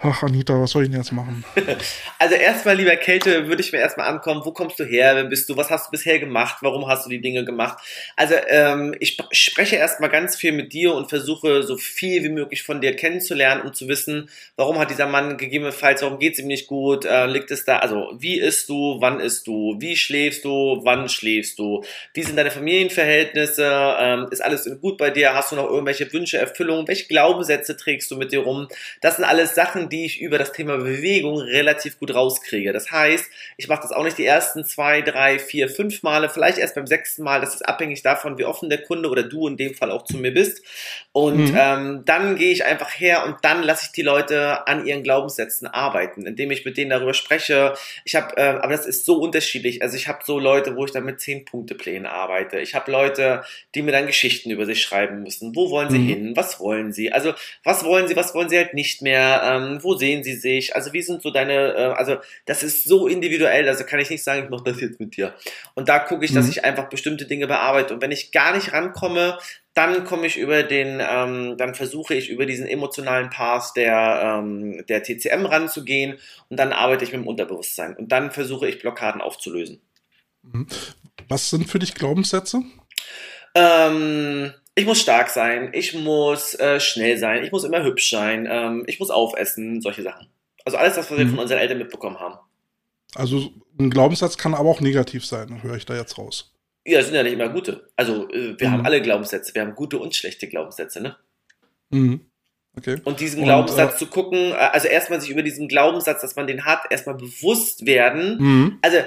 Ach, 0.00 0.22
Anita, 0.22 0.60
was 0.60 0.70
soll 0.70 0.84
ich 0.84 0.90
denn 0.90 0.98
jetzt 0.98 1.12
machen? 1.12 1.44
Also 2.18 2.34
erstmal, 2.34 2.76
lieber 2.76 2.96
Kälte, 2.96 3.46
würde 3.46 3.62
ich 3.62 3.72
mir 3.72 3.78
erstmal 3.78 4.08
ankommen, 4.08 4.40
wo 4.44 4.52
kommst 4.52 4.78
du 4.80 4.84
her, 4.84 5.14
wer 5.14 5.24
bist 5.24 5.48
du, 5.48 5.56
was 5.56 5.70
hast 5.70 5.88
du 5.88 5.90
bisher 5.90 6.18
gemacht, 6.18 6.58
warum 6.62 6.88
hast 6.88 7.06
du 7.06 7.10
die 7.10 7.20
Dinge 7.20 7.44
gemacht? 7.44 7.78
Also 8.16 8.34
ähm, 8.48 8.94
ich 9.00 9.18
spreche 9.32 9.76
erstmal 9.76 10.10
ganz 10.10 10.36
viel 10.36 10.52
mit 10.52 10.72
dir 10.72 10.94
und 10.94 11.08
versuche 11.08 11.62
so 11.62 11.76
viel 11.76 12.24
wie 12.24 12.28
möglich 12.28 12.62
von 12.62 12.80
dir 12.80 12.96
kennenzulernen, 12.96 13.62
um 13.62 13.72
zu 13.76 13.88
wissen, 13.88 14.28
warum 14.56 14.78
hat 14.78 14.90
dieser 14.90 15.06
Mann 15.06 15.36
gegebenenfalls, 15.36 16.02
warum 16.02 16.18
geht 16.18 16.34
es 16.34 16.38
ihm 16.40 16.46
nicht 16.46 16.66
gut, 16.66 17.04
äh, 17.04 17.26
liegt 17.26 17.50
es 17.50 17.64
da, 17.64 17.78
also 17.78 18.12
wie 18.18 18.38
isst 18.40 18.68
du, 18.68 18.96
wann 19.00 19.20
isst 19.20 19.46
du, 19.46 19.76
wie 19.78 19.96
schläfst 19.96 20.44
du, 20.44 20.80
wann 20.82 21.08
schläfst 21.08 21.58
du, 21.58 21.84
wie 22.14 22.22
sind 22.22 22.36
deine 22.36 22.50
Familienverhältnisse, 22.50 23.96
ähm, 23.98 24.26
ist 24.30 24.42
alles 24.42 24.68
gut 24.80 24.98
bei 24.98 25.10
dir, 25.10 25.34
hast 25.34 25.52
du 25.52 25.56
noch 25.56 25.70
irgendwelche 25.70 26.12
Wünsche, 26.12 26.38
Erfüllungen, 26.38 26.88
welche 26.88 27.06
Glaubenssätze 27.06 27.76
trägst 27.76 28.10
du 28.10 28.16
mit 28.16 28.32
dir 28.32 28.40
rum, 28.40 28.68
das 29.00 29.16
sind 29.16 29.24
alles 29.24 29.54
Sachen, 29.54 29.88
die 29.88 30.06
ich 30.06 30.20
über 30.20 30.38
das 30.38 30.52
Thema 30.52 30.78
Bewegung 30.78 31.38
relativ 31.38 31.98
gut 31.98 32.14
rauskriege. 32.14 32.72
Das 32.72 32.90
heißt, 32.90 33.26
ich 33.56 33.68
mache 33.68 33.82
das 33.82 33.92
auch 33.92 34.04
nicht 34.04 34.18
die 34.18 34.26
ersten 34.26 34.64
zwei, 34.64 35.02
drei, 35.02 35.38
vier, 35.38 35.68
fünf 35.68 36.02
Male, 36.02 36.28
vielleicht 36.28 36.58
erst 36.58 36.74
beim 36.74 36.86
sechsten 36.86 37.22
Mal, 37.22 37.40
das 37.40 37.54
ist 37.54 37.68
abhängig 37.68 38.02
davon, 38.02 38.38
wie 38.38 38.44
offen 38.44 38.68
der 38.68 38.82
Kunde 38.82 39.08
oder 39.08 39.22
du 39.22 39.48
in 39.48 39.56
dem 39.56 39.74
Fall 39.74 39.90
auch 39.90 40.04
zu 40.04 40.16
mir 40.16 40.32
bist. 40.32 40.62
Und 41.12 41.52
mhm. 41.52 41.56
ähm, 41.58 42.02
dann 42.04 42.36
gehe 42.36 42.52
ich 42.52 42.64
einfach 42.64 42.90
her 42.90 43.24
und 43.24 43.36
dann 43.42 43.62
lasse 43.66 43.86
ich 43.86 43.92
die 43.92 44.02
Leute 44.02 44.66
an 44.66 44.86
ihren 44.86 45.02
Glaubenssätzen 45.02 45.66
arbeiten, 45.66 46.26
indem 46.26 46.50
ich 46.50 46.64
mit 46.64 46.76
denen 46.76 46.90
darüber 46.90 47.14
spreche. 47.14 47.74
Ich 48.04 48.14
habe, 48.14 48.36
äh, 48.36 48.58
aber 48.60 48.72
das 48.72 48.86
ist 48.86 49.04
so 49.04 49.16
unterschiedlich. 49.16 49.82
Also 49.82 49.96
ich 49.96 50.08
habe 50.08 50.20
so 50.24 50.38
Leute, 50.38 50.76
wo 50.76 50.84
ich 50.84 50.92
dann 50.92 51.04
mit 51.04 51.20
zehn 51.20 51.44
Punkte 51.44 51.74
Plänen 51.74 52.06
arbeite. 52.06 52.58
Ich 52.60 52.74
habe 52.74 52.90
Leute, 52.90 53.42
die 53.74 53.82
mir 53.82 53.92
dann 53.92 54.06
Geschichten 54.06 54.50
über 54.50 54.64
sich 54.64 54.82
schreiben 54.82 55.22
müssen. 55.22 55.54
Wo 55.54 55.70
wollen 55.70 55.90
sie 55.90 55.98
mhm. 55.98 56.06
hin? 56.06 56.36
Was 56.36 56.60
wollen 56.60 56.92
sie? 56.92 57.12
Also 57.12 57.34
was 57.64 57.84
wollen 57.84 58.08
sie? 58.08 58.16
Was 58.16 58.34
wollen 58.34 58.48
sie 58.48 58.56
halt 58.56 58.74
nicht 58.74 59.02
mehr? 59.02 59.42
Ähm, 59.44 59.82
wo 59.82 59.94
sehen 59.94 60.24
sie 60.24 60.34
sich? 60.34 60.74
Also 60.74 60.92
wie 60.92 61.02
sind 61.02 61.22
so 61.22 61.30
deine? 61.30 61.74
Äh, 61.74 61.94
also 61.96 62.16
das 62.46 62.62
ist 62.62 62.84
so 62.84 63.06
individuell. 63.06 63.68
Also 63.68 63.84
kann 63.84 64.00
ich 64.00 64.10
nicht 64.10 64.24
sagen, 64.24 64.44
ich 64.44 64.50
mache 64.50 64.64
das 64.64 64.80
jetzt 64.80 65.00
mit 65.00 65.16
dir. 65.16 65.34
Und 65.74 65.88
da 65.88 65.98
gucke 65.98 66.24
ich, 66.24 66.30
mhm. 66.30 66.36
dass 66.36 66.48
ich 66.48 66.64
einfach 66.64 66.88
bestimmte 66.88 67.26
Dinge 67.26 67.46
bearbeite. 67.46 67.94
Und 67.94 68.02
wenn 68.02 68.12
ich 68.12 68.32
gar 68.32 68.54
nicht 68.54 68.72
rankomme, 68.72 69.38
dann 69.76 70.04
komme 70.04 70.26
ich 70.26 70.38
über 70.38 70.62
den, 70.62 71.02
ähm, 71.06 71.58
dann 71.58 71.74
versuche 71.74 72.14
ich 72.14 72.30
über 72.30 72.46
diesen 72.46 72.66
emotionalen 72.66 73.28
Pass 73.28 73.74
der, 73.74 74.40
ähm, 74.40 74.82
der 74.88 75.02
TCM 75.02 75.44
ranzugehen 75.44 76.16
und 76.48 76.58
dann 76.58 76.72
arbeite 76.72 77.04
ich 77.04 77.12
mit 77.12 77.20
dem 77.20 77.26
Unterbewusstsein 77.26 77.94
und 77.94 78.10
dann 78.10 78.30
versuche 78.30 78.66
ich 78.66 78.78
Blockaden 78.78 79.20
aufzulösen. 79.20 79.82
Mhm. 80.42 80.66
Was 81.28 81.50
sind 81.50 81.68
für 81.68 81.78
dich 81.78 81.94
Glaubenssätze? 81.94 82.62
Ähm, 83.54 84.54
ich 84.74 84.86
muss 84.86 84.98
stark 84.98 85.28
sein, 85.28 85.70
ich 85.74 85.92
muss 85.92 86.54
äh, 86.54 86.80
schnell 86.80 87.18
sein, 87.18 87.44
ich 87.44 87.52
muss 87.52 87.64
immer 87.64 87.84
hübsch 87.84 88.08
sein, 88.08 88.48
ähm, 88.50 88.84
ich 88.86 88.98
muss 88.98 89.10
aufessen, 89.10 89.82
solche 89.82 90.02
Sachen. 90.02 90.26
Also 90.64 90.78
alles 90.78 90.94
das, 90.94 91.10
was 91.10 91.18
wir 91.18 91.26
mhm. 91.26 91.30
von 91.32 91.38
unseren 91.40 91.58
Eltern 91.58 91.78
mitbekommen 91.78 92.18
haben. 92.18 92.38
Also 93.14 93.50
ein 93.78 93.90
Glaubenssatz 93.90 94.38
kann 94.38 94.54
aber 94.54 94.70
auch 94.70 94.80
negativ 94.80 95.26
sein, 95.26 95.62
höre 95.62 95.76
ich 95.76 95.84
da 95.84 95.94
jetzt 95.94 96.16
raus. 96.16 96.55
Ja, 96.86 97.02
sind 97.02 97.14
ja 97.14 97.22
nicht 97.22 97.32
immer 97.32 97.48
gute. 97.48 97.88
Also 97.96 98.28
äh, 98.30 98.58
wir 98.58 98.68
mhm. 98.68 98.72
haben 98.72 98.86
alle 98.86 99.02
Glaubenssätze. 99.02 99.54
Wir 99.54 99.62
haben 99.62 99.74
gute 99.74 99.98
und 99.98 100.14
schlechte 100.14 100.46
Glaubenssätze, 100.46 101.02
ne? 101.02 101.16
Mhm. 101.90 102.20
Okay. 102.78 103.00
Und 103.04 103.20
diesen 103.20 103.42
Glaubenssatz 103.42 103.94
äh, 103.94 103.98
zu 103.98 104.06
gucken, 104.06 104.52
äh, 104.52 104.54
also 104.54 104.86
erstmal 104.86 105.20
sich 105.20 105.30
über 105.30 105.42
diesen 105.42 105.66
Glaubenssatz, 105.66 106.20
dass 106.20 106.36
man 106.36 106.46
den 106.46 106.64
hat, 106.64 106.82
erstmal 106.90 107.16
bewusst 107.16 107.86
werden. 107.86 108.38
Mhm. 108.38 108.78
Also 108.82 108.98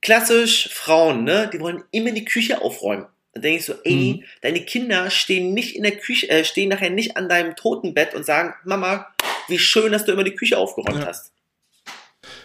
klassisch 0.00 0.68
Frauen, 0.72 1.24
ne, 1.24 1.50
die 1.52 1.60
wollen 1.60 1.82
immer 1.90 2.12
die 2.12 2.24
Küche 2.24 2.62
aufräumen. 2.62 3.06
Dann 3.34 3.42
denke 3.42 3.58
ich 3.58 3.64
so, 3.66 3.74
ey, 3.84 4.20
mhm. 4.20 4.24
deine 4.40 4.60
Kinder 4.60 5.10
stehen 5.10 5.52
nicht 5.52 5.76
in 5.76 5.82
der 5.82 5.96
Küche, 5.96 6.30
äh, 6.30 6.44
stehen 6.44 6.68
nachher 6.68 6.90
nicht 6.90 7.16
an 7.16 7.28
deinem 7.28 7.56
Totenbett 7.56 8.14
und 8.14 8.24
sagen, 8.24 8.54
Mama, 8.64 9.08
wie 9.48 9.58
schön, 9.58 9.92
dass 9.92 10.04
du 10.04 10.12
immer 10.12 10.24
die 10.24 10.34
Küche 10.34 10.56
aufgeräumt 10.56 11.00
ja. 11.00 11.06
hast. 11.06 11.32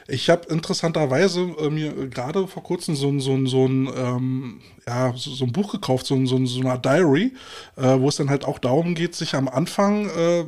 Ich 0.08 0.30
habe 0.30 0.47
interessanterweise 0.49 1.41
äh, 1.60 1.70
mir 1.70 2.08
gerade 2.10 2.47
vor 2.47 2.64
kurzem 2.64 2.95
so, 2.95 3.18
so, 3.20 3.45
so, 3.45 3.66
ein, 3.66 3.89
ähm, 3.95 4.62
ja, 4.88 5.14
so, 5.16 5.32
so, 5.32 5.45
ein 5.45 5.52
Buch 5.52 5.72
gekauft, 5.72 6.06
so, 6.06 6.26
so, 6.26 6.45
so 6.45 6.62
eine 6.62 6.80
Diary, 6.80 7.34
äh, 7.76 7.99
wo 7.99 8.10
es 8.10 8.16
dann 8.16 8.30
halt 8.30 8.45
auch 8.45 8.60
darum 8.60 8.95
geht, 8.95 9.16
sich 9.16 9.36
am 9.36 9.47
Anfang 9.47 10.10
äh, 10.10 10.45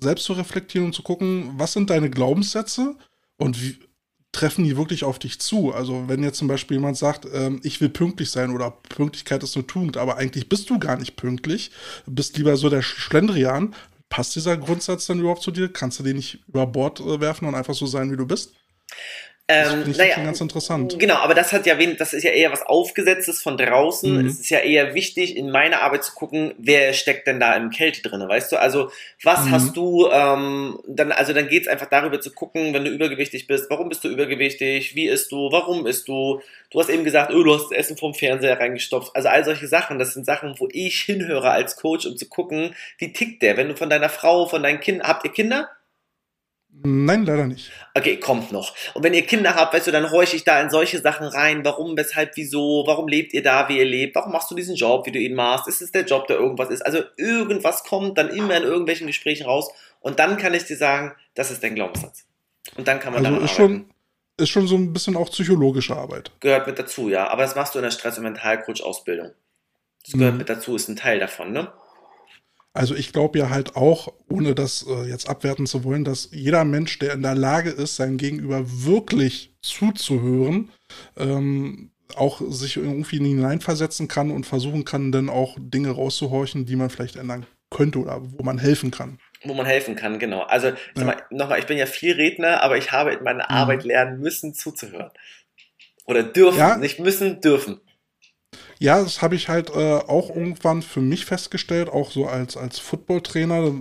selbst 0.00 0.24
zu 0.24 0.32
reflektieren 0.32 0.86
und 0.86 0.94
zu 0.94 1.02
gucken, 1.02 1.54
was 1.56 1.72
sind 1.72 1.90
deine 1.90 2.10
Glaubenssätze 2.10 2.96
und 3.36 3.62
wie 3.62 3.78
treffen 4.32 4.64
die 4.64 4.76
wirklich 4.76 5.04
auf 5.04 5.18
dich 5.18 5.40
zu? 5.40 5.72
Also 5.72 6.08
wenn 6.08 6.22
jetzt 6.22 6.38
zum 6.38 6.48
Beispiel 6.48 6.78
jemand 6.78 6.96
sagt, 6.96 7.26
ähm, 7.32 7.60
ich 7.62 7.80
will 7.80 7.90
pünktlich 7.90 8.30
sein 8.30 8.50
oder 8.50 8.70
Pünktlichkeit 8.70 9.42
ist 9.42 9.56
eine 9.56 9.66
Tugend, 9.66 9.96
aber 9.96 10.16
eigentlich 10.16 10.48
bist 10.48 10.70
du 10.70 10.78
gar 10.78 10.96
nicht 10.96 11.16
pünktlich, 11.16 11.70
bist 12.06 12.36
lieber 12.38 12.56
so 12.56 12.70
der 12.70 12.82
Schlendrian, 12.82 13.74
passt 14.08 14.34
dieser 14.34 14.56
Grundsatz 14.56 15.06
dann 15.06 15.20
überhaupt 15.20 15.42
zu 15.42 15.50
dir? 15.50 15.72
Kannst 15.72 15.98
du 15.98 16.02
den 16.02 16.16
nicht 16.16 16.40
über 16.48 16.66
Bord 16.66 17.00
äh, 17.00 17.20
werfen 17.20 17.46
und 17.46 17.54
einfach 17.54 17.74
so 17.74 17.86
sein, 17.86 18.10
wie 18.10 18.16
du 18.16 18.26
bist? 18.26 18.54
Ähm, 19.48 19.84
das 19.86 19.98
naja, 19.98 20.16
ganz 20.16 20.40
interessant. 20.40 20.98
Genau, 20.98 21.16
aber 21.16 21.34
das 21.34 21.52
hat 21.52 21.66
ja 21.66 21.76
wen, 21.76 21.96
das 21.96 22.12
ist 22.12 22.22
ja 22.22 22.30
eher 22.30 22.52
was 22.52 22.62
Aufgesetztes 22.62 23.42
von 23.42 23.56
draußen. 23.56 24.22
Mhm. 24.22 24.26
Es 24.26 24.38
ist 24.38 24.50
ja 24.50 24.60
eher 24.60 24.94
wichtig, 24.94 25.36
in 25.36 25.50
meiner 25.50 25.82
Arbeit 25.82 26.04
zu 26.04 26.14
gucken, 26.14 26.54
wer 26.58 26.92
steckt 26.92 27.26
denn 27.26 27.40
da 27.40 27.54
im 27.56 27.70
Kälte 27.70 28.02
drin, 28.02 28.26
weißt 28.26 28.52
du? 28.52 28.56
Also, 28.56 28.90
was 29.22 29.46
mhm. 29.46 29.50
hast 29.50 29.76
du, 29.76 30.08
ähm, 30.10 30.78
dann, 30.86 31.10
also 31.10 31.32
dann 31.32 31.48
geht's 31.48 31.66
einfach 31.66 31.88
darüber 31.88 32.20
zu 32.20 32.30
gucken, 32.30 32.72
wenn 32.72 32.84
du 32.84 32.90
übergewichtig 32.90 33.48
bist, 33.48 33.68
warum 33.68 33.88
bist 33.88 34.04
du 34.04 34.08
übergewichtig, 34.08 34.94
wie 34.94 35.08
isst 35.08 35.32
du, 35.32 35.50
warum 35.50 35.86
isst 35.86 36.06
du? 36.06 36.40
Du 36.70 36.78
hast 36.78 36.88
eben 36.88 37.04
gesagt, 37.04 37.32
oh, 37.34 37.42
du 37.42 37.52
hast 37.52 37.64
das 37.70 37.78
Essen 37.78 37.96
vom 37.96 38.14
Fernseher 38.14 38.60
reingestopft. 38.60 39.14
Also 39.14 39.28
all 39.28 39.44
solche 39.44 39.66
Sachen, 39.66 39.98
das 39.98 40.14
sind 40.14 40.24
Sachen, 40.24 40.54
wo 40.58 40.68
ich 40.70 41.02
hinhöre 41.02 41.50
als 41.50 41.76
Coach, 41.76 42.06
um 42.06 42.16
zu 42.16 42.28
gucken, 42.28 42.74
wie 42.98 43.12
tickt 43.12 43.42
der? 43.42 43.56
Wenn 43.56 43.68
du 43.68 43.76
von 43.76 43.90
deiner 43.90 44.08
Frau, 44.08 44.46
von 44.46 44.62
deinen 44.62 44.80
Kindern, 44.80 45.08
habt 45.08 45.24
ihr 45.24 45.32
Kinder? 45.32 45.68
Nein, 46.84 47.24
leider 47.24 47.46
nicht. 47.46 47.70
Okay, 47.94 48.18
kommt 48.18 48.50
noch. 48.50 48.74
Und 48.94 49.04
wenn 49.04 49.14
ihr 49.14 49.22
Kinder 49.22 49.54
habt, 49.54 49.72
weißt 49.72 49.86
du, 49.86 49.92
dann 49.92 50.10
horche 50.10 50.34
ich 50.36 50.42
da 50.42 50.60
in 50.60 50.70
solche 50.70 51.00
Sachen 51.00 51.26
rein. 51.26 51.64
Warum, 51.64 51.96
weshalb, 51.96 52.32
wieso? 52.36 52.84
Warum 52.86 53.06
lebt 53.06 53.32
ihr 53.34 53.42
da, 53.42 53.68
wie 53.68 53.78
ihr 53.78 53.84
lebt? 53.84 54.16
Warum 54.16 54.32
machst 54.32 54.50
du 54.50 54.54
diesen 54.54 54.74
Job, 54.74 55.06
wie 55.06 55.12
du 55.12 55.18
ihn 55.18 55.34
machst? 55.34 55.68
Ist 55.68 55.80
es 55.80 55.92
der 55.92 56.04
Job, 56.04 56.26
der 56.26 56.36
irgendwas 56.36 56.70
ist? 56.70 56.82
Also 56.84 57.02
irgendwas 57.16 57.84
kommt 57.84 58.18
dann 58.18 58.30
immer 58.30 58.56
in 58.56 58.64
irgendwelchen 58.64 59.06
Gesprächen 59.06 59.46
raus. 59.46 59.70
Und 60.00 60.18
dann 60.18 60.36
kann 60.38 60.54
ich 60.54 60.64
dir 60.64 60.76
sagen, 60.76 61.12
das 61.34 61.50
ist 61.50 61.62
dein 61.62 61.76
Glaubenssatz. 61.76 62.24
Und 62.76 62.88
dann 62.88 62.98
kann 62.98 63.12
man 63.12 63.24
also 63.24 63.40
ist 63.40 63.52
schon 63.52 63.86
ist 64.38 64.48
schon 64.48 64.66
so 64.66 64.76
ein 64.76 64.92
bisschen 64.92 65.16
auch 65.16 65.30
psychologische 65.30 65.96
Arbeit. 65.96 66.32
Gehört 66.40 66.66
mit 66.66 66.78
dazu, 66.78 67.08
ja. 67.08 67.28
Aber 67.28 67.42
das 67.42 67.54
machst 67.54 67.74
du 67.74 67.78
in 67.78 67.84
der 67.84 67.90
Stress- 67.90 68.16
und 68.16 68.24
Mentalcoach-Ausbildung. 68.24 69.30
Das 70.04 70.12
gehört 70.14 70.32
mhm. 70.32 70.38
mit 70.38 70.48
dazu, 70.48 70.74
ist 70.74 70.88
ein 70.88 70.96
Teil 70.96 71.20
davon, 71.20 71.52
ne? 71.52 71.72
Also 72.74 72.94
ich 72.94 73.12
glaube 73.12 73.38
ja 73.38 73.50
halt 73.50 73.76
auch, 73.76 74.12
ohne 74.28 74.54
das 74.54 74.86
äh, 74.88 75.08
jetzt 75.08 75.28
abwerten 75.28 75.66
zu 75.66 75.84
wollen, 75.84 76.04
dass 76.04 76.30
jeder 76.32 76.64
Mensch, 76.64 76.98
der 76.98 77.12
in 77.12 77.22
der 77.22 77.34
Lage 77.34 77.70
ist, 77.70 77.96
sein 77.96 78.16
Gegenüber 78.16 78.64
wirklich 78.64 79.54
zuzuhören, 79.60 80.70
ähm, 81.18 81.90
auch 82.16 82.40
sich 82.48 82.76
irgendwie 82.76 83.18
hineinversetzen 83.18 84.08
kann 84.08 84.30
und 84.30 84.46
versuchen 84.46 84.84
kann, 84.84 85.12
dann 85.12 85.28
auch 85.28 85.56
Dinge 85.58 85.90
rauszuhorchen, 85.90 86.66
die 86.66 86.76
man 86.76 86.90
vielleicht 86.90 87.16
ändern 87.16 87.46
könnte 87.70 87.98
oder 87.98 88.20
wo 88.22 88.42
man 88.42 88.58
helfen 88.58 88.90
kann. 88.90 89.18
Wo 89.44 89.54
man 89.54 89.66
helfen 89.66 89.96
kann, 89.96 90.18
genau. 90.18 90.42
Also 90.42 90.68
ja. 90.96 91.16
nochmal, 91.30 91.58
ich 91.58 91.66
bin 91.66 91.78
ja 91.78 91.86
viel 91.86 92.14
Redner, 92.14 92.62
aber 92.62 92.78
ich 92.78 92.92
habe 92.92 93.12
in 93.12 93.24
meiner 93.24 93.44
mhm. 93.44 93.56
Arbeit 93.56 93.84
lernen 93.84 94.20
müssen, 94.20 94.54
zuzuhören. 94.54 95.10
Oder 96.04 96.22
dürfen, 96.22 96.58
ja. 96.58 96.76
nicht 96.76 97.00
müssen, 97.00 97.40
dürfen. 97.40 97.80
Ja, 98.82 99.00
das 99.00 99.22
habe 99.22 99.36
ich 99.36 99.48
halt 99.48 99.70
äh, 99.70 99.94
auch 100.08 100.28
irgendwann 100.30 100.82
für 100.82 101.00
mich 101.00 101.24
festgestellt, 101.24 101.88
auch 101.88 102.10
so 102.10 102.26
als, 102.26 102.56
als 102.56 102.80
Footballtrainer. 102.80 103.74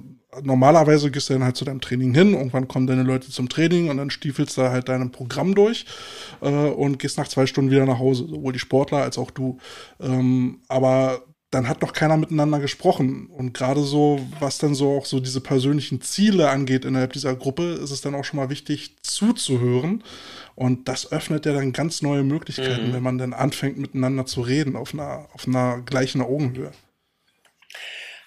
Normalerweise 0.44 1.10
gehst 1.10 1.28
du 1.28 1.34
dann 1.34 1.44
halt 1.44 1.58
zu 1.58 1.66
deinem 1.66 1.82
Training 1.82 2.14
hin, 2.14 2.34
irgendwann 2.34 2.68
kommen 2.68 2.86
deine 2.86 3.02
Leute 3.02 3.32
zum 3.32 3.50
Training 3.50 3.90
und 3.90 3.98
dann 3.98 4.12
stiefelst 4.12 4.60
du 4.60 4.70
halt 4.70 4.90
dein 4.90 5.12
Programm 5.12 5.56
durch 5.56 5.88
äh, 6.42 6.50
und 6.50 7.00
gehst 7.00 7.18
nach 7.18 7.28
zwei 7.28 7.48
Stunden 7.48 7.72
wieder 7.72 7.88
nach 7.88 7.98
Hause, 7.98 8.28
sowohl 8.28 8.54
die 8.54 8.60
Sportler 8.60 9.00
als 9.00 9.18
auch 9.18 9.32
du. 9.32 9.58
Ähm, 10.00 10.60
aber 10.68 11.24
dann 11.50 11.68
hat 11.68 11.82
noch 11.82 11.94
keiner 11.94 12.16
miteinander 12.16 12.60
gesprochen. 12.60 13.26
Und 13.26 13.56
gerade 13.56 13.82
so, 13.82 14.20
was 14.40 14.60
dann 14.60 14.76
so 14.76 14.96
auch 14.96 15.08
so 15.08 15.20
diese 15.20 15.42
persönlichen 15.42 16.02
Ziele 16.02 16.50
angeht 16.50 16.86
innerhalb 16.86 17.14
dieser 17.14 17.36
Gruppe, 17.36 17.64
ist 17.84 17.90
es 17.90 18.02
dann 18.02 18.14
auch 18.14 18.24
schon 18.24 18.38
mal 18.38 18.52
wichtig 18.52 18.98
zuzuhören 19.02 20.04
und 20.56 20.88
das 20.88 21.12
öffnet 21.12 21.46
ja 21.46 21.54
dann 21.54 21.74
ganz 21.74 22.02
neue 22.02 22.24
Möglichkeiten, 22.24 22.90
mhm. 22.90 22.94
wenn 22.94 23.04
man 23.04 23.18
dann 23.18 23.34
anfängt, 23.34 23.78
miteinander 23.78 24.26
zu 24.26 24.42
reden 24.42 24.76
auf 24.76 24.94
einer, 24.94 25.28
auf 25.34 25.48
einer 25.48 25.82
gleichen 25.82 26.22
Augenhöhe. 26.22 26.72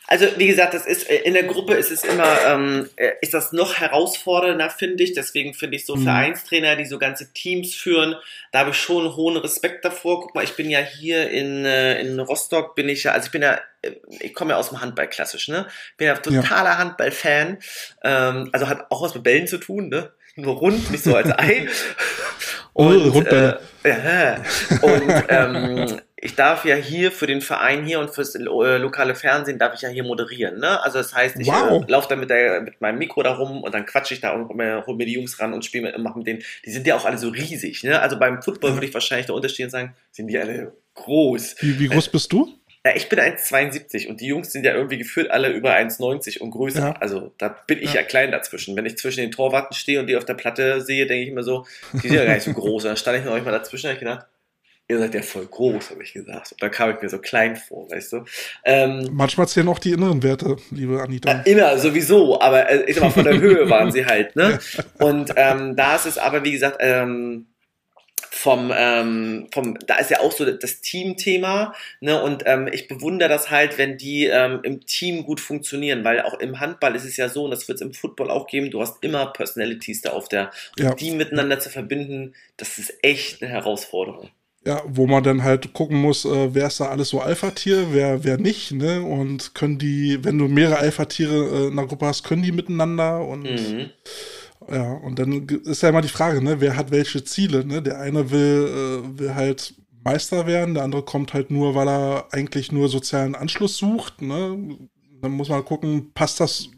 Also 0.07 0.27
wie 0.37 0.47
gesagt, 0.47 0.75
das 0.75 0.87
ist 0.87 1.09
äh, 1.09 1.16
in 1.22 1.33
der 1.33 1.45
Gruppe 1.45 1.75
ist 1.75 1.91
es 1.91 2.05
immer 2.05 2.37
ähm, 2.47 2.89
äh, 2.97 3.12
ist 3.22 3.33
das 3.33 3.53
noch 3.53 3.79
herausfordernder, 3.81 4.68
finde 4.68 5.03
ich. 5.03 5.14
Deswegen 5.14 5.55
finde 5.55 5.77
ich 5.77 5.87
so 5.87 5.97
mhm. 5.97 6.05
Vereinstrainer, 6.05 6.77
die 6.77 6.85
so 6.85 6.99
ganze 6.99 7.33
Teams 7.33 7.75
führen, 7.75 8.14
da 8.53 8.61
habe 8.61 8.70
ich 8.70 8.77
schon 8.77 9.07
einen 9.07 9.16
hohen 9.16 9.37
Respekt 9.39 9.85
davor. 9.85 10.20
Guck 10.20 10.35
mal, 10.35 10.45
ich 10.45 10.57
bin 10.57 10.68
ja 10.68 10.81
hier 10.81 11.31
in, 11.31 11.64
äh, 11.64 12.01
in 12.01 12.20
Rostock, 12.20 12.75
bin 12.75 12.89
ich 12.89 13.05
ja, 13.05 13.12
also 13.12 13.27
ich 13.27 13.33
bin 13.33 13.43
ja, 13.43 13.59
ich 14.20 14.35
komme 14.35 14.51
ja 14.51 14.59
aus 14.59 14.68
dem 14.68 14.81
Handball 14.81 15.09
klassisch, 15.09 15.49
ne? 15.49 15.66
Bin 15.97 16.07
ja 16.07 16.14
totaler 16.16 16.70
ja. 16.70 16.79
Handball-Fan. 16.79 17.59
Ähm, 18.03 18.51
also 18.53 18.68
hat 18.68 18.91
auch 18.91 19.03
was 19.03 19.14
mit 19.14 19.25
Bällen 19.25 19.47
zu 19.47 19.57
tun, 19.57 19.89
ne? 19.89 20.12
Nur 20.37 20.57
rund, 20.57 20.91
nicht 20.91 21.05
so 21.05 21.14
als 21.14 21.30
Ei. 21.39 21.68
Oh, 22.76 22.89
und, 22.89 23.28
äh, 23.28 23.55
ja, 23.85 24.43
und 24.82 25.24
ähm, 25.28 26.01
ich 26.16 26.35
darf 26.35 26.64
ja 26.64 26.74
hier 26.74 27.12
für 27.12 27.28
den 27.28 27.41
Verein 27.41 27.85
hier 27.85 28.01
und 28.01 28.12
fürs 28.12 28.35
äh, 28.35 28.41
lokale 28.41 29.14
Fernsehen 29.14 29.59
darf 29.59 29.74
ich 29.74 29.82
ja 29.82 29.91
hier 29.91 30.03
moderieren. 30.03 30.59
Ne? 30.59 30.82
Also 30.82 30.99
das 30.99 31.14
heißt, 31.14 31.37
ich 31.39 31.47
wow. 31.47 31.85
äh, 31.85 31.91
laufe 31.91 32.09
da 32.09 32.16
mit, 32.16 32.30
der, 32.30 32.62
mit 32.62 32.80
meinem 32.80 32.99
Mikro 32.99 33.22
da 33.22 33.35
rum 33.35 33.62
und 33.62 33.72
dann 33.74 33.87
quatsche 33.87 34.14
ich 34.14 34.20
da 34.20 34.32
und 34.32 34.49
hole 34.49 34.97
mir 34.97 35.07
die 35.07 35.12
Jungs 35.12 35.39
ran 35.39 35.53
und 35.53 35.64
spiele 35.64 35.85
mit, 35.85 35.99
mach 35.99 36.16
mit 36.16 36.26
denen. 36.26 36.43
Die 36.64 36.72
sind 36.72 36.85
ja 36.87 36.97
auch 36.97 37.05
alle 37.05 37.18
so 37.18 37.28
riesig. 37.28 37.85
Ne? 37.85 38.01
Also 38.01 38.18
beim 38.18 38.43
Football 38.43 38.72
würde 38.72 38.87
ich 38.87 38.95
wahrscheinlich 38.95 39.26
da 39.26 39.35
unterstehen 39.35 39.66
und 39.66 39.70
sagen, 39.70 39.95
sind 40.11 40.26
die 40.26 40.39
alle 40.39 40.72
groß. 40.95 41.57
Wie, 41.61 41.78
wie 41.78 41.89
groß 41.89 42.09
bist 42.09 42.32
du? 42.32 42.49
Ja, 42.87 42.93
ich 42.95 43.09
bin 43.09 43.18
1,72 43.18 44.09
und 44.09 44.20
die 44.20 44.26
Jungs 44.26 44.53
sind 44.53 44.66
ja 44.66 44.74
irgendwie 44.74 44.99
gefühlt 44.99 45.30
alle 45.30 45.49
über 45.49 45.74
1,90 45.74 46.41
und 46.41 46.51
größer. 46.51 46.80
Ja. 46.80 46.93
Also 47.01 47.32
da 47.39 47.49
bin 47.49 47.78
ich 47.78 47.95
ja. 47.95 48.03
ja. 48.03 48.07
klein 48.07 48.30
dazwischen. 48.30 48.76
Wenn 48.76 48.85
ich 48.85 48.99
zwischen 48.99 49.20
den 49.20 49.30
Torwarten 49.30 49.74
stehe 49.74 50.01
und 50.01 50.07
die 50.07 50.16
auf 50.16 50.26
der 50.26 50.35
Platte 50.35 50.82
sehe, 50.82 51.07
denke 51.07 51.22
ich 51.22 51.30
immer 51.30 51.43
so, 51.43 51.66
die 51.95 52.09
sind 52.09 52.14
ja 52.14 52.26
gar 52.26 52.35
nicht 52.35 52.45
so 52.45 52.53
groß. 52.55 52.85
Und 52.85 52.89
dann 52.91 52.97
stand 52.99 53.18
ich 53.18 53.24
noch 53.24 53.32
mal 53.43 53.51
dazwischen 53.51 53.87
und 53.87 53.93
habe 53.93 54.05
ich 54.05 54.07
gedacht, 54.07 54.26
ihr 54.87 54.99
seid 54.99 55.14
ja 55.14 55.22
voll 55.22 55.47
groß, 55.47 55.93
habe 55.93 56.03
ich 56.03 56.12
gesagt. 56.12 56.53
Und 56.53 56.62
da 56.62 56.68
kam 56.68 56.91
ich 56.91 57.01
mir 57.01 57.09
so 57.09 57.18
klein 57.18 57.57
vor, 57.57 57.91
weißt 57.91 58.12
du. 58.12 58.24
Ähm, 58.64 59.09
Manchmal 59.12 59.49
zählen 59.49 59.68
auch 59.68 59.78
die 59.78 59.93
inneren 59.93 60.22
Werte, 60.22 60.57
liebe 60.70 61.01
Anita. 61.03 61.43
Äh, 61.43 61.53
inner, 61.53 61.78
sowieso, 61.78 62.39
aber 62.39 62.68
äh, 62.68 62.85
ich 62.85 62.97
sag 62.97 63.05
mal, 63.05 63.11
von 63.11 63.24
der 63.24 63.41
Höhe 63.41 63.68
waren 63.70 63.93
sie 63.93 64.05
halt, 64.05 64.37
ne? 64.37 64.59
Und 64.99 65.32
ähm, 65.37 65.74
da 65.74 65.97
ist 65.97 66.05
es 66.05 66.18
aber, 66.18 66.45
wie 66.45 66.53
gesagt, 66.53 66.76
ähm, 66.80 67.47
vom, 68.35 68.72
ähm, 68.74 69.47
vom, 69.53 69.78
da 69.87 69.97
ist 69.97 70.11
ja 70.11 70.20
auch 70.20 70.32
so 70.32 70.45
das 70.45 70.80
Team-Thema, 70.80 71.72
ne, 72.01 72.20
und 72.20 72.43
ähm, 72.47 72.68
ich 72.70 72.89
bewundere 72.89 73.28
das 73.28 73.51
halt, 73.51 73.78
wenn 73.78 73.97
die 73.97 74.26
ähm, 74.26 74.61
im 74.64 74.85
Team 74.85 75.24
gut 75.24 75.41
funktionieren, 75.41 76.05
weil 76.05 76.20
auch 76.22 76.41
im 76.41 76.59
Handball 76.59 76.97
ist 76.97 77.05
es 77.05 77.16
ja 77.16 77.28
so, 77.28 77.45
und 77.45 77.53
das 77.53 77.68
wird 77.68 77.76
es 77.76 77.82
im 77.82 77.95
Football 77.95 78.30
auch 78.30 78.49
geben, 78.49 78.72
du 78.72 78.80
hast 78.80 79.03
immer 79.05 79.26
Personalities 79.26 80.03
da 80.03 80.11
auf 80.11 80.28
der, 80.28 80.51
ja. 80.76 80.95
die 80.95 81.12
miteinander 81.12 81.61
zu 81.61 81.70
verbinden, 81.70 82.35
das 82.57 82.78
ist 82.78 82.93
echt 83.03 83.41
eine 83.41 83.53
Herausforderung. 83.53 84.30
Ja, 84.66 84.82
wo 84.87 85.07
man 85.07 85.22
dann 85.22 85.45
halt 85.45 85.72
gucken 85.72 85.99
muss, 85.99 86.24
äh, 86.24 86.55
wer 86.55 86.66
ist 86.66 86.80
da 86.80 86.87
alles 86.87 87.11
so 87.11 87.20
Alpha-Tier, 87.20 87.89
wer, 87.93 88.24
wer 88.24 88.39
nicht, 88.39 88.72
ne? 88.72 89.03
Und 89.03 89.55
können 89.55 89.78
die, 89.78 90.24
wenn 90.24 90.39
du 90.39 90.49
mehrere 90.49 90.78
Alpha-Tiere 90.78 91.35
äh, 91.35 91.66
in 91.68 91.76
der 91.76 91.87
Gruppe 91.87 92.07
hast, 92.07 92.24
können 92.24 92.43
die 92.43 92.53
miteinander 92.53 93.20
und 93.20 93.43
mhm. 93.43 93.91
Ja, 94.71 94.93
und 94.93 95.19
dann 95.19 95.47
ist 95.47 95.83
ja 95.83 95.91
immer 95.91 96.01
die 96.01 96.09
Frage, 96.09 96.43
ne, 96.43 96.61
wer 96.61 96.77
hat 96.77 96.91
welche 96.91 97.23
Ziele, 97.25 97.65
ne? 97.67 97.83
Der 97.83 98.01
eine 98.01 98.31
will, 98.31 99.03
äh, 99.05 99.19
will 99.19 99.35
halt 99.35 99.75
Meister 100.03 100.47
werden, 100.47 100.75
der 100.75 100.85
andere 100.85 101.03
kommt 101.03 101.35
halt 101.35 101.51
nur, 101.51 101.75
weil 101.75 101.89
er 101.89 102.29
eigentlich 102.33 102.73
nur 102.73 102.89
sozialen 102.89 103.35
Anschluss 103.35 103.77
sucht, 103.77 104.23
ne? 104.23 104.79
Dann 105.21 105.33
muss 105.33 105.49
man 105.49 105.65
gucken, 105.65 106.12
passt 106.15 106.41
das, 106.41 106.69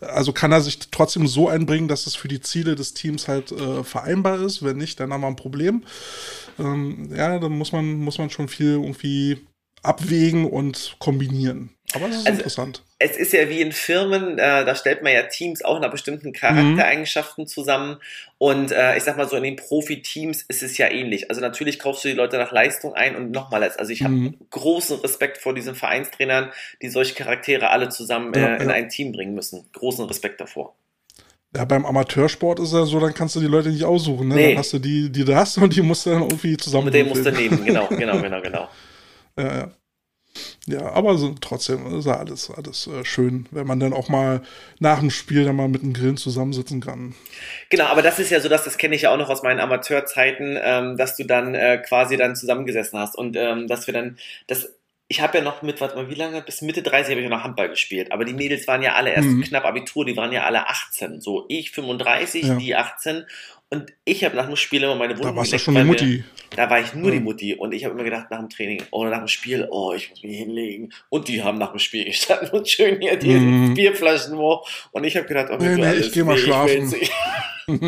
also 0.00 0.32
kann 0.32 0.52
er 0.52 0.60
sich 0.60 0.78
trotzdem 0.90 1.26
so 1.26 1.48
einbringen, 1.48 1.88
dass 1.88 2.06
es 2.06 2.14
für 2.14 2.28
die 2.28 2.40
Ziele 2.40 2.74
des 2.76 2.94
Teams 2.94 3.28
halt 3.28 3.52
äh, 3.52 3.84
vereinbar 3.84 4.40
ist. 4.40 4.62
Wenn 4.64 4.76
nicht, 4.78 5.00
dann 5.00 5.12
haben 5.12 5.22
wir 5.22 5.28
ein 5.28 5.36
Problem. 5.36 5.82
Ähm, 6.58 7.10
ja, 7.14 7.38
dann 7.38 7.52
muss 7.52 7.72
man, 7.72 7.94
muss 7.94 8.18
man 8.18 8.30
schon 8.30 8.48
viel 8.48 8.72
irgendwie 8.72 9.46
abwägen 9.82 10.48
und 10.48 10.96
kombinieren. 10.98 11.70
Aber 11.94 12.08
das 12.08 12.18
ist 12.18 12.26
also, 12.26 12.38
interessant. 12.38 12.82
Es 12.98 13.16
ist 13.16 13.32
ja 13.32 13.48
wie 13.48 13.60
in 13.60 13.72
Firmen, 13.72 14.38
äh, 14.38 14.64
da 14.64 14.74
stellt 14.74 15.02
man 15.02 15.12
ja 15.12 15.24
Teams 15.24 15.62
auch 15.62 15.78
nach 15.80 15.90
bestimmten 15.90 16.32
Charaktereigenschaften 16.32 17.44
mhm. 17.44 17.48
zusammen. 17.48 17.96
Und 18.38 18.72
äh, 18.72 18.96
ich 18.96 19.02
sag 19.02 19.16
mal 19.16 19.28
so, 19.28 19.36
in 19.36 19.42
den 19.42 19.56
Profi-Teams 19.56 20.42
ist 20.48 20.62
es 20.62 20.78
ja 20.78 20.90
ähnlich. 20.90 21.28
Also 21.28 21.40
natürlich 21.40 21.78
kaufst 21.78 22.04
du 22.04 22.08
die 22.08 22.14
Leute 22.14 22.38
nach 22.38 22.52
Leistung 22.52 22.94
ein 22.94 23.16
und 23.16 23.30
nochmal, 23.30 23.62
also 23.62 23.92
ich 23.92 24.02
habe 24.02 24.14
mhm. 24.14 24.34
großen 24.50 25.00
Respekt 25.00 25.38
vor 25.38 25.54
diesen 25.54 25.74
Vereinstrainern, 25.74 26.50
die 26.80 26.88
solche 26.88 27.14
Charaktere 27.14 27.70
alle 27.70 27.88
zusammen 27.90 28.32
äh, 28.34 28.40
ja, 28.40 28.54
in 28.56 28.68
ja. 28.68 28.74
ein 28.74 28.88
Team 28.88 29.12
bringen 29.12 29.34
müssen. 29.34 29.64
Großen 29.72 30.04
Respekt 30.06 30.40
davor. 30.40 30.74
Ja, 31.54 31.66
beim 31.66 31.84
Amateursport 31.84 32.60
ist 32.60 32.72
ja 32.72 32.86
so, 32.86 32.98
dann 32.98 33.12
kannst 33.12 33.36
du 33.36 33.40
die 33.40 33.46
Leute 33.46 33.68
nicht 33.68 33.84
aussuchen. 33.84 34.28
Ne? 34.28 34.34
Nee. 34.34 34.48
Dann 34.50 34.58
hast 34.58 34.72
du 34.72 34.78
die, 34.78 35.12
die 35.12 35.24
du 35.24 35.36
hast 35.36 35.58
und 35.58 35.76
die 35.76 35.82
musst 35.82 36.06
du 36.06 36.10
dann 36.10 36.22
irgendwie 36.22 36.56
zusammen. 36.56 36.86
Mit 36.86 36.94
denen 36.94 37.10
musst 37.10 37.26
du 37.26 37.30
nehmen, 37.30 37.62
genau, 37.62 37.86
genau, 37.90 38.22
genau, 38.22 38.40
genau. 38.40 38.68
Ja, 39.38 39.56
ja. 39.56 39.70
Ja, 40.66 40.92
aber 40.92 41.18
so, 41.18 41.34
trotzdem 41.40 41.98
ist 41.98 42.06
ja 42.06 42.16
alles, 42.16 42.50
alles 42.50 42.86
äh, 42.86 43.04
schön, 43.04 43.46
wenn 43.50 43.66
man 43.66 43.80
dann 43.80 43.92
auch 43.92 44.08
mal 44.08 44.40
nach 44.78 45.00
dem 45.00 45.10
Spiel 45.10 45.44
dann 45.44 45.56
mal 45.56 45.68
mit 45.68 45.82
dem 45.82 45.92
Grillen 45.92 46.16
zusammensitzen 46.16 46.80
kann. 46.80 47.14
Genau, 47.68 47.84
aber 47.86 48.00
das 48.00 48.18
ist 48.18 48.30
ja 48.30 48.40
so, 48.40 48.48
dass 48.48 48.64
das 48.64 48.78
kenne 48.78 48.94
ich 48.94 49.02
ja 49.02 49.12
auch 49.12 49.18
noch 49.18 49.28
aus 49.28 49.42
meinen 49.42 49.60
Amateurzeiten, 49.60 50.58
ähm, 50.62 50.96
dass 50.96 51.16
du 51.16 51.24
dann 51.24 51.54
äh, 51.54 51.78
quasi 51.78 52.16
dann 52.16 52.36
zusammengesessen 52.36 52.98
hast 52.98 53.16
und 53.16 53.36
ähm, 53.36 53.66
dass 53.66 53.86
wir 53.86 53.92
dann, 53.94 54.16
das 54.46 54.70
ich 55.08 55.20
habe 55.20 55.36
ja 55.36 55.44
noch 55.44 55.60
mit, 55.60 55.78
warte 55.82 55.96
mal, 55.96 56.08
wie 56.08 56.14
lange? 56.14 56.40
Bis 56.40 56.62
Mitte 56.62 56.82
30 56.82 57.10
habe 57.10 57.20
ich 57.20 57.28
noch 57.28 57.44
Handball 57.44 57.68
gespielt. 57.68 58.12
Aber 58.12 58.24
die 58.24 58.32
Mädels 58.32 58.66
waren 58.66 58.80
ja 58.80 58.94
alle 58.94 59.10
erst 59.10 59.28
mhm. 59.28 59.42
knapp 59.42 59.66
Abitur, 59.66 60.06
die 60.06 60.16
waren 60.16 60.32
ja 60.32 60.44
alle 60.44 60.70
18. 60.70 61.20
So, 61.20 61.44
ich 61.48 61.70
35, 61.72 62.44
ja. 62.44 62.54
die 62.54 62.74
18. 62.74 63.26
Und 63.72 63.90
ich 64.04 64.22
habe 64.22 64.36
nach 64.36 64.44
dem 64.44 64.56
Spiel 64.56 64.82
immer 64.82 64.96
meine 64.96 65.16
Wohnung 65.16 65.30
Da 65.30 65.36
warst 65.36 65.54
du 65.54 65.58
schon 65.58 65.74
die 65.74 65.82
Mutti. 65.82 66.18
Wir, 66.18 66.24
da 66.56 66.68
war 66.68 66.78
ich 66.80 66.92
nur 66.92 67.06
ja. 67.06 67.12
die 67.12 67.20
Mutti. 67.20 67.54
Und 67.54 67.72
ich 67.72 67.86
habe 67.86 67.94
immer 67.94 68.04
gedacht, 68.04 68.30
nach 68.30 68.38
dem 68.38 68.50
Training 68.50 68.82
oder 68.90 69.08
nach 69.08 69.20
dem 69.20 69.28
Spiel, 69.28 69.66
oh, 69.70 69.94
ich 69.94 70.10
muss 70.10 70.22
mich 70.22 70.36
hinlegen. 70.36 70.92
Und 71.08 71.26
die 71.28 71.42
haben 71.42 71.56
nach 71.56 71.70
dem 71.70 71.78
Spiel 71.78 72.04
gestanden 72.04 72.50
und 72.50 72.68
schön 72.68 73.00
hier 73.00 73.16
die 73.16 73.32
mm. 73.32 73.72
Bierflaschen 73.72 74.36
wo. 74.36 74.62
Und 74.90 75.04
ich 75.04 75.16
habe 75.16 75.26
gedacht, 75.26 75.48
oh, 75.50 75.56
nee, 75.56 75.76
nee, 75.76 75.94
ich 75.94 76.12
gehe 76.12 76.22
mal 76.22 76.36
schlafen. 76.36 76.94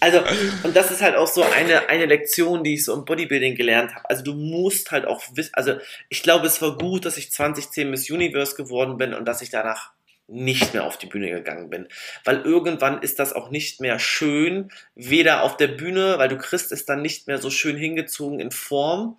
also, 0.00 0.20
und 0.64 0.74
das 0.74 0.90
ist 0.90 1.00
halt 1.00 1.14
auch 1.14 1.28
so 1.28 1.44
eine, 1.44 1.88
eine 1.88 2.06
Lektion, 2.06 2.64
die 2.64 2.74
ich 2.74 2.84
so 2.84 2.92
im 2.92 3.04
Bodybuilding 3.04 3.54
gelernt 3.54 3.94
habe. 3.94 4.10
Also, 4.10 4.24
du 4.24 4.34
musst 4.34 4.90
halt 4.90 5.06
auch 5.06 5.22
wissen, 5.34 5.52
also, 5.52 5.74
ich 6.08 6.24
glaube, 6.24 6.48
es 6.48 6.60
war 6.60 6.76
gut, 6.76 7.04
dass 7.04 7.18
ich 7.18 7.30
2010 7.30 7.88
Miss 7.88 8.10
Universe 8.10 8.56
geworden 8.56 8.96
bin 8.96 9.14
und 9.14 9.26
dass 9.28 9.42
ich 9.42 9.50
danach 9.50 9.92
nicht 10.28 10.74
mehr 10.74 10.84
auf 10.84 10.98
die 10.98 11.06
Bühne 11.06 11.30
gegangen 11.30 11.70
bin. 11.70 11.88
Weil 12.24 12.40
irgendwann 12.42 13.02
ist 13.02 13.18
das 13.18 13.32
auch 13.32 13.50
nicht 13.50 13.80
mehr 13.80 13.98
schön, 13.98 14.70
weder 14.94 15.42
auf 15.42 15.56
der 15.56 15.68
Bühne, 15.68 16.18
weil 16.18 16.28
du 16.28 16.36
kriegst 16.36 16.72
es 16.72 16.84
dann 16.84 17.02
nicht 17.02 17.26
mehr 17.26 17.38
so 17.38 17.50
schön 17.50 17.76
hingezogen 17.76 18.40
in 18.40 18.50
Form. 18.50 19.16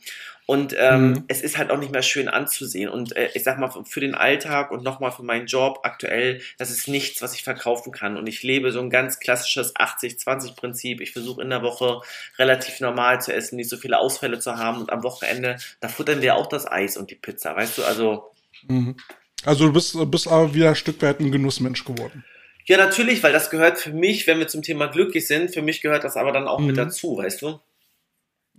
Und 0.47 0.73
ähm, 0.77 1.09
mhm. 1.09 1.23
es 1.27 1.41
ist 1.41 1.57
halt 1.57 1.71
auch 1.71 1.77
nicht 1.77 1.91
mehr 1.91 2.01
schön 2.01 2.29
anzusehen. 2.29 2.89
Und 2.89 3.15
äh, 3.17 3.29
ich 3.33 3.43
sag 3.43 3.57
mal, 3.57 3.69
für 3.83 3.99
den 3.99 4.15
Alltag 4.15 4.71
und 4.71 4.81
nochmal 4.81 5.11
für 5.11 5.23
meinen 5.23 5.45
Job 5.45 5.79
aktuell, 5.83 6.41
das 6.57 6.71
ist 6.71 6.87
nichts, 6.87 7.21
was 7.21 7.35
ich 7.35 7.43
verkaufen 7.43 7.91
kann. 7.91 8.15
Und 8.15 8.27
ich 8.27 8.43
lebe 8.43 8.71
so 8.71 8.79
ein 8.79 8.89
ganz 8.89 9.19
klassisches 9.19 9.75
80-20-Prinzip. 9.75 11.01
Ich 11.01 11.11
versuche 11.11 11.41
in 11.41 11.49
der 11.49 11.63
Woche 11.63 11.99
relativ 12.37 12.79
normal 12.79 13.21
zu 13.21 13.33
essen, 13.33 13.57
nicht 13.57 13.69
so 13.69 13.75
viele 13.75 13.99
Ausfälle 13.99 14.39
zu 14.39 14.57
haben. 14.57 14.79
Und 14.79 14.89
am 14.89 15.03
Wochenende, 15.03 15.57
da 15.81 15.89
futtern 15.89 16.21
wir 16.21 16.35
auch 16.35 16.47
das 16.47 16.65
Eis 16.65 16.95
und 16.95 17.11
die 17.11 17.15
Pizza, 17.15 17.55
weißt 17.55 17.77
du? 17.79 17.83
Also. 17.83 18.31
Mhm. 18.67 18.95
Also 19.43 19.67
du 19.67 19.73
bist, 19.73 19.95
bist 20.11 20.27
aber 20.27 20.53
wieder 20.53 20.69
ein 20.69 20.75
Stück 20.75 21.01
weit 21.01 21.19
ein 21.19 21.31
Genussmensch 21.31 21.85
geworden. 21.85 22.25
Ja, 22.65 22.77
natürlich, 22.77 23.23
weil 23.23 23.31
das 23.31 23.49
gehört 23.49 23.77
für 23.77 23.93
mich, 23.93 24.27
wenn 24.27 24.39
wir 24.39 24.47
zum 24.47 24.61
Thema 24.61 24.88
glücklich 24.88 25.25
sind, 25.25 25.53
für 25.53 25.61
mich 25.61 25.81
gehört 25.81 26.03
das 26.03 26.17
aber 26.17 26.33
dann 26.33 26.47
auch 26.47 26.59
mhm. 26.59 26.67
mit 26.67 26.77
dazu, 26.77 27.17
weißt 27.17 27.41
du? 27.41 27.59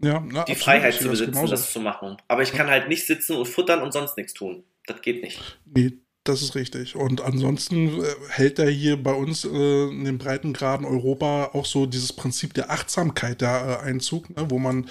Ja, 0.00 0.24
na, 0.24 0.44
die 0.44 0.54
Freiheit 0.54 0.94
zu 0.94 1.08
besitzen, 1.08 1.32
das, 1.32 1.50
das, 1.50 1.72
zu 1.72 1.80
machen. 1.80 2.16
Aber 2.28 2.42
ich 2.42 2.52
kann 2.52 2.68
halt 2.68 2.88
nicht 2.88 3.06
sitzen 3.06 3.36
und 3.36 3.46
futtern 3.46 3.82
und 3.82 3.92
sonst 3.92 4.16
nichts 4.16 4.32
tun. 4.32 4.64
Das 4.86 5.02
geht 5.02 5.22
nicht. 5.22 5.58
Nee, 5.66 5.98
das 6.28 6.42
ist 6.42 6.54
richtig. 6.54 6.94
Und 6.94 7.20
ansonsten 7.20 8.02
äh, 8.02 8.04
hält 8.28 8.58
er 8.58 8.70
hier 8.70 9.02
bei 9.02 9.12
uns 9.12 9.44
äh, 9.44 9.48
in 9.88 10.04
den 10.04 10.18
Breitengraden 10.18 10.84
Europa 10.86 11.50
auch 11.54 11.64
so 11.64 11.86
dieses 11.86 12.12
Prinzip 12.12 12.54
der 12.54 12.70
Achtsamkeit 12.70 13.40
der 13.40 13.80
äh, 13.82 13.86
Einzug, 13.86 14.28
ne? 14.36 14.46
wo 14.48 14.58
man, 14.58 14.86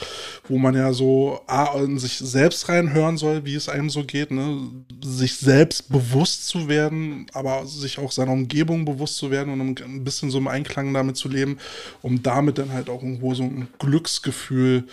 wo 0.48 0.58
man 0.58 0.76
ja 0.76 0.94
so 0.94 1.42
A, 1.48 1.78
in 1.80 2.00
sich 2.00 2.18
selbst 2.18 2.68
reinhören 2.70 3.18
soll, 3.18 3.46
wie 3.46 3.56
es 3.56 3.70
einem 3.70 3.90
so 3.90 4.04
geht, 4.04 4.32
ne? 4.32 4.70
sich 5.04 5.36
selbst 5.36 5.90
bewusst 5.90 6.48
zu 6.48 6.68
werden, 6.68 7.28
aber 7.34 7.66
sich 7.66 8.00
auch 8.00 8.12
seiner 8.12 8.32
Umgebung 8.32 8.86
bewusst 8.86 9.18
zu 9.18 9.32
werden 9.32 9.62
und 9.62 9.82
ein 9.82 10.04
bisschen 10.04 10.32
so 10.32 10.40
im 10.40 10.48
Einklang 10.48 10.94
damit 10.94 11.18
zu 11.18 11.30
leben, 11.30 11.58
um 12.02 12.24
damit 12.24 12.58
dann 12.58 12.74
halt 12.74 12.90
auch 12.90 13.04
irgendwo 13.04 13.34
so 13.36 13.44
ein 13.44 13.68
Glücksgefühl 13.80 14.88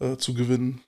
äh, 0.00 0.16
zu 0.16 0.34
gewinnen. 0.34 0.80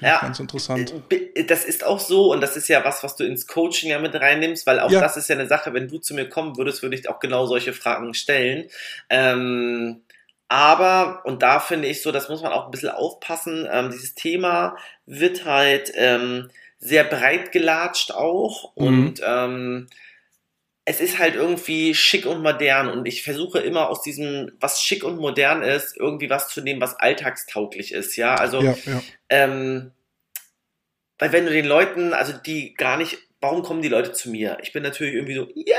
Ja, 0.00 0.20
ganz 0.20 0.38
interessant. 0.40 0.94
Äh, 1.10 1.44
das 1.44 1.64
ist 1.64 1.84
auch 1.84 2.00
so 2.00 2.32
und 2.32 2.40
das 2.40 2.56
ist 2.56 2.68
ja 2.68 2.84
was, 2.84 3.02
was 3.02 3.16
du 3.16 3.24
ins 3.24 3.46
Coaching 3.46 3.90
ja 3.90 3.98
mit 3.98 4.14
reinnimmst, 4.14 4.66
weil 4.66 4.80
auch 4.80 4.90
ja. 4.90 5.00
das 5.00 5.16
ist 5.16 5.28
ja 5.28 5.34
eine 5.34 5.48
Sache, 5.48 5.74
wenn 5.74 5.88
du 5.88 5.98
zu 5.98 6.14
mir 6.14 6.28
kommen 6.28 6.56
würdest, 6.56 6.82
würde 6.82 6.96
ich 6.96 7.08
auch 7.08 7.20
genau 7.20 7.46
solche 7.46 7.72
Fragen 7.72 8.14
stellen. 8.14 8.68
Ähm, 9.10 10.02
aber, 10.48 11.22
und 11.24 11.42
da 11.42 11.60
finde 11.60 11.88
ich 11.88 12.02
so, 12.02 12.10
das 12.10 12.28
muss 12.28 12.42
man 12.42 12.52
auch 12.52 12.66
ein 12.66 12.70
bisschen 12.70 12.88
aufpassen, 12.88 13.68
ähm, 13.70 13.90
dieses 13.90 14.14
Thema 14.14 14.76
wird 15.04 15.44
halt 15.44 15.92
ähm, 15.94 16.50
sehr 16.78 17.04
breit 17.04 17.52
gelatscht 17.52 18.12
auch 18.12 18.74
mhm. 18.76 18.86
und 18.86 19.20
ähm, 19.24 19.88
es 20.88 21.02
ist 21.02 21.18
halt 21.18 21.34
irgendwie 21.34 21.94
schick 21.94 22.24
und 22.24 22.42
modern 22.42 22.88
und 22.88 23.06
ich 23.06 23.22
versuche 23.22 23.58
immer 23.58 23.90
aus 23.90 24.00
diesem, 24.00 24.52
was 24.58 24.82
schick 24.82 25.04
und 25.04 25.18
modern 25.18 25.62
ist, 25.62 25.94
irgendwie 25.98 26.30
was 26.30 26.48
zu 26.48 26.62
nehmen, 26.62 26.80
was 26.80 26.98
alltagstauglich 26.98 27.92
ist, 27.92 28.16
ja. 28.16 28.36
Also, 28.36 28.62
ja, 28.62 28.74
ja. 28.86 29.02
Ähm, 29.28 29.92
weil 31.18 31.32
wenn 31.32 31.44
du 31.44 31.52
den 31.52 31.66
Leuten, 31.66 32.14
also 32.14 32.32
die 32.32 32.72
gar 32.72 32.96
nicht, 32.96 33.18
warum 33.42 33.62
kommen 33.62 33.82
die 33.82 33.88
Leute 33.88 34.12
zu 34.12 34.30
mir? 34.30 34.56
Ich 34.62 34.72
bin 34.72 34.82
natürlich 34.82 35.12
irgendwie 35.12 35.34
so, 35.34 35.46
yeah, 35.54 35.76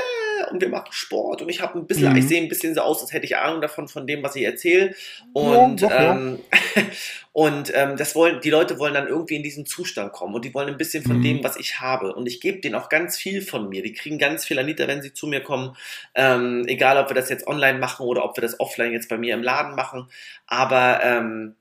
und 0.50 0.60
wir 0.60 0.68
machen 0.68 0.90
Sport 0.90 1.42
und 1.42 1.48
ich 1.48 1.60
habe 1.60 1.78
ein 1.78 1.86
bisschen, 1.86 2.10
mhm. 2.10 2.18
ich 2.18 2.28
sehe 2.28 2.40
ein 2.40 2.48
bisschen 2.48 2.74
so 2.74 2.80
aus, 2.80 3.00
als 3.00 3.12
hätte 3.12 3.26
ich 3.26 3.36
Ahnung 3.36 3.60
davon, 3.60 3.88
von 3.88 4.06
dem, 4.06 4.22
was 4.22 4.36
ich 4.36 4.44
erzähle. 4.44 4.94
Und, 5.32 5.80
ja, 5.80 6.12
ähm, 6.12 6.38
und 7.32 7.72
ähm, 7.74 7.96
das 7.96 8.14
wollen, 8.14 8.40
die 8.40 8.50
Leute 8.50 8.78
wollen 8.78 8.94
dann 8.94 9.08
irgendwie 9.08 9.36
in 9.36 9.42
diesen 9.42 9.66
Zustand 9.66 10.12
kommen 10.12 10.34
und 10.34 10.44
die 10.44 10.54
wollen 10.54 10.68
ein 10.68 10.78
bisschen 10.78 11.04
von 11.04 11.18
mhm. 11.18 11.22
dem, 11.22 11.44
was 11.44 11.56
ich 11.56 11.80
habe. 11.80 12.14
Und 12.14 12.26
ich 12.26 12.40
gebe 12.40 12.60
denen 12.60 12.74
auch 12.74 12.88
ganz 12.88 13.16
viel 13.16 13.42
von 13.42 13.68
mir. 13.68 13.82
Die 13.82 13.92
kriegen 13.92 14.18
ganz 14.18 14.44
viel 14.44 14.58
Anita, 14.58 14.86
wenn 14.88 15.02
sie 15.02 15.12
zu 15.12 15.26
mir 15.26 15.42
kommen. 15.42 15.76
Ähm, 16.14 16.64
egal, 16.66 16.98
ob 16.98 17.10
wir 17.10 17.14
das 17.14 17.28
jetzt 17.28 17.46
online 17.46 17.78
machen 17.78 18.06
oder 18.06 18.24
ob 18.24 18.36
wir 18.36 18.42
das 18.42 18.58
offline 18.60 18.92
jetzt 18.92 19.08
bei 19.08 19.18
mir 19.18 19.34
im 19.34 19.42
Laden 19.42 19.74
machen. 19.74 20.08
Aber 20.46 21.00
ähm, 21.02 21.56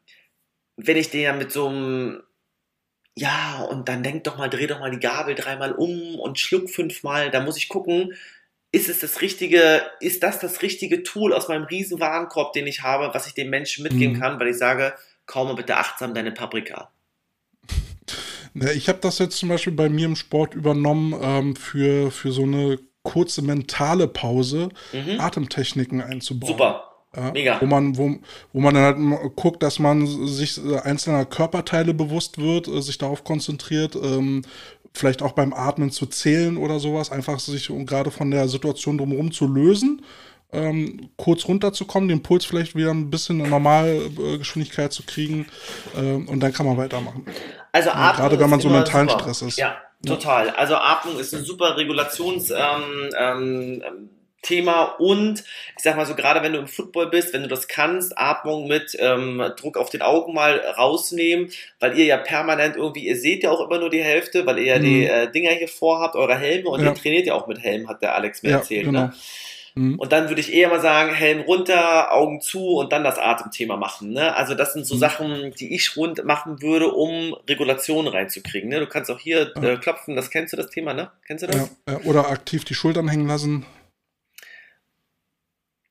wenn 0.78 0.98
ich 0.98 1.10
den 1.10 1.22
ja 1.22 1.34
mit 1.34 1.52
so 1.52 1.68
einem 1.68 2.24
ja, 3.20 3.68
und 3.70 3.90
dann 3.90 4.02
denk 4.02 4.24
doch 4.24 4.38
mal, 4.38 4.50
dreh 4.50 4.66
doch 4.66 4.80
mal 4.80 4.92
die 4.92 5.00
Gabel 5.00 5.36
dreimal 5.36 5.74
um 5.74 6.18
und 6.18 6.40
schluck 6.40 6.70
fünfmal, 6.70 7.30
da 7.32 7.42
muss 7.42 7.58
ich 7.58 7.68
gucken, 7.68 8.14
ist 8.72 8.89
es 8.89 8.99
das 8.99 9.22
richtige, 9.22 9.82
ist 9.99 10.22
das 10.24 10.39
das 10.39 10.61
richtige 10.61 11.03
Tool 11.03 11.34
aus 11.34 11.47
meinem 11.47 11.63
riesen 11.63 11.99
Warenkorb, 11.99 12.53
den 12.53 12.67
ich 12.67 12.84
habe, 12.84 13.13
was 13.13 13.28
ich 13.28 13.34
den 13.34 13.49
Menschen 13.49 13.84
mitgeben 13.84 14.15
mhm. 14.15 14.20
kann, 14.20 14.39
weil 14.39 14.49
ich 14.49 14.57
sage, 14.57 14.93
kaum 15.26 15.47
mal 15.47 15.55
bitte 15.55 15.78
achtsam 15.78 16.13
deine 16.13 16.32
Paprika. 16.32 16.91
Ich 18.74 18.89
habe 18.89 18.97
das 18.99 19.20
jetzt 19.20 19.38
zum 19.38 19.49
Beispiel 19.49 19.74
bei 19.74 19.89
mir 19.89 20.05
im 20.05 20.15
Sport 20.15 20.55
übernommen 20.55 21.15
ähm, 21.22 21.55
für, 21.55 22.09
für 22.09 22.32
so 22.32 22.41
eine 22.41 22.80
kurze 23.03 23.43
mentale 23.43 24.07
Pause, 24.07 24.70
mhm. 24.91 25.20
Atemtechniken 25.20 26.01
einzubauen. 26.01 26.53
Super. 26.53 26.89
Ja, 27.15 27.32
Mega. 27.32 27.61
Wo 27.61 27.65
man, 27.65 27.97
wo, 27.97 28.17
wo 28.53 28.59
man 28.59 28.76
dann 28.76 29.11
halt 29.11 29.36
guckt, 29.36 29.63
dass 29.63 29.80
man 29.80 30.05
sich 30.28 30.63
äh, 30.63 30.78
einzelner 30.80 31.26
Körperteile 31.26 31.95
bewusst 31.95 32.38
wird, 32.38 32.67
äh, 32.67 32.82
sich 32.82 32.99
darauf 32.99 33.24
konzentriert, 33.24 33.95
ähm, 33.95 34.43
vielleicht 34.94 35.22
auch 35.22 35.34
beim 35.34 35.54
Atmen 35.54 35.92
zu 35.92 36.06
zählen 36.06 36.58
oder 36.58 36.80
sowas, 36.80 37.12
einfach 37.12 37.40
sich 37.40 37.70
um 37.70 37.86
gerade 37.86 38.12
von 38.12 38.32
der 38.32 38.48
Situation 38.48 38.98
drumherum 38.98 39.32
zu 39.32 39.48
lösen, 39.48 40.04
ähm, 40.52 41.10
kurz 41.16 41.48
runterzukommen, 41.48 42.10
den 42.10 42.24
Puls 42.24 42.46
vielleicht 42.46 42.76
wieder 42.76 42.92
ein 42.92 43.10
bisschen 43.10 43.40
in 43.40 43.50
Normalgeschwindigkeit 43.50 44.92
zu 44.92 45.04
kriegen 45.04 45.48
ähm, 45.96 46.28
und 46.28 46.40
dann 46.40 46.54
kann 46.54 46.66
man 46.66 46.78
weitermachen. 46.78 47.26
Also 47.72 47.92
Atmung 47.92 48.16
gerade 48.16 48.40
wenn 48.40 48.50
man 48.50 48.60
so 48.60 48.70
mentalen 48.70 49.10
super. 49.10 49.22
Stress 49.22 49.42
ist. 49.44 49.58
Ja, 49.58 49.78
total. 50.06 50.50
Also 50.52 50.76
Atmung 50.76 51.20
ist 51.20 51.34
ein 51.36 51.44
super 51.44 51.78
Regulations 51.78 52.50
ähm, 52.50 53.10
ähm, 53.18 54.10
Thema 54.42 54.84
und 55.00 55.44
ich 55.76 55.84
sag 55.84 55.98
mal 55.98 56.06
so, 56.06 56.16
gerade 56.16 56.42
wenn 56.42 56.54
du 56.54 56.60
im 56.60 56.68
Football 56.68 57.08
bist, 57.08 57.34
wenn 57.34 57.42
du 57.42 57.50
das 57.50 57.68
kannst, 57.68 58.18
Atmung 58.18 58.68
mit 58.68 58.96
ähm, 59.00 59.44
Druck 59.58 59.78
auf 59.78 59.90
den 59.90 60.02
Augen 60.02 60.34
mal 60.34 60.58
rausnehmen, 60.58 61.52
weil 61.80 61.98
ihr 61.98 62.06
ja 62.06 62.18
permanent 62.18 62.78
irgendwie, 62.78 63.08
ihr 63.08 63.18
seht 63.18 63.44
ja 63.44 63.52
auch 63.52 63.60
immer 63.60 63.80
nur 63.80 63.90
die 63.90 64.04
Hälfte, 64.04 64.46
weil 64.46 64.60
ihr 64.60 64.66
ja 64.66 64.80
mhm. 64.80 64.84
die 64.84 65.06
äh, 65.06 65.32
Dinger 65.32 65.52
hier 65.52 65.68
vorhabt, 65.68 66.16
eure 66.16 66.38
Helme 66.38 66.70
und 66.70 66.82
ja. 66.82 66.88
ihr 66.88 66.96
trainiert 66.96 67.28
ja 67.28 67.34
auch 67.34 67.48
mit 67.48 67.60
Helm, 67.60 67.90
hat 67.90 68.02
der 68.02 68.16
Alex 68.16 68.42
mir 68.44 68.52
ja, 68.52 68.58
erzählt. 68.58 68.86
Genau. 68.86 69.02
Ne? 69.02 69.14
Mhm. 69.76 70.00
Und 70.00 70.12
dann 70.12 70.30
würde 70.30 70.42
ich 70.42 70.54
eher 70.54 70.70
mal 70.70 70.82
sagen, 70.82 71.14
Helm 71.14 71.42
runter, 71.42 72.14
Augen 72.14 72.42
zu 72.42 72.78
und 72.78 72.92
dann 72.92 73.04
das 73.04 73.18
Atemthema 73.18 73.78
machen. 73.78 74.12
Ne? 74.12 74.36
Also 74.36 74.56
das 74.56 74.74
sind 74.74 74.86
so 74.86 74.96
mhm. 74.96 75.00
Sachen, 75.00 75.54
die 75.60 75.74
ich 75.74 75.96
rund 75.96 76.24
machen 76.26 76.62
würde, 76.62 76.92
um 76.92 77.36
Regulation 77.48 78.08
reinzukriegen. 78.08 78.70
Ne? 78.70 78.80
Du 78.80 78.88
kannst 78.88 79.12
auch 79.12 79.20
hier 79.20 79.56
äh, 79.62 79.78
klopfen, 79.78 80.16
das 80.16 80.30
kennst 80.30 80.54
du 80.54 80.58
das 80.58 80.70
Thema, 80.70 80.94
ne? 80.94 81.12
Kennst 81.26 81.44
du 81.44 81.48
das? 81.48 81.72
Ja, 81.88 82.00
oder 82.04 82.30
aktiv 82.30 82.66
die 82.66 82.74
Schultern 82.74 83.08
hängen 83.08 83.28
lassen. 83.28 83.66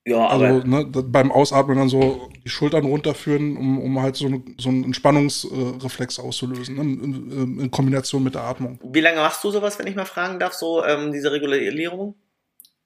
Ja, 0.08 0.26
also 0.26 0.66
ne, 0.66 0.86
beim 0.86 1.30
Ausatmen 1.30 1.76
dann 1.76 1.88
so 1.90 2.30
die 2.42 2.48
Schultern 2.48 2.86
runterführen, 2.86 3.58
um, 3.58 3.78
um 3.78 4.00
halt 4.00 4.16
so, 4.16 4.26
eine, 4.26 4.42
so 4.56 4.70
einen 4.70 4.84
Entspannungsreflex 4.84 6.18
auszulösen, 6.18 6.76
ne, 6.76 6.82
in, 6.82 7.60
in, 7.60 7.70
Kombination 7.70 8.22
mit 8.22 8.34
der 8.34 8.44
Atmung. 8.44 8.80
Wie 8.82 9.00
lange 9.00 9.18
machst 9.18 9.44
du 9.44 9.50
sowas, 9.50 9.78
wenn 9.78 9.86
ich 9.86 9.96
mal 9.96 10.06
fragen 10.06 10.38
darf, 10.38 10.54
so 10.54 10.82
ähm, 10.82 11.12
diese 11.12 11.30
Regulierung? 11.30 12.14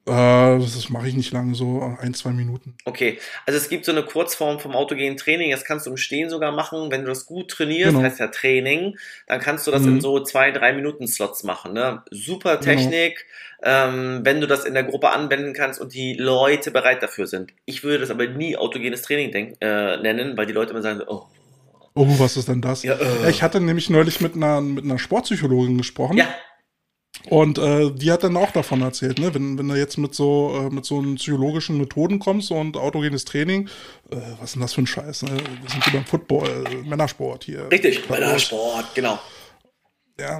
Äh, 0.07 0.59
das 0.59 0.89
mache 0.91 1.09
ich 1.09 1.15
nicht 1.15 1.33
lange, 1.33 1.55
so 1.55 1.97
ein, 2.01 2.15
zwei 2.15 2.31
Minuten. 2.31 2.75
Okay, 2.85 3.19
also 3.47 3.57
es 3.57 3.69
gibt 3.69 3.85
so 3.85 3.93
eine 3.93 4.03
Kurzform 4.03 4.59
vom 4.59 4.75
autogenen 4.75 5.17
Training, 5.17 5.51
das 5.51 5.65
kannst 5.65 5.87
du 5.87 5.91
im 5.91 5.97
Stehen 5.97 6.29
sogar 6.29 6.53
machen, 6.53 6.91
wenn 6.91 7.03
du 7.03 7.09
das 7.09 7.27
gut 7.27 7.51
trainierst, 7.51 7.93
genau. 7.93 8.03
heißt 8.03 8.19
ja 8.19 8.29
Training, 8.29 8.97
dann 9.27 9.41
kannst 9.41 9.67
du 9.67 9.71
das 9.71 9.83
mhm. 9.83 9.95
in 9.95 10.01
so 10.01 10.21
zwei, 10.21 10.51
drei 10.51 10.73
Minuten 10.73 11.07
Slots 11.07 11.45
machen. 11.45 11.73
Ne? 11.73 12.03
Super 12.11 12.57
genau. 12.57 12.73
Technik, 12.73 13.15
genau 13.15 13.31
ähm, 13.63 14.21
wenn 14.25 14.41
du 14.41 14.47
das 14.47 14.65
in 14.65 14.75
der 14.75 14.85
Gruppe 14.85 15.11
anwenden 15.11 15.53
kannst 15.53 15.81
und 15.81 15.95
die 15.95 16.15
Leute 16.15 16.71
bereit 16.71 17.03
dafür 17.03 17.27
sind. 17.27 17.53
Ich 17.65 17.85
würde 17.85 18.01
das 18.01 18.11
aber 18.11 18.27
nie 18.27 18.57
autogenes 18.57 19.03
Training 19.03 19.57
äh, 19.61 19.97
nennen, 19.99 20.37
weil 20.37 20.47
die 20.47 20.53
Leute 20.53 20.73
immer 20.73 20.83
sagen, 20.83 21.03
oh. 21.07 21.27
Oh, 21.95 22.07
was 22.19 22.37
ist 22.37 22.49
denn 22.49 22.61
das? 22.61 22.83
Ja, 22.83 22.95
äh. 22.95 23.31
Ich 23.31 23.43
hatte 23.43 23.61
nämlich 23.61 23.91
neulich 23.91 24.21
mit 24.21 24.35
einer, 24.35 24.61
mit 24.61 24.85
einer 24.85 24.99
Sportpsychologin 24.99 25.79
gesprochen. 25.79 26.17
Ja. 26.17 26.29
Und 27.29 27.59
äh, 27.59 27.91
die 27.91 28.11
hat 28.11 28.25
dann 28.25 28.37
auch 28.37 28.51
davon 28.51 28.83
erzählt, 28.83 29.19
ne? 29.19 29.35
wenn, 29.35 29.59
wenn 29.59 29.69
du 29.69 29.75
jetzt 29.75 29.97
mit 29.97 30.15
so, 30.15 30.69
äh, 30.69 30.75
mit 30.75 30.85
so 30.85 31.01
psychologischen 31.17 31.79
Methoden 31.79 32.19
kommst 32.19 32.51
und 32.51 32.77
autogenes 32.77 33.25
Training, 33.25 33.69
äh, 34.11 34.17
was 34.41 34.51
ist 34.51 34.55
denn 34.55 34.63
das 34.63 34.75
für 34.75 34.83
ein 34.83 34.87
Scheiß? 34.87 35.23
Ne? 35.23 35.31
Wir 35.31 35.71
sind 35.71 35.85
hier 35.85 35.93
beim 35.93 36.05
Football, 36.05 36.65
äh, 36.67 36.89
Männersport 36.89 37.45
hier. 37.45 37.71
Richtig, 37.71 38.09
Männersport, 38.09 38.95
genau 38.95 39.19
ja, 40.19 40.39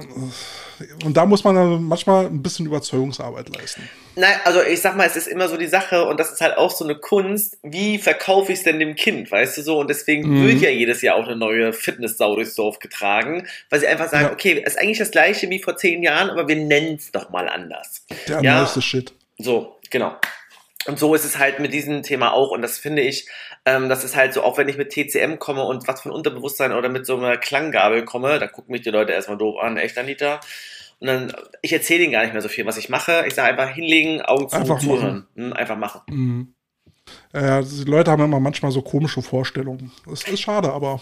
und 1.03 1.17
da 1.17 1.25
muss 1.25 1.43
man 1.43 1.83
manchmal 1.83 2.27
ein 2.27 2.43
bisschen 2.43 2.65
Überzeugungsarbeit 2.65 3.55
leisten. 3.55 3.89
Nein, 4.15 4.35
also 4.45 4.61
ich 4.61 4.81
sag 4.81 4.95
mal, 4.95 5.07
es 5.07 5.15
ist 5.15 5.27
immer 5.27 5.47
so 5.47 5.57
die 5.57 5.67
Sache 5.67 6.05
und 6.05 6.19
das 6.19 6.31
ist 6.31 6.41
halt 6.41 6.57
auch 6.57 6.71
so 6.71 6.83
eine 6.83 6.95
Kunst, 6.95 7.57
wie 7.63 7.97
verkaufe 7.97 8.51
ich 8.51 8.59
es 8.59 8.63
denn 8.63 8.79
dem 8.79 8.95
Kind, 8.95 9.31
weißt 9.31 9.57
du 9.57 9.61
so? 9.63 9.79
Und 9.79 9.89
deswegen 9.89 10.29
mhm. 10.29 10.47
wird 10.47 10.61
ja 10.61 10.69
jedes 10.69 11.01
Jahr 11.01 11.15
auch 11.15 11.25
eine 11.25 11.35
neue 11.35 11.73
Fitnesssau 11.73 12.35
durchs 12.35 12.55
Dorf 12.55 12.77
getragen, 12.79 13.47
weil 13.69 13.79
sie 13.79 13.87
einfach 13.87 14.09
sagen, 14.09 14.25
ja. 14.25 14.31
okay, 14.31 14.61
ist 14.63 14.77
eigentlich 14.77 14.99
das 14.99 15.11
gleiche 15.11 15.49
wie 15.49 15.59
vor 15.59 15.75
zehn 15.75 16.03
Jahren, 16.03 16.29
aber 16.29 16.47
wir 16.47 16.55
nennen 16.55 16.95
es 16.95 17.11
doch 17.11 17.31
mal 17.31 17.49
anders. 17.49 18.05
Der 18.27 18.41
ja? 18.41 18.59
neueste 18.59 18.81
Shit. 18.81 19.13
So, 19.39 19.79
genau. 19.89 20.15
Und 20.85 20.99
so 20.99 21.15
ist 21.15 21.25
es 21.25 21.39
halt 21.39 21.59
mit 21.59 21.73
diesem 21.73 22.03
Thema 22.03 22.33
auch. 22.33 22.51
Und 22.51 22.61
das 22.61 22.77
finde 22.77 23.01
ich, 23.01 23.27
ähm, 23.65 23.89
das 23.89 24.03
ist 24.03 24.15
halt 24.15 24.33
so, 24.33 24.43
auch 24.43 24.57
wenn 24.57 24.67
ich 24.67 24.77
mit 24.77 24.91
TCM 24.91 25.39
komme 25.39 25.63
und 25.63 25.87
was 25.87 26.01
von 26.01 26.11
Unterbewusstsein 26.11 26.73
oder 26.73 26.89
mit 26.89 27.05
so 27.05 27.17
einer 27.17 27.37
Klanggabel 27.37 28.05
komme, 28.05 28.39
da 28.39 28.47
gucken 28.47 28.71
mich 28.71 28.81
die 28.81 28.89
Leute 28.89 29.13
erstmal 29.13 29.37
doof 29.37 29.61
an, 29.61 29.77
echt 29.77 29.97
Anita. 29.97 30.39
Und 30.99 31.07
dann, 31.07 31.33
ich 31.61 31.73
erzähle 31.73 32.03
ihnen 32.03 32.13
gar 32.13 32.23
nicht 32.23 32.33
mehr 32.33 32.41
so 32.41 32.49
viel, 32.49 32.65
was 32.65 32.77
ich 32.77 32.89
mache. 32.89 33.25
Ich 33.27 33.35
sage 33.35 33.49
einfach 33.49 33.73
hinlegen, 33.73 34.21
Augen 34.21 34.49
zu, 34.49 34.55
einfach 34.55 34.79
zuhören. 34.79 35.27
Machen. 35.35 35.45
Hm, 35.47 35.53
einfach 35.53 35.77
machen. 35.77 36.01
Mhm. 36.07 36.55
Ja, 37.33 37.61
die 37.61 37.83
Leute 37.83 38.11
haben 38.11 38.23
immer 38.23 38.39
manchmal 38.39 38.71
so 38.71 38.81
komische 38.81 39.21
Vorstellungen. 39.21 39.91
Das 40.07 40.23
ist 40.23 40.39
schade, 40.39 40.71
aber. 40.71 41.01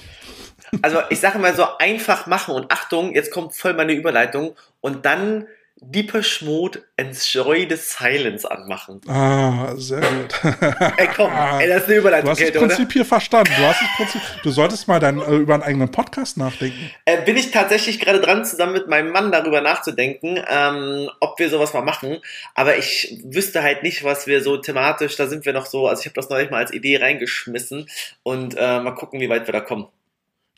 Also 0.81 0.99
ich 1.09 1.19
sage 1.19 1.37
mal 1.37 1.55
so 1.55 1.65
einfach 1.77 2.27
machen 2.27 2.55
und 2.55 2.71
Achtung, 2.71 3.13
jetzt 3.13 3.31
kommt 3.31 3.55
voll 3.55 3.73
meine 3.73 3.93
Überleitung 3.93 4.55
und 4.79 5.05
dann 5.05 5.47
Deepesh 5.83 6.43
Mode 6.43 6.83
Enjoy 6.95 7.67
the 7.67 7.75
Silence 7.75 8.49
anmachen. 8.49 9.01
Ah, 9.07 9.73
sehr 9.75 10.01
gut. 10.01 10.39
ey, 10.97 11.09
komm, 11.15 11.31
ey, 11.33 11.67
das 11.67 11.83
ist 11.83 11.89
eine 11.89 11.97
Überleitung. 11.97 12.25
Du 12.25 12.31
hast 12.31 12.39
das 12.39 12.51
Prinzip 12.51 12.85
oder? 12.85 12.93
hier 12.93 13.05
verstanden. 13.05 13.51
Du, 13.57 13.63
hast 13.63 13.81
das 13.81 13.89
Prinzip, 13.97 14.21
du 14.43 14.51
solltest 14.51 14.87
mal 14.87 14.99
dein, 14.99 15.19
äh, 15.19 15.35
über 15.37 15.55
einen 15.55 15.63
eigenen 15.63 15.89
Podcast 15.89 16.37
nachdenken. 16.37 16.91
Äh, 17.05 17.23
bin 17.25 17.35
ich 17.35 17.49
tatsächlich 17.49 17.99
gerade 17.99 18.21
dran, 18.21 18.45
zusammen 18.45 18.73
mit 18.73 18.87
meinem 18.87 19.11
Mann 19.11 19.31
darüber 19.31 19.61
nachzudenken, 19.61 20.39
ähm, 20.47 21.09
ob 21.19 21.39
wir 21.39 21.49
sowas 21.49 21.73
mal 21.73 21.81
machen. 21.81 22.19
Aber 22.53 22.77
ich 22.77 23.19
wüsste 23.25 23.63
halt 23.63 23.81
nicht, 23.81 24.03
was 24.03 24.27
wir 24.27 24.43
so 24.43 24.57
thematisch, 24.57 25.15
da 25.15 25.25
sind 25.25 25.45
wir 25.45 25.53
noch 25.53 25.65
so, 25.65 25.87
also 25.87 26.01
ich 26.01 26.05
habe 26.05 26.15
das 26.15 26.29
neulich 26.29 26.51
mal 26.51 26.59
als 26.59 26.71
Idee 26.71 26.97
reingeschmissen 26.97 27.89
und 28.21 28.55
äh, 28.55 28.79
mal 28.79 28.93
gucken, 28.93 29.19
wie 29.19 29.29
weit 29.29 29.47
wir 29.47 29.53
da 29.53 29.61
kommen. 29.61 29.87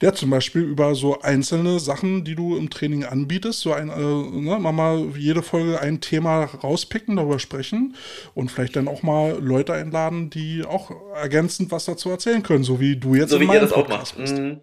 Ja, 0.04 0.14
zum 0.14 0.30
Beispiel 0.32 0.64
über 0.64 0.96
so 0.96 1.22
einzelne 1.22 1.80
Sachen, 1.80 2.26
die 2.26 2.36
du 2.36 2.58
im 2.58 2.70
Training 2.70 3.06
anbietest. 3.06 3.62
So 3.62 3.72
ein, 3.72 3.88
äh, 3.90 3.94
ne, 3.94 4.60
mal 4.60 5.14
jede 5.16 5.42
Folge 5.42 5.80
ein 5.80 6.02
Thema 6.02 6.44
rauspicken, 6.44 7.16
darüber 7.16 7.40
sprechen 7.40 7.96
und 8.36 8.52
vielleicht 8.52 8.76
dann 8.76 8.90
auch 8.90 9.02
mal 9.02 9.40
Leute 9.40 9.72
einladen, 9.72 10.30
die 10.30 10.66
auch 10.66 10.92
ergänzend 11.16 11.72
was 11.72 11.86
dazu 11.86 12.10
erzählen 12.10 12.44
können, 12.44 12.66
so 12.66 12.82
wie 12.82 12.98
du 12.98 13.16
jetzt 13.16 13.30
so 13.30 13.40
wie 13.40 13.46
ihr 13.46 13.62
das 13.62 13.72
auch 13.72 13.88
macht. 13.88 14.20
Mhm. 14.20 14.60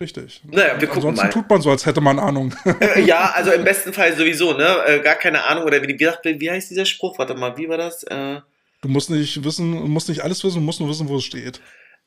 Richtig. 0.00 0.42
Naja, 0.44 0.80
wir 0.80 0.86
gucken 0.86 1.08
Ansonsten 1.08 1.26
mal. 1.26 1.32
tut 1.32 1.50
man 1.50 1.60
so, 1.60 1.70
als 1.70 1.84
hätte 1.84 2.00
man 2.00 2.20
Ahnung. 2.20 2.54
Ja, 3.04 3.32
also 3.34 3.50
im 3.50 3.64
besten 3.64 3.92
Fall 3.92 4.16
sowieso, 4.16 4.52
ne? 4.52 4.76
Äh, 4.86 5.00
gar 5.00 5.16
keine 5.16 5.42
Ahnung. 5.42 5.64
Oder 5.64 5.82
wie, 5.82 5.88
wie, 5.88 6.40
wie 6.40 6.50
heißt 6.52 6.70
dieser 6.70 6.84
Spruch? 6.84 7.18
Warte 7.18 7.34
mal, 7.34 7.56
wie 7.56 7.68
war 7.68 7.78
das? 7.78 8.04
Äh, 8.04 8.42
Du 8.82 8.88
musst 8.88 9.10
nicht 9.10 9.42
wissen, 9.42 9.72
musst 9.90 10.08
nicht 10.08 10.20
alles 10.22 10.44
wissen, 10.44 10.56
du 10.56 10.60
musst 10.60 10.78
nur 10.78 10.88
wissen, 10.88 11.08
wo 11.08 11.16
es 11.16 11.24
steht. 11.24 11.60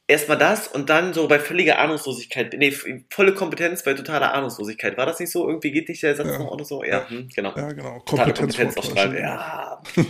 Erstmal 0.10 0.40
das 0.40 0.68
und 0.68 0.90
dann 0.90 1.14
so 1.14 1.28
bei 1.28 1.38
völliger 1.38 1.78
Ahnungslosigkeit. 1.78 2.56
Nee, 2.58 2.76
volle 3.12 3.36
Kompetenz 3.36 3.84
bei 3.84 3.94
totaler 3.94 4.34
Ahnungslosigkeit. 4.34 4.98
War 4.98 5.06
das 5.06 5.20
nicht 5.20 5.32
so? 5.32 5.48
Irgendwie 5.48 5.70
geht 5.70 5.88
nicht 5.88 6.02
der 6.02 6.16
Satz 6.16 6.30
Ja. 6.30 6.40
noch 6.40 6.50
oder 6.50 6.66
so? 6.66 6.84
Ja, 6.84 7.08
hm, 7.08 7.30
genau. 7.36 7.54
Ja, 7.56 7.72
genau. 7.72 8.00
Kompetenz 8.00 8.40
Kompetenz 8.58 8.78
ausstrahlen. 8.78 9.18
Ja. 9.18 9.84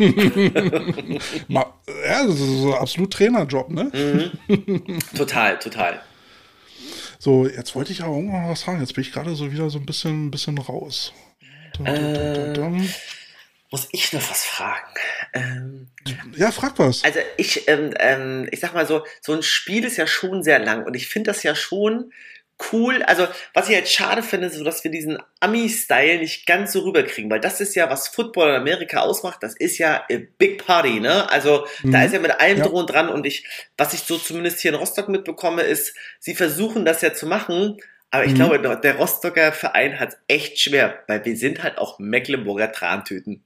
Ja, 1.50 2.26
das 2.26 2.40
ist 2.40 2.62
so 2.62 2.74
absolut 2.76 3.12
Trainerjob, 3.12 3.70
ne? 3.72 3.92
Mhm. 4.48 5.00
Total, 5.18 5.60
total. 5.60 6.00
So, 7.18 7.46
jetzt 7.46 7.76
wollte 7.76 7.92
ich 7.92 8.02
aber 8.02 8.16
irgendwann 8.16 8.50
was 8.50 8.62
sagen. 8.62 8.80
Jetzt 8.80 8.94
bin 8.94 9.02
ich 9.02 9.12
gerade 9.12 9.36
so 9.36 9.52
wieder 9.52 9.70
so 9.70 9.80
ein 9.80 9.86
bisschen, 9.86 10.28
ein 10.28 10.32
bisschen 10.32 10.58
raus. 10.58 11.12
Dum, 11.74 11.86
dum, 11.86 11.96
dum, 11.96 12.34
dum, 12.34 12.54
dum. 12.54 12.90
Muss 13.72 13.88
ich 13.92 14.12
noch 14.14 14.30
was 14.30 14.46
fragen? 14.46 14.94
Ähm, 15.34 15.90
Ja, 16.36 16.52
frag 16.52 16.80
was. 16.80 17.04
also 17.04 17.20
ich, 17.38 17.68
ähm, 17.68 17.94
ähm, 18.00 18.48
ich 18.52 18.60
sag 18.62 18.74
mal 18.74 18.88
so, 18.88 19.06
so 19.22 19.34
ein 19.34 19.44
Spiel 19.44 19.86
ist 19.86 19.98
ja 19.98 20.08
schon 20.08 20.42
sehr 20.44 20.58
lang 20.60 20.86
und 20.86 20.96
ich 20.96 21.08
finde 21.08 21.30
das 21.32 21.44
ja 21.44 21.54
schon 21.54 22.12
cool. 22.74 23.04
Also 23.04 23.28
was 23.54 23.70
ich 23.70 23.76
jetzt 23.76 23.94
schade 23.94 24.24
finde, 24.24 24.48
ist 24.48 24.56
so, 24.56 24.64
dass 24.64 24.84
wir 24.84 24.90
diesen 24.92 25.20
Ami-Style 25.40 26.18
nicht 26.18 26.46
ganz 26.48 26.74
so 26.74 26.80
rüberkriegen, 26.82 27.30
weil 27.30 27.40
das 27.40 27.62
ist 27.62 27.76
ja, 27.76 27.90
was 27.92 28.08
Football 28.08 28.50
in 28.50 28.56
Amerika 28.56 29.02
ausmacht, 29.02 29.44
das 29.44 29.56
ist 29.56 29.78
ja 29.78 30.04
a 30.12 30.18
Big 30.40 30.66
Party, 30.66 31.00
ne? 31.00 31.30
Also 31.32 31.66
da 31.84 32.00
Mhm. 32.00 32.06
ist 32.06 32.14
ja 32.14 32.20
mit 32.20 32.32
allem 32.40 32.58
Ja. 32.58 32.66
und 32.66 32.88
dran 32.90 33.08
und 33.10 33.26
ich, 33.26 33.46
was 33.78 33.94
ich 33.94 34.02
so 34.02 34.18
zumindest 34.18 34.60
hier 34.62 34.72
in 34.72 34.76
Rostock 34.78 35.10
mitbekomme, 35.10 35.62
ist, 35.62 35.96
sie 36.20 36.34
versuchen 36.36 36.86
das 36.86 37.02
ja 37.02 37.14
zu 37.14 37.28
machen, 37.28 37.78
aber 38.12 38.26
ich 38.26 38.32
Mhm. 38.32 38.36
glaube, 38.36 38.80
der 38.82 38.96
Rostocker 38.96 39.52
Verein 39.54 40.00
hat 40.00 40.18
echt 40.28 40.60
schwer, 40.60 41.04
weil 41.08 41.24
wir 41.24 41.38
sind 41.38 41.62
halt 41.64 41.78
auch 41.78 42.00
Mecklenburger 42.00 42.72
Trantüten. 42.72 43.44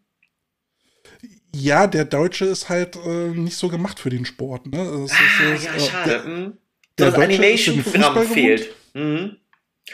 Ja, 1.56 1.88
der 1.88 2.06
Deutsche 2.06 2.46
ist 2.46 2.70
halt 2.70 2.96
äh, 2.96 3.28
nicht 3.30 3.58
so 3.58 3.70
gemacht 3.70 4.00
für 4.00 4.10
den 4.10 4.26
Sport, 4.26 4.66
ne? 4.68 4.82
Ist- 5.06 5.14
Ah, 5.14 5.54
ist, 5.54 5.64
ja, 5.66 5.74
äh, 5.76 5.80
schade. 5.80 6.10
der- 6.10 6.24
mhm. 6.24 6.58
der 6.98 7.12
das 7.12 7.20
Animation-Programm 7.20 8.28
fehlt. 8.28 8.74
Mhm. 8.94 9.38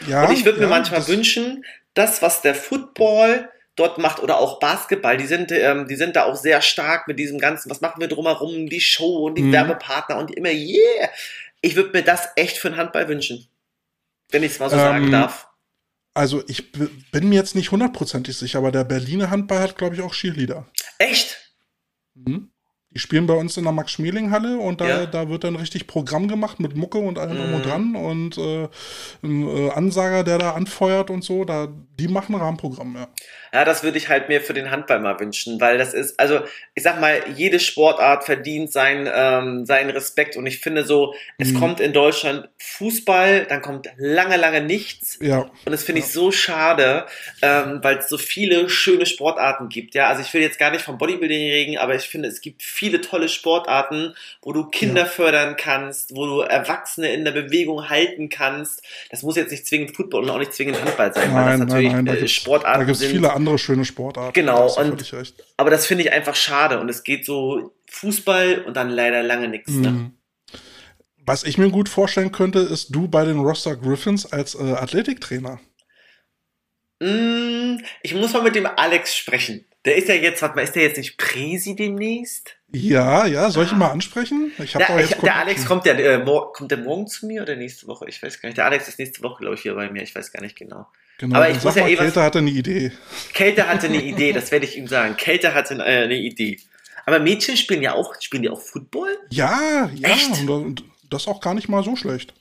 Ja, 0.06 0.24
Und 0.26 0.32
ich 0.32 0.44
würde 0.44 0.58
mir 0.58 0.64
ja, 0.64 0.70
manchmal 0.70 1.00
das- 1.00 1.08
wünschen, 1.08 1.64
das, 1.94 2.22
was 2.22 2.40
der 2.42 2.54
Football 2.54 3.48
dort 3.76 3.98
macht 3.98 4.22
oder 4.22 4.38
auch 4.38 4.58
Basketball, 4.58 5.16
die 5.16 5.26
sind, 5.26 5.52
ähm, 5.52 5.86
die 5.88 5.96
sind 5.96 6.16
da 6.16 6.24
auch 6.24 6.36
sehr 6.36 6.60
stark 6.62 7.08
mit 7.08 7.18
diesem 7.18 7.38
ganzen, 7.38 7.70
was 7.70 7.80
machen 7.80 8.00
wir 8.00 8.08
drumherum, 8.08 8.68
die 8.68 8.80
Show 8.80 9.26
und 9.26 9.36
die 9.36 9.42
Mhm. 9.42 9.52
Werbepartner 9.52 10.16
und 10.18 10.30
immer, 10.34 10.50
yeah. 10.50 11.08
Ich 11.62 11.76
würde 11.76 11.90
mir 11.92 12.02
das 12.02 12.28
echt 12.36 12.56
für 12.58 12.70
den 12.70 12.78
Handball 12.78 13.08
wünschen. 13.08 13.46
Wenn 14.30 14.42
ich 14.42 14.52
es 14.52 14.58
mal 14.60 14.70
so 14.70 14.76
sagen 14.76 15.04
Ähm, 15.06 15.12
darf. 15.12 15.46
Also 16.14 16.42
ich 16.48 16.72
bin 16.72 17.28
mir 17.28 17.34
jetzt 17.36 17.54
nicht 17.54 17.70
hundertprozentig 17.70 18.36
sicher, 18.36 18.58
aber 18.58 18.72
der 18.72 18.84
Berliner 18.84 19.30
Handball 19.30 19.60
hat, 19.60 19.76
glaube 19.76 19.94
ich, 19.94 20.00
auch 20.02 20.14
Cheerleader. 20.14 20.66
Echt? 20.98 21.39
Mhm. 22.26 22.50
Die 22.92 22.98
spielen 22.98 23.28
bei 23.28 23.34
uns 23.34 23.56
in 23.56 23.62
der 23.62 23.72
Max-Schmeling-Halle 23.72 24.58
und 24.58 24.80
da, 24.80 24.88
Ja. 24.88 25.06
da 25.06 25.28
wird 25.28 25.44
dann 25.44 25.54
richtig 25.54 25.86
Programm 25.86 26.26
gemacht 26.26 26.58
mit 26.58 26.76
Mucke 26.76 26.98
und 26.98 27.20
allem 27.20 27.36
drum 27.36 27.48
Mhm. 27.50 27.54
und 27.54 27.64
dran 27.66 27.94
und 27.94 28.38
äh, 28.38 28.68
ein 29.22 29.46
äh, 29.46 29.70
Ansager, 29.70 30.24
der 30.24 30.38
da 30.38 30.52
anfeuert 30.54 31.08
und 31.08 31.22
so, 31.22 31.44
da, 31.44 31.68
die 32.00 32.08
machen 32.08 32.34
Rahmenprogramm, 32.34 32.96
ja. 32.96 33.08
Ja, 33.52 33.64
das 33.64 33.82
würde 33.82 33.98
ich 33.98 34.08
halt 34.08 34.28
mir 34.28 34.40
für 34.40 34.54
den 34.54 34.70
Handball 34.70 35.00
mal 35.00 35.18
wünschen, 35.20 35.60
weil 35.60 35.76
das 35.78 35.92
ist, 35.94 36.18
also 36.20 36.40
ich 36.74 36.82
sag 36.82 37.00
mal, 37.00 37.20
jede 37.34 37.58
Sportart 37.60 38.24
verdient 38.24 38.72
seinen, 38.72 39.08
ähm, 39.12 39.66
seinen 39.66 39.90
Respekt 39.90 40.36
und 40.36 40.46
ich 40.46 40.60
finde 40.60 40.84
so, 40.84 41.14
es 41.38 41.52
Mhm. 41.52 41.58
kommt 41.58 41.80
in 41.80 41.92
Deutschland 41.92 42.48
Fußball, 42.58 43.46
dann 43.48 43.60
kommt 43.62 43.88
lange, 43.96 44.36
lange 44.36 44.60
nichts 44.60 45.18
Ja, 45.20 45.40
und 45.40 45.72
das 45.72 45.82
finde 45.84 46.00
Ja. 46.00 46.06
ich 46.06 46.12
so 46.12 46.30
schade, 46.32 47.06
ähm, 47.42 47.80
weil 47.82 47.98
es 47.98 48.08
so 48.08 48.18
viele 48.18 48.68
schöne 48.70 49.06
Sportarten 49.06 49.68
gibt. 49.68 49.94
Ja, 49.94 50.08
also 50.08 50.22
ich 50.22 50.32
will 50.32 50.42
jetzt 50.42 50.58
gar 50.58 50.70
nicht 50.70 50.82
vom 50.82 50.98
Bodybuilding 50.98 51.50
reden, 51.50 51.78
aber 51.78 51.94
ich 51.94 52.08
finde, 52.08 52.28
es 52.28 52.40
gibt 52.40 52.62
viele 52.62 53.00
tolle 53.00 53.28
Sportarten, 53.28 54.14
wo 54.42 54.52
du 54.52 54.64
Kinder 54.68 55.02
Ja. 55.02 55.06
fördern 55.06 55.56
kannst, 55.56 56.14
wo 56.14 56.26
du 56.26 56.40
Erwachsene 56.40 57.12
in 57.12 57.24
der 57.24 57.32
Bewegung 57.32 57.88
halten 57.88 58.28
kannst. 58.28 58.82
Das 59.10 59.22
muss 59.22 59.36
jetzt 59.36 59.50
nicht 59.50 59.66
zwingend 59.66 59.94
Football 59.96 60.24
und 60.24 60.30
auch 60.30 60.38
nicht 60.38 60.54
zwingend 60.54 60.80
Handball 60.82 61.12
sein, 61.12 61.34
weil 61.34 61.44
das 61.44 61.58
nein, 61.58 61.58
nein, 61.58 61.68
natürlich 61.68 61.92
nein, 61.92 62.06
da 62.06 62.14
äh, 62.14 62.28
Sportarten 62.28 62.80
da 62.80 62.84
gibt's 62.84 63.00
sind. 63.00 63.10
viele 63.10 63.32
andere 63.40 63.58
schöne 63.58 63.84
Sportarten. 63.84 64.32
Genau, 64.34 64.68
da 64.74 64.82
und-. 64.82 65.34
Aber 65.56 65.70
das 65.70 65.86
finde 65.86 66.04
ich 66.04 66.12
einfach 66.12 66.36
schade 66.36 66.80
und 66.80 66.88
es 66.88 67.02
geht 67.02 67.24
so 67.24 67.74
Fußball 67.88 68.64
und 68.66 68.76
dann 68.76 68.90
leider 68.90 69.22
lange 69.22 69.48
nichts. 69.48 69.70
Ne? 69.70 69.90
Mhm. 69.90 70.12
Was 71.26 71.44
ich 71.44 71.58
mir 71.58 71.70
gut 71.70 71.88
vorstellen 71.88 72.32
könnte, 72.32 72.60
ist 72.60 72.94
du 72.94 73.08
bei 73.08 73.24
den 73.24 73.38
Rostock 73.38 73.82
Griffins 73.82 74.30
als 74.32 74.54
äh, 74.54 74.72
Athletiktrainer. 74.72 75.60
Mm, 77.00 77.78
ich 78.02 78.14
muss 78.14 78.32
mal 78.32 78.42
mit 78.42 78.54
dem 78.54 78.66
Alex 78.66 79.16
sprechen. 79.16 79.64
Der 79.86 79.96
ist 79.96 80.08
ja 80.08 80.14
jetzt, 80.14 80.42
warte 80.42 80.56
mal, 80.56 80.62
ist 80.62 80.74
der 80.74 80.82
jetzt 80.82 80.98
nicht 80.98 81.16
Präsi 81.16 81.74
demnächst? 81.74 82.56
Ja, 82.72 83.26
ja, 83.26 83.50
soll 83.50 83.64
ich 83.64 83.72
ihn 83.72 83.78
mal 83.78 83.88
ansprechen? 83.90 84.52
Ich 84.62 84.74
habe 84.74 84.84
Der, 84.84 84.96
doch 84.96 85.02
ich, 85.02 85.10
jetzt 85.10 85.22
der 85.22 85.36
Alex 85.36 85.64
kommt 85.64 85.86
der, 85.86 85.98
äh, 85.98 86.24
kommt 86.52 86.70
der 86.70 86.78
morgen 86.78 87.06
zu 87.06 87.26
mir 87.26 87.42
oder 87.42 87.56
nächste 87.56 87.86
Woche? 87.86 88.06
Ich 88.08 88.22
weiß 88.22 88.40
gar 88.40 88.48
nicht. 88.48 88.58
Der 88.58 88.66
Alex 88.66 88.88
ist 88.88 88.98
nächste 88.98 89.22
Woche, 89.22 89.40
glaube 89.40 89.54
ich, 89.56 89.62
hier 89.62 89.74
bei 89.74 89.90
mir. 89.90 90.02
Ich 90.02 90.14
weiß 90.14 90.32
gar 90.32 90.42
nicht 90.42 90.56
genau. 90.56 90.86
Genau, 91.18 91.36
aber 91.36 91.50
ich 91.50 91.62
muss 91.64 91.74
ja 91.74 91.82
mal, 91.82 91.90
eh 91.90 91.94
was- 91.94 92.04
Kälte 92.04 92.22
hatte 92.22 92.38
eine 92.38 92.50
Idee. 92.50 92.92
Kälte 93.32 93.66
hatte 93.68 93.86
eine 93.88 94.02
Idee, 94.02 94.32
das 94.32 94.50
werde 94.52 94.66
ich 94.66 94.76
ihm 94.76 94.86
sagen. 94.86 95.16
Kälte 95.16 95.54
hatte 95.54 95.74
äh, 95.74 95.78
eine 96.04 96.14
Idee. 96.16 96.58
Aber 97.06 97.18
Mädchen 97.18 97.56
spielen 97.56 97.82
ja 97.82 97.94
auch, 97.94 98.14
spielen 98.20 98.42
die 98.42 98.50
auch 98.50 98.60
Football? 98.60 99.16
Ja, 99.30 99.90
ja, 99.94 100.08
Echt? 100.10 100.30
und, 100.30 100.48
und 100.50 100.84
das 101.08 101.26
auch 101.26 101.40
gar 101.40 101.54
nicht 101.54 101.68
mal 101.68 101.82
so 101.82 101.96
schlecht. 101.96 102.34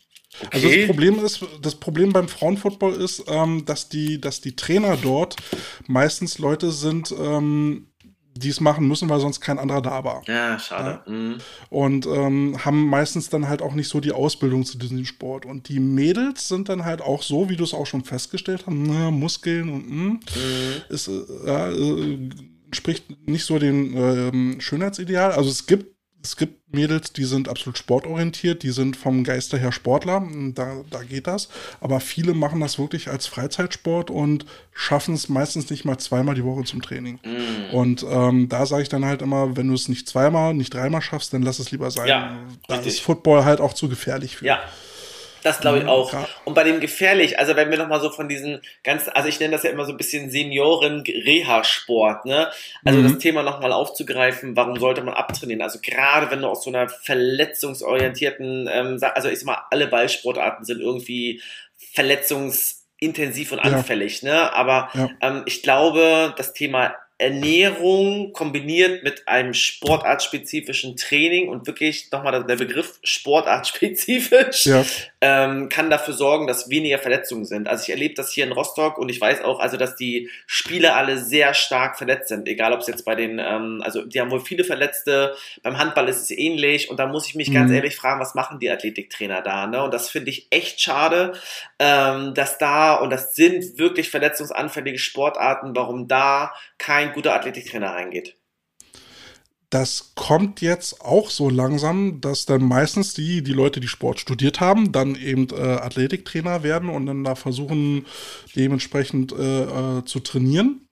Also 0.51 0.67
Okay. 0.67 0.77
das 0.77 0.85
Problem 0.87 1.19
ist, 1.19 1.45
das 1.61 1.75
Problem 1.75 2.13
beim 2.13 2.27
Frauenfootball 2.27 2.93
ist, 2.93 3.23
ähm, 3.27 3.65
dass 3.65 3.89
die, 3.89 4.21
dass 4.21 4.41
die 4.41 4.55
Trainer 4.55 4.95
dort 4.97 5.35
meistens 5.87 6.37
Leute 6.39 6.71
sind, 6.71 7.13
ähm, 7.19 7.87
die 8.35 8.49
es 8.49 8.61
machen 8.61 8.87
müssen, 8.87 9.09
weil 9.09 9.19
sonst 9.19 9.41
kein 9.41 9.59
anderer 9.59 9.81
da 9.81 10.03
war. 10.05 10.21
Ja, 10.27 10.57
schade. 10.57 11.01
Mm. 11.11 11.39
Und 11.69 12.05
ähm, 12.05 12.57
haben 12.63 12.85
meistens 12.87 13.29
dann 13.29 13.49
halt 13.49 13.61
auch 13.61 13.73
nicht 13.73 13.89
so 13.89 13.99
die 13.99 14.13
Ausbildung 14.13 14.63
zu 14.65 14.77
diesem 14.77 15.03
Sport. 15.05 15.45
Und 15.45 15.67
die 15.67 15.79
Mädels 15.81 16.47
sind 16.47 16.69
dann 16.69 16.85
halt 16.85 17.01
auch 17.01 17.21
so, 17.21 17.49
wie 17.49 17.57
du 17.57 17.65
es 17.65 17.73
auch 17.73 17.85
schon 17.87 18.05
festgestellt 18.05 18.63
hast, 18.65 18.73
ne, 18.73 19.11
Muskeln 19.11 19.69
und 19.69 19.89
mm, 19.89 20.07
Mm. 20.11 20.19
ist, 20.93 21.07
äh, 21.09 21.21
ja, 21.45 21.69
äh, 21.69 22.29
entspricht 22.67 23.05
nicht 23.27 23.43
so 23.45 23.59
dem 23.59 23.97
ähm, 23.97 24.61
Schönheitsideal. 24.61 25.31
Also 25.33 25.49
es 25.49 25.65
gibt, 25.65 25.95
es 26.21 26.35
gibt 26.35 26.73
Mädels, 26.73 27.13
die 27.13 27.23
sind 27.23 27.47
absolut 27.47 27.77
sportorientiert, 27.77 28.63
die 28.63 28.71
sind 28.71 28.97
vom 28.97 29.23
Geiste 29.23 29.57
her 29.57 29.71
Sportler, 29.71 30.27
da, 30.53 30.83
da 30.89 31.03
geht 31.03 31.27
das. 31.27 31.49
Aber 31.79 31.99
viele 31.99 32.33
machen 32.33 32.59
das 32.59 32.77
wirklich 32.77 33.07
als 33.09 33.25
Freizeitsport 33.25 34.11
und 34.11 34.45
schaffen 34.73 35.13
es 35.15 35.29
meistens 35.29 35.69
nicht 35.69 35.85
mal 35.85 35.97
zweimal 35.97 36.35
die 36.35 36.43
Woche 36.43 36.63
zum 36.65 36.81
Training. 36.81 37.19
Mm. 37.23 37.73
Und 37.73 38.05
ähm, 38.07 38.49
da 38.49 38.65
sage 38.65 38.83
ich 38.83 38.89
dann 38.89 39.05
halt 39.05 39.21
immer, 39.21 39.55
wenn 39.55 39.69
du 39.69 39.73
es 39.73 39.87
nicht 39.87 40.07
zweimal, 40.09 40.53
nicht 40.53 40.73
dreimal 40.73 41.01
schaffst, 41.01 41.33
dann 41.33 41.41
lass 41.41 41.59
es 41.59 41.71
lieber 41.71 41.89
sein. 41.89 42.07
Ja, 42.07 42.37
da 42.67 42.75
richtig. 42.75 42.93
ist 42.93 43.01
Football 43.01 43.45
halt 43.45 43.61
auch 43.61 43.73
zu 43.73 43.87
gefährlich 43.87 44.37
für. 44.37 44.45
Ja. 44.45 44.59
Das 45.43 45.61
glaube 45.61 45.79
ich 45.79 45.85
auch. 45.87 46.11
Ja. 46.13 46.27
Und 46.43 46.53
bei 46.53 46.63
dem 46.63 46.79
gefährlich, 46.79 47.39
also 47.39 47.55
wenn 47.55 47.69
wir 47.71 47.77
nochmal 47.77 48.01
so 48.01 48.09
von 48.09 48.27
diesen 48.27 48.61
ganzen, 48.83 49.09
also 49.11 49.29
ich 49.29 49.39
nenne 49.39 49.53
das 49.53 49.63
ja 49.63 49.69
immer 49.69 49.85
so 49.85 49.91
ein 49.91 49.97
bisschen 49.97 50.29
Senioren-Reha-Sport, 50.29 52.25
ne? 52.25 52.49
Also 52.85 52.99
Mhm. 52.99 53.03
das 53.03 53.17
Thema 53.19 53.43
nochmal 53.43 53.71
aufzugreifen, 53.71 54.55
warum 54.55 54.77
sollte 54.79 55.01
man 55.01 55.13
abtrainieren? 55.13 55.61
Also 55.61 55.79
gerade 55.81 56.29
wenn 56.31 56.41
du 56.41 56.47
aus 56.47 56.63
so 56.63 56.69
einer 56.69 56.89
verletzungsorientierten, 56.89 58.69
ähm, 58.71 58.99
also 59.15 59.29
ich 59.29 59.39
sag 59.39 59.45
mal, 59.45 59.61
alle 59.71 59.87
Ballsportarten 59.87 60.65
sind 60.65 60.81
irgendwie 60.81 61.41
verletzungsintensiv 61.93 63.51
und 63.51 63.59
Ja. 63.59 63.63
anfällig, 63.77 64.23
ne? 64.23 64.53
Aber 64.53 64.89
Ja. 64.93 65.09
ähm, 65.21 65.43
ich 65.45 65.63
glaube, 65.63 66.33
das 66.37 66.53
Thema 66.53 66.95
Ernährung 67.19 68.31
kombiniert 68.33 69.03
mit 69.03 69.27
einem 69.27 69.53
sportartspezifischen 69.53 70.95
Training 70.95 71.49
und 71.49 71.67
wirklich 71.67 72.09
nochmal 72.11 72.43
der 72.45 72.55
Begriff 72.55 72.97
sportartspezifisch 73.03 74.65
Ja. 74.65 74.85
ähm, 75.21 75.69
kann 75.69 75.89
dafür 75.89 76.13
sorgen, 76.13 76.47
dass 76.47 76.69
weniger 76.69 76.97
Verletzungen 76.97 77.45
sind. 77.45 77.67
Also 77.67 77.83
ich 77.83 77.89
erlebe 77.89 78.13
das 78.15 78.31
hier 78.31 78.45
in 78.45 78.51
Rostock 78.53 78.97
und 78.97 79.09
ich 79.09 79.19
weiß 79.19 79.43
auch, 79.43 79.59
also 79.59 79.75
dass 79.77 79.95
die 79.95 80.29
Spieler 80.47 80.95
alle 80.95 81.17
sehr 81.17 81.53
stark 81.53 81.97
verletzt 81.97 82.29
sind. 82.29 82.47
Egal, 82.47 82.73
ob 82.73 82.79
es 82.81 82.87
jetzt 82.87 83.03
bei 83.05 83.15
den, 83.15 83.37
ähm, 83.39 83.81
also 83.83 84.03
die 84.05 84.19
haben 84.21 84.31
wohl 84.31 84.39
viele 84.39 84.63
Verletzte. 84.63 85.35
Beim 85.61 85.77
Handball 85.77 86.07
ist 86.07 86.21
es 86.21 86.31
ähnlich 86.31 86.89
und 86.89 86.97
da 86.99 87.05
muss 87.07 87.27
ich 87.27 87.35
mich 87.35 87.53
ganz 87.53 87.69
Mhm. 87.69 87.75
ehrlich 87.77 87.95
fragen, 87.97 88.19
was 88.21 88.33
machen 88.35 88.59
die 88.59 88.69
Athletiktrainer 88.69 89.41
da? 89.41 89.67
Ne? 89.67 89.83
Und 89.83 89.93
das 89.93 90.09
finde 90.09 90.29
ich 90.31 90.47
echt 90.51 90.81
schade, 90.81 91.33
ähm, 91.79 92.33
dass 92.33 92.57
da 92.57 92.95
und 92.95 93.09
das 93.09 93.35
sind 93.35 93.77
wirklich 93.77 94.09
verletzungsanfällige 94.09 94.99
Sportarten, 94.99 95.75
warum 95.75 96.07
da 96.07 96.53
kein 96.77 97.08
guter 97.09 97.33
Athletiktrainer 97.35 97.89
reingeht. 97.91 98.35
das 99.69 100.13
kommt 100.15 100.61
jetzt 100.61 101.01
auch 101.01 101.29
so 101.29 101.49
langsam, 101.49 102.21
dass 102.21 102.45
dann 102.45 102.63
meistens 102.63 103.13
die, 103.13 103.43
die 103.43 103.53
Leute, 103.53 103.79
die 103.79 103.87
Sport 103.87 104.19
studiert 104.19 104.59
haben, 104.59 104.91
dann 104.91 105.15
eben 105.15 105.47
äh, 105.51 105.61
Athletiktrainer 105.61 106.63
werden 106.63 106.89
und 106.89 107.05
dann 107.05 107.23
da 107.23 107.35
versuchen, 107.35 108.05
dementsprechend 108.55 109.31
äh, 109.31 109.99
äh, 109.99 110.05
zu 110.05 110.21
trainieren. 110.21 110.87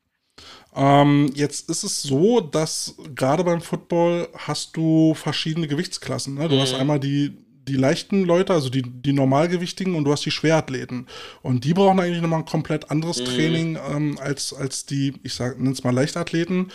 Ähm, 0.75 1.31
jetzt 1.33 1.71
ist 1.71 1.83
es 1.83 2.03
so, 2.03 2.39
dass 2.39 2.95
gerade 3.15 3.43
beim 3.43 3.61
Football 3.61 4.29
hast 4.37 4.77
du 4.77 5.15
verschiedene 5.15 5.67
Gewichtsklassen. 5.67 6.35
Ne? 6.35 6.47
Du 6.47 6.55
mhm. 6.55 6.59
hast 6.59 6.75
einmal 6.75 6.99
die 6.99 7.35
die 7.67 7.75
leichten 7.75 8.23
Leute, 8.23 8.53
also 8.53 8.69
die, 8.69 8.83
die 8.83 9.13
Normalgewichtigen 9.13 9.95
und 9.95 10.05
du 10.05 10.11
hast 10.11 10.25
die 10.25 10.31
Schwerathleten. 10.31 11.07
Und 11.41 11.63
die 11.63 11.73
brauchen 11.73 11.99
eigentlich 11.99 12.21
nochmal 12.21 12.39
ein 12.39 12.45
komplett 12.45 12.89
anderes 12.89 13.19
mhm. 13.19 13.25
Training 13.25 13.79
ähm, 13.89 14.17
als, 14.21 14.53
als 14.53 14.85
die, 14.85 15.13
ich 15.23 15.33
sag, 15.33 15.59
nenn's 15.59 15.83
mal 15.83 15.93
Leichtathleten. 15.93 16.71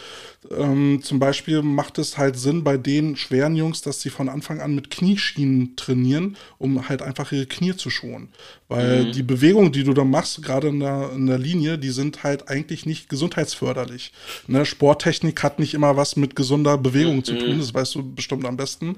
Ähm, 0.50 1.00
zum 1.02 1.18
Beispiel 1.18 1.62
macht 1.62 1.98
es 1.98 2.18
halt 2.18 2.38
Sinn 2.38 2.64
bei 2.64 2.76
den 2.76 3.16
schweren 3.16 3.56
Jungs, 3.56 3.80
dass 3.80 4.00
sie 4.00 4.10
von 4.10 4.28
Anfang 4.28 4.60
an 4.60 4.74
mit 4.74 4.90
Knieschienen 4.90 5.76
trainieren, 5.76 6.36
um 6.58 6.88
halt 6.88 7.02
einfach 7.02 7.32
ihre 7.32 7.46
Knie 7.46 7.76
zu 7.76 7.90
schonen. 7.90 8.28
Weil 8.68 9.06
mhm. 9.06 9.12
die 9.12 9.22
Bewegungen, 9.22 9.72
die 9.72 9.84
du 9.84 9.94
da 9.94 10.04
machst, 10.04 10.42
gerade 10.42 10.68
in 10.68 10.80
der, 10.80 11.10
in 11.14 11.26
der 11.26 11.38
Linie, 11.38 11.78
die 11.78 11.90
sind 11.90 12.22
halt 12.22 12.48
eigentlich 12.48 12.86
nicht 12.86 13.08
gesundheitsförderlich. 13.08 14.12
Ne? 14.46 14.64
Sporttechnik 14.66 15.42
hat 15.42 15.58
nicht 15.58 15.74
immer 15.74 15.96
was 15.96 16.16
mit 16.16 16.36
gesunder 16.36 16.78
Bewegung 16.78 17.16
mhm. 17.16 17.24
zu 17.24 17.38
tun, 17.38 17.58
das 17.58 17.72
weißt 17.74 17.94
du 17.94 18.14
bestimmt 18.14 18.44
am 18.44 18.56
besten. 18.56 18.96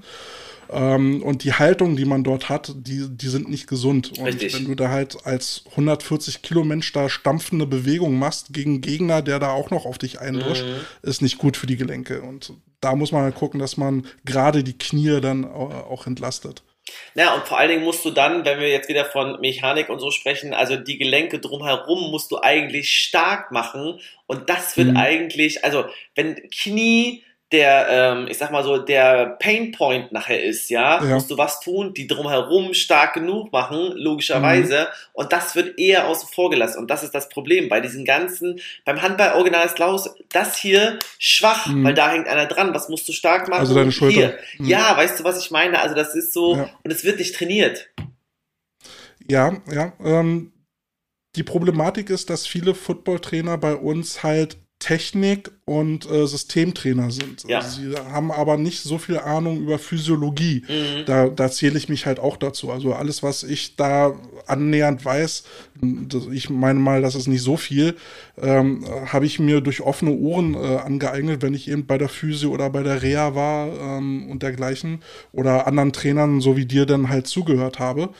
Ähm, 0.74 1.22
und 1.22 1.44
die 1.44 1.52
Haltung, 1.52 1.94
die 1.94 2.04
man 2.04 2.24
dort 2.24 2.48
hat, 2.48 2.72
die, 2.76 3.06
die 3.08 3.28
sind 3.28 3.48
nicht 3.48 3.68
gesund. 3.68 4.18
Und 4.18 4.26
Richtig. 4.26 4.54
wenn 4.54 4.64
du 4.64 4.74
da 4.74 4.88
halt 4.90 5.24
als 5.24 5.64
140 5.70 6.42
Kilo 6.42 6.64
Mensch 6.64 6.92
da 6.92 7.08
stampfende 7.08 7.66
Bewegung 7.66 8.18
machst 8.18 8.52
gegen 8.52 8.72
einen 8.72 8.80
Gegner, 8.80 9.22
der 9.22 9.38
da 9.38 9.52
auch 9.52 9.70
noch 9.70 9.86
auf 9.86 9.98
dich 9.98 10.20
eindrischt, 10.20 10.64
mhm. 10.64 11.08
ist 11.08 11.22
nicht 11.22 11.38
gut 11.38 11.56
für 11.56 11.68
die 11.68 11.76
Gelenke. 11.76 12.22
Und 12.22 12.52
da 12.80 12.96
muss 12.96 13.12
man 13.12 13.22
halt 13.22 13.36
gucken, 13.36 13.60
dass 13.60 13.76
man 13.76 14.06
gerade 14.24 14.64
die 14.64 14.76
Knie 14.76 15.20
dann 15.20 15.44
auch 15.44 16.06
entlastet. 16.06 16.62
Ja, 17.14 17.34
und 17.34 17.46
vor 17.46 17.58
allen 17.58 17.70
Dingen 17.70 17.84
musst 17.84 18.04
du 18.04 18.10
dann, 18.10 18.44
wenn 18.44 18.58
wir 18.58 18.68
jetzt 18.68 18.88
wieder 18.88 19.04
von 19.04 19.40
Mechanik 19.40 19.88
und 19.88 20.00
so 20.00 20.10
sprechen, 20.10 20.52
also 20.52 20.76
die 20.76 20.98
Gelenke 20.98 21.38
drumherum 21.38 22.10
musst 22.10 22.30
du 22.30 22.40
eigentlich 22.42 22.90
stark 22.90 23.52
machen. 23.52 24.00
Und 24.26 24.50
das 24.50 24.76
wird 24.76 24.88
mhm. 24.88 24.96
eigentlich, 24.96 25.64
also 25.64 25.86
wenn 26.14 26.36
Knie, 26.50 27.22
der, 27.54 27.86
ähm, 27.88 28.26
ich 28.28 28.36
sag 28.36 28.50
mal 28.50 28.64
so, 28.64 28.78
der 28.78 29.36
Painpoint 29.38 30.10
nachher 30.10 30.42
ist, 30.42 30.70
ja? 30.70 31.02
ja, 31.02 31.14
musst 31.14 31.30
du 31.30 31.38
was 31.38 31.60
tun, 31.60 31.94
die 31.94 32.08
drumherum 32.08 32.74
stark 32.74 33.14
genug 33.14 33.52
machen, 33.52 33.92
logischerweise. 33.94 34.80
Mhm. 34.80 35.10
Und 35.12 35.32
das 35.32 35.54
wird 35.54 35.78
eher 35.78 36.08
außen 36.08 36.28
vor 36.28 36.50
gelassen. 36.50 36.80
Und 36.80 36.90
das 36.90 37.04
ist 37.04 37.14
das 37.14 37.28
Problem 37.28 37.68
bei 37.68 37.80
diesen 37.80 38.04
ganzen, 38.04 38.60
beim 38.84 39.00
Handball 39.00 39.34
Original 39.34 39.68
Klaus, 39.68 40.12
das 40.32 40.56
hier 40.56 40.98
schwach, 41.20 41.68
mhm. 41.68 41.84
weil 41.84 41.94
da 41.94 42.10
hängt 42.10 42.26
einer 42.26 42.46
dran. 42.46 42.74
Was 42.74 42.88
musst 42.88 43.08
du 43.08 43.12
stark 43.12 43.48
machen? 43.48 43.60
Also 43.60 43.74
deine 43.74 43.92
Schulter. 43.92 44.34
Mhm. 44.58 44.66
Ja, 44.66 44.96
weißt 44.96 45.20
du, 45.20 45.24
was 45.24 45.38
ich 45.38 45.52
meine? 45.52 45.80
Also 45.80 45.94
das 45.94 46.16
ist 46.16 46.32
so, 46.32 46.56
ja. 46.56 46.68
und 46.82 46.90
es 46.90 47.04
wird 47.04 47.20
nicht 47.20 47.36
trainiert. 47.36 47.88
Ja, 49.30 49.56
ja. 49.72 49.92
Ähm, 50.04 50.52
die 51.36 51.44
Problematik 51.44 52.10
ist, 52.10 52.30
dass 52.30 52.48
viele 52.48 52.74
Footballtrainer 52.74 53.58
bei 53.58 53.76
uns 53.76 54.24
halt 54.24 54.56
Technik 54.84 55.50
und 55.64 56.04
äh, 56.10 56.26
Systemtrainer 56.26 57.10
sind. 57.10 57.44
Ja. 57.48 57.62
Sie 57.62 57.94
haben 58.12 58.30
aber 58.30 58.58
nicht 58.58 58.82
so 58.82 58.98
viel 58.98 59.18
Ahnung 59.18 59.62
über 59.62 59.78
Physiologie. 59.78 60.62
Mhm. 60.68 61.06
Da, 61.06 61.28
da 61.28 61.50
zähle 61.50 61.78
ich 61.78 61.88
mich 61.88 62.04
halt 62.04 62.20
auch 62.20 62.36
dazu. 62.36 62.70
Also 62.70 62.92
alles, 62.92 63.22
was 63.22 63.44
ich 63.44 63.76
da 63.76 64.14
annähernd 64.46 65.02
weiß, 65.02 65.44
ich 66.32 66.50
meine 66.50 66.80
mal, 66.80 67.00
das 67.00 67.14
ist 67.14 67.28
nicht 67.28 67.40
so 67.40 67.56
viel, 67.56 67.96
ähm, 68.36 68.84
habe 69.06 69.24
ich 69.24 69.38
mir 69.38 69.62
durch 69.62 69.80
offene 69.80 70.10
Ohren 70.10 70.52
äh, 70.52 70.76
angeeignet, 70.76 71.40
wenn 71.40 71.54
ich 71.54 71.70
eben 71.70 71.86
bei 71.86 71.96
der 71.96 72.10
Physio 72.10 72.50
oder 72.50 72.68
bei 72.68 72.82
der 72.82 73.00
Reha 73.00 73.34
war 73.34 73.68
ähm, 73.68 74.28
und 74.30 74.42
dergleichen 74.42 75.00
oder 75.32 75.66
anderen 75.66 75.94
Trainern, 75.94 76.42
so 76.42 76.58
wie 76.58 76.66
dir, 76.66 76.84
dann 76.84 77.08
halt 77.08 77.26
zugehört 77.26 77.78
habe. 77.78 78.10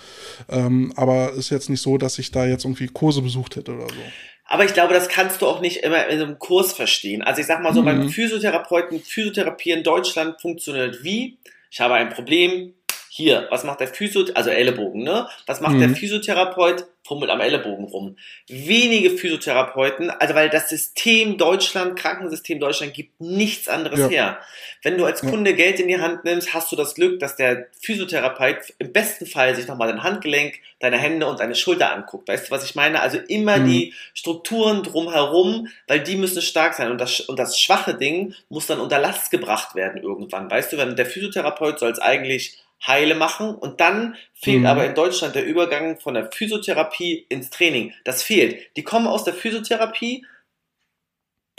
Ähm, 0.49 0.95
aber 0.97 1.35
ist 1.35 1.51
jetzt 1.51 1.69
nicht 1.69 1.83
so, 1.83 1.99
dass 1.99 2.19
ich 2.19 2.31
da 2.31 2.47
jetzt 2.47 2.65
irgendwie 2.65 2.87
Kurse 2.87 3.21
besucht 3.21 3.57
hätte 3.57 3.75
oder 3.75 3.89
so. 3.89 4.01
Aber 4.47 4.65
ich 4.65 4.75
glaube, 4.75 4.93
das 4.93 5.09
kannst 5.09 5.41
du 5.41 5.47
auch 5.47 5.61
nicht 5.61 5.79
immer 5.79 6.07
in 6.07 6.21
einem 6.21 6.39
Kurs 6.39 6.73
verstehen. 6.73 7.23
Also 7.23 7.41
ich 7.41 7.47
sag 7.47 7.63
mal 7.63 7.73
so, 7.73 7.81
mhm. 7.81 7.87
beim 7.87 8.09
Physiotherapeuten, 8.11 9.01
Physiotherapie 9.01 9.71
in 9.71 9.83
Deutschland 9.83 10.41
funktioniert 10.41 11.03
wie? 11.03 11.39
Ich 11.71 11.81
habe 11.81 11.95
ein 11.95 12.11
Problem, 12.11 12.75
hier, 13.09 13.47
was 13.51 13.65
macht 13.65 13.81
der 13.81 13.89
Physio, 13.89 14.25
also 14.35 14.51
Ellenbogen, 14.51 15.03
ne? 15.03 15.29
Was 15.47 15.61
macht 15.61 15.75
mhm. 15.75 15.81
der 15.81 15.89
Physiotherapeut? 15.91 16.87
Fummelt 17.07 17.31
am 17.31 17.41
Ellenbogen 17.41 17.85
rum. 17.85 18.17
Wenige 18.49 19.11
Physiotherapeuten, 19.11 20.09
also 20.11 20.35
weil 20.35 20.49
das 20.49 20.71
System 20.71 21.37
Deutschland, 21.37 21.99
Krankensystem 21.99 22.59
Deutschland 22.59 22.95
gibt 22.95 23.21
nichts 23.21 23.69
anderes 23.69 23.99
ja. 23.99 24.09
her. 24.09 24.39
Wenn 24.83 24.97
du 24.97 25.05
als 25.05 25.21
Kunde 25.21 25.51
ja. 25.51 25.57
Geld 25.57 25.81
in 25.81 25.89
die 25.89 26.01
Hand 26.01 26.25
nimmst, 26.25 26.55
hast 26.55 26.73
du 26.73 26.77
das 26.77 26.95
Glück, 26.95 27.21
dass 27.21 27.37
der 27.37 27.67
Physiotherapeut 27.79 28.75
im 28.79 28.93
besten 28.93 29.27
Fall 29.27 29.55
sich 29.55 29.67
nochmal 29.67 29.89
dein 29.89 30.03
Handgelenk, 30.03 30.61
deine 30.81 30.97
Hände 30.97 31.27
und 31.27 31.41
deine 31.41 31.55
Schulter 31.55 31.93
anguckt. 31.93 32.27
Weißt 32.27 32.49
du, 32.49 32.51
was 32.51 32.65
ich 32.65 32.75
meine? 32.75 33.01
Also 33.01 33.19
immer 33.19 33.59
mhm. 33.59 33.67
die 33.67 33.95
Strukturen 34.15 34.83
drumherum, 34.83 35.69
weil 35.87 36.01
die 36.01 36.17
müssen 36.17 36.41
stark 36.41 36.73
sein. 36.73 36.91
Und 36.91 37.03
das, 37.03 37.21
und 37.21 37.39
das 37.39 37.61
schwache 37.61 37.95
Ding 37.95 38.35
muss 38.49 38.67
dann 38.67 38.81
unter 38.81 38.99
Last 38.99 39.31
gebracht 39.31 39.75
werden 39.75 40.03
irgendwann. 40.03 40.51
Weißt 40.51 40.73
du, 40.73 40.79
wenn 40.79 40.97
der 40.97 41.07
Physiotherapeut 41.07 41.79
soll 41.79 41.91
es 41.91 41.99
eigentlich 41.99 42.64
heile 42.87 43.15
machen 43.15 43.55
und 43.55 43.81
dann 43.81 44.17
fehlt 44.35 44.61
mhm. 44.61 44.67
aber 44.67 44.85
in 44.85 44.95
Deutschland 44.95 45.35
der 45.35 45.45
Übergang 45.45 45.99
von 45.99 46.15
der 46.15 46.31
Physiotherapie 46.31 47.27
ins 47.29 47.51
Training. 47.51 47.93
Das 48.05 48.23
fehlt. 48.23 48.77
Die 48.77 48.83
kommen 48.83 49.07
aus 49.07 49.25
der 49.25 49.35
Physiotherapie, 49.35 50.27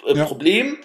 äh, 0.06 0.14
ja. 0.14 0.26
Problem, 0.26 0.78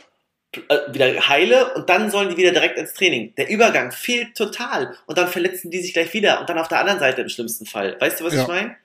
äh, 0.68 0.78
wieder 0.92 1.28
heile 1.28 1.74
und 1.74 1.88
dann 1.88 2.10
sollen 2.10 2.30
die 2.30 2.36
wieder 2.36 2.52
direkt 2.52 2.78
ins 2.78 2.94
Training. 2.94 3.34
Der 3.36 3.50
Übergang 3.50 3.92
fehlt 3.92 4.36
total 4.36 4.96
und 5.06 5.16
dann 5.18 5.28
verletzen 5.28 5.70
die 5.70 5.80
sich 5.80 5.92
gleich 5.92 6.12
wieder 6.12 6.40
und 6.40 6.48
dann 6.48 6.58
auf 6.58 6.68
der 6.68 6.80
anderen 6.80 7.00
Seite 7.00 7.22
im 7.22 7.28
schlimmsten 7.28 7.66
Fall. 7.66 7.96
Weißt 8.00 8.20
du, 8.20 8.24
was 8.24 8.34
ja. 8.34 8.42
ich 8.42 8.48
meine? 8.48 8.76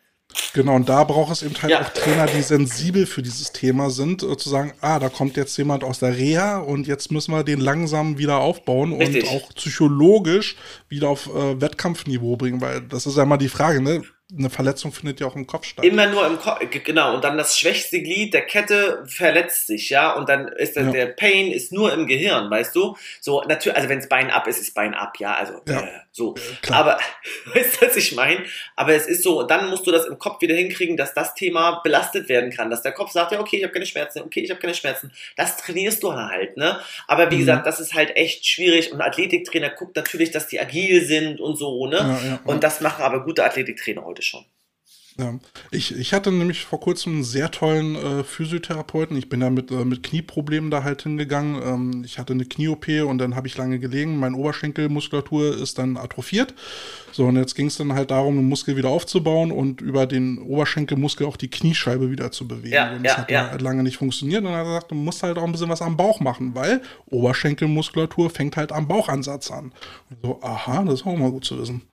Genau, 0.53 0.75
und 0.75 0.89
da 0.89 1.03
braucht 1.03 1.31
es 1.31 1.43
eben 1.43 1.55
halt 1.61 1.71
ja. 1.71 1.81
auch 1.81 1.89
Trainer, 1.89 2.25
die 2.25 2.41
sensibel 2.41 3.05
für 3.05 3.21
dieses 3.21 3.51
Thema 3.51 3.89
sind, 3.89 4.23
äh, 4.23 4.37
zu 4.37 4.49
sagen, 4.49 4.73
ah, 4.81 4.99
da 4.99 5.09
kommt 5.09 5.37
jetzt 5.37 5.57
jemand 5.57 5.83
aus 5.83 5.99
der 5.99 6.15
Reha 6.15 6.59
und 6.59 6.87
jetzt 6.87 7.11
müssen 7.11 7.33
wir 7.33 7.43
den 7.43 7.59
langsam 7.59 8.17
wieder 8.17 8.39
aufbauen 8.39 8.93
Richtig. 8.93 9.23
und 9.23 9.29
auch 9.29 9.49
psychologisch 9.55 10.55
wieder 10.89 11.09
auf 11.09 11.27
äh, 11.27 11.59
Wettkampfniveau 11.61 12.37
bringen, 12.37 12.61
weil 12.61 12.81
das 12.81 13.05
ist 13.05 13.17
ja 13.17 13.23
immer 13.23 13.37
die 13.37 13.49
Frage, 13.49 13.81
ne? 13.81 14.03
Eine 14.31 14.49
Verletzung 14.49 14.91
findet 14.91 15.19
ja 15.19 15.27
auch 15.27 15.35
im 15.35 15.45
Kopf 15.45 15.65
statt. 15.65 15.85
Immer 15.85 16.07
nur 16.07 16.25
im 16.25 16.39
Kopf, 16.39 16.59
genau. 16.83 17.13
Und 17.13 17.23
dann 17.23 17.37
das 17.37 17.59
schwächste 17.59 18.01
Glied 18.01 18.33
der 18.33 18.41
Kette 18.41 19.03
verletzt 19.05 19.67
sich, 19.67 19.89
ja. 19.91 20.13
Und 20.13 20.29
dann 20.29 20.47
ist 20.47 20.75
der, 20.75 20.85
ja. 20.85 20.91
der 20.91 21.05
Pain 21.07 21.51
ist 21.51 21.71
nur 21.71 21.93
im 21.93 22.07
Gehirn, 22.07 22.49
weißt 22.49 22.75
du? 22.75 22.97
So, 23.21 23.43
natürlich, 23.43 23.77
also 23.77 23.87
wenn 23.87 23.99
es 23.99 24.09
Bein 24.09 24.31
ab 24.31 24.47
ist, 24.47 24.59
ist 24.59 24.73
Bein 24.73 24.95
ab, 24.95 25.19
ja. 25.19 25.35
Also, 25.35 25.61
ja. 25.67 25.79
Äh, 25.79 25.99
so. 26.11 26.33
Klar. 26.63 26.79
Aber, 26.79 26.99
weißt 27.53 27.81
du, 27.81 27.85
was 27.85 27.95
ich 27.97 28.15
meine? 28.15 28.43
Aber 28.75 28.93
es 28.93 29.05
ist 29.05 29.21
so, 29.21 29.43
dann 29.43 29.69
musst 29.69 29.85
du 29.85 29.91
das 29.91 30.05
im 30.05 30.17
Kopf 30.17 30.41
wieder 30.41 30.55
hinkriegen, 30.55 30.97
dass 30.97 31.13
das 31.13 31.35
Thema 31.35 31.81
belastet 31.83 32.27
werden 32.27 32.49
kann. 32.49 32.71
Dass 32.71 32.81
der 32.81 32.93
Kopf 32.93 33.11
sagt, 33.11 33.31
ja, 33.31 33.39
okay, 33.39 33.57
ich 33.57 33.63
habe 33.63 33.73
keine 33.73 33.85
Schmerzen, 33.85 34.21
okay, 34.21 34.39
ich 34.39 34.49
habe 34.49 34.59
keine 34.59 34.73
Schmerzen. 34.73 35.11
Das 35.35 35.57
trainierst 35.57 36.01
du 36.01 36.13
halt, 36.13 36.57
ne? 36.57 36.79
Aber 37.07 37.29
wie 37.29 37.35
mhm. 37.35 37.39
gesagt, 37.39 37.67
das 37.67 37.79
ist 37.79 37.93
halt 37.93 38.15
echt 38.15 38.47
schwierig. 38.47 38.91
Und 38.91 39.01
Athletiktrainer 39.01 39.69
guckt 39.69 39.95
natürlich, 39.95 40.31
dass 40.31 40.47
die 40.47 40.59
agil 40.59 41.05
sind 41.05 41.39
und 41.39 41.57
so, 41.57 41.85
ne? 41.85 41.97
Ja, 41.97 42.39
und 42.45 42.63
das 42.63 42.81
machen 42.81 43.03
aber 43.03 43.23
gute 43.23 43.43
Athletiktrainer 43.43 44.03
heute 44.03 44.14
schon. 44.21 44.45
Ja. 45.17 45.39
Ich, 45.71 45.97
ich 45.97 46.13
hatte 46.13 46.29
nämlich 46.29 46.65
vor 46.65 46.81
kurzem 46.81 47.13
einen 47.13 47.23
sehr 47.23 47.49
tollen 47.49 47.95
äh, 47.95 48.23
Physiotherapeuten. 48.25 49.15
Ich 49.15 49.29
bin 49.29 49.39
da 49.39 49.49
mit, 49.49 49.71
äh, 49.71 49.85
mit 49.85 50.03
Knieproblemen 50.03 50.69
da 50.69 50.83
halt 50.83 51.03
hingegangen. 51.03 51.61
Ähm, 51.63 52.03
ich 52.03 52.19
hatte 52.19 52.33
eine 52.33 52.43
Knie-OP 52.43 52.87
und 53.07 53.19
dann 53.19 53.35
habe 53.35 53.47
ich 53.47 53.57
lange 53.57 53.79
gelegen. 53.79 54.19
Meine 54.19 54.35
Oberschenkelmuskulatur 54.35 55.57
ist 55.57 55.77
dann 55.77 55.95
atrophiert. 55.95 56.53
So, 57.13 57.25
und 57.27 57.37
jetzt 57.37 57.55
ging 57.55 57.67
es 57.67 57.77
dann 57.77 57.93
halt 57.93 58.11
darum, 58.11 58.35
den 58.35 58.49
Muskel 58.49 58.75
wieder 58.75 58.89
aufzubauen 58.89 59.53
und 59.53 59.79
über 59.79 60.05
den 60.05 60.37
Oberschenkelmuskel 60.37 61.25
auch 61.25 61.37
die 61.37 61.49
Kniescheibe 61.49 62.11
wieder 62.11 62.31
zu 62.31 62.45
bewegen. 62.45 62.73
Ja, 62.73 62.91
und 62.91 63.03
das 63.03 63.13
ja, 63.13 63.17
hat 63.17 63.31
ja. 63.31 63.49
halt 63.51 63.61
lange 63.61 63.83
nicht 63.83 63.97
funktioniert. 63.97 64.43
Und 64.43 64.51
dann 64.51 64.55
hat 64.55 64.65
er 64.65 64.73
gesagt, 64.73 64.91
du 64.91 64.95
musst 64.95 65.23
halt 65.23 65.37
auch 65.37 65.45
ein 65.45 65.53
bisschen 65.53 65.69
was 65.69 65.81
am 65.81 65.95
Bauch 65.95 66.19
machen, 66.19 66.55
weil 66.55 66.81
Oberschenkelmuskulatur 67.05 68.29
fängt 68.29 68.57
halt 68.57 68.73
am 68.73 68.89
Bauchansatz 68.89 69.49
an. 69.49 69.71
Und 70.09 70.17
so, 70.21 70.41
aha, 70.41 70.83
das 70.83 70.95
ist 70.95 71.07
auch 71.07 71.15
mal 71.15 71.31
gut 71.31 71.45
zu 71.45 71.57
wissen. 71.57 71.83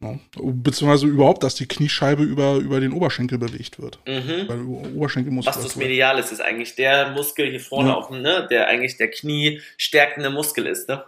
Beziehungsweise 0.00 1.06
überhaupt, 1.06 1.42
dass 1.42 1.56
die 1.56 1.66
Kniescheibe 1.66 2.22
über, 2.22 2.54
über 2.54 2.80
den 2.80 2.92
Oberschenkel 2.92 3.36
bewegt 3.36 3.78
wird. 3.78 3.98
Mhm. 4.06 4.48
Weil 4.48 4.62
Oberschenkelmuskel. 4.96 5.54
Vastus 5.54 5.76
medialis 5.76 6.32
ist 6.32 6.40
eigentlich 6.40 6.74
der 6.74 7.10
Muskel 7.10 7.50
hier 7.50 7.60
vorne 7.60 7.90
ja. 7.90 8.06
dem, 8.06 8.22
ne, 8.22 8.46
der 8.48 8.68
eigentlich 8.68 8.96
der 8.96 9.10
Knie 9.10 9.60
stärkende 9.76 10.30
Muskel 10.30 10.66
ist, 10.66 10.88
ne? 10.88 11.04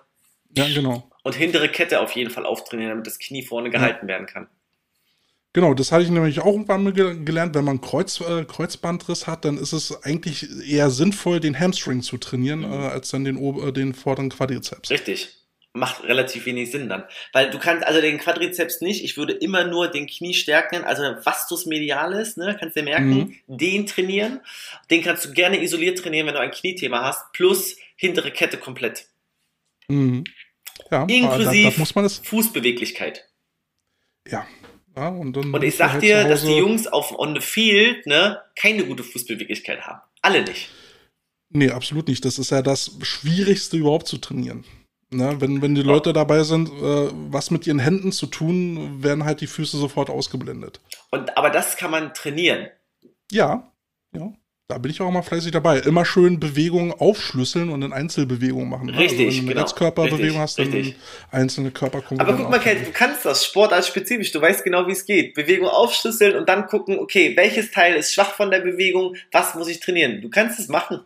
Ja, 0.55 0.67
genau. 0.69 1.11
Und 1.23 1.35
hintere 1.35 1.71
Kette 1.71 2.01
auf 2.01 2.13
jeden 2.13 2.31
Fall 2.31 2.45
auftrainieren, 2.45 2.91
damit 2.91 3.07
das 3.07 3.19
Knie 3.19 3.43
vorne 3.43 3.71
gehalten 3.71 4.07
ja. 4.07 4.09
werden 4.09 4.27
kann. 4.27 4.47
Genau, 5.55 5.73
das 5.73 5.91
hatte 5.91 6.05
ich 6.05 6.11
nämlich 6.11 6.41
auch 6.41 6.47
irgendwann 6.47 6.83
mal 6.83 6.93
gelernt. 6.93 7.55
Wenn 7.55 7.65
man 7.65 7.81
Kreuz, 7.81 8.21
äh, 8.21 8.45
Kreuzbandriss 8.45 9.27
hat, 9.27 9.47
dann 9.47 9.57
ist 9.57 9.73
es 9.73 10.03
eigentlich 10.05 10.49
eher 10.67 10.91
sinnvoll, 10.91 11.41
den 11.41 11.59
Hamstring 11.59 12.03
zu 12.03 12.19
trainieren, 12.19 12.61
mhm. 12.61 12.73
äh, 12.73 12.89
als 12.89 13.11
dann 13.11 13.25
den, 13.25 13.39
äh, 13.39 13.73
den 13.73 13.95
vorderen 13.95 14.29
Quadrizeps. 14.29 14.91
Richtig 14.91 15.42
macht 15.75 16.05
relativ 16.05 16.47
wenig 16.47 16.71
Sinn 16.71 16.89
dann. 16.89 17.05
Weil 17.33 17.51
du 17.51 17.59
kannst 17.59 17.87
also 17.87 18.01
den 18.01 18.19
Quadrizeps 18.19 18.81
nicht, 18.81 19.05
ich 19.05 19.17
würde 19.17 19.33
immer 19.33 19.65
nur 19.65 19.89
den 19.89 20.07
Knie 20.07 20.35
stärken, 20.35 20.85
also 20.85 21.03
Vastus 21.25 21.67
medialis, 21.67 22.37
ne, 22.37 22.57
kannst 22.59 22.77
du 22.77 22.81
dir 22.81 22.85
merken, 22.85 23.09
mhm. 23.09 23.37
den 23.47 23.87
trainieren. 23.87 24.41
Den 24.91 25.03
kannst 25.03 25.25
du 25.25 25.33
gerne 25.33 25.63
isoliert 25.63 25.99
trainieren, 25.99 26.27
wenn 26.27 26.35
du 26.35 26.41
ein 26.41 26.51
Kniethema 26.51 27.03
hast. 27.03 27.33
Plus 27.33 27.77
hintere 27.97 28.31
Kette 28.31 28.59
komplett. 28.59 29.07
Mhm. 29.89 30.25
Ja, 30.91 31.05
Inklusive 31.05 31.65
da, 31.65 31.71
da 31.71 31.79
muss 31.79 31.95
man 31.95 32.05
es. 32.05 32.19
Fußbeweglichkeit. 32.19 33.29
Ja. 34.29 34.47
ja 34.95 35.09
und, 35.09 35.35
dann 35.35 35.55
Und 35.55 35.65
ich 35.65 35.77
sag 35.77 35.93
halt 35.93 36.03
dir, 36.03 36.25
dass 36.25 36.43
die 36.43 36.57
Jungs 36.57 36.87
auf 36.87 37.19
On 37.19 37.35
the 37.35 37.41
Field 37.41 38.07
ne, 38.07 38.43
keine 38.57 38.85
gute 38.85 39.03
Fußbeweglichkeit 39.03 39.83
haben. 39.83 40.01
Alle 40.21 40.43
nicht. 40.45 40.69
Nee, 41.49 41.71
absolut 41.71 42.09
nicht. 42.09 42.25
Das 42.25 42.39
ist 42.39 42.51
ja 42.51 42.63
das 42.63 42.97
Schwierigste 43.03 43.77
überhaupt 43.77 44.09
zu 44.09 44.19
trainieren. 44.19 44.65
Ne, 45.13 45.37
wenn, 45.41 45.61
wenn 45.61 45.75
die 45.75 45.83
Leute 45.83 46.13
dabei 46.13 46.43
sind, 46.43 46.69
äh, 46.71 47.11
was 47.31 47.51
mit 47.51 47.67
ihren 47.67 47.79
Händen 47.79 48.13
zu 48.13 48.27
tun, 48.27 49.03
werden 49.03 49.25
halt 49.25 49.41
die 49.43 49.47
Füße 49.47 49.77
sofort 49.77 50.09
ausgeblendet. 50.09 50.81
Und, 51.11 51.37
aber 51.37 51.51
das 51.51 51.77
kann 51.77 51.91
man 51.91 52.15
trainieren. 52.15 52.69
Ja, 53.31 53.71
ja. 54.15 54.33
Da 54.69 54.79
bin 54.79 54.91
ich 54.91 55.03
auch 55.03 55.09
immer 55.09 55.23
fleißig 55.23 55.51
dabei. 55.51 55.81
Immer 55.81 56.07
schön 56.07 56.41
Bewegungen 56.41 56.93
aufschlüsseln 56.93 57.69
und 57.69 57.83
in 57.83 57.93
Einzelbewegungen 57.93 58.71
machen. 58.71 58.87
ne? 58.87 58.97
Richtig, 58.97 59.27
also 59.27 59.27
wenn 59.27 59.35
du 59.35 59.39
eine 59.41 59.49
genau. 59.49 59.61
Ganzkörperbewegung 59.61 60.39
hast, 60.39 60.59
dann 60.59 60.73
richtig. 60.73 60.97
einzelne 61.31 61.69
Aber 61.69 61.79
Körperkomponenten. 61.79 62.43
guck 62.45 62.51
mal, 62.51 62.59
Ken, 62.59 62.83
du 62.83 62.91
kannst 62.91 63.27
das 63.27 63.45
sportartspezifisch. 63.45 64.33
Du 64.33 64.41
weißt 64.41 64.65
genau, 64.65 64.87
wie 64.87 64.93
es 64.93 65.05
geht. 65.05 65.35
Bewegung 65.35 65.69
aufschlüsseln 65.69 66.37
und 66.37 66.49
dann 66.49 66.69
gucken, 66.69 66.99
okay, 66.99 67.37
welches 67.37 67.71
Teil 67.71 67.97
ist 67.97 68.15
schwach 68.15 68.33
von 68.33 68.51
der 68.51 68.61
Bewegung, 68.61 69.15
was 69.31 69.55
muss 69.57 69.69
ich 69.69 69.81
trainieren. 69.81 70.23
Du 70.23 70.31
kannst 70.31 70.59
es 70.59 70.69
machen. 70.69 71.03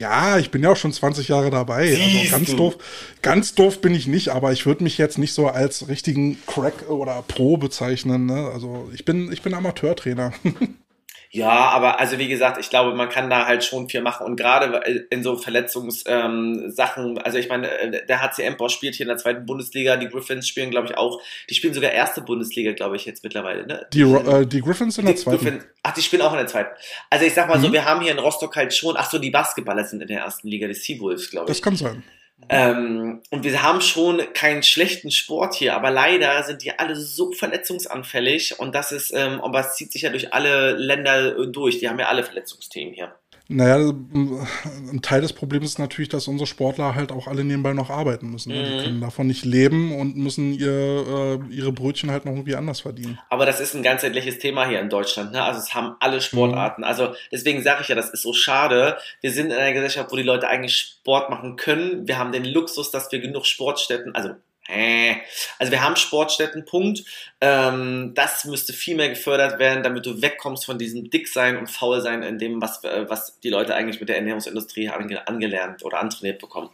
Ja, 0.00 0.38
ich 0.38 0.50
bin 0.50 0.62
ja 0.62 0.70
auch 0.70 0.76
schon 0.76 0.92
20 0.94 1.28
Jahre 1.28 1.50
dabei. 1.50 1.90
Also 1.90 2.02
Siehst 2.02 2.30
ganz 2.32 2.50
du. 2.50 2.56
doof, 2.56 2.78
ganz 3.20 3.54
doof 3.54 3.82
bin 3.82 3.94
ich 3.94 4.06
nicht, 4.06 4.30
aber 4.30 4.50
ich 4.50 4.64
würde 4.64 4.82
mich 4.82 4.96
jetzt 4.96 5.18
nicht 5.18 5.34
so 5.34 5.46
als 5.48 5.88
richtigen 5.88 6.38
Crack 6.46 6.88
oder 6.88 7.22
Pro 7.28 7.58
bezeichnen. 7.58 8.24
Ne? 8.24 8.50
Also 8.52 8.88
ich 8.94 9.04
bin, 9.04 9.30
ich 9.30 9.42
bin 9.42 9.52
Amateurtrainer. 9.52 10.32
Ja, 11.32 11.48
aber 11.48 12.00
also 12.00 12.18
wie 12.18 12.26
gesagt, 12.26 12.58
ich 12.58 12.70
glaube, 12.70 12.94
man 12.96 13.08
kann 13.08 13.30
da 13.30 13.46
halt 13.46 13.62
schon 13.64 13.88
viel 13.88 14.00
machen 14.00 14.26
und 14.26 14.34
gerade 14.36 14.80
in 15.10 15.22
so 15.22 15.36
Verletzungssachen, 15.36 16.64
ähm, 17.06 17.18
also 17.22 17.38
ich 17.38 17.48
meine, 17.48 17.70
äh, 17.70 18.04
der 18.06 18.20
HC 18.22 18.42
Empor 18.42 18.68
spielt 18.70 18.94
hier 18.96 19.04
in 19.04 19.08
der 19.08 19.16
zweiten 19.18 19.46
Bundesliga, 19.46 19.96
die 19.96 20.08
Griffins 20.08 20.48
spielen, 20.48 20.70
glaube 20.70 20.88
ich, 20.88 20.96
auch, 20.96 21.20
die 21.48 21.54
spielen 21.54 21.74
sogar 21.74 21.92
erste 21.92 22.20
Bundesliga, 22.22 22.72
glaube 22.72 22.96
ich, 22.96 23.04
jetzt 23.04 23.22
mittlerweile, 23.22 23.66
ne? 23.66 23.86
Die, 23.92 24.02
äh, 24.02 24.46
die 24.46 24.60
Griffins 24.60 24.98
in 24.98 25.04
der 25.06 25.14
Die 25.14 25.20
zweiten. 25.20 25.38
Griffins- 25.44 25.64
Ach, 25.82 25.92
die 25.94 26.02
spielen 26.02 26.22
auch 26.22 26.32
in 26.32 26.38
der 26.38 26.46
zweiten. 26.46 26.70
Also 27.08 27.24
ich 27.24 27.32
sag 27.34 27.48
mal 27.48 27.60
so, 27.60 27.68
Mhm. 27.68 27.72
wir 27.72 27.84
haben 27.84 28.00
hier 28.02 28.12
in 28.12 28.18
Rostock 28.18 28.54
halt 28.56 28.74
schon, 28.74 28.96
ach 28.98 29.08
so, 29.10 29.18
die 29.18 29.30
Basketballer 29.30 29.84
sind 29.84 30.02
in 30.02 30.08
der 30.08 30.20
ersten 30.20 30.48
Liga, 30.48 30.66
die 30.66 30.74
Seawolves, 30.74 31.30
glaube 31.30 31.50
ich. 31.50 31.56
Das 31.56 31.62
kann 31.62 31.76
sein. 31.76 32.02
Ähm, 32.48 33.22
und 33.30 33.44
wir 33.44 33.62
haben 33.62 33.80
schon 33.80 34.20
keinen 34.32 34.62
schlechten 34.62 35.10
Sport 35.10 35.54
hier, 35.54 35.74
aber 35.74 35.90
leider 35.90 36.42
sind 36.42 36.62
die 36.62 36.76
alle 36.78 36.96
so 36.96 37.32
verletzungsanfällig 37.32 38.58
und 38.58 38.74
das 38.74 38.92
ist, 38.92 39.12
ähm, 39.12 39.40
aber 39.40 39.60
es 39.60 39.74
zieht 39.74 39.92
sich 39.92 40.02
ja 40.02 40.10
durch 40.10 40.32
alle 40.32 40.72
Länder 40.72 41.38
äh, 41.38 41.46
durch. 41.46 41.78
Die 41.78 41.88
haben 41.88 41.98
ja 41.98 42.08
alle 42.08 42.24
Verletzungsthemen 42.24 42.94
hier. 42.94 43.14
Naja, 43.52 43.78
ein 43.78 45.02
Teil 45.02 45.22
des 45.22 45.32
Problems 45.32 45.66
ist 45.66 45.78
natürlich, 45.80 46.08
dass 46.08 46.28
unsere 46.28 46.46
Sportler 46.46 46.94
halt 46.94 47.10
auch 47.10 47.26
alle 47.26 47.42
nebenbei 47.42 47.72
noch 47.72 47.90
arbeiten 47.90 48.30
müssen. 48.30 48.52
ne? 48.52 48.62
Mhm. 48.62 48.64
Die 48.78 48.84
können 48.84 49.00
davon 49.00 49.26
nicht 49.26 49.44
leben 49.44 49.98
und 49.98 50.16
müssen 50.16 50.52
ihr, 50.52 50.70
äh, 50.70 51.52
ihre 51.52 51.72
Brötchen 51.72 52.12
halt 52.12 52.26
noch 52.26 52.32
irgendwie 52.32 52.54
anders 52.54 52.78
verdienen. 52.78 53.18
Aber 53.28 53.46
das 53.46 53.58
ist 53.58 53.74
ein 53.74 53.82
ganzheitliches 53.82 54.38
Thema 54.38 54.68
hier 54.68 54.78
in 54.78 54.88
Deutschland. 54.88 55.32
Ne? 55.32 55.42
Also 55.42 55.58
es 55.58 55.74
haben 55.74 55.96
alle 55.98 56.20
Sportarten. 56.20 56.84
Also 56.84 57.12
deswegen 57.32 57.60
sage 57.64 57.82
ich 57.82 57.88
ja, 57.88 57.96
das 57.96 58.10
ist 58.10 58.22
so 58.22 58.32
schade. 58.32 58.98
Wir 59.20 59.32
sind 59.32 59.46
in 59.46 59.58
einer 59.58 59.72
Gesellschaft, 59.72 60.12
wo 60.12 60.16
die 60.16 60.22
Leute 60.22 60.46
eigentlich 60.46 60.76
Sport 60.76 61.28
machen 61.28 61.56
können. 61.56 62.06
Wir 62.06 62.18
haben 62.18 62.30
den 62.30 62.44
Luxus, 62.44 62.92
dass 62.92 63.10
wir 63.10 63.18
genug 63.18 63.46
Sportstätten, 63.46 64.14
also 64.14 64.30
äh, 64.70 65.16
also 65.58 65.72
wir 65.72 65.82
haben 65.82 65.96
Sportstätten, 65.96 66.64
Punkt. 66.64 67.04
Ähm, 67.40 68.12
das 68.14 68.44
müsste 68.44 68.72
viel 68.72 68.96
mehr 68.96 69.08
gefördert 69.08 69.58
werden, 69.58 69.82
damit 69.82 70.06
du 70.06 70.22
wegkommst 70.22 70.64
von 70.64 70.78
diesem 70.78 71.10
Dicksein 71.10 71.56
und 71.56 71.68
Faulsein 71.68 72.22
in 72.22 72.38
dem, 72.38 72.60
was, 72.60 72.84
äh, 72.84 73.06
was 73.08 73.38
die 73.40 73.50
Leute 73.50 73.74
eigentlich 73.74 74.00
mit 74.00 74.08
der 74.08 74.16
Ernährungsindustrie 74.16 74.88
ange 74.88 75.26
angelernt 75.26 75.84
oder 75.84 76.00
antrainiert 76.00 76.40
bekommen. 76.40 76.70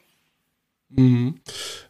Mhm. 0.89 1.41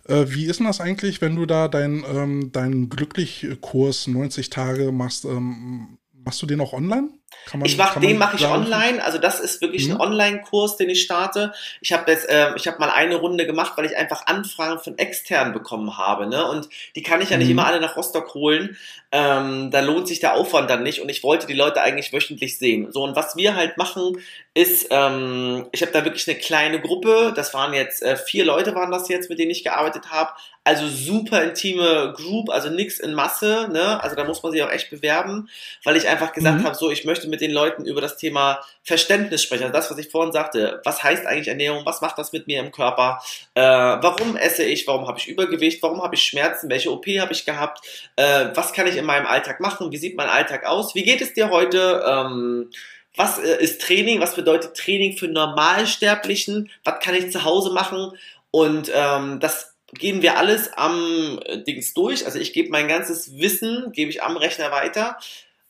Äh, 0.08 0.24
wie 0.28 0.46
ist 0.46 0.58
denn 0.58 0.66
das 0.66 0.80
eigentlich, 0.80 1.20
wenn 1.20 1.36
du 1.36 1.46
da 1.46 1.68
deinen 1.68 2.04
ähm, 2.04 2.52
deinen 2.52 2.88
Glücklich-Kurs 2.88 4.06
90 4.06 4.50
Tage 4.50 4.92
machst? 4.92 5.24
Ähm, 5.24 5.98
machst 6.12 6.40
du 6.42 6.46
den 6.46 6.60
auch 6.60 6.72
online? 6.72 7.10
Man- 7.52 7.64
Ich 7.64 7.76
mach, 7.76 7.98
den 8.00 8.18
mache 8.18 8.36
ich 8.36 8.46
online. 8.46 9.04
Also 9.04 9.18
das 9.18 9.38
ist 9.40 9.60
wirklich 9.60 9.86
Mhm. 9.86 9.94
ein 9.94 10.00
Online-Kurs, 10.00 10.76
den 10.76 10.90
ich 10.90 11.02
starte. 11.02 11.52
Ich 11.80 11.92
habe 11.92 12.10
jetzt, 12.10 12.28
äh, 12.28 12.54
ich 12.56 12.66
habe 12.66 12.78
mal 12.78 12.90
eine 12.90 13.16
Runde 13.16 13.46
gemacht, 13.46 13.72
weil 13.76 13.86
ich 13.86 13.96
einfach 13.96 14.26
Anfragen 14.26 14.80
von 14.80 14.98
externen 14.98 15.52
bekommen 15.52 15.96
habe. 15.96 16.26
Ne? 16.26 16.44
Und 16.48 16.68
die 16.96 17.02
kann 17.02 17.20
ich 17.20 17.30
ja 17.30 17.36
nicht 17.36 17.46
Mhm. 17.46 17.52
immer 17.52 17.66
alle 17.66 17.80
nach 17.80 17.96
Rostock 17.96 18.34
holen. 18.34 18.76
Ähm, 19.12 19.70
da 19.70 19.80
lohnt 19.80 20.08
sich 20.08 20.18
der 20.20 20.34
Aufwand 20.34 20.68
dann 20.70 20.82
nicht. 20.82 21.00
Und 21.00 21.08
ich 21.08 21.22
wollte 21.22 21.46
die 21.46 21.54
Leute 21.54 21.80
eigentlich 21.82 22.12
wöchentlich 22.12 22.58
sehen. 22.58 22.90
So 22.92 23.02
und 23.04 23.14
was 23.16 23.36
wir 23.36 23.54
halt 23.54 23.76
machen, 23.78 24.18
ist, 24.54 24.88
ähm, 24.90 25.66
ich 25.72 25.82
habe 25.82 25.92
da 25.92 26.04
wirklich 26.04 26.26
eine 26.28 26.36
kleine 26.38 26.80
Gruppe. 26.80 27.32
Das 27.34 27.54
waren 27.54 27.72
jetzt 27.74 28.02
äh, 28.02 28.16
vier 28.16 28.44
Leute 28.44 28.74
waren 28.74 28.90
das 28.90 29.08
jetzt, 29.08 29.30
mit 29.30 29.38
denen 29.38 29.50
ich 29.52 29.62
gearbeitet 29.62 30.10
habe. 30.10 30.30
Also 30.64 30.88
super 30.88 31.44
intime 31.44 32.12
Group, 32.16 32.50
also 32.50 32.68
nix 32.70 32.98
in 32.98 33.14
Masse. 33.14 33.68
Ne? 33.70 34.02
Also 34.02 34.16
da 34.16 34.24
muss 34.24 34.42
man 34.42 34.50
sich 34.50 34.62
auch 34.64 34.70
echt 34.70 34.90
bewerben, 34.90 35.48
weil 35.84 35.96
ich 35.96 36.08
einfach 36.08 36.32
gesagt 36.32 36.60
Mhm. 36.62 36.64
habe, 36.64 36.74
so 36.74 36.90
ich 36.90 37.04
möchte 37.04 37.15
mit 37.24 37.40
den 37.40 37.50
Leuten 37.50 37.84
über 37.84 38.00
das 38.00 38.16
Thema 38.16 38.60
Verständnis 38.82 39.42
sprechen. 39.42 39.64
Also 39.64 39.72
das, 39.72 39.90
was 39.90 39.98
ich 39.98 40.10
vorhin 40.10 40.32
sagte. 40.32 40.80
Was 40.84 41.02
heißt 41.02 41.26
eigentlich 41.26 41.48
Ernährung? 41.48 41.86
Was 41.86 42.00
macht 42.00 42.18
das 42.18 42.32
mit 42.32 42.46
mir 42.46 42.60
im 42.60 42.72
Körper? 42.72 43.22
Äh, 43.54 43.62
warum 43.62 44.36
esse 44.36 44.64
ich? 44.64 44.86
Warum 44.86 45.08
habe 45.08 45.18
ich 45.18 45.28
Übergewicht? 45.28 45.82
Warum 45.82 46.02
habe 46.02 46.14
ich 46.14 46.22
Schmerzen? 46.22 46.68
Welche 46.70 46.92
OP 46.92 47.06
habe 47.06 47.32
ich 47.32 47.44
gehabt? 47.44 47.80
Äh, 48.16 48.50
was 48.54 48.72
kann 48.72 48.86
ich 48.86 48.96
in 48.96 49.04
meinem 49.04 49.26
Alltag 49.26 49.60
machen? 49.60 49.90
Wie 49.92 49.96
sieht 49.96 50.16
mein 50.16 50.28
Alltag 50.28 50.66
aus? 50.66 50.94
Wie 50.94 51.04
geht 51.04 51.20
es 51.20 51.34
dir 51.34 51.50
heute? 51.50 52.04
Ähm, 52.06 52.70
was 53.16 53.38
äh, 53.38 53.62
ist 53.62 53.80
Training? 53.80 54.20
Was 54.20 54.34
bedeutet 54.34 54.76
Training 54.76 55.16
für 55.16 55.28
Normalsterblichen? 55.28 56.70
Was 56.84 57.00
kann 57.00 57.14
ich 57.14 57.32
zu 57.32 57.44
Hause 57.44 57.72
machen? 57.72 58.12
Und 58.50 58.90
ähm, 58.94 59.40
das 59.40 59.76
gehen 59.92 60.22
wir 60.22 60.36
alles 60.36 60.72
am 60.72 61.40
äh, 61.44 61.62
Dings 61.62 61.94
durch. 61.94 62.26
Also 62.26 62.38
ich 62.38 62.52
gebe 62.52 62.70
mein 62.70 62.88
ganzes 62.88 63.38
Wissen, 63.38 63.92
gebe 63.92 64.10
ich 64.10 64.22
am 64.22 64.36
Rechner 64.36 64.70
weiter, 64.70 65.18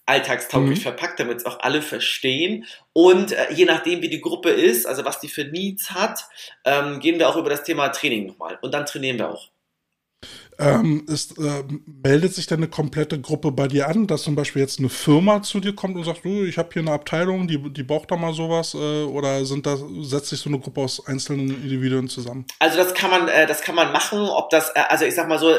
alltagstauglich 0.06 0.78
Mhm. 0.78 0.82
verpackt, 0.82 1.20
damit 1.20 1.38
es 1.38 1.46
auch 1.46 1.60
alle 1.60 1.82
verstehen. 1.82 2.64
Und 2.92 3.32
äh, 3.32 3.52
je 3.52 3.64
nachdem, 3.64 4.02
wie 4.02 4.08
die 4.08 4.20
Gruppe 4.20 4.50
ist, 4.50 4.86
also 4.86 5.04
was 5.04 5.20
die 5.20 5.28
für 5.28 5.44
Needs 5.44 5.90
hat, 5.90 6.20
ähm, 6.64 7.00
gehen 7.00 7.18
wir 7.18 7.28
auch 7.28 7.36
über 7.36 7.50
das 7.50 7.64
Thema 7.64 7.88
Training 7.88 8.26
nochmal. 8.26 8.58
Und 8.62 8.72
dann 8.72 8.86
trainieren 8.86 9.18
wir 9.18 9.30
auch. 9.30 9.50
Ähm, 10.58 11.04
ist, 11.06 11.38
äh, 11.38 11.64
meldet 12.02 12.34
sich 12.34 12.46
denn 12.46 12.60
eine 12.60 12.68
komplette 12.68 13.20
Gruppe 13.20 13.52
bei 13.52 13.68
dir 13.68 13.88
an, 13.88 14.06
dass 14.06 14.22
zum 14.22 14.34
Beispiel 14.36 14.62
jetzt 14.62 14.78
eine 14.78 14.88
Firma 14.88 15.42
zu 15.42 15.60
dir 15.60 15.74
kommt 15.74 15.96
und 15.96 16.04
sagt, 16.04 16.24
du, 16.24 16.44
ich 16.44 16.56
habe 16.56 16.70
hier 16.72 16.80
eine 16.80 16.92
Abteilung, 16.92 17.46
die, 17.46 17.58
die 17.72 17.82
braucht 17.82 18.10
da 18.10 18.16
mal 18.16 18.32
sowas, 18.32 18.72
äh, 18.72 19.04
oder 19.04 19.44
sind 19.44 19.66
das, 19.66 19.80
setzt 20.00 20.30
sich 20.30 20.40
so 20.40 20.48
eine 20.48 20.58
Gruppe 20.58 20.80
aus 20.80 21.06
einzelnen 21.06 21.50
Individuen 21.50 22.08
zusammen? 22.08 22.46
Also 22.58 22.78
das 22.78 22.94
kann 22.94 23.10
man, 23.10 23.28
äh, 23.28 23.46
das 23.46 23.60
kann 23.60 23.74
man 23.74 23.92
machen, 23.92 24.18
ob 24.20 24.48
das, 24.48 24.70
äh, 24.70 24.80
also 24.88 25.04
ich 25.04 25.14
sag 25.14 25.28
mal 25.28 25.38
so, 25.38 25.50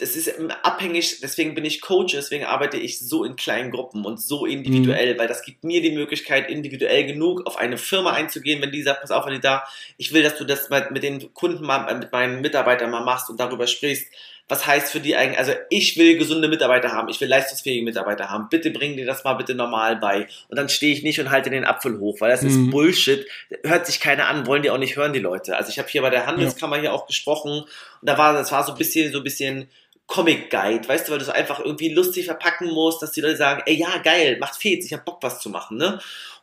das 0.00 0.16
ist 0.16 0.32
abhängig, 0.62 1.20
deswegen 1.20 1.54
bin 1.54 1.64
ich 1.64 1.82
Coach, 1.82 2.14
deswegen 2.14 2.44
arbeite 2.44 2.78
ich 2.78 2.98
so 2.98 3.22
in 3.22 3.36
kleinen 3.36 3.70
Gruppen 3.70 4.06
und 4.06 4.20
so 4.20 4.46
individuell, 4.46 5.18
weil 5.18 5.28
das 5.28 5.42
gibt 5.42 5.62
mir 5.62 5.82
die 5.82 5.92
Möglichkeit, 5.92 6.48
individuell 6.48 7.04
genug 7.04 7.46
auf 7.46 7.58
eine 7.58 7.76
Firma 7.76 8.12
einzugehen, 8.12 8.62
wenn 8.62 8.72
die 8.72 8.82
sagt, 8.82 9.02
pass 9.02 9.10
auf, 9.10 9.26
wenn 9.26 9.34
die 9.34 9.40
da, 9.40 9.64
ich 9.98 10.12
will, 10.14 10.22
dass 10.22 10.36
du 10.36 10.44
das 10.44 10.70
mit, 10.70 10.90
mit 10.90 11.02
den 11.02 11.34
Kunden 11.34 11.64
mal, 11.64 11.86
äh, 11.88 11.94
mit 11.94 12.12
meinen 12.12 12.40
Mitarbeitern 12.40 12.90
mal 12.90 13.04
machst 13.04 13.28
und 13.28 13.38
darüber 13.38 13.66
sprichst, 13.66 14.06
was 14.48 14.66
heißt 14.66 14.90
für 14.90 15.00
die 15.00 15.14
eigentlich, 15.14 15.38
also 15.38 15.52
ich 15.68 15.96
will 15.96 16.18
gesunde 16.18 16.48
Mitarbeiter 16.48 16.90
haben, 16.90 17.08
ich 17.08 17.20
will 17.20 17.28
leistungsfähige 17.28 17.84
Mitarbeiter 17.84 18.30
haben, 18.30 18.48
bitte 18.50 18.70
bring 18.70 18.96
dir 18.96 19.06
das 19.06 19.22
mal 19.22 19.34
bitte 19.34 19.54
normal 19.54 19.96
bei. 19.96 20.26
Und 20.48 20.58
dann 20.58 20.68
stehe 20.68 20.92
ich 20.92 21.04
nicht 21.04 21.20
und 21.20 21.30
halte 21.30 21.50
den 21.50 21.64
Apfel 21.64 22.00
hoch, 22.00 22.20
weil 22.20 22.30
das 22.30 22.42
ist 22.42 22.56
Mhm. 22.56 22.70
Bullshit, 22.70 23.26
hört 23.62 23.86
sich 23.86 24.00
keiner 24.00 24.26
an, 24.26 24.46
wollen 24.46 24.62
die 24.62 24.70
auch 24.70 24.78
nicht 24.78 24.96
hören, 24.96 25.12
die 25.12 25.20
Leute. 25.20 25.56
Also 25.56 25.70
ich 25.70 25.78
habe 25.78 25.88
hier 25.88 26.02
bei 26.02 26.10
der 26.10 26.26
Handelskammer 26.26 26.80
hier 26.80 26.92
auch 26.92 27.06
gesprochen 27.06 27.60
und 27.60 27.68
da 28.02 28.18
war, 28.18 28.32
das 28.32 28.50
war 28.50 28.64
so 28.64 28.72
ein 28.72 28.78
bisschen, 28.78 29.12
so 29.12 29.18
ein 29.18 29.24
bisschen 29.24 29.68
Comic 30.10 30.50
Guide, 30.50 30.86
weißt 30.88 31.06
du, 31.06 31.12
weil 31.12 31.20
du 31.20 31.24
so 31.24 31.30
einfach 31.30 31.60
irgendwie 31.60 31.88
lustig 31.94 32.24
verpacken 32.26 32.68
musst, 32.72 33.00
dass 33.00 33.12
die 33.12 33.20
Leute 33.20 33.36
sagen, 33.36 33.62
ey, 33.64 33.76
ja, 33.76 33.98
geil, 33.98 34.38
macht 34.40 34.60
Fets, 34.60 34.84
ich 34.86 34.92
hab 34.92 35.04
Bock, 35.04 35.22
was 35.22 35.38
zu 35.40 35.50
machen, 35.50 35.76
ne? 35.78 36.00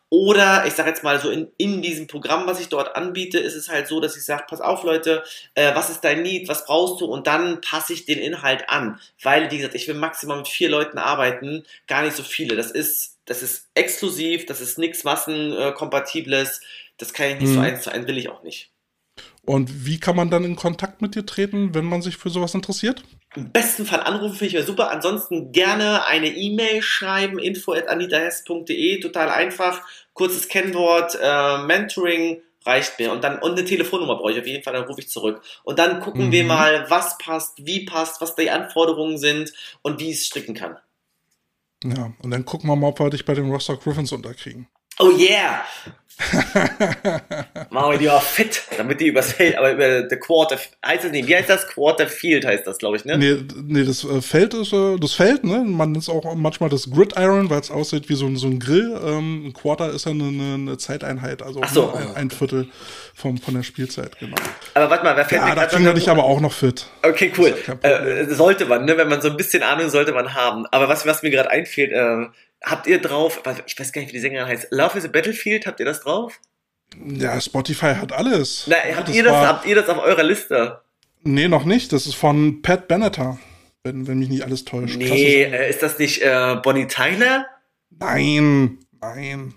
Oder 0.10 0.66
ich 0.66 0.74
sag 0.74 0.88
jetzt 0.88 1.04
mal 1.04 1.20
so 1.20 1.30
in, 1.30 1.52
in 1.58 1.82
diesem 1.82 2.08
Programm, 2.08 2.48
was 2.48 2.62
ich 2.62 2.70
dort 2.70 2.96
anbiete, 2.96 3.40
ist 3.40 3.56
es 3.56 3.68
halt 3.68 3.88
so, 3.88 4.00
dass 4.00 4.16
ich 4.16 4.24
sage, 4.24 4.46
pass 4.50 4.62
auf 4.62 4.84
Leute, 4.84 5.22
äh, 5.54 5.76
was 5.76 5.90
ist 5.90 6.00
dein 6.00 6.22
Need, 6.22 6.48
was 6.48 6.66
brauchst 6.66 7.02
du 7.02 7.06
und 7.08 7.28
dann 7.28 7.60
passe 7.60 7.92
ich 7.92 8.06
den 8.06 8.20
Inhalt 8.20 8.70
an, 8.70 9.02
weil 9.22 9.52
wie 9.52 9.58
gesagt, 9.58 9.76
ich 9.76 9.86
will 9.90 9.96
maximal 9.96 10.38
mit 10.38 10.48
vier 10.48 10.70
Leuten 10.70 10.98
arbeiten, 10.98 11.66
gar 11.88 12.04
nicht 12.04 12.16
so 12.16 12.24
viele. 12.24 12.56
Das 12.56 12.72
ist 12.72 13.18
das 13.26 13.44
ist 13.44 13.68
exklusiv, 13.74 14.46
das 14.46 14.62
ist 14.62 14.78
nichts 14.78 15.04
massenkompatibles, 15.04 16.62
das 16.98 17.12
kann 17.12 17.32
ich 17.32 17.40
nicht 17.40 17.52
so 17.52 17.60
Mhm. 17.60 17.66
eins 17.66 17.82
zu 17.84 17.92
eins 17.92 18.08
will 18.08 18.18
ich 18.18 18.30
auch 18.30 18.44
nicht. 18.44 18.72
Und 19.44 19.86
wie 19.86 20.00
kann 20.00 20.16
man 20.16 20.30
dann 20.30 20.46
in 20.46 20.56
Kontakt 20.56 21.02
mit 21.02 21.16
dir 21.16 21.26
treten, 21.26 21.74
wenn 21.74 21.86
man 21.86 22.02
sich 22.02 22.18
für 22.18 22.30
sowas 22.30 22.54
interessiert? 22.54 23.04
Im 23.38 23.52
besten 23.52 23.86
Fall 23.86 24.00
anrufen 24.02 24.34
finde 24.34 24.48
ich 24.48 24.54
ja 24.54 24.64
super. 24.64 24.90
Ansonsten 24.90 25.52
gerne 25.52 26.06
eine 26.08 26.28
E-Mail 26.28 26.82
schreiben, 26.82 27.38
info.anitahess.de, 27.38 29.00
total 29.00 29.30
einfach. 29.30 29.82
Kurzes 30.14 30.48
Kennwort, 30.48 31.16
äh, 31.22 31.60
Mentoring 31.60 32.42
reicht 32.66 32.98
mir. 32.98 33.12
Und 33.12 33.24
dann, 33.24 33.38
und 33.38 33.52
eine 33.52 33.64
Telefonnummer 33.64 34.16
brauche 34.16 34.32
ich 34.32 34.40
auf 34.40 34.48
jeden 34.48 34.64
Fall, 34.64 34.74
dann 34.74 34.86
rufe 34.86 35.02
ich 35.02 35.10
zurück. 35.10 35.44
Und 35.64 35.78
dann 35.78 36.00
gucken 36.00 36.28
Mhm. 36.28 36.32
wir 36.32 36.44
mal, 36.46 36.90
was 36.90 37.20
passt, 37.20 37.64
wie 37.64 37.86
passt, 37.86 38.22
was 38.22 38.34
die 38.34 38.50
Anforderungen 38.50 39.20
sind 39.20 39.54
und 39.84 40.00
wie 40.00 40.10
ich 40.10 40.18
es 40.18 40.26
stricken 40.26 40.56
kann. 40.56 40.78
Ja, 41.84 42.14
und 42.24 42.32
dann 42.32 42.44
gucken 42.44 42.68
wir 42.68 42.76
mal, 42.76 42.88
ob 42.88 43.00
wir 43.00 43.12
dich 43.12 43.24
bei 43.24 43.36
den 43.36 43.52
Rostock 43.52 43.84
Griffins 43.84 44.12
unterkriegen. 44.12 44.68
Oh 45.00 45.12
yeah! 45.12 45.64
Machen 47.70 47.92
wir 47.92 47.98
die 48.00 48.10
auch 48.10 48.22
fit, 48.22 48.64
damit 48.76 49.00
die 49.00 49.08
übers 49.08 49.34
Feld, 49.34 49.56
aber 49.56 49.74
über 49.74 50.02
der 50.02 50.20
Quarter, 50.20 50.58
heißt 50.84 51.04
das 51.04 51.12
nicht, 51.12 51.28
wie 51.28 51.36
heißt 51.36 51.50
das? 51.50 51.68
Quarter 51.68 52.08
Field 52.08 52.44
heißt 52.44 52.66
das, 52.66 52.80
glaube 52.80 52.98
ich, 52.98 53.06
ne? 53.06 53.20
Nee, 53.20 53.38
nee, 53.64 53.84
das 53.84 54.04
äh, 54.04 54.22
Feld 54.22 54.56
ist 54.56 54.74
äh, 54.74 54.98
das 54.98 55.14
Feld, 55.14 55.44
ne? 55.44 55.64
Man 55.64 55.92
nennt 55.92 56.04
es 56.04 56.10
auch 56.10 56.34
manchmal 56.34 56.70
das 56.70 56.90
Gridiron, 56.90 57.52
weil 57.52 57.60
es 57.60 57.70
aussieht 57.70 58.10
wie 58.10 58.16
so 58.16 58.26
ein, 58.26 58.36
so 58.36 58.48
ein 58.48 58.58
Grill. 58.60 59.00
Ähm, 59.06 59.48
ein 59.48 59.54
Quarter 59.54 59.92
ist 59.92 60.06
ja 60.06 60.12
eine, 60.12 60.56
eine 60.56 60.78
Zeiteinheit, 60.78 61.44
also 61.44 61.62
so. 61.72 61.94
ein, 61.94 62.16
ein 62.16 62.30
Viertel 62.32 62.68
vom, 63.14 63.38
von 63.38 63.54
der 63.54 63.64
Spielzeit, 63.64 64.18
genau. 64.18 64.38
Aber 64.74 64.90
warte 64.90 65.04
mal, 65.04 65.16
wer 65.16 65.26
fällt 65.26 65.42
Ja, 65.42 65.54
da 65.54 65.66
kriegen 65.68 65.86
wir 65.86 65.94
dich 65.94 66.10
aber 66.10 66.24
auch 66.24 66.42
noch 66.42 66.54
fit. 66.54 66.88
Okay, 67.04 67.32
cool. 67.38 67.50
Ist. 67.50 67.86
Äh, 67.86 68.26
sollte 68.34 68.66
man, 68.66 68.86
ne? 68.86 68.98
Wenn 68.98 69.08
man 69.08 69.22
so 69.22 69.30
ein 69.30 69.38
bisschen 69.38 69.62
Ahnung 69.62 69.90
sollte 69.90 70.14
man 70.14 70.34
haben. 70.34 70.66
Aber 70.72 70.90
was, 70.90 71.06
was 71.06 71.22
mir 71.22 71.30
gerade 71.30 71.52
einfällt, 71.52 71.92
ähm, 71.94 72.32
habt 72.64 72.88
ihr 72.88 73.00
drauf, 73.02 73.42
ich 73.66 73.80
weiß 73.80 73.92
gar 73.92 74.02
nicht, 74.02 74.10
wie 74.10 74.14
die 74.14 74.20
Sängerin 74.20 74.48
heißt, 74.48 74.68
Love 74.72 74.98
is 74.98 75.06
a 75.06 75.08
Battlefield, 75.10 75.66
habt 75.68 75.80
ihr 75.80 75.86
das 75.86 76.02
drauf? 76.02 76.40
Ja, 77.06 77.40
Spotify 77.42 77.96
hat 77.96 78.12
alles. 78.14 78.64
Na, 78.68 78.78
habt, 78.96 79.10
ihr 79.10 79.24
das, 79.24 79.34
war- 79.34 79.48
habt 79.48 79.66
ihr 79.66 79.76
das 79.76 79.90
auf 79.90 79.98
eurer 80.04 80.24
Liste? 80.24 80.82
Nee, 81.24 81.48
noch 81.48 81.66
nicht. 81.66 81.92
Das 81.92 82.06
ist 82.08 82.16
von 82.16 82.62
Pat 82.62 82.88
Benatar, 82.88 83.38
wenn, 83.84 84.08
wenn 84.08 84.20
mich 84.20 84.30
nicht 84.30 84.44
alles 84.44 84.64
täuscht. 84.66 84.96
Nee, 84.96 85.44
äh, 85.44 85.70
ist 85.70 85.84
das 85.84 86.00
nicht 86.00 86.22
äh, 86.22 86.56
Bonnie 86.64 86.88
Tyler? 86.88 87.46
Nein, 87.90 88.80
nein. 89.02 89.54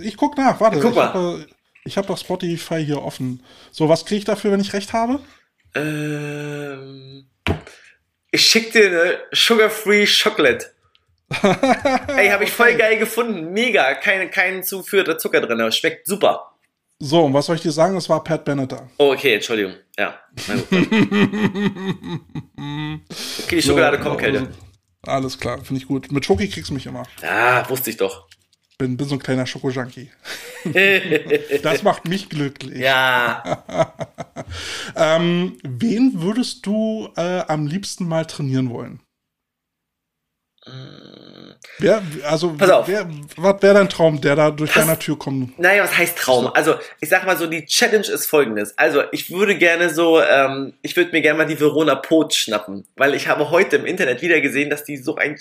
Ich 0.00 0.16
guck 0.16 0.36
nach, 0.36 0.60
warte. 0.60 0.78
Guck 0.78 0.90
ich 0.90 0.96
mal. 0.96 1.12
habe 1.12 1.46
ich 1.84 1.98
hab 1.98 2.06
doch 2.06 2.18
Spotify 2.18 2.84
hier 2.84 3.02
offen. 3.02 3.42
So, 3.72 3.88
was 3.88 4.04
kriege 4.04 4.18
ich 4.20 4.24
dafür, 4.24 4.52
wenn 4.52 4.60
ich 4.60 4.72
recht 4.72 4.92
habe? 4.92 5.18
Ähm, 5.74 7.26
ich 8.30 8.46
schick 8.46 8.72
dir 8.72 8.86
eine 8.86 9.18
Sugar-Free 9.32 10.06
Chocolate. 10.06 10.66
Ey, 12.16 12.28
habe 12.28 12.44
ich 12.44 12.50
voll 12.52 12.74
geil 12.74 12.98
gefunden. 12.98 13.52
Mega. 13.52 13.94
Keine, 13.94 14.28
kein 14.28 14.62
zuführter 14.62 15.18
Zucker 15.18 15.40
drin. 15.40 15.60
aber 15.60 15.72
Schmeckt 15.72 16.06
super. 16.06 16.48
So, 16.98 17.24
und 17.24 17.34
was 17.34 17.46
soll 17.46 17.56
ich 17.56 17.62
dir 17.62 17.72
sagen? 17.72 17.96
Es 17.96 18.08
war 18.08 18.22
Pat 18.22 18.44
Benatar. 18.44 18.88
Oh, 18.98 19.12
okay, 19.12 19.34
Entschuldigung. 19.34 19.74
Ja. 19.98 20.18
Okay, 23.44 23.56
die 23.56 23.62
Schokolade 23.62 23.98
So, 23.98 24.02
kommt, 24.04 24.18
Kälte. 24.20 24.38
also, 24.40 24.50
Alles 25.06 25.38
klar, 25.38 25.58
finde 25.64 25.80
ich 25.82 25.88
gut. 25.88 26.12
Mit 26.12 26.24
Schoki 26.24 26.48
kriegst 26.48 26.70
du 26.70 26.74
mich 26.74 26.86
immer. 26.86 27.02
Ah, 27.22 27.68
wusste 27.68 27.90
ich 27.90 27.96
doch. 27.96 28.28
Bin, 28.78 28.96
bin 28.96 29.06
so 29.08 29.16
ein 29.16 29.18
kleiner 29.18 29.46
Schoko-Junkie. 29.46 30.10
Das 31.64 31.82
macht 31.82 32.06
mich 32.06 32.28
glücklich. 32.28 32.78
ja. 32.78 33.42
Ähm, 34.94 35.58
wen 35.64 36.22
würdest 36.22 36.64
du 36.66 37.08
äh, 37.16 37.40
am 37.48 37.66
liebsten 37.66 38.06
mal 38.06 38.26
trainieren 38.26 38.70
wollen? 38.70 39.00
Wer, 41.78 42.02
also, 42.24 42.52
Pass 42.54 42.70
auf. 42.70 42.86
wer, 42.88 43.08
was 43.36 43.62
wäre 43.62 43.74
dein 43.74 43.88
Traum, 43.88 44.20
der 44.20 44.36
da 44.36 44.50
durch 44.50 44.72
Pass- 44.72 44.84
deiner 44.86 44.98
Tür 44.98 45.18
kommt? 45.18 45.58
Naja, 45.58 45.82
was 45.82 45.96
heißt 45.96 46.16
Traum? 46.16 46.46
Also, 46.54 46.76
ich 47.00 47.08
sag 47.08 47.26
mal 47.26 47.36
so, 47.36 47.46
die 47.46 47.66
Challenge 47.66 48.06
ist 48.06 48.26
folgendes. 48.26 48.76
Also, 48.78 49.02
ich 49.10 49.30
würde 49.32 49.56
gerne 49.56 49.90
so, 49.90 50.20
ähm, 50.22 50.74
ich 50.82 50.96
würde 50.96 51.10
mir 51.12 51.20
gerne 51.22 51.38
mal 51.38 51.46
die 51.46 51.58
Verona 51.58 51.96
Pot 51.96 52.34
schnappen, 52.34 52.86
weil 52.96 53.14
ich 53.14 53.26
habe 53.26 53.50
heute 53.50 53.76
im 53.76 53.86
Internet 53.86 54.22
wieder 54.22 54.40
gesehen, 54.40 54.70
dass 54.70 54.84
die 54.84 54.96
so 54.98 55.16
ein, 55.16 55.36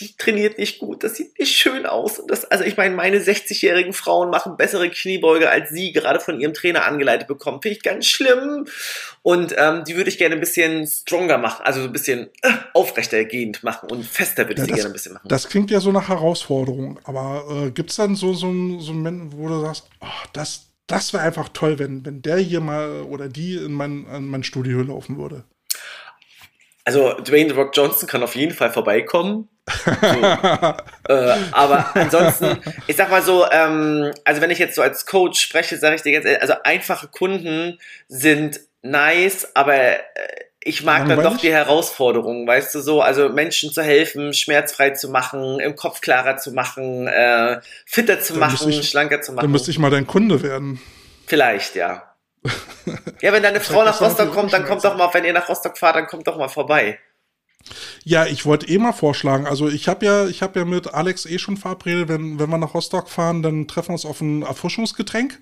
die 0.00 0.16
trainiert 0.16 0.56
nicht 0.58 0.78
gut, 0.78 1.04
das 1.04 1.16
sieht 1.16 1.38
nicht 1.38 1.54
schön 1.54 1.84
aus. 1.84 2.18
Und 2.18 2.30
das, 2.30 2.44
also 2.46 2.64
ich 2.64 2.76
meine, 2.78 2.94
meine 2.94 3.18
60-jährigen 3.18 3.92
Frauen 3.92 4.30
machen 4.30 4.56
bessere 4.56 4.88
Kniebeuge, 4.88 5.50
als 5.50 5.68
sie 5.70 5.92
gerade 5.92 6.18
von 6.18 6.40
ihrem 6.40 6.54
Trainer 6.54 6.86
angeleitet 6.86 7.28
bekommen. 7.28 7.60
Finde 7.60 7.76
ich 7.76 7.82
ganz 7.82 8.06
schlimm. 8.06 8.66
Und 9.20 9.54
ähm, 9.58 9.84
die 9.86 9.94
würde 9.96 10.08
ich 10.08 10.16
gerne 10.18 10.34
ein 10.34 10.40
bisschen 10.40 10.86
stronger 10.86 11.36
machen, 11.38 11.62
also 11.64 11.80
so 11.82 11.86
ein 11.88 11.92
bisschen 11.92 12.30
äh, 12.42 12.50
aufrechter 12.72 13.22
gehend 13.24 13.62
machen 13.62 13.90
und 13.90 14.04
fester 14.06 14.48
würde 14.48 14.54
ich 14.54 14.58
Ja, 14.60 14.64
die 14.64 14.70
das- 14.70 14.78
gerne 14.80 14.90
ein 14.90 14.92
bisschen 14.94 15.12
machen. 15.12 15.28
Das 15.28 15.48
klingt 15.48 15.70
ja 15.70 15.80
so 15.80 15.92
nach 15.92 16.08
Herausforderung, 16.08 16.98
aber 17.04 17.44
äh, 17.66 17.70
gibt 17.70 17.90
es 17.90 17.96
dann 17.96 18.16
so, 18.16 18.32
so, 18.32 18.46
einen- 18.46 18.80
so 18.80 18.92
einen 18.92 19.02
Moment, 19.02 19.32
wo 19.36 19.48
du 19.48 19.60
sagst, 19.60 19.88
oh, 20.00 20.06
das, 20.32 20.68
das 20.86 21.12
wäre 21.12 21.22
einfach 21.22 21.50
toll, 21.50 21.78
wenn, 21.78 22.04
wenn 22.06 22.22
der 22.22 22.38
hier 22.38 22.60
mal 22.60 23.02
oder 23.02 23.28
die 23.28 23.56
in 23.56 23.72
mein, 23.72 24.06
in 24.06 24.26
mein 24.26 24.42
Studio 24.42 24.80
laufen 24.82 25.18
würde? 25.18 25.44
Also 26.84 27.12
Dwayne 27.20 27.50
The 27.50 27.56
Rock 27.56 27.76
Johnson 27.76 28.08
kann 28.08 28.22
auf 28.22 28.34
jeden 28.34 28.54
Fall 28.54 28.72
vorbeikommen. 28.72 29.48
So, 29.84 31.12
äh, 31.14 31.36
aber 31.52 31.90
ansonsten, 31.94 32.58
ich 32.86 32.96
sag 32.96 33.10
mal 33.10 33.22
so, 33.22 33.46
ähm, 33.50 34.12
also 34.24 34.40
wenn 34.40 34.50
ich 34.50 34.58
jetzt 34.58 34.74
so 34.74 34.82
als 34.82 35.06
Coach 35.06 35.40
spreche, 35.40 35.76
sage 35.76 35.96
ich 35.96 36.02
dir 36.02 36.12
ganz 36.12 36.24
ehrlich, 36.26 36.42
also 36.42 36.54
einfache 36.64 37.08
Kunden 37.08 37.78
sind 38.08 38.60
nice, 38.82 39.48
aber 39.54 39.74
äh, 39.74 39.98
ich 40.64 40.84
mag 40.84 41.00
dann 41.00 41.08
doch 41.10 41.16
Langweilig? 41.16 41.40
die 41.40 41.52
Herausforderungen, 41.52 42.46
weißt 42.46 42.72
du 42.74 42.80
so, 42.80 43.00
also 43.02 43.28
Menschen 43.28 43.72
zu 43.72 43.82
helfen, 43.82 44.32
schmerzfrei 44.32 44.90
zu 44.90 45.08
machen, 45.10 45.58
im 45.58 45.74
Kopf 45.74 46.00
klarer 46.00 46.36
zu 46.36 46.52
machen, 46.52 47.08
äh, 47.08 47.60
fitter 47.84 48.20
zu 48.20 48.34
Dann 48.34 48.40
machen, 48.40 48.68
ich- 48.70 48.88
schlanker 48.88 49.20
zu 49.22 49.32
machen. 49.32 49.44
Dann 49.44 49.50
müsste 49.50 49.72
ich 49.72 49.78
mal 49.80 49.90
dein 49.90 50.06
Kunde 50.06 50.42
werden. 50.42 50.80
Vielleicht, 51.26 51.74
ja. 51.74 52.14
Ja, 53.20 53.32
wenn 53.32 53.42
deine 53.44 53.60
Frau 53.60 53.84
nach 53.84 54.00
Rostock 54.00 54.32
kommt, 54.34 54.52
dann 54.52 54.64
kommt 54.64 54.84
doch 54.84 54.96
mal, 54.96 55.08
wenn 55.14 55.24
ihr 55.24 55.32
nach 55.32 55.48
Rostock 55.48 55.78
fahrt, 55.78 55.94
dann 55.94 56.06
kommt 56.08 56.26
doch 56.26 56.36
mal 56.36 56.48
vorbei. 56.48 56.98
Ja, 58.04 58.26
ich 58.26 58.44
wollte 58.44 58.68
eh 58.68 58.78
mal 58.78 58.92
vorschlagen. 58.92 59.46
Also 59.46 59.68
ich 59.68 59.88
habe 59.88 60.04
ja, 60.04 60.26
ich 60.26 60.42
habe 60.42 60.58
ja 60.58 60.64
mit 60.64 60.92
Alex 60.92 61.26
eh 61.26 61.38
schon 61.38 61.56
verabredet, 61.56 62.08
wenn, 62.08 62.38
wenn 62.38 62.50
wir 62.50 62.58
nach 62.58 62.74
Rostock 62.74 63.08
fahren, 63.08 63.42
dann 63.42 63.68
treffen 63.68 63.88
wir 63.88 63.94
uns 63.94 64.04
auf 64.04 64.20
ein 64.20 64.42
Erfrischungsgetränk. 64.42 65.38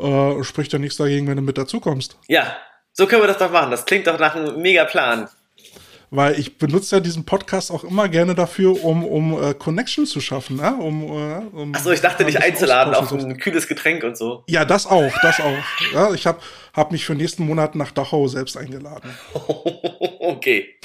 Äh, 0.00 0.44
spricht 0.44 0.72
ja 0.72 0.78
nichts 0.78 0.96
dagegen, 0.96 1.26
wenn 1.26 1.36
du 1.36 1.42
mit 1.42 1.58
dazu 1.58 1.80
kommst. 1.80 2.16
Ja, 2.28 2.56
so 2.92 3.06
können 3.06 3.22
wir 3.22 3.28
das 3.28 3.38
doch 3.38 3.50
machen. 3.50 3.70
Das 3.70 3.84
klingt 3.84 4.06
doch 4.06 4.18
nach 4.18 4.34
einem 4.34 4.60
mega 4.60 4.84
Plan. 4.84 5.28
Weil 6.10 6.38
ich 6.38 6.56
benutze 6.56 6.96
ja 6.96 7.00
diesen 7.00 7.26
Podcast 7.26 7.70
auch 7.70 7.84
immer 7.84 8.08
gerne 8.08 8.34
dafür, 8.34 8.82
um, 8.82 9.04
um 9.04 9.42
äh, 9.42 9.52
Connection 9.52 10.06
zu 10.06 10.20
schaffen, 10.20 10.56
ne? 10.56 10.74
um, 10.74 11.02
äh, 11.02 11.56
um 11.56 11.74
Achso, 11.74 11.90
ich 11.90 12.00
dachte, 12.00 12.24
dich 12.24 12.40
einzuladen 12.40 12.94
auf 12.94 13.12
ein 13.12 13.36
kühles 13.36 13.68
Getränk 13.68 14.04
und 14.04 14.16
so. 14.16 14.42
Ja, 14.46 14.64
das 14.64 14.86
auch, 14.86 15.12
das 15.20 15.38
auch. 15.38 15.92
Ja, 15.92 16.14
ich 16.14 16.26
habe 16.26 16.40
hab 16.72 16.92
mich 16.92 17.04
für 17.04 17.14
nächsten 17.14 17.44
Monat 17.44 17.74
nach 17.74 17.90
Dachau 17.90 18.26
selbst 18.26 18.56
eingeladen. 18.56 19.10
okay. 20.20 20.76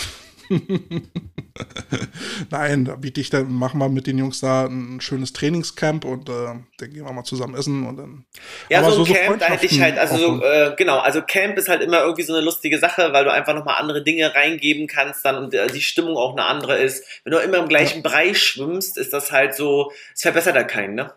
Nein, 2.49 2.85
da 2.85 2.95
biete 2.95 3.21
ich 3.21 3.29
dann, 3.29 3.51
machen 3.51 3.79
wir 3.79 3.89
mit 3.89 4.07
den 4.07 4.17
Jungs 4.17 4.39
da 4.39 4.65
ein 4.65 5.01
schönes 5.01 5.33
Trainingscamp 5.33 6.05
und 6.05 6.29
äh, 6.29 6.55
dann 6.77 6.77
gehen 6.77 7.05
wir 7.05 7.13
mal 7.13 7.23
zusammen 7.23 7.55
essen 7.55 7.85
und 7.85 7.97
dann. 7.97 8.25
Ja, 8.69 8.89
so 8.89 9.03
ein 9.03 9.13
Camp, 9.13 9.39
da 9.39 9.47
hätte 9.47 9.65
ich 9.65 9.81
halt, 9.81 9.97
also 9.97 10.17
so, 10.17 10.43
äh, 10.43 10.73
genau, 10.77 10.99
also 10.99 11.21
Camp 11.21 11.57
ist 11.57 11.69
halt 11.69 11.81
immer 11.81 12.01
irgendwie 12.01 12.23
so 12.23 12.33
eine 12.33 12.43
lustige 12.43 12.79
Sache, 12.79 13.13
weil 13.13 13.23
du 13.23 13.31
einfach 13.31 13.53
nochmal 13.53 13.75
andere 13.79 14.03
Dinge 14.03 14.33
reingeben 14.33 14.87
kannst 14.87 15.25
dann 15.25 15.37
und 15.37 15.53
äh, 15.53 15.67
die 15.67 15.81
Stimmung 15.81 16.17
auch 16.17 16.31
eine 16.31 16.45
andere 16.45 16.77
ist. 16.77 17.05
Wenn 17.23 17.31
du 17.31 17.39
immer 17.39 17.57
im 17.57 17.67
gleichen 17.67 18.03
Brei 18.03 18.33
schwimmst, 18.33 18.97
ist 18.97 19.13
das 19.13 19.31
halt 19.31 19.55
so, 19.55 19.91
es 20.13 20.21
verbessert 20.21 20.55
da 20.55 20.63
keinen, 20.63 20.95
ne? 20.95 21.13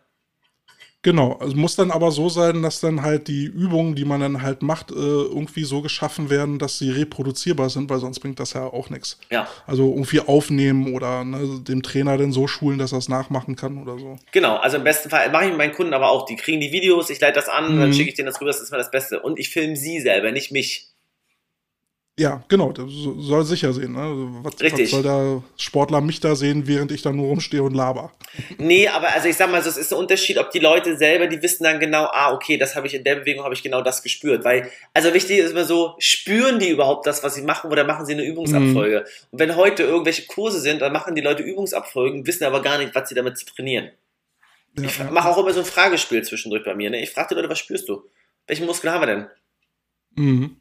Genau, 1.06 1.38
es 1.40 1.54
muss 1.54 1.76
dann 1.76 1.92
aber 1.92 2.10
so 2.10 2.28
sein, 2.28 2.62
dass 2.64 2.80
dann 2.80 3.02
halt 3.02 3.28
die 3.28 3.44
Übungen, 3.44 3.94
die 3.94 4.04
man 4.04 4.20
dann 4.20 4.42
halt 4.42 4.60
macht, 4.62 4.90
äh, 4.90 4.94
irgendwie 4.94 5.62
so 5.62 5.80
geschaffen 5.80 6.30
werden, 6.30 6.58
dass 6.58 6.78
sie 6.80 6.90
reproduzierbar 6.90 7.70
sind, 7.70 7.88
weil 7.88 8.00
sonst 8.00 8.18
bringt 8.18 8.40
das 8.40 8.54
ja 8.54 8.64
auch 8.64 8.90
nichts. 8.90 9.16
Ja, 9.30 9.46
Also 9.68 9.88
irgendwie 9.88 10.18
aufnehmen 10.18 10.92
oder 10.94 11.22
ne, 11.22 11.60
dem 11.60 11.84
Trainer 11.84 12.18
dann 12.18 12.32
so 12.32 12.48
schulen, 12.48 12.80
dass 12.80 12.90
er 12.90 12.98
es 12.98 13.08
nachmachen 13.08 13.54
kann 13.54 13.78
oder 13.80 13.96
so. 14.00 14.18
genau. 14.32 14.56
Also 14.56 14.78
im 14.78 14.82
besten 14.82 15.08
Fall 15.08 15.30
mache 15.30 15.44
ich 15.44 15.50
mit 15.50 15.58
meinen 15.58 15.74
Kunden 15.74 15.94
aber 15.94 16.10
auch. 16.10 16.26
Die 16.26 16.34
kriegen 16.34 16.60
die 16.60 16.72
Videos, 16.72 17.08
ich 17.08 17.20
leite 17.20 17.34
das 17.34 17.48
an, 17.48 17.78
dann 17.78 17.90
Mhm. 17.90 17.92
schicke 17.92 18.08
ich 18.08 18.16
denen 18.16 18.26
das 18.26 18.40
rüber, 18.40 18.50
das 18.50 18.60
ist 18.60 18.72
mir 18.72 18.78
das 18.78 18.90
Beste. 18.90 19.20
Und 19.20 19.38
ich 19.38 19.50
filme 19.50 19.76
sie 19.76 20.00
selber, 20.00 20.32
nicht 20.32 20.50
mich. 20.50 20.88
Ja, 22.18 22.42
genau, 22.48 22.72
das 22.72 22.86
so- 22.88 23.20
soll 23.20 23.44
sicher 23.44 23.74
sehen. 23.74 23.92
Ne? 23.92 24.00
Also 24.00 24.28
Was, 24.42 24.54
was 24.54 24.60
Richtig. 24.62 24.90
soll 24.90 25.02
der 25.02 25.42
Sportler 25.58 26.00
mich 26.00 26.18
da 26.18 26.34
sehen, 26.34 26.66
während 26.66 26.90
ich 26.90 27.02
da 27.02 27.12
nur 27.12 27.26
rumstehe 27.26 27.62
und 27.62 27.74
laber? 27.74 28.10
Nee, 28.56 28.88
aber 28.88 29.08
also 29.12 29.28
ich 29.28 29.36
sag 29.36 29.50
mal, 29.50 29.62
so, 29.62 29.68
es 29.68 29.76
ist 29.76 29.92
ein 29.92 29.98
Unterschied, 29.98 30.38
ob 30.38 30.50
die 30.50 30.58
Leute 30.58 30.96
selber, 30.96 31.26
die 31.26 31.42
wissen 31.42 31.64
dann 31.64 31.78
genau, 31.78 32.04
ah, 32.10 32.32
okay, 32.32 32.56
das 32.56 32.74
habe 32.74 32.86
ich 32.86 32.94
in 32.94 33.04
der 33.04 33.16
Bewegung, 33.16 33.44
habe 33.44 33.52
ich 33.52 33.62
genau 33.62 33.82
das 33.82 34.02
gespürt. 34.02 34.44
Weil, 34.44 34.70
also 34.94 35.12
wichtig 35.12 35.40
ist 35.40 35.50
immer 35.50 35.66
so, 35.66 35.94
spüren 35.98 36.58
die 36.58 36.70
überhaupt 36.70 37.06
das, 37.06 37.22
was 37.22 37.34
sie 37.34 37.42
machen, 37.42 37.70
oder 37.70 37.84
machen 37.84 38.06
sie 38.06 38.14
eine 38.14 38.24
Übungsabfolge? 38.24 39.04
Und 39.30 39.38
wenn 39.38 39.54
heute 39.54 39.82
irgendwelche 39.82 40.24
Kurse 40.26 40.58
sind, 40.60 40.80
dann 40.80 40.94
machen 40.94 41.14
die 41.16 41.20
Leute 41.22 41.42
Übungsabfolgen, 41.42 42.26
wissen 42.26 42.44
aber 42.44 42.62
gar 42.62 42.78
nicht, 42.78 42.94
was 42.94 43.10
sie 43.10 43.14
damit 43.14 43.36
zu 43.36 43.44
trainieren. 43.44 43.90
Ja, 44.78 44.84
Ich 44.84 44.98
ja. 44.98 45.10
mache 45.10 45.28
auch 45.28 45.36
immer 45.36 45.52
so 45.52 45.60
ein 45.60 45.66
Fragespiel 45.66 46.22
zwischendurch 46.22 46.64
bei 46.64 46.74
mir. 46.74 46.88
Ne? 46.88 47.02
Ich 47.02 47.10
frage 47.10 47.28
die 47.30 47.34
Leute, 47.34 47.50
was 47.50 47.58
spürst 47.58 47.90
du? 47.90 48.04
Welchen 48.46 48.64
Muskel 48.64 48.90
haben 48.90 49.02
wir 49.02 49.06
denn? 49.06 49.26
Mhm. 50.14 50.56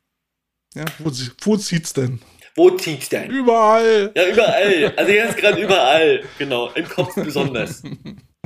Ja, 0.76 0.86
wo, 1.00 1.12
wo 1.42 1.58
zieht's 1.58 1.94
denn? 1.94 2.20
Wo 2.56 2.70
tiefst 2.70 3.12
denn? 3.12 3.30
Überall! 3.32 4.12
Ja, 4.16 4.28
überall. 4.28 4.94
Also 4.96 5.12
jetzt 5.12 5.38
gerade 5.38 5.62
überall. 5.62 6.24
Genau, 6.38 6.70
im 6.72 6.88
Kopf 6.88 7.14
besonders. 7.16 7.84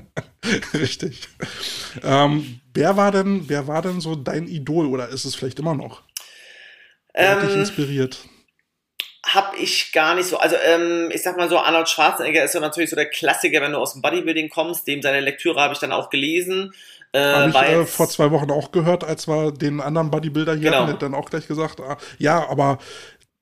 Richtig. 0.74 1.28
Ähm, 2.04 2.60
wer 2.74 2.98
war 2.98 3.12
denn, 3.12 3.48
wer 3.50 3.68
war 3.68 3.82
denn 3.82 4.02
so 4.02 4.16
dein 4.16 4.48
Idol 4.48 4.88
oder 4.88 5.10
ist 5.10 5.26
es 5.26 5.36
vielleicht 5.36 5.60
immer 5.60 5.76
noch? 5.76 6.02
Wer 7.14 7.32
hat 7.32 7.44
dich 7.44 7.52
Ähm, 7.54 7.60
inspiriert? 7.60 8.20
hab 9.26 9.56
ich 9.60 9.92
gar 9.92 10.16
nicht 10.16 10.28
so. 10.28 10.38
Also, 10.40 10.56
ähm, 10.66 11.12
ich 11.14 11.22
sag 11.22 11.38
mal 11.38 11.50
so, 11.50 11.60
Arnold 11.60 11.88
Schwarzenegger 11.88 12.44
ist 12.44 12.56
ja 12.56 12.62
natürlich 12.62 12.90
so 12.90 12.96
der 12.96 13.10
Klassiker, 13.10 13.62
wenn 13.62 13.74
du 13.74 13.78
aus 13.78 13.94
dem 13.94 14.02
Bodybuilding 14.02 14.50
kommst. 14.50 14.88
Dem 14.88 15.04
seine 15.04 15.20
Lektüre 15.20 15.62
habe 15.62 15.74
ich 15.74 15.80
dann 15.80 15.92
auch 15.92 16.10
gelesen. 16.10 16.74
Äh, 17.12 17.34
Habe 17.34 17.50
ich 17.50 17.56
äh, 17.56 17.86
vor 17.86 18.08
zwei 18.08 18.30
Wochen 18.32 18.52
auch 18.52 18.72
gehört, 18.72 19.04
als 19.04 19.28
wir 19.28 19.52
den 19.52 19.82
anderen 19.82 20.12
Bodybuilder 20.12 20.54
hier 20.54 20.72
Genau. 20.72 20.88
hatten, 20.88 21.00
dann 21.00 21.16
auch 21.16 21.30
gleich 21.30 21.48
gesagt, 21.48 21.82
ah, 21.82 21.98
ja, 22.20 22.48
aber 22.50 22.78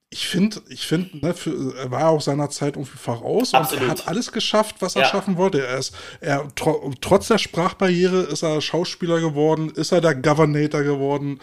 ich 0.09 0.27
finde, 0.29 0.61
ich 0.69 0.87
finde, 0.87 1.17
ne, 1.17 1.35
er 1.77 1.91
war 1.91 2.09
auch 2.09 2.21
seiner 2.21 2.49
Zeit 2.49 2.77
irgendwie 2.77 2.97
voraus 2.97 3.53
Absolut. 3.53 3.83
und 3.83 3.87
er 3.89 3.91
hat 3.91 4.07
alles 4.07 4.31
geschafft, 4.31 4.77
was 4.79 4.95
er 4.95 5.01
ja. 5.01 5.07
schaffen 5.09 5.35
wollte. 5.35 5.65
Er 5.65 5.77
ist, 5.77 5.93
er 6.21 6.47
tro 6.55 6.93
trotz 7.01 7.27
der 7.27 7.37
Sprachbarriere 7.37 8.21
ist 8.21 8.41
er 8.41 8.61
Schauspieler 8.61 9.19
geworden, 9.19 9.69
ist 9.75 9.91
er 9.91 9.99
der 9.99 10.15
Governator 10.15 10.83
geworden 10.83 11.39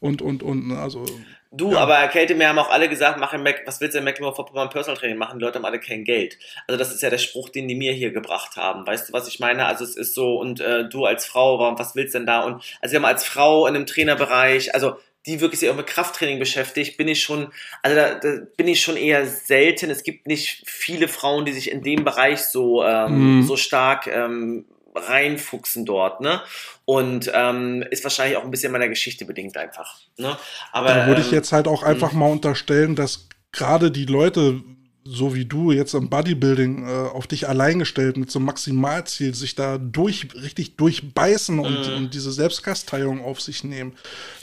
und 0.00 0.22
und 0.22 0.42
und 0.42 0.68
ne, 0.68 0.78
also. 0.78 1.04
Du, 1.52 1.72
ja. 1.72 1.78
aber 1.78 2.06
Kälte, 2.08 2.36
mir 2.36 2.48
haben 2.48 2.60
auch 2.60 2.70
alle 2.70 2.88
gesagt, 2.88 3.18
mach 3.18 3.32
in 3.32 3.42
Mac, 3.42 3.62
was 3.66 3.80
willst 3.80 3.94
du 3.94 3.98
in 3.98 4.04
Mecklenburg-Vorpommern 4.04 4.70
Personal 4.70 4.96
Training 4.96 5.18
machen? 5.18 5.40
Die 5.40 5.44
Leute 5.44 5.58
haben 5.58 5.64
alle 5.64 5.80
kein 5.80 6.04
Geld. 6.04 6.38
Also 6.68 6.78
das 6.78 6.94
ist 6.94 7.02
ja 7.02 7.10
der 7.10 7.18
Spruch, 7.18 7.48
den 7.48 7.66
die 7.66 7.74
mir 7.74 7.92
hier 7.92 8.12
gebracht 8.12 8.56
haben. 8.56 8.86
Weißt 8.86 9.08
du, 9.08 9.12
was 9.12 9.26
ich 9.26 9.40
meine? 9.40 9.66
Also 9.66 9.82
es 9.82 9.96
ist 9.96 10.14
so, 10.14 10.38
und 10.38 10.60
äh, 10.60 10.88
du 10.88 11.06
als 11.06 11.26
Frau, 11.26 11.76
was 11.76 11.96
willst 11.96 12.14
du 12.14 12.18
denn 12.18 12.26
da? 12.26 12.42
Und 12.42 12.62
also 12.80 12.92
wir 12.92 13.00
haben 13.00 13.04
als 13.04 13.24
Frau 13.24 13.66
in 13.66 13.74
einem 13.74 13.86
Trainerbereich, 13.86 14.74
also 14.74 14.96
die 15.26 15.40
wirklich 15.40 15.60
sich 15.60 15.68
auch 15.68 15.76
mit 15.76 15.88
Krafttraining 15.88 16.38
beschäftigt, 16.38 16.96
bin 16.96 17.08
ich 17.08 17.22
schon, 17.22 17.48
also 17.82 17.96
da, 17.96 18.14
da, 18.14 18.38
bin 18.56 18.68
ich 18.68 18.80
schon 18.80 18.96
eher 18.96 19.26
selten. 19.26 19.90
Es 19.90 20.04
gibt 20.04 20.28
nicht 20.28 20.62
viele 20.66 21.08
Frauen, 21.08 21.44
die 21.44 21.52
sich 21.52 21.70
in 21.70 21.82
dem 21.82 22.04
Bereich 22.04 22.42
so, 22.42 22.84
ähm, 22.84 23.38
mhm. 23.38 23.42
so 23.42 23.56
stark 23.56 24.06
ähm, 24.06 24.66
reinfuchsen 24.94 25.84
dort, 25.84 26.20
ne? 26.20 26.40
Und 26.84 27.30
ähm, 27.32 27.84
ist 27.90 28.04
wahrscheinlich 28.04 28.36
auch 28.36 28.44
ein 28.44 28.50
bisschen 28.50 28.72
meiner 28.72 28.88
Geschichte 28.88 29.24
bedingt 29.24 29.56
einfach. 29.56 30.00
Ne? 30.16 30.36
Aber 30.72 30.88
da 30.88 31.06
würde 31.06 31.20
ich 31.20 31.28
ähm, 31.28 31.34
jetzt 31.34 31.52
halt 31.52 31.68
auch 31.68 31.82
einfach 31.82 32.12
mal 32.12 32.30
unterstellen, 32.30 32.96
dass 32.96 33.28
gerade 33.52 33.90
die 33.90 34.06
Leute, 34.06 34.60
so 35.04 35.34
wie 35.34 35.44
du 35.44 35.70
jetzt 35.70 35.94
im 35.94 36.10
Bodybuilding 36.10 36.86
äh, 36.86 36.90
auf 36.90 37.26
dich 37.26 37.48
allein 37.48 37.78
gestellt 37.78 38.16
mit 38.16 38.30
so 38.30 38.38
einem 38.38 38.46
Maximalziel, 38.46 39.34
sich 39.34 39.54
da 39.54 39.78
durch, 39.78 40.28
richtig 40.34 40.76
durchbeißen 40.76 41.58
und, 41.60 41.88
mhm. 41.88 41.96
und 41.96 42.14
diese 42.14 42.32
Selbstkasteiung 42.32 43.24
auf 43.24 43.40
sich 43.40 43.62
nehmen, 43.62 43.96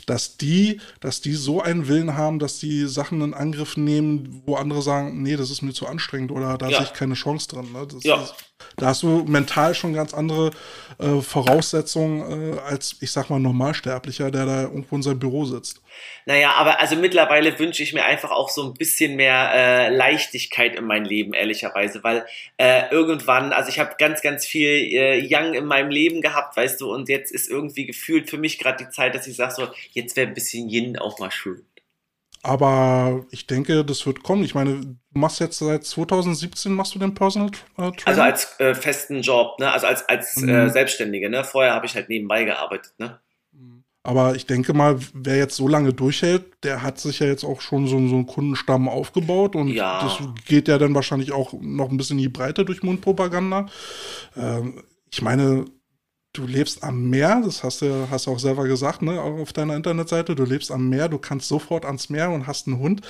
dass 0.07 0.37
die, 0.37 0.81
dass 1.01 1.21
die 1.21 1.33
so 1.33 1.61
einen 1.61 1.87
Willen 1.87 2.17
haben, 2.17 2.39
dass 2.39 2.57
die 2.57 2.87
Sachen 2.87 3.21
in 3.21 3.33
Angriff 3.35 3.77
nehmen, 3.77 4.41
wo 4.45 4.55
andere 4.55 4.81
sagen, 4.81 5.21
nee, 5.21 5.35
das 5.35 5.51
ist 5.51 5.61
mir 5.61 5.73
zu 5.73 5.85
anstrengend 5.85 6.31
oder 6.31 6.57
da 6.57 6.69
ja. 6.69 6.77
sehe 6.77 6.87
ich 6.87 6.93
keine 6.93 7.13
Chance 7.13 7.49
drin. 7.49 7.71
Ne? 7.71 7.87
ja. 8.01 8.23
Ist, 8.23 8.33
da 8.75 8.87
hast 8.87 9.03
du 9.03 9.23
mental 9.27 9.75
schon 9.75 9.93
ganz 9.93 10.13
andere 10.13 10.51
äh, 10.99 11.21
Voraussetzungen 11.21 12.55
äh, 12.55 12.59
als, 12.59 12.95
ich 13.01 13.11
sag 13.11 13.29
mal, 13.29 13.39
Normalsterblicher, 13.39 14.31
der 14.31 14.45
da 14.45 14.61
irgendwo 14.63 14.95
in 14.95 15.03
seinem 15.03 15.19
Büro 15.19 15.45
sitzt. 15.45 15.81
Naja, 16.25 16.53
aber 16.55 16.79
also 16.79 16.95
mittlerweile 16.95 17.57
wünsche 17.57 17.81
ich 17.81 17.93
mir 17.93 18.03
einfach 18.03 18.31
auch 18.31 18.49
so 18.49 18.63
ein 18.63 18.73
bisschen 18.73 19.15
mehr 19.15 19.51
äh, 19.53 19.95
Leichtigkeit 19.95 20.75
in 20.75 20.85
mein 20.85 21.05
Leben, 21.05 21.33
ehrlicherweise, 21.33 22.03
weil 22.03 22.25
äh, 22.57 22.89
irgendwann, 22.91 23.53
also 23.53 23.69
ich 23.69 23.79
habe 23.79 23.95
ganz, 23.97 24.21
ganz 24.21 24.45
viel 24.45 24.69
äh, 24.69 25.27
Young 25.27 25.53
in 25.53 25.65
meinem 25.65 25.89
Leben 25.89 26.21
gehabt, 26.21 26.57
weißt 26.57 26.81
du, 26.81 26.93
und 26.93 27.09
jetzt 27.09 27.31
ist 27.31 27.49
irgendwie 27.49 27.85
gefühlt 27.85 28.29
für 28.29 28.37
mich 28.37 28.59
gerade 28.59 28.83
die 28.83 28.89
Zeit, 28.89 29.15
dass 29.15 29.27
ich 29.27 29.35
sage 29.35 29.53
so, 29.55 29.67
jetzt 29.97 30.15
wäre 30.15 30.27
ein 30.27 30.33
bisschen 30.33 30.69
Yin 30.69 30.97
auch 30.97 31.19
mal 31.19 31.31
schön. 31.31 31.65
Aber 32.43 33.25
ich 33.31 33.47
denke, 33.47 33.83
das 33.83 34.05
wird 34.05 34.23
kommen. 34.23 34.43
Ich 34.43 34.55
meine, 34.55 34.79
du 34.79 34.95
machst 35.13 35.39
jetzt 35.39 35.57
seit 35.57 35.83
2017 35.83 36.71
machst 36.71 36.95
du 36.95 36.99
den 36.99 37.13
Personal 37.13 37.49
äh, 37.77 37.91
Trainer? 37.91 37.97
Also 38.05 38.21
als 38.21 38.59
äh, 38.59 38.75
festen 38.75 39.21
Job, 39.21 39.59
ne? 39.59 39.71
Also 39.71 39.87
als, 39.87 40.07
als 40.07 40.37
mhm. 40.37 40.49
äh, 40.49 40.69
Selbstständige, 40.69 41.29
ne? 41.29 41.43
Vorher 41.43 41.73
habe 41.73 41.87
ich 41.87 41.95
halt 41.95 42.09
nebenbei 42.09 42.45
gearbeitet, 42.45 42.93
ne? 42.99 43.19
Aber 44.03 44.35
ich 44.35 44.45
denke 44.45 44.73
mal, 44.73 44.97
wer 45.13 45.35
jetzt 45.35 45.57
so 45.57 45.67
lange 45.67 45.91
durchhält, 45.91 46.63
der 46.63 46.81
hat 46.81 46.97
sich 46.97 47.19
ja 47.19 47.27
jetzt 47.27 47.43
auch 47.43 47.59
schon 47.59 47.87
so, 47.87 47.97
so 48.07 48.15
einen 48.15 48.25
Kundenstamm 48.25 48.87
aufgebaut 48.87 49.57
und 49.57 49.67
ja. 49.67 50.01
das 50.01 50.45
geht 50.45 50.69
ja 50.69 50.77
dann 50.77 50.95
wahrscheinlich 50.95 51.33
auch 51.33 51.51
noch 51.51 51.89
ein 51.89 51.97
bisschen 51.97 52.17
in 52.17 52.23
die 52.23 52.29
Breite 52.29 52.63
durch 52.63 52.83
Mundpropaganda. 52.83 53.65
Ähm, 54.37 54.81
ich 55.11 55.21
meine, 55.21 55.65
du 56.37 56.45
lebst 56.45 56.83
am 56.83 57.09
Meer, 57.09 57.41
das 57.43 57.63
hast 57.63 57.81
du 57.81 58.07
hast 58.11 58.27
auch 58.27 58.39
selber 58.39 58.67
gesagt, 58.67 59.01
ne, 59.01 59.19
auf 59.19 59.53
deiner 59.53 59.75
Internetseite, 59.75 60.35
du 60.35 60.43
lebst 60.43 60.71
am 60.71 60.87
Meer, 60.89 61.09
du 61.09 61.17
kannst 61.17 61.47
sofort 61.47 61.85
ans 61.85 62.09
Meer 62.09 62.29
und 62.29 62.47
hast 62.47 62.67
einen 62.67 62.79
Hund, 62.79 63.01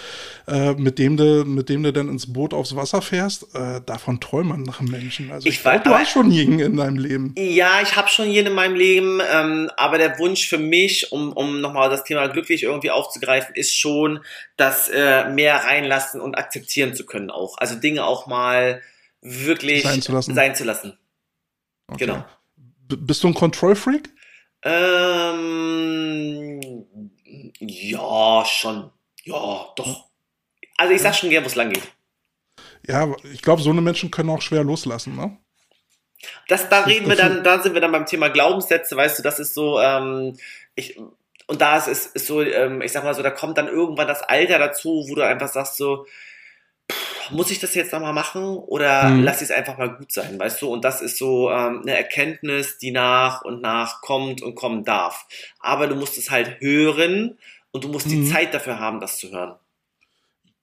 äh, 0.48 0.74
mit 0.74 0.98
dem 0.98 1.18
du, 1.18 1.44
mit 1.46 1.70
dem 1.70 1.84
du 1.84 1.92
dann 1.92 2.08
ins 2.08 2.32
Boot 2.32 2.54
aufs 2.54 2.76
Wasser 2.76 3.02
fährst, 3.02 3.54
äh, 3.56 3.82
davon 3.86 4.20
träumen 4.20 4.64
nach 4.64 4.80
Menschen. 4.80 5.32
Also 5.32 5.48
ich, 5.48 5.56
ich 5.56 5.66
weiß, 5.66 5.84
du 5.84 5.92
hast 5.92 6.12
schon 6.12 6.32
jeden 6.32 6.60
in 6.60 6.78
deinem 6.78 6.98
Leben. 6.98 7.36
Ja, 7.38 7.82
ich 7.82 7.96
habe 7.96 8.08
schon 8.08 8.30
jeden 8.30 8.48
in 8.48 8.54
meinem 8.54 8.76
Leben, 8.76 9.20
ähm, 9.32 9.70
aber 9.76 9.98
der 9.98 10.18
Wunsch 10.20 10.48
für 10.48 10.58
mich, 10.58 11.12
um, 11.12 11.34
um 11.34 11.60
nochmal 11.60 11.90
das 11.90 12.04
Thema 12.04 12.28
glücklich 12.28 12.64
irgendwie 12.64 12.92
aufzugreifen, 12.92 13.56
ist 13.56 13.78
schon, 13.78 14.22
das 14.56 14.90
äh, 14.90 15.30
mehr 15.30 15.66
reinlassen 15.66 16.22
und 16.22 16.38
akzeptieren 16.38 16.96
zu 16.96 17.06
können 17.06 17.30
auch. 17.30 17.58
Also 17.58 17.76
Dinge 17.76 18.06
auch 18.06 18.28
mal 18.28 18.82
wirklich 19.22 19.84
sein 19.84 20.02
zu 20.02 20.14
lassen. 20.14 20.34
Sein 20.34 20.56
zu 20.56 20.64
lassen. 20.64 20.98
Okay. 21.90 22.06
Genau 22.06 22.24
bist 22.88 23.24
du 23.24 23.28
ein 23.28 23.34
Control-Freak? 23.34 24.10
Ähm, 24.64 26.62
ja, 27.60 28.46
schon. 28.46 28.92
Ja, 29.24 29.68
doch. 29.76 30.06
Also 30.78 30.94
ich 30.94 31.02
sag 31.02 31.16
schon 31.16 31.30
gern, 31.30 31.44
wo 31.44 31.48
es 31.48 31.56
lang 31.56 31.72
geht. 31.72 31.92
Ja, 32.88 33.14
ich 33.34 33.42
glaube, 33.42 33.62
so 33.62 33.70
eine 33.70 33.82
Menschen 33.82 34.12
können 34.12 34.30
auch 34.30 34.42
schwer 34.42 34.64
loslassen, 34.64 35.16
ne? 35.16 35.38
Das, 36.48 36.70
da 36.70 36.82
reden 36.82 37.08
wir 37.08 37.16
dann, 37.16 37.44
da 37.44 37.62
sind 37.62 37.74
wir 37.74 37.82
dann 37.82 37.92
beim 37.92 38.06
Thema 38.06 38.30
Glaubenssätze, 38.30 38.96
weißt 38.96 39.20
du, 39.20 39.24
das 39.24 39.40
ist 39.40 39.54
so, 39.54 39.80
ähm, 39.80 40.38
ich, 40.76 40.98
und 41.48 41.62
da 41.62 41.78
ist, 41.78 41.88
ist, 41.88 42.16
ist 42.16 42.28
so, 42.28 42.42
ähm, 42.42 42.82
ich 42.82 42.92
sag 42.92 43.04
mal 43.04 43.14
so, 43.14 43.22
da 43.22 43.30
kommt 43.30 43.58
dann 43.58 43.68
irgendwann 43.68 44.08
das 44.08 44.24
Alter 44.24 44.58
dazu, 44.58 45.06
wo 45.08 45.16
du 45.16 45.26
einfach 45.26 45.48
sagst 45.48 45.78
so, 45.78 46.08
muss 47.32 47.52
ich 47.52 47.60
das 47.60 47.76
jetzt 47.76 47.92
nochmal 47.92 48.14
machen 48.14 48.44
oder 48.44 49.10
mhm. 49.10 49.24
lass 49.24 49.42
es 49.42 49.52
einfach 49.52 49.78
mal 49.78 49.96
gut 49.96 50.12
sein, 50.12 50.40
weißt 50.40 50.62
du? 50.62 50.70
Und 50.70 50.84
das 50.84 51.02
ist 51.02 51.18
so 51.18 51.50
ähm, 51.52 51.82
eine 51.82 51.96
Erkenntnis, 51.96 52.78
die 52.78 52.92
nach 52.92 53.42
und 53.42 53.62
nach 53.62 54.02
kommt 54.02 54.42
und 54.42 54.56
kommen 54.56 54.84
darf. 54.84 55.26
Aber 55.60 55.88
du 55.88 55.96
musst 55.96 56.18
es 56.18 56.30
halt 56.30 56.60
hören 56.62 57.38
und 57.72 57.84
du 57.84 57.90
musst 57.90 58.08
mhm. 58.08 58.12
die 58.12 58.32
Zeit 58.32 58.54
dafür 58.54 58.80
haben, 58.80 59.00
das 59.00 59.18
zu 59.18 59.32
hören. 59.32 59.56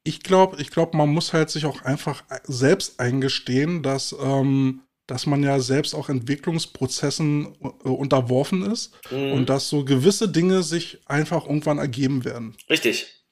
Ich 0.04 0.22
glaube, 0.22 0.60
ich 0.60 0.70
glaube, 0.70 0.96
man 0.96 1.08
muss 1.08 1.32
halt 1.32 1.50
sich 1.50 1.64
auch 1.64 1.82
einfach 1.82 2.24
selbst 2.44 3.00
eingestehen, 3.00 3.82
dass, 3.82 4.14
ähm, 4.22 4.82
dass 5.06 5.26
man 5.26 5.42
ja 5.42 5.60
selbst 5.60 5.94
auch 5.94 6.10
Entwicklungsprozessen 6.10 7.54
äh, 7.62 7.88
unterworfen 7.88 8.70
ist 8.70 8.92
mhm. 9.10 9.32
und 9.32 9.48
dass 9.48 9.70
so 9.70 9.84
gewisse 9.84 10.28
Dinge 10.28 10.62
sich 10.62 11.00
einfach 11.06 11.46
irgendwann 11.46 11.78
ergeben 11.78 12.24
werden. 12.24 12.54
Richtig. 12.68 13.23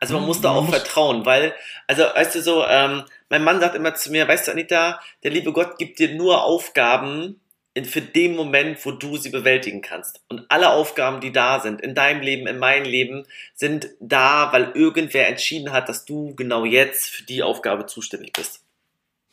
Also 0.00 0.14
man 0.14 0.26
muss 0.26 0.40
da 0.40 0.50
auch 0.50 0.68
vertrauen, 0.68 1.26
weil, 1.26 1.54
also 1.86 2.02
weißt 2.02 2.36
du 2.36 2.42
so, 2.42 2.64
ähm, 2.64 3.04
mein 3.28 3.44
Mann 3.44 3.60
sagt 3.60 3.74
immer 3.74 3.94
zu 3.94 4.10
mir, 4.10 4.28
weißt 4.28 4.48
du 4.48 4.52
Anita, 4.52 5.00
der 5.22 5.30
liebe 5.30 5.52
Gott 5.52 5.78
gibt 5.78 5.98
dir 5.98 6.14
nur 6.14 6.44
Aufgaben 6.44 7.40
in, 7.74 7.84
für 7.84 8.00
den 8.00 8.36
Moment, 8.36 8.84
wo 8.84 8.92
du 8.92 9.16
sie 9.16 9.30
bewältigen 9.30 9.82
kannst. 9.82 10.20
Und 10.28 10.44
alle 10.48 10.70
Aufgaben, 10.70 11.20
die 11.20 11.32
da 11.32 11.60
sind, 11.60 11.80
in 11.80 11.94
deinem 11.94 12.22
Leben, 12.22 12.46
in 12.46 12.58
meinem 12.58 12.84
Leben, 12.84 13.26
sind 13.54 13.88
da, 14.00 14.52
weil 14.52 14.72
irgendwer 14.74 15.28
entschieden 15.28 15.72
hat, 15.72 15.88
dass 15.88 16.04
du 16.04 16.34
genau 16.34 16.64
jetzt 16.64 17.08
für 17.10 17.22
die 17.24 17.42
Aufgabe 17.42 17.86
zuständig 17.86 18.32
bist. 18.32 18.64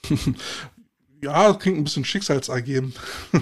Ja, 1.25 1.47
das 1.47 1.59
klingt 1.59 1.79
ein 1.79 1.83
bisschen 1.83 2.05
schicksalsergeben. 2.05 2.93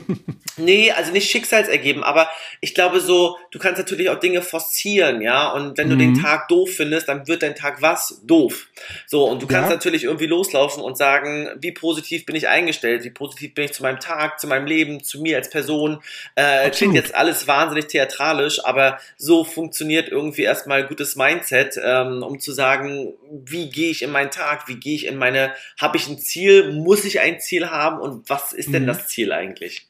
nee, 0.58 0.90
also 0.92 1.12
nicht 1.12 1.30
schicksalsergeben, 1.30 2.02
aber 2.02 2.30
ich 2.62 2.74
glaube 2.74 3.02
so, 3.02 3.38
du 3.52 3.60
kannst 3.60 3.78
natürlich 3.78 4.10
auch 4.10 4.20
Dinge 4.20 4.42
forcieren, 4.42 5.22
ja, 5.22 5.52
und 5.52 5.78
wenn 5.78 5.90
du 5.90 5.98
den 5.98 6.12
mhm. 6.12 6.22
Tag 6.22 6.48
doof 6.48 6.70
findest, 6.78 7.10
dann 7.10 7.28
wird 7.28 7.44
dein 7.44 7.56
Tag 7.56 7.82
was? 7.82 8.22
Doof. 8.24 8.68
So, 9.06 9.26
und 9.26 9.42
du 9.42 9.48
kannst 9.48 9.70
ja. 9.70 9.76
natürlich 9.76 10.06
irgendwie 10.06 10.28
loslaufen 10.28 10.82
und 10.82 10.98
sagen, 10.98 11.50
wie 11.60 11.74
positiv 11.74 12.26
bin 12.26 12.38
ich 12.38 12.48
eingestellt, 12.48 13.04
wie 13.04 13.10
positiv 13.10 13.54
bin 13.54 13.66
ich 13.66 13.74
zu 13.74 13.84
meinem 13.84 14.00
Tag, 14.00 14.40
zu 14.40 14.48
meinem 14.48 14.66
Leben, 14.66 15.04
zu 15.04 15.22
mir 15.22 15.36
als 15.36 15.50
Person. 15.50 16.02
Äh, 16.36 16.70
klingt 16.70 16.96
jetzt 16.96 17.14
alles 17.14 17.48
wahnsinnig 17.48 17.88
theatralisch, 17.88 18.64
aber 18.64 18.98
so 19.18 19.44
funktioniert 19.44 20.08
irgendwie 20.08 20.44
erstmal 20.44 20.88
gutes 20.88 21.18
Mindset, 21.18 21.78
ähm, 21.84 22.24
um 22.24 22.40
zu 22.40 22.54
sagen, 22.54 23.14
wie 23.30 23.70
gehe 23.70 23.92
ich 23.92 24.04
in 24.04 24.12
meinen 24.12 24.32
Tag, 24.32 24.70
wie 24.70 24.76
gehe 24.76 24.96
ich 24.96 25.06
in 25.06 25.18
meine, 25.18 25.52
habe 25.78 25.98
ich 25.98 26.08
ein 26.08 26.18
Ziel, 26.18 26.72
muss 26.72 27.04
ich 27.04 27.20
ein 27.20 27.42
Ziel 27.42 27.70
haben 27.70 27.73
und 28.02 28.30
was 28.30 28.54
ist 28.54 28.74
denn 28.74 28.84
mhm. 28.84 28.88
das 28.88 29.08
Ziel 29.08 29.32
eigentlich? 29.32 29.88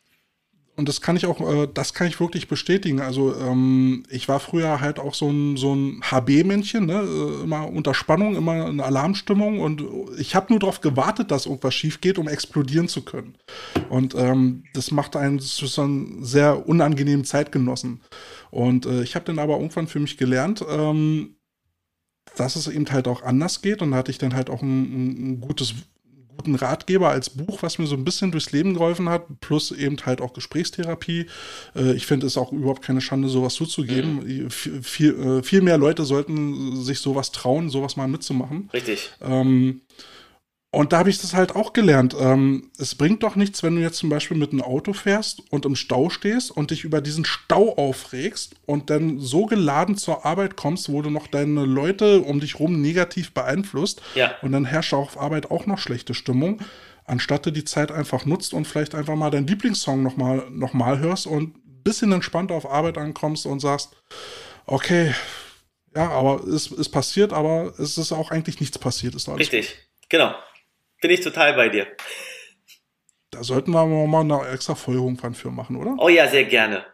Und 0.75 0.89
das 0.89 1.01
kann 1.01 1.15
ich 1.15 1.27
auch, 1.27 1.39
äh, 1.39 1.67
das 1.71 1.93
kann 1.93 2.07
ich 2.07 2.19
wirklich 2.19 2.47
bestätigen. 2.47 2.99
Also 2.99 3.35
ähm, 3.35 4.03
ich 4.09 4.27
war 4.27 4.39
früher 4.39 4.81
halt 4.81 4.97
auch 4.97 5.13
so 5.13 5.29
ein, 5.29 5.55
so 5.55 5.75
ein 5.75 6.01
HB-Männchen, 6.01 6.87
ne? 6.87 7.03
Äh, 7.03 7.43
immer 7.43 7.67
unter 7.67 7.93
Spannung, 7.93 8.35
immer 8.35 8.67
in 8.67 8.79
Alarmstimmung 8.79 9.59
und 9.59 9.83
ich 10.17 10.33
habe 10.35 10.47
nur 10.49 10.59
darauf 10.59 10.81
gewartet, 10.81 11.29
dass 11.29 11.45
irgendwas 11.45 11.75
schief 11.75 12.01
geht, 12.01 12.17
um 12.17 12.27
explodieren 12.27 12.87
zu 12.87 13.03
können. 13.03 13.37
Und 13.89 14.15
ähm, 14.15 14.63
das 14.73 14.89
macht 14.89 15.15
einen 15.15 15.39
zu 15.39 15.81
einem 15.81 16.23
sehr 16.25 16.67
unangenehmen 16.67 17.23
Zeitgenossen. 17.23 18.01
Und 18.49 18.87
äh, 18.87 19.03
ich 19.03 19.13
habe 19.13 19.25
dann 19.25 19.37
aber 19.37 19.57
irgendwann 19.57 19.87
für 19.87 19.99
mich 19.99 20.17
gelernt, 20.17 20.65
ähm, 20.67 21.35
dass 22.35 22.55
es 22.55 22.67
eben 22.67 22.89
halt 22.91 23.07
auch 23.07 23.21
anders 23.21 23.61
geht. 23.61 23.83
Und 23.83 23.91
da 23.91 23.97
hatte 23.97 24.11
ich 24.11 24.17
dann 24.17 24.33
halt 24.33 24.49
auch 24.49 24.63
ein, 24.63 25.33
ein 25.33 25.41
gutes 25.41 25.75
guten 26.35 26.55
Ratgeber 26.55 27.09
als 27.09 27.29
Buch, 27.29 27.61
was 27.61 27.77
mir 27.77 27.87
so 27.87 27.95
ein 27.95 28.03
bisschen 28.03 28.31
durchs 28.31 28.51
Leben 28.51 28.73
geholfen 28.73 29.09
hat, 29.09 29.23
plus 29.41 29.71
eben 29.71 29.97
halt 30.05 30.21
auch 30.21 30.33
Gesprächstherapie. 30.33 31.27
Äh, 31.75 31.93
ich 31.93 32.05
finde 32.05 32.27
es 32.27 32.37
auch 32.37 32.51
überhaupt 32.51 32.81
keine 32.81 33.01
Schande, 33.01 33.29
sowas 33.29 33.53
zuzugeben. 33.53 34.23
Mhm. 34.25 34.49
Viel, 34.49 35.13
äh, 35.13 35.43
viel 35.43 35.61
mehr 35.61 35.77
Leute 35.77 36.05
sollten 36.05 36.81
sich 36.83 36.99
sowas 36.99 37.31
trauen, 37.31 37.69
sowas 37.69 37.95
mal 37.95 38.07
mitzumachen. 38.07 38.69
Richtig. 38.73 39.11
Ähm, 39.21 39.81
Und 40.73 40.91
da 40.91 40.97
habe 40.97 41.11
ich 41.11 41.21
das 41.21 41.35
halt 41.35 41.55
auch 41.55 41.71
gelernt. 41.71 42.15
Ähm, 42.19 42.71
es 42.79 42.95
bringt 42.95 43.21
doch 43.21 43.35
nichts, 43.35 43.61
wenn 43.61 43.75
du 43.75 43.81
jetzt 43.83 43.99
zum 43.99 44.09
Beispiel 44.09 44.35
mit 44.35 44.53
einem 44.53 44.63
Auto 44.63 44.93
fährst 44.93 45.43
und 45.51 45.65
im 45.65 45.75
Stau 45.75 46.09
stehst 46.09 46.49
und 46.49 46.71
dich 46.71 46.83
über 46.83 46.99
diesen 46.99 47.25
Stau 47.25 47.75
aufregst 47.75 48.55
und 48.65 48.89
dann 48.89 49.19
so 49.19 49.45
geladen 49.45 49.97
zur 49.97 50.25
Arbeit 50.25 50.55
kommst, 50.55 50.91
wo 50.91 51.03
du 51.03 51.11
noch 51.11 51.27
deine 51.27 51.63
Leute 51.65 52.21
um 52.21 52.39
dich 52.39 52.59
rum 52.59 52.81
negativ 52.81 53.35
beeinflusst. 53.35 54.01
Ja. 54.15 54.33
Und 54.41 54.51
dann 54.51 54.65
herrscht 54.65 54.95
auf 54.95 55.21
Arbeit 55.21 55.51
auch 55.51 55.67
noch 55.67 55.77
schlechte 55.77 56.15
Stimmung, 56.15 56.59
anstatt 57.05 57.45
du 57.45 57.51
die 57.51 57.65
Zeit 57.65 57.91
einfach 57.91 58.25
nutzt 58.25 58.55
und 58.55 58.65
vielleicht 58.65 58.95
einfach 58.95 59.15
mal 59.15 59.29
deinen 59.29 59.45
Lieblingssong 59.45 60.01
nochmal 60.01 60.47
noch 60.49 60.73
mal 60.73 60.97
hörst 60.97 61.27
und 61.27 61.55
ein 61.55 61.83
bisschen 61.83 62.11
entspannt 62.11 62.51
auf 62.51 62.67
Arbeit 62.67 62.97
ankommst 62.97 63.45
und 63.45 63.59
sagst, 63.59 63.95
okay, 64.65 65.13
ja, 65.95 66.09
aber 66.09 66.43
es 66.47 66.65
ist 66.65 66.89
passiert, 66.89 67.31
aber 67.31 67.75
es 67.77 67.99
ist 67.99 68.11
auch 68.11 68.31
eigentlich 68.31 68.59
nichts 68.59 68.79
passiert. 68.79 69.13
Ist 69.13 69.29
alles 69.29 69.41
Richtig, 69.41 69.77
genau. 70.09 70.33
Bin 71.03 71.11
ich 71.11 71.19
total 71.19 71.53
bei 71.53 71.67
dir. 71.67 71.85
Da 73.29 73.43
sollten 73.43 73.71
wir 73.71 73.85
mal 73.85 74.21
eine 74.21 74.47
extra 74.53 74.73
Folge 74.73 75.01
irgendwann 75.01 75.35
für 75.35 75.51
machen, 75.51 75.75
oder? 75.75 75.95
Oh 75.97 76.07
ja, 76.07 76.29
sehr 76.29 76.45
gerne. 76.45 76.85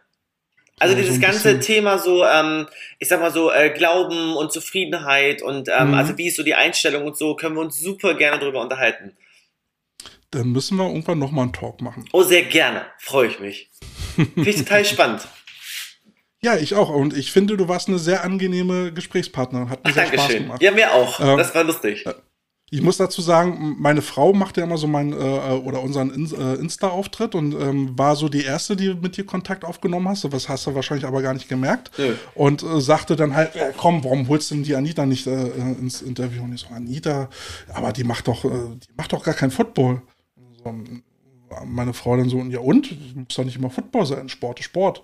Also 0.80 0.94
Ja, 0.94 0.98
so 0.98 1.04
dieses 1.04 1.18
ein 1.18 1.20
ganze 1.20 1.54
bisschen- 1.56 1.60
Thema 1.60 1.98
so, 1.98 2.24
ähm, 2.24 2.66
ich 2.98 3.06
sag 3.06 3.20
mal 3.20 3.30
so, 3.30 3.52
äh, 3.52 3.70
Glauben 3.70 4.34
und 4.34 4.50
Zufriedenheit 4.50 5.42
und 5.42 5.68
ähm, 5.68 5.88
Mhm. 5.88 5.94
also 5.94 6.18
wie 6.18 6.26
ist 6.26 6.36
so 6.36 6.42
die 6.42 6.56
Einstellung 6.56 7.04
und 7.06 7.16
so, 7.16 7.36
können 7.36 7.54
wir 7.54 7.60
uns 7.60 7.78
super 7.78 8.14
gerne 8.14 8.40
drüber 8.40 8.60
unterhalten. 8.62 9.16
Dann 10.32 10.48
müssen 10.50 10.76
wir 10.76 10.86
irgendwann 10.88 11.20
nochmal 11.20 11.44
einen 11.44 11.52
Talk 11.52 11.80
machen. 11.80 12.08
Oh, 12.12 12.22
sehr 12.24 12.42
gerne. 12.42 12.86
Freue 12.98 13.28
ich 13.28 13.38
mich. 13.38 13.70
Finde 14.16 14.50
ich 14.50 14.56
total 14.56 14.84
spannend. 14.86 15.28
Ja, 16.42 16.56
ich 16.56 16.74
auch. 16.74 16.88
Und 16.90 17.16
ich 17.16 17.30
finde, 17.30 17.56
du 17.56 17.68
warst 17.68 17.86
eine 17.88 17.98
sehr 18.00 18.24
angenehme 18.24 18.92
Gesprächspartnerin. 18.92 19.68
Hat 19.70 19.84
mir 19.84 19.90
Ach, 19.90 19.94
sehr 19.94 20.06
Spaß 20.06 20.16
Dankeschön. 20.16 20.42
gemacht. 20.44 20.62
Ja, 20.62 20.72
mir 20.72 20.92
auch. 20.94 21.20
Ähm, 21.20 21.36
das 21.36 21.54
war 21.54 21.62
lustig. 21.62 22.04
Ich 22.72 22.82
muss 22.82 22.98
dazu 22.98 23.20
sagen, 23.20 23.76
meine 23.80 24.00
Frau 24.00 24.32
macht 24.32 24.56
ja 24.56 24.62
immer 24.62 24.78
so 24.78 24.86
meinen 24.86 25.12
äh, 25.12 25.16
oder 25.16 25.82
unseren 25.82 26.10
In 26.10 26.32
äh, 26.32 26.54
Insta-Auftritt 26.54 27.34
und 27.34 27.52
ähm, 27.52 27.98
war 27.98 28.14
so 28.14 28.28
die 28.28 28.44
erste, 28.44 28.76
die 28.76 28.94
mit 28.94 29.16
dir 29.16 29.26
Kontakt 29.26 29.64
aufgenommen 29.64 30.08
hast. 30.08 30.30
Was 30.32 30.48
hast 30.48 30.66
du 30.66 30.74
wahrscheinlich 30.76 31.04
aber 31.04 31.20
gar 31.20 31.34
nicht 31.34 31.48
gemerkt. 31.48 31.90
Nö. 31.98 32.14
Und 32.36 32.62
äh, 32.62 32.80
sagte 32.80 33.16
dann 33.16 33.34
halt, 33.34 33.56
äh, 33.56 33.72
komm, 33.76 34.04
warum 34.04 34.28
holst 34.28 34.50
du 34.50 34.54
denn 34.54 34.64
die 34.64 34.76
Anita 34.76 35.04
nicht 35.04 35.26
äh, 35.26 35.48
äh, 35.48 35.72
ins 35.80 36.00
Interview? 36.00 36.44
Und 36.44 36.54
ich 36.54 36.60
so, 36.60 36.68
Anita, 36.72 37.28
aber 37.74 37.92
die 37.92 38.04
macht 38.04 38.28
doch, 38.28 38.44
äh, 38.44 38.48
die 38.48 38.94
macht 38.96 39.12
doch 39.12 39.24
gar 39.24 39.34
kein 39.34 39.50
Football. 39.50 40.02
So, 40.62 40.72
meine 41.66 41.92
Frau 41.92 42.16
dann 42.16 42.28
so, 42.28 42.40
ja 42.42 42.60
und? 42.60 43.16
Muss 43.16 43.34
doch 43.34 43.44
nicht 43.44 43.56
immer 43.56 43.70
Football 43.70 44.06
sein, 44.06 44.28
Sport 44.28 44.60
ist 44.60 44.66
Sport. 44.66 45.02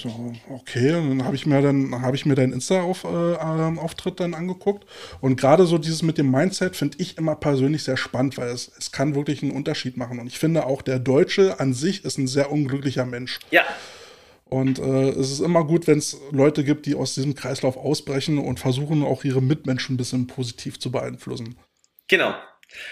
So, 0.00 0.32
okay, 0.48 0.94
und 0.94 1.08
dann 1.08 1.24
habe 1.24 1.34
ich 1.34 1.44
mir 1.44 1.60
dann 1.60 2.02
habe 2.02 2.16
ich 2.16 2.24
mir 2.24 2.36
deinen 2.36 2.52
Insta-Auftritt 2.52 4.20
dann 4.20 4.34
angeguckt 4.34 4.86
und 5.20 5.36
gerade 5.40 5.66
so 5.66 5.76
dieses 5.76 6.02
mit 6.02 6.18
dem 6.18 6.30
Mindset 6.30 6.76
finde 6.76 6.98
ich 7.00 7.18
immer 7.18 7.34
persönlich 7.34 7.82
sehr 7.82 7.96
spannend, 7.96 8.38
weil 8.38 8.48
es, 8.48 8.70
es 8.78 8.92
kann 8.92 9.16
wirklich 9.16 9.42
einen 9.42 9.52
Unterschied 9.52 9.96
machen 9.96 10.20
und 10.20 10.28
ich 10.28 10.38
finde 10.38 10.66
auch 10.66 10.82
der 10.82 11.00
Deutsche 11.00 11.58
an 11.58 11.74
sich 11.74 12.04
ist 12.04 12.16
ein 12.18 12.28
sehr 12.28 12.52
unglücklicher 12.52 13.06
Mensch 13.06 13.40
Ja, 13.50 13.64
und 14.50 14.78
äh, 14.78 15.10
es 15.10 15.30
ist 15.30 15.40
immer 15.40 15.64
gut, 15.64 15.86
wenn 15.86 15.98
es 15.98 16.16
Leute 16.30 16.64
gibt, 16.64 16.86
die 16.86 16.94
aus 16.94 17.14
diesem 17.14 17.34
Kreislauf 17.34 17.76
ausbrechen 17.76 18.38
und 18.38 18.58
versuchen 18.58 19.02
auch 19.02 19.24
ihre 19.24 19.42
Mitmenschen 19.42 19.94
ein 19.94 19.98
bisschen 19.98 20.26
positiv 20.26 20.78
zu 20.78 20.90
beeinflussen. 20.90 21.56
genau. 22.08 22.34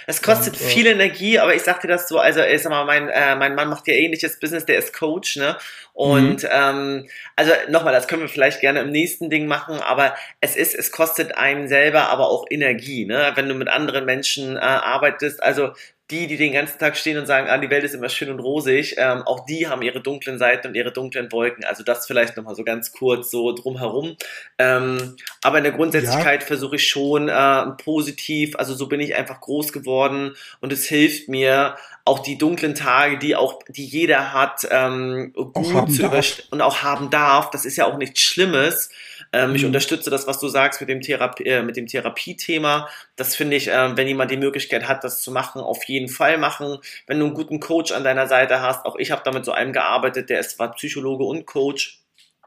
Es 0.07 0.23
kostet 0.23 0.55
Und, 0.55 0.63
viel 0.63 0.87
Energie, 0.87 1.39
aber 1.39 1.55
ich 1.55 1.63
sag 1.63 1.81
dir 1.81 1.89
das 1.89 2.09
so, 2.09 2.19
also 2.19 2.41
ich 2.43 2.63
sag 2.63 2.71
mal, 2.71 2.85
mein, 2.85 3.09
äh, 3.09 3.37
mein 3.37 3.55
Mann 3.55 3.69
macht 3.69 3.87
ja 3.89 3.95
ähnliches 3.95 4.39
Business, 4.41 4.65
der 4.65 4.79
ist 4.79 4.93
Coach, 4.95 5.37
ne? 5.37 5.57
Und 5.93 6.43
Mhm. 6.43 6.49
ähm, 6.51 7.09
also 7.37 7.53
nochmal, 7.69 7.93
das 7.93 8.09
können 8.09 8.23
wir 8.23 8.29
vielleicht 8.29 8.61
gerne 8.61 8.81
im 8.81 8.91
nächsten 8.91 9.31
Ding 9.31 9.47
machen, 9.47 9.81
aber 9.81 10.15
es 10.41 10.57
ist, 10.57 10.75
es 10.75 10.91
kostet 10.93 11.37
einen 11.37 11.69
selber 11.69 12.09
aber 12.09 12.29
auch 12.29 12.47
Energie, 12.51 13.05
ne? 13.07 13.33
Wenn 13.35 13.49
du 13.49 13.55
mit 13.55 13.69
anderen 13.69 14.05
Menschen 14.05 14.57
äh, 14.57 14.61
arbeitest, 14.61 15.43
also 15.43 15.73
die, 16.11 16.29
die 16.29 16.37
den 16.37 16.53
ganzen 16.53 16.79
Tag 16.79 16.97
stehen 16.97 17.19
und 17.19 17.27
sagen, 17.27 17.49
ah, 17.49 17.59
die 17.59 17.71
Welt 17.71 17.83
ist 17.83 17.95
immer 17.95 18.09
schön 18.09 18.31
und 18.31 18.39
rosig, 18.39 18.95
ähm, 18.97 19.23
auch 19.23 19.45
die 19.45 19.67
haben 19.67 19.83
ihre 19.83 20.01
dunklen 20.01 20.39
Seiten 20.39 20.69
und 20.69 20.75
ihre 20.77 20.93
dunklen 20.93 21.33
Wolken. 21.33 21.65
Also 21.65 21.83
das 21.83 22.07
vielleicht 22.07 22.37
nochmal 22.37 22.55
so 22.55 22.63
ganz 22.63 22.93
kurz 22.93 23.31
so 23.31 23.53
drumherum. 23.53 24.17
Ähm, 24.59 25.17
aber 25.43 25.59
in 25.59 25.65
der 25.65 25.73
Grundsätzlichkeit 25.73 26.45
versuche 26.45 26.77
ich 26.77 26.89
schon 26.89 27.29
äh, 27.29 27.67
positiv, 27.83 28.55
also 28.57 28.75
so 28.75 28.87
bin 28.87 29.01
ich 29.01 29.17
einfach 29.17 29.41
groß 29.41 29.73
geworden 29.73 30.37
und 30.61 30.73
es 30.73 30.87
hilft 30.87 31.29
mir, 31.29 31.77
auch 32.07 32.21
die 32.21 32.39
dunklen 32.39 32.77
Tage, 32.77 33.19
die 33.19 33.35
auch, 33.35 33.59
die 33.69 33.85
jeder 33.85 34.33
hat, 34.33 34.67
ähm, 34.71 35.33
gut 35.33 35.93
zu 35.93 36.05
überstehen 36.05 36.47
und 36.53 36.63
auch 36.63 36.83
haben 36.83 37.11
darf. 37.11 37.51
Das 37.51 37.65
ist 37.65 37.77
ja 37.77 37.85
auch 37.85 37.99
nichts 37.99 38.23
Schlimmes. 38.23 38.91
Ähm, 39.33 39.55
Ich 39.55 39.63
Mhm. 39.63 39.69
unterstütze 39.69 40.11
das, 40.11 40.27
was 40.27 40.39
du 40.39 40.49
sagst 40.49 40.81
mit 40.81 40.89
dem, 40.89 41.01
Therapie, 41.01 41.45
äh, 41.45 41.63
mit 41.63 41.77
dem 41.77 41.87
Therapiethema. 41.87 42.89
Das 43.17 43.35
finde 43.35 43.57
ich, 43.57 43.69
ähm, 43.69 43.97
wenn 43.97 44.07
jemand 44.09 44.31
die 44.31 44.37
Möglichkeit 44.37 44.87
hat, 44.89 45.05
das 45.05 45.21
zu 45.23 45.31
machen, 45.31 45.61
auf 45.61 45.85
jeden 45.85 46.09
Fall 46.09 46.39
machen. 46.39 46.79
Wenn 47.07 47.19
du 47.19 47.27
einen 47.27 47.35
guten 47.35 47.61
Coach 47.61 47.93
an 47.93 48.05
deiner 48.05 48.27
Seite 48.27 48.61
hast, 48.63 48.85
auch 48.87 48.97
ich 48.97 49.11
habe 49.11 49.23
da 49.25 49.33
mit 49.33 49.45
so 49.45 49.53
einem 49.53 49.73
gearbeitet, 49.73 50.31
der 50.31 50.41
ist, 50.41 50.59
war 50.59 50.73
Psychologe 50.73 51.25
und 51.25 51.47
Coach. 51.47 52.01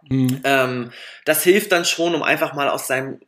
Mhm. 0.09 0.41
Ähm, 0.43 0.91
das 1.25 1.43
hilft 1.43 1.71
dann 1.71 1.85
schon, 1.85 2.15
um 2.15 2.23
einfach 2.23 2.53
mal 2.53 2.69
aus 2.69 2.87
seinem 2.87 3.19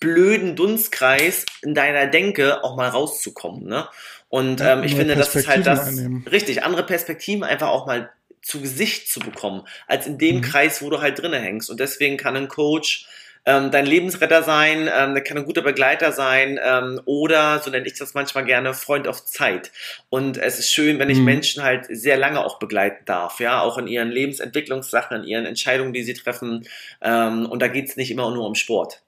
blöden 0.00 0.54
Dunstkreis 0.56 1.46
in 1.62 1.74
deiner 1.74 2.06
Denke 2.06 2.62
auch 2.62 2.76
mal 2.76 2.88
rauszukommen. 2.88 3.64
Ne? 3.64 3.88
Und 4.28 4.60
ähm, 4.60 4.82
ich 4.82 4.94
finde, 4.94 5.14
das 5.14 5.34
ist 5.34 5.48
halt 5.48 5.66
das 5.66 5.88
einnehmen. 5.88 6.26
richtig, 6.30 6.62
andere 6.62 6.84
Perspektiven 6.84 7.44
einfach 7.44 7.68
auch 7.68 7.86
mal 7.86 8.10
zu 8.44 8.60
Gesicht 8.60 9.08
zu 9.08 9.20
bekommen, 9.20 9.62
als 9.86 10.06
in 10.06 10.18
dem 10.18 10.36
Mhm. 10.36 10.42
Kreis, 10.42 10.82
wo 10.82 10.90
du 10.90 11.00
halt 11.00 11.20
drinne 11.20 11.38
hängst. 11.40 11.70
Und 11.70 11.80
deswegen 11.80 12.16
kann 12.16 12.36
ein 12.36 12.48
Coach 12.48 13.06
ähm, 13.46 13.70
dein 13.70 13.84
Lebensretter 13.86 14.42
sein, 14.42 14.88
ähm, 14.94 15.12
der 15.14 15.22
kann 15.22 15.36
ein 15.36 15.44
guter 15.44 15.60
Begleiter 15.62 16.12
sein 16.12 16.58
ähm, 16.62 17.00
oder, 17.04 17.58
so 17.58 17.70
nenne 17.70 17.86
ich 17.86 17.98
das 17.98 18.14
manchmal 18.14 18.44
gerne, 18.46 18.72
Freund 18.72 19.06
auf 19.06 19.24
Zeit. 19.26 19.70
Und 20.08 20.38
es 20.38 20.58
ist 20.58 20.72
schön, 20.72 20.98
wenn 20.98 21.10
ich 21.10 21.18
Mhm. 21.18 21.24
Menschen 21.24 21.62
halt 21.62 21.86
sehr 21.90 22.16
lange 22.16 22.44
auch 22.44 22.58
begleiten 22.58 23.04
darf, 23.04 23.40
ja, 23.40 23.60
auch 23.60 23.76
in 23.78 23.86
ihren 23.86 24.10
Lebensentwicklungssachen, 24.10 25.18
in 25.18 25.24
ihren 25.24 25.46
Entscheidungen, 25.46 25.92
die 25.92 26.02
sie 26.04 26.14
treffen. 26.14 26.66
Ähm, 27.02 27.46
und 27.46 27.60
da 27.60 27.68
geht's 27.68 27.96
nicht 27.96 28.10
immer 28.10 28.30
nur 28.30 28.46
um 28.46 28.54
Sport. 28.54 29.02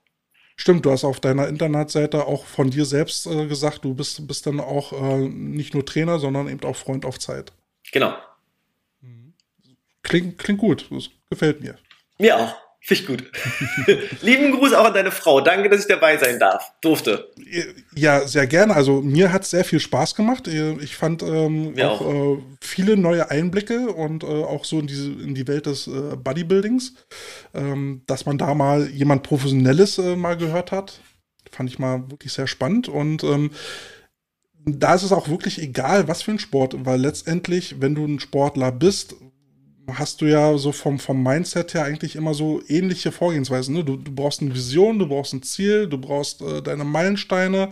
Stimmt, 0.58 0.84
du 0.86 0.90
hast 0.90 1.04
auf 1.04 1.20
deiner 1.20 1.48
Internetseite 1.48 2.26
auch 2.26 2.44
von 2.46 2.70
dir 2.70 2.84
selbst 2.86 3.26
äh, 3.26 3.46
gesagt, 3.46 3.84
du 3.84 3.94
bist, 3.94 4.26
bist 4.26 4.46
dann 4.46 4.60
auch 4.60 4.92
äh, 4.92 5.28
nicht 5.28 5.74
nur 5.74 5.84
Trainer, 5.84 6.18
sondern 6.18 6.48
eben 6.48 6.62
auch 6.64 6.76
Freund 6.76 7.04
auf 7.04 7.18
Zeit. 7.18 7.52
Genau. 7.92 8.16
Klingt, 10.06 10.38
klingt 10.38 10.60
gut, 10.60 10.86
das 10.90 11.10
gefällt 11.28 11.60
mir. 11.60 11.74
Mir 12.18 12.38
auch. 12.38 12.54
Finde 12.80 13.02
ich 13.02 13.06
gut. 13.08 13.24
Lieben 14.22 14.52
Gruß 14.52 14.72
auch 14.74 14.84
an 14.84 14.94
deine 14.94 15.10
Frau. 15.10 15.40
Danke, 15.40 15.68
dass 15.68 15.80
ich 15.80 15.88
dabei 15.88 16.16
sein 16.16 16.38
darf. 16.38 16.72
Durfte. 16.80 17.32
Ja, 17.96 18.24
sehr 18.28 18.46
gerne. 18.46 18.76
Also 18.76 19.00
mir 19.00 19.32
hat 19.32 19.42
es 19.42 19.50
sehr 19.50 19.64
viel 19.64 19.80
Spaß 19.80 20.14
gemacht. 20.14 20.46
Ich 20.46 20.94
fand 20.94 21.24
ähm, 21.24 21.74
auch, 21.80 22.00
auch. 22.00 22.36
Äh, 22.36 22.42
viele 22.60 22.96
neue 22.96 23.28
Einblicke 23.28 23.92
und 23.92 24.22
äh, 24.22 24.26
auch 24.26 24.64
so 24.64 24.78
in, 24.78 24.86
diese, 24.86 25.10
in 25.10 25.34
die 25.34 25.48
Welt 25.48 25.66
des 25.66 25.88
äh, 25.88 26.14
Bodybuildings. 26.14 26.94
Ähm, 27.52 28.02
dass 28.06 28.24
man 28.24 28.38
da 28.38 28.54
mal 28.54 28.86
jemand 28.86 29.24
Professionelles 29.24 29.98
äh, 29.98 30.14
mal 30.14 30.36
gehört 30.36 30.70
hat, 30.70 31.00
fand 31.50 31.68
ich 31.68 31.80
mal 31.80 32.08
wirklich 32.08 32.32
sehr 32.32 32.46
spannend. 32.46 32.88
Und 32.88 33.24
ähm, 33.24 33.50
da 34.64 34.94
ist 34.94 35.02
es 35.02 35.10
auch 35.10 35.28
wirklich 35.28 35.60
egal, 35.60 36.06
was 36.06 36.22
für 36.22 36.30
ein 36.30 36.38
Sport, 36.38 36.76
weil 36.86 37.00
letztendlich, 37.00 37.80
wenn 37.80 37.96
du 37.96 38.04
ein 38.04 38.20
Sportler 38.20 38.70
bist, 38.70 39.16
hast 39.94 40.20
du 40.20 40.26
ja 40.26 40.56
so 40.58 40.72
vom, 40.72 40.98
vom 40.98 41.22
Mindset 41.22 41.74
her 41.74 41.84
eigentlich 41.84 42.16
immer 42.16 42.34
so 42.34 42.60
ähnliche 42.68 43.12
Vorgehensweisen. 43.12 43.74
Ne? 43.74 43.84
Du, 43.84 43.96
du 43.96 44.12
brauchst 44.12 44.40
eine 44.40 44.54
Vision, 44.54 44.98
du 44.98 45.06
brauchst 45.08 45.32
ein 45.32 45.42
Ziel, 45.42 45.88
du 45.88 45.98
brauchst 45.98 46.42
äh, 46.42 46.62
deine 46.62 46.84
Meilensteine 46.84 47.70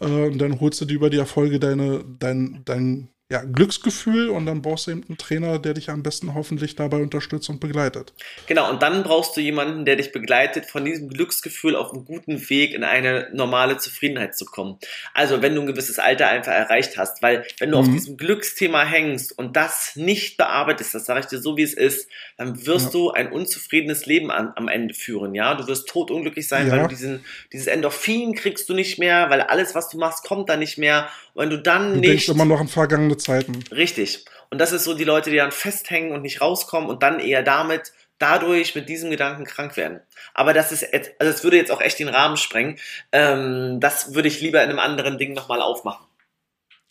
äh, 0.00 0.04
und 0.04 0.38
dann 0.38 0.60
holst 0.60 0.80
du 0.80 0.84
dir 0.84 0.94
über 0.94 1.10
die 1.10 1.18
Erfolge 1.18 1.58
deine, 1.58 2.04
dein, 2.18 2.62
dein 2.64 3.08
ja, 3.28 3.42
Glücksgefühl 3.42 4.28
und 4.28 4.46
dann 4.46 4.62
brauchst 4.62 4.86
du 4.86 4.92
eben 4.92 5.02
einen 5.08 5.18
Trainer, 5.18 5.58
der 5.58 5.74
dich 5.74 5.90
am 5.90 6.04
besten 6.04 6.34
hoffentlich 6.34 6.76
dabei 6.76 6.98
unterstützt 6.98 7.48
und 7.50 7.58
begleitet. 7.58 8.12
Genau, 8.46 8.70
und 8.70 8.82
dann 8.82 9.02
brauchst 9.02 9.36
du 9.36 9.40
jemanden, 9.40 9.84
der 9.84 9.96
dich 9.96 10.12
begleitet, 10.12 10.66
von 10.66 10.84
diesem 10.84 11.08
Glücksgefühl 11.08 11.74
auf 11.74 11.92
einem 11.92 12.04
guten 12.04 12.48
Weg 12.48 12.72
in 12.72 12.84
eine 12.84 13.28
normale 13.32 13.78
Zufriedenheit 13.78 14.36
zu 14.36 14.44
kommen. 14.44 14.78
Also, 15.12 15.42
wenn 15.42 15.56
du 15.56 15.62
ein 15.62 15.66
gewisses 15.66 15.98
Alter 15.98 16.28
einfach 16.28 16.52
erreicht 16.52 16.96
hast, 16.98 17.20
weil 17.20 17.44
wenn 17.58 17.72
du 17.72 17.78
auf 17.78 17.88
Mhm. 17.88 17.92
diesem 17.94 18.16
Glücksthema 18.16 18.84
hängst 18.84 19.36
und 19.36 19.56
das 19.56 19.96
nicht 19.96 20.36
bearbeitest, 20.36 20.94
das 20.94 21.06
sage 21.06 21.18
ich 21.20 21.26
dir 21.26 21.40
so, 21.40 21.56
wie 21.56 21.64
es 21.64 21.74
ist, 21.74 22.08
dann 22.36 22.64
wirst 22.64 22.86
Ja. 22.86 22.90
du 22.92 23.10
ein 23.10 23.32
unzufriedenes 23.32 24.06
Leben 24.06 24.30
an, 24.30 24.52
am 24.54 24.68
Ende 24.68 24.94
führen, 24.94 25.34
ja? 25.34 25.54
Du 25.56 25.66
wirst 25.66 25.88
totunglücklich 25.88 26.46
sein, 26.46 26.68
Ja. 26.68 26.72
weil 26.74 26.82
du 26.82 26.88
diesen, 26.88 27.24
dieses 27.52 27.66
Endorphin 27.66 28.36
kriegst 28.36 28.68
du 28.68 28.74
nicht 28.74 29.00
mehr, 29.00 29.30
weil 29.30 29.40
alles, 29.40 29.74
was 29.74 29.88
du 29.88 29.98
machst, 29.98 30.22
kommt 30.22 30.48
da 30.48 30.56
nicht 30.56 30.78
mehr. 30.78 31.08
Und 31.34 31.42
wenn 31.42 31.50
du 31.50 31.58
dann 31.58 31.94
Du 31.94 31.98
nicht 32.00 32.08
denkst 32.10 32.28
immer 32.28 32.44
noch 32.44 32.60
an 32.60 32.68
vergangene 32.68 33.15
Zeiten. 33.16 33.64
Richtig. 33.70 34.24
Und 34.50 34.58
das 34.60 34.72
ist 34.72 34.84
so 34.84 34.94
die 34.94 35.04
Leute, 35.04 35.30
die 35.30 35.36
dann 35.36 35.52
festhängen 35.52 36.12
und 36.12 36.22
nicht 36.22 36.40
rauskommen 36.40 36.88
und 36.88 37.02
dann 37.02 37.20
eher 37.20 37.42
damit, 37.42 37.92
dadurch 38.18 38.74
mit 38.74 38.88
diesem 38.88 39.10
Gedanken 39.10 39.44
krank 39.44 39.76
werden. 39.76 40.00
Aber 40.32 40.52
das 40.54 40.72
ist, 40.72 40.84
also 40.92 41.10
das 41.18 41.44
würde 41.44 41.56
jetzt 41.56 41.70
auch 41.70 41.80
echt 41.80 41.98
den 41.98 42.08
Rahmen 42.08 42.36
sprengen. 42.36 42.78
Ähm, 43.12 43.78
das 43.80 44.14
würde 44.14 44.28
ich 44.28 44.40
lieber 44.40 44.62
in 44.62 44.70
einem 44.70 44.78
anderen 44.78 45.18
Ding 45.18 45.34
nochmal 45.34 45.60
aufmachen. 45.60 46.06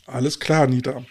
Alles 0.05 0.39
klar, 0.39 0.63
Anita. 0.63 1.03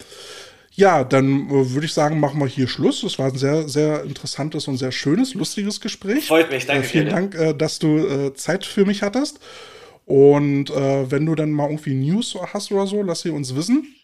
Ja, 0.76 1.04
dann 1.04 1.48
äh, 1.48 1.70
würde 1.72 1.86
ich 1.86 1.92
sagen, 1.92 2.20
machen 2.20 2.40
wir 2.40 2.46
hier 2.46 2.68
Schluss. 2.68 3.02
Es 3.02 3.18
war 3.18 3.26
ein 3.26 3.38
sehr, 3.38 3.68
sehr 3.68 4.02
interessantes 4.04 4.68
und 4.68 4.76
sehr 4.76 4.92
schönes, 4.92 5.34
lustiges 5.34 5.80
Gespräch. 5.80 6.26
Freut 6.26 6.50
mich, 6.50 6.66
danke 6.66 6.84
Äh, 6.84 6.88
vielen 6.88 7.06
dir. 7.06 7.10
Dank, 7.12 7.34
äh, 7.34 7.54
dass 7.54 7.78
du 7.78 7.98
äh, 7.98 8.34
Zeit 8.34 8.66
für 8.66 8.84
mich 8.84 9.02
hattest. 9.02 9.40
Und 10.04 10.70
äh, 10.70 11.10
wenn 11.10 11.24
du 11.26 11.34
dann 11.34 11.50
mal 11.50 11.68
irgendwie 11.70 11.94
News 11.94 12.36
hast 12.52 12.70
oder 12.72 12.86
so, 12.86 13.02
lass 13.02 13.22
sie 13.22 13.30
uns 13.30 13.54
wissen. 13.56 13.94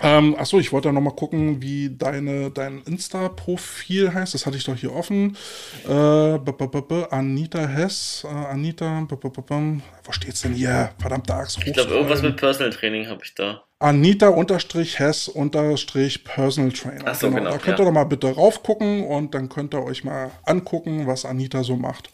Ähm, 0.00 0.34
achso, 0.38 0.58
ich 0.58 0.72
wollte 0.72 0.90
noch 0.92 1.00
mal 1.00 1.14
gucken, 1.14 1.60
wie 1.60 1.96
deine, 1.96 2.50
dein 2.50 2.82
Insta-Profil 2.82 4.14
heißt. 4.14 4.34
Das 4.34 4.46
hatte 4.46 4.56
ich 4.56 4.64
doch 4.64 4.76
hier 4.76 4.94
offen. 4.94 5.36
Äh, 5.84 6.38
b 6.38 6.50
-b 6.50 6.66
-b 6.66 7.08
Anita 7.10 7.66
Hess. 7.66 8.24
Äh, 8.24 8.28
Anita. 8.28 9.06
Wo 9.08 10.12
steht's 10.12 10.42
denn 10.42 10.54
hier? 10.54 10.90
Verdammte 10.98 11.34
Axt. 11.34 11.58
Ich 11.64 11.72
glaube, 11.72 11.90
irgendwas 11.90 12.22
mit 12.22 12.36
Personal 12.36 12.72
Training 12.72 13.08
habe 13.08 13.20
ich 13.22 13.34
da. 13.34 13.64
Anita-Hess-Personal 13.80 16.72
Trainer. 16.72 17.04
Ach 17.04 17.14
so, 17.14 17.30
genau. 17.30 17.50
Da 17.50 17.58
könnt 17.58 17.78
ihr 17.78 17.84
ja. 17.84 17.86
doch 17.86 17.92
mal 17.92 18.04
bitte 18.04 18.34
raufgucken 18.34 19.04
und 19.04 19.34
dann 19.34 19.48
könnt 19.48 19.74
ihr 19.74 19.82
euch 19.82 20.04
mal 20.04 20.30
angucken, 20.44 21.06
was 21.06 21.24
Anita 21.24 21.64
so 21.64 21.76
macht. 21.76 22.10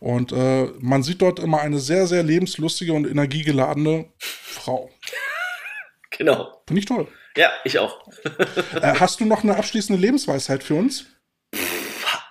Und 0.00 0.32
äh, 0.32 0.66
man 0.80 1.02
sieht 1.02 1.22
dort 1.22 1.38
immer 1.38 1.60
eine 1.60 1.78
sehr, 1.78 2.06
sehr 2.06 2.22
lebenslustige 2.22 2.92
und 2.92 3.06
energiegeladene 3.06 4.06
Frau. 4.18 4.90
Genau. 6.18 6.62
Finde 6.66 6.80
ich 6.80 6.86
toll. 6.86 7.08
Ja, 7.36 7.50
ich 7.64 7.78
auch. 7.78 8.06
äh, 8.80 8.94
hast 8.98 9.20
du 9.20 9.24
noch 9.26 9.42
eine 9.42 9.56
abschließende 9.56 10.00
Lebensweisheit 10.00 10.62
für 10.64 10.74
uns? 10.74 11.06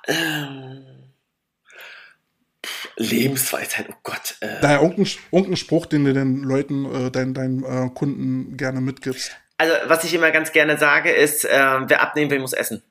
Ähm, 0.08 1.14
pff, 2.66 2.90
Lebensweisheit, 2.98 3.88
oh 3.90 3.96
Gott. 4.04 4.36
Äh, 4.42 4.62
Daher 4.62 4.82
irgendein, 4.82 5.08
irgendein 5.32 5.58
Spruch, 5.58 5.86
den 5.86 6.06
du 6.06 6.14
den 6.14 6.44
Leuten, 6.44 6.86
äh, 7.08 7.12
deinen, 7.12 7.34
deinen 7.34 7.64
äh, 7.64 7.90
Kunden 7.94 8.58
gerne 8.58 8.82
mitgibst. 8.82 9.32
also, 9.58 9.74
was 9.86 10.04
ich 10.04 10.14
immer 10.14 10.32
ganz 10.32 10.52
gerne 10.52 10.78
sage, 10.78 11.12
ist, 11.12 11.46
äh, 11.46 11.50
wer 11.50 12.02
abnehmen 12.02 12.32
will, 12.32 12.40
muss 12.40 12.54
essen. 12.54 12.84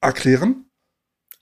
Erklären? 0.00 0.64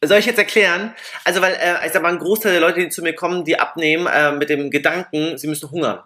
Soll 0.04 0.18
ich 0.18 0.26
jetzt 0.26 0.38
erklären? 0.38 0.94
Also, 1.24 1.40
weil, 1.40 1.54
äh, 1.54 1.86
ich 1.86 1.92
sag 1.92 2.02
mal, 2.02 2.12
ein 2.12 2.18
Großteil 2.18 2.52
der 2.52 2.60
Leute, 2.60 2.80
die 2.80 2.88
zu 2.90 3.02
mir 3.02 3.14
kommen, 3.14 3.44
die 3.44 3.58
abnehmen, 3.58 4.06
äh, 4.06 4.32
mit 4.32 4.48
dem 4.50 4.70
Gedanken, 4.70 5.36
sie 5.38 5.46
müssen 5.46 5.70
hungern. 5.70 6.02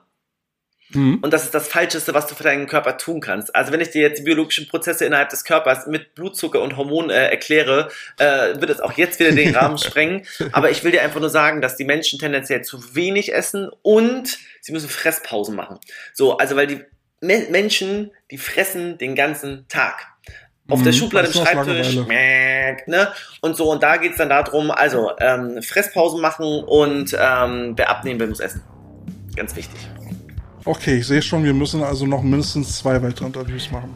Mhm. 0.92 1.18
Und 1.22 1.32
das 1.32 1.44
ist 1.44 1.54
das 1.54 1.68
Falscheste, 1.68 2.14
was 2.14 2.26
du 2.26 2.34
für 2.34 2.42
deinen 2.42 2.66
Körper 2.66 2.96
tun 2.96 3.20
kannst. 3.20 3.54
Also 3.54 3.72
wenn 3.72 3.80
ich 3.80 3.90
dir 3.90 4.02
jetzt 4.02 4.18
die 4.18 4.24
biologischen 4.24 4.68
Prozesse 4.68 5.04
innerhalb 5.04 5.28
des 5.28 5.44
Körpers 5.44 5.86
mit 5.86 6.14
Blutzucker 6.14 6.60
und 6.60 6.76
Hormonen 6.76 7.10
äh, 7.10 7.28
erkläre, 7.28 7.88
äh, 8.18 8.60
wird 8.60 8.70
es 8.70 8.80
auch 8.80 8.92
jetzt 8.92 9.20
wieder 9.20 9.32
den 9.32 9.54
Rahmen 9.54 9.78
sprengen. 9.78 10.26
Aber 10.52 10.70
ich 10.70 10.82
will 10.82 10.90
dir 10.90 11.02
einfach 11.02 11.20
nur 11.20 11.30
sagen, 11.30 11.60
dass 11.60 11.76
die 11.76 11.84
Menschen 11.84 12.18
tendenziell 12.18 12.62
zu 12.62 12.94
wenig 12.94 13.32
essen 13.32 13.70
und 13.82 14.38
sie 14.60 14.72
müssen 14.72 14.88
Fresspausen 14.88 15.54
machen. 15.54 15.78
So, 16.12 16.36
also 16.36 16.56
weil 16.56 16.66
die 16.66 16.80
Me 17.22 17.46
Menschen, 17.50 18.12
die 18.30 18.38
fressen 18.38 18.96
den 18.96 19.14
ganzen 19.14 19.66
Tag. 19.68 20.06
Auf 20.68 20.82
der 20.82 20.92
Mhm, 20.92 20.96
Schublade 20.96 21.26
im 21.26 21.32
Schreibtisch, 21.34 21.96
ne? 22.86 23.12
Und 23.40 23.56
so, 23.56 23.70
und 23.70 23.82
da 23.82 23.96
geht's 23.96 24.16
dann 24.16 24.28
darum, 24.28 24.70
also 24.70 25.10
ähm, 25.18 25.60
Fresspausen 25.62 26.20
machen 26.20 26.62
und 26.64 27.14
ähm, 27.18 27.74
wer 27.76 27.90
abnehmen 27.90 28.20
will, 28.20 28.28
muss 28.28 28.40
essen. 28.40 28.62
Ganz 29.36 29.54
wichtig. 29.56 29.80
Okay, 30.64 30.98
ich 30.98 31.06
sehe 31.06 31.22
schon, 31.22 31.42
wir 31.44 31.54
müssen 31.54 31.82
also 31.82 32.06
noch 32.06 32.22
mindestens 32.22 32.78
zwei 32.78 33.02
weitere 33.02 33.26
Interviews 33.26 33.70
machen. 33.70 33.94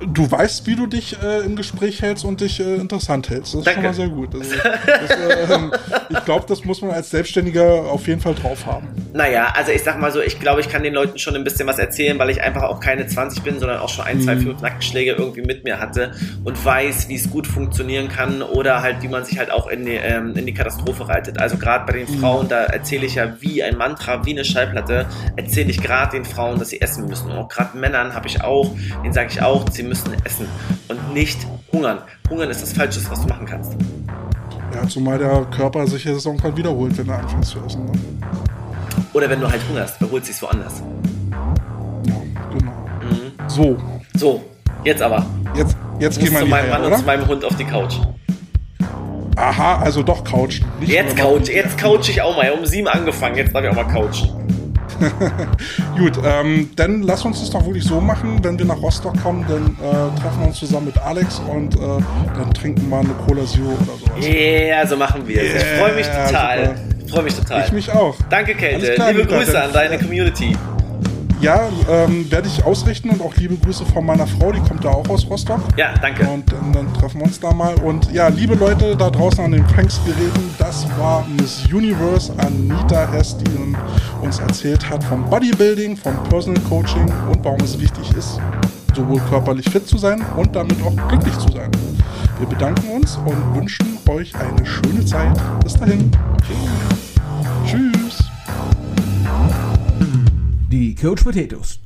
Du 0.00 0.30
weißt, 0.30 0.66
wie 0.68 0.76
du 0.76 0.86
dich 0.86 1.16
äh, 1.22 1.40
im 1.40 1.56
Gespräch 1.56 2.02
hältst 2.02 2.24
und 2.24 2.40
dich 2.40 2.60
äh, 2.60 2.76
interessant 2.76 3.30
hältst. 3.30 3.54
Das 3.54 3.60
ist 3.60 3.66
Danke. 3.66 3.80
schon 3.80 3.84
mal 3.90 3.94
sehr 3.94 4.08
gut. 4.08 4.32
Also, 4.34 4.54
das, 4.86 5.50
ähm, 5.50 5.72
ich 6.10 6.24
glaube, 6.24 6.44
das 6.46 6.64
muss 6.64 6.80
man 6.82 6.92
als 6.92 7.10
Selbstständiger 7.10 7.64
auf 7.90 8.06
jeden 8.06 8.20
Fall 8.20 8.34
drauf 8.36 8.64
haben. 8.66 8.86
Naja, 9.12 9.52
also 9.56 9.72
ich 9.72 9.82
sag 9.82 9.98
mal 9.98 10.12
so, 10.12 10.20
ich 10.20 10.38
glaube, 10.38 10.60
ich 10.60 10.68
kann 10.68 10.84
den 10.84 10.94
Leuten 10.94 11.18
schon 11.18 11.34
ein 11.34 11.42
bisschen 11.42 11.66
was 11.66 11.80
erzählen, 11.80 12.16
weil 12.18 12.30
ich 12.30 12.40
einfach 12.40 12.62
auch 12.62 12.78
keine 12.78 13.08
20 13.08 13.42
bin, 13.42 13.58
sondern 13.58 13.78
auch 13.80 13.88
schon 13.88 14.04
ein, 14.04 14.20
zwei, 14.20 14.36
Mhm. 14.36 14.42
fünf 14.42 14.60
Nackenschläge 14.60 15.12
irgendwie 15.12 15.42
mit 15.42 15.64
mir 15.64 15.80
hatte 15.80 16.12
und 16.44 16.64
weiß, 16.64 17.08
wie 17.08 17.16
es 17.16 17.28
gut 17.28 17.48
funktionieren 17.48 18.08
kann 18.08 18.42
oder 18.42 18.82
halt, 18.82 19.02
wie 19.02 19.08
man 19.08 19.24
sich 19.24 19.36
halt 19.38 19.50
auch 19.50 19.66
in 19.68 19.84
die, 19.84 19.92
ähm, 19.94 20.36
in 20.36 20.46
die 20.46 20.54
Katastrophe 20.54 21.08
reitet. 21.08 21.40
Also 21.40 21.56
gerade 21.56 21.84
bei 21.90 21.98
den 21.98 22.08
Mhm. 22.14 22.20
Frauen, 22.20 22.48
da 22.48 22.64
erzähle 22.64 23.04
ich 23.06 23.16
ja 23.16 23.32
wie 23.40 23.64
ein 23.64 23.76
Mantra, 23.76 24.24
wie 24.24 24.30
eine 24.30 24.44
Schallplatte, 24.44 25.06
erzähle 25.34 25.70
ich 25.70 25.80
gerade 25.82 26.12
den 26.16 26.24
Frauen, 26.24 26.58
dass 26.60 26.68
sie 26.68 26.80
essen 26.80 27.06
müssen. 27.08 27.30
Und 27.32 27.36
auch 27.38 27.48
gerade 27.48 27.76
Männern 27.76 28.14
habe 28.14 28.28
ich 28.28 28.42
auch, 28.44 28.70
denen 29.02 29.12
sage 29.12 29.30
ich 29.32 29.42
auch, 29.42 29.64
sie 29.72 29.87
müssen 29.88 30.12
essen 30.24 30.46
und 30.88 31.14
nicht 31.14 31.38
hungern. 31.72 31.98
Hungern 32.30 32.50
ist 32.50 32.62
das 32.62 32.72
Falscheste, 32.72 33.10
was 33.10 33.22
du 33.22 33.28
machen 33.28 33.46
kannst. 33.46 33.72
Ja, 34.74 34.86
zumal 34.86 35.18
der 35.18 35.44
Körper 35.46 35.86
sich 35.86 36.04
jetzt 36.04 36.26
irgendwann 36.26 36.56
wiederholt, 36.56 36.96
wenn 36.98 37.08
er 37.08 37.18
anfängt 37.20 37.46
zu 37.46 37.58
essen. 37.66 37.86
Ne? 37.86 37.92
Oder 39.14 39.28
wenn 39.30 39.40
du 39.40 39.50
halt 39.50 39.62
hungerst, 39.68 40.00
erholt 40.00 40.24
sich's 40.26 40.42
woanders. 40.42 40.82
Ja, 42.06 42.14
genau. 42.56 42.72
Mhm. 43.02 43.48
So, 43.48 43.76
So, 44.14 44.44
jetzt 44.84 45.00
aber. 45.02 45.24
jetzt, 45.56 45.76
jetzt 45.98 46.18
Ich 46.18 46.24
gehen 46.24 46.34
wir 46.34 46.40
zu 46.40 46.46
meinem 46.46 46.66
Eier, 46.66 46.70
Mann 46.70 46.80
und 46.82 46.86
oder? 46.88 46.96
zu 46.98 47.04
meinem 47.04 47.26
Hund 47.26 47.44
auf 47.44 47.56
die 47.56 47.64
Couch. 47.64 47.94
Aha, 49.36 49.78
also 49.78 50.02
doch 50.02 50.24
couchen. 50.24 50.64
Nicht 50.80 50.90
Jetzt 50.92 51.16
couch, 51.16 51.48
jetzt 51.48 51.78
couch 51.78 52.08
ich 52.08 52.20
auch 52.20 52.36
mal. 52.36 52.50
Um 52.50 52.66
sieben 52.66 52.88
angefangen, 52.88 53.36
jetzt 53.36 53.54
darf 53.54 53.62
ich 53.62 53.70
auch 53.70 53.76
mal 53.76 53.84
couchen. 53.84 54.30
Gut, 55.98 56.18
ähm, 56.24 56.70
dann 56.76 57.02
lass 57.02 57.24
uns 57.24 57.40
das 57.40 57.50
doch 57.50 57.64
wirklich 57.64 57.84
so 57.84 58.00
machen. 58.00 58.42
Wenn 58.42 58.58
wir 58.58 58.66
nach 58.66 58.80
Rostock 58.80 59.20
kommen, 59.22 59.44
dann 59.48 59.66
äh, 59.66 60.20
treffen 60.20 60.40
wir 60.40 60.46
uns 60.48 60.58
zusammen 60.58 60.86
mit 60.86 60.98
Alex 60.98 61.40
und 61.48 61.74
äh, 61.76 61.78
dann 61.78 62.54
trinken 62.54 62.88
wir 62.88 62.98
eine 62.98 63.14
Cola 63.26 63.44
Zero 63.44 63.68
oder 63.68 63.98
sowas. 63.98 64.26
Ja, 64.26 64.86
so 64.86 64.96
machen 64.96 65.26
wir 65.26 65.42
es. 65.42 65.54
Ich 65.54 65.68
freue 65.78 65.94
mich 65.94 66.06
Yeah, 66.08 66.26
total. 66.26 66.58
super. 66.58 66.80
Ich 67.04 67.10
freue 67.12 67.22
mich 67.22 67.34
total. 67.34 67.64
Ich 67.64 67.72
mich 67.72 67.92
auch. 67.92 68.16
Danke, 68.30 68.54
Kälte. 68.54 68.94
Liebe 69.08 69.26
Grüße 69.26 69.60
an 69.60 69.72
deine 69.72 69.98
Community. 69.98 70.56
Ja, 71.40 71.68
ähm, 71.88 72.28
werde 72.30 72.48
ich 72.48 72.64
ausrichten 72.64 73.10
und 73.10 73.22
auch 73.22 73.34
liebe 73.36 73.56
Grüße 73.56 73.84
von 73.86 74.04
meiner 74.04 74.26
Frau, 74.26 74.50
die 74.50 74.60
kommt 74.60 74.84
da 74.84 74.90
auch 74.90 75.08
aus 75.08 75.28
Rostock. 75.30 75.60
Ja, 75.76 75.94
danke. 75.94 76.26
Und 76.26 76.50
dann, 76.52 76.72
dann 76.72 76.92
treffen 76.94 77.20
wir 77.20 77.26
uns 77.26 77.38
da 77.38 77.52
mal. 77.52 77.74
Und 77.76 78.10
ja, 78.12 78.26
liebe 78.28 78.54
Leute 78.54 78.96
da 78.96 79.08
draußen 79.08 79.44
an 79.44 79.52
den 79.52 79.64
Pranks-Geräten, 79.64 80.54
das 80.58 80.86
war 80.98 81.24
Miss 81.40 81.64
Universe 81.72 82.32
Anita 82.38 83.10
Hess, 83.12 83.36
die 83.36 83.48
uns 84.20 84.40
erzählt 84.40 84.88
hat 84.90 85.04
vom 85.04 85.28
Bodybuilding, 85.30 85.96
vom 85.96 86.14
Personal 86.24 86.60
Coaching 86.68 87.06
und 87.30 87.44
warum 87.44 87.60
es 87.60 87.78
wichtig 87.78 88.10
ist, 88.16 88.40
sowohl 88.94 89.20
körperlich 89.30 89.68
fit 89.70 89.86
zu 89.86 89.96
sein 89.96 90.24
und 90.36 90.56
damit 90.56 90.82
auch 90.82 91.08
glücklich 91.08 91.38
zu 91.38 91.52
sein. 91.52 91.70
Wir 92.38 92.48
bedanken 92.48 92.88
uns 92.90 93.16
und 93.24 93.54
wünschen 93.54 93.98
euch 94.08 94.32
eine 94.34 94.66
schöne 94.66 95.04
Zeit. 95.04 95.38
Bis 95.62 95.74
dahin. 95.74 96.10
Tschüss. 97.64 97.97
Die 100.70 100.94
Coach 100.94 101.24
Potatoes. 101.24 101.80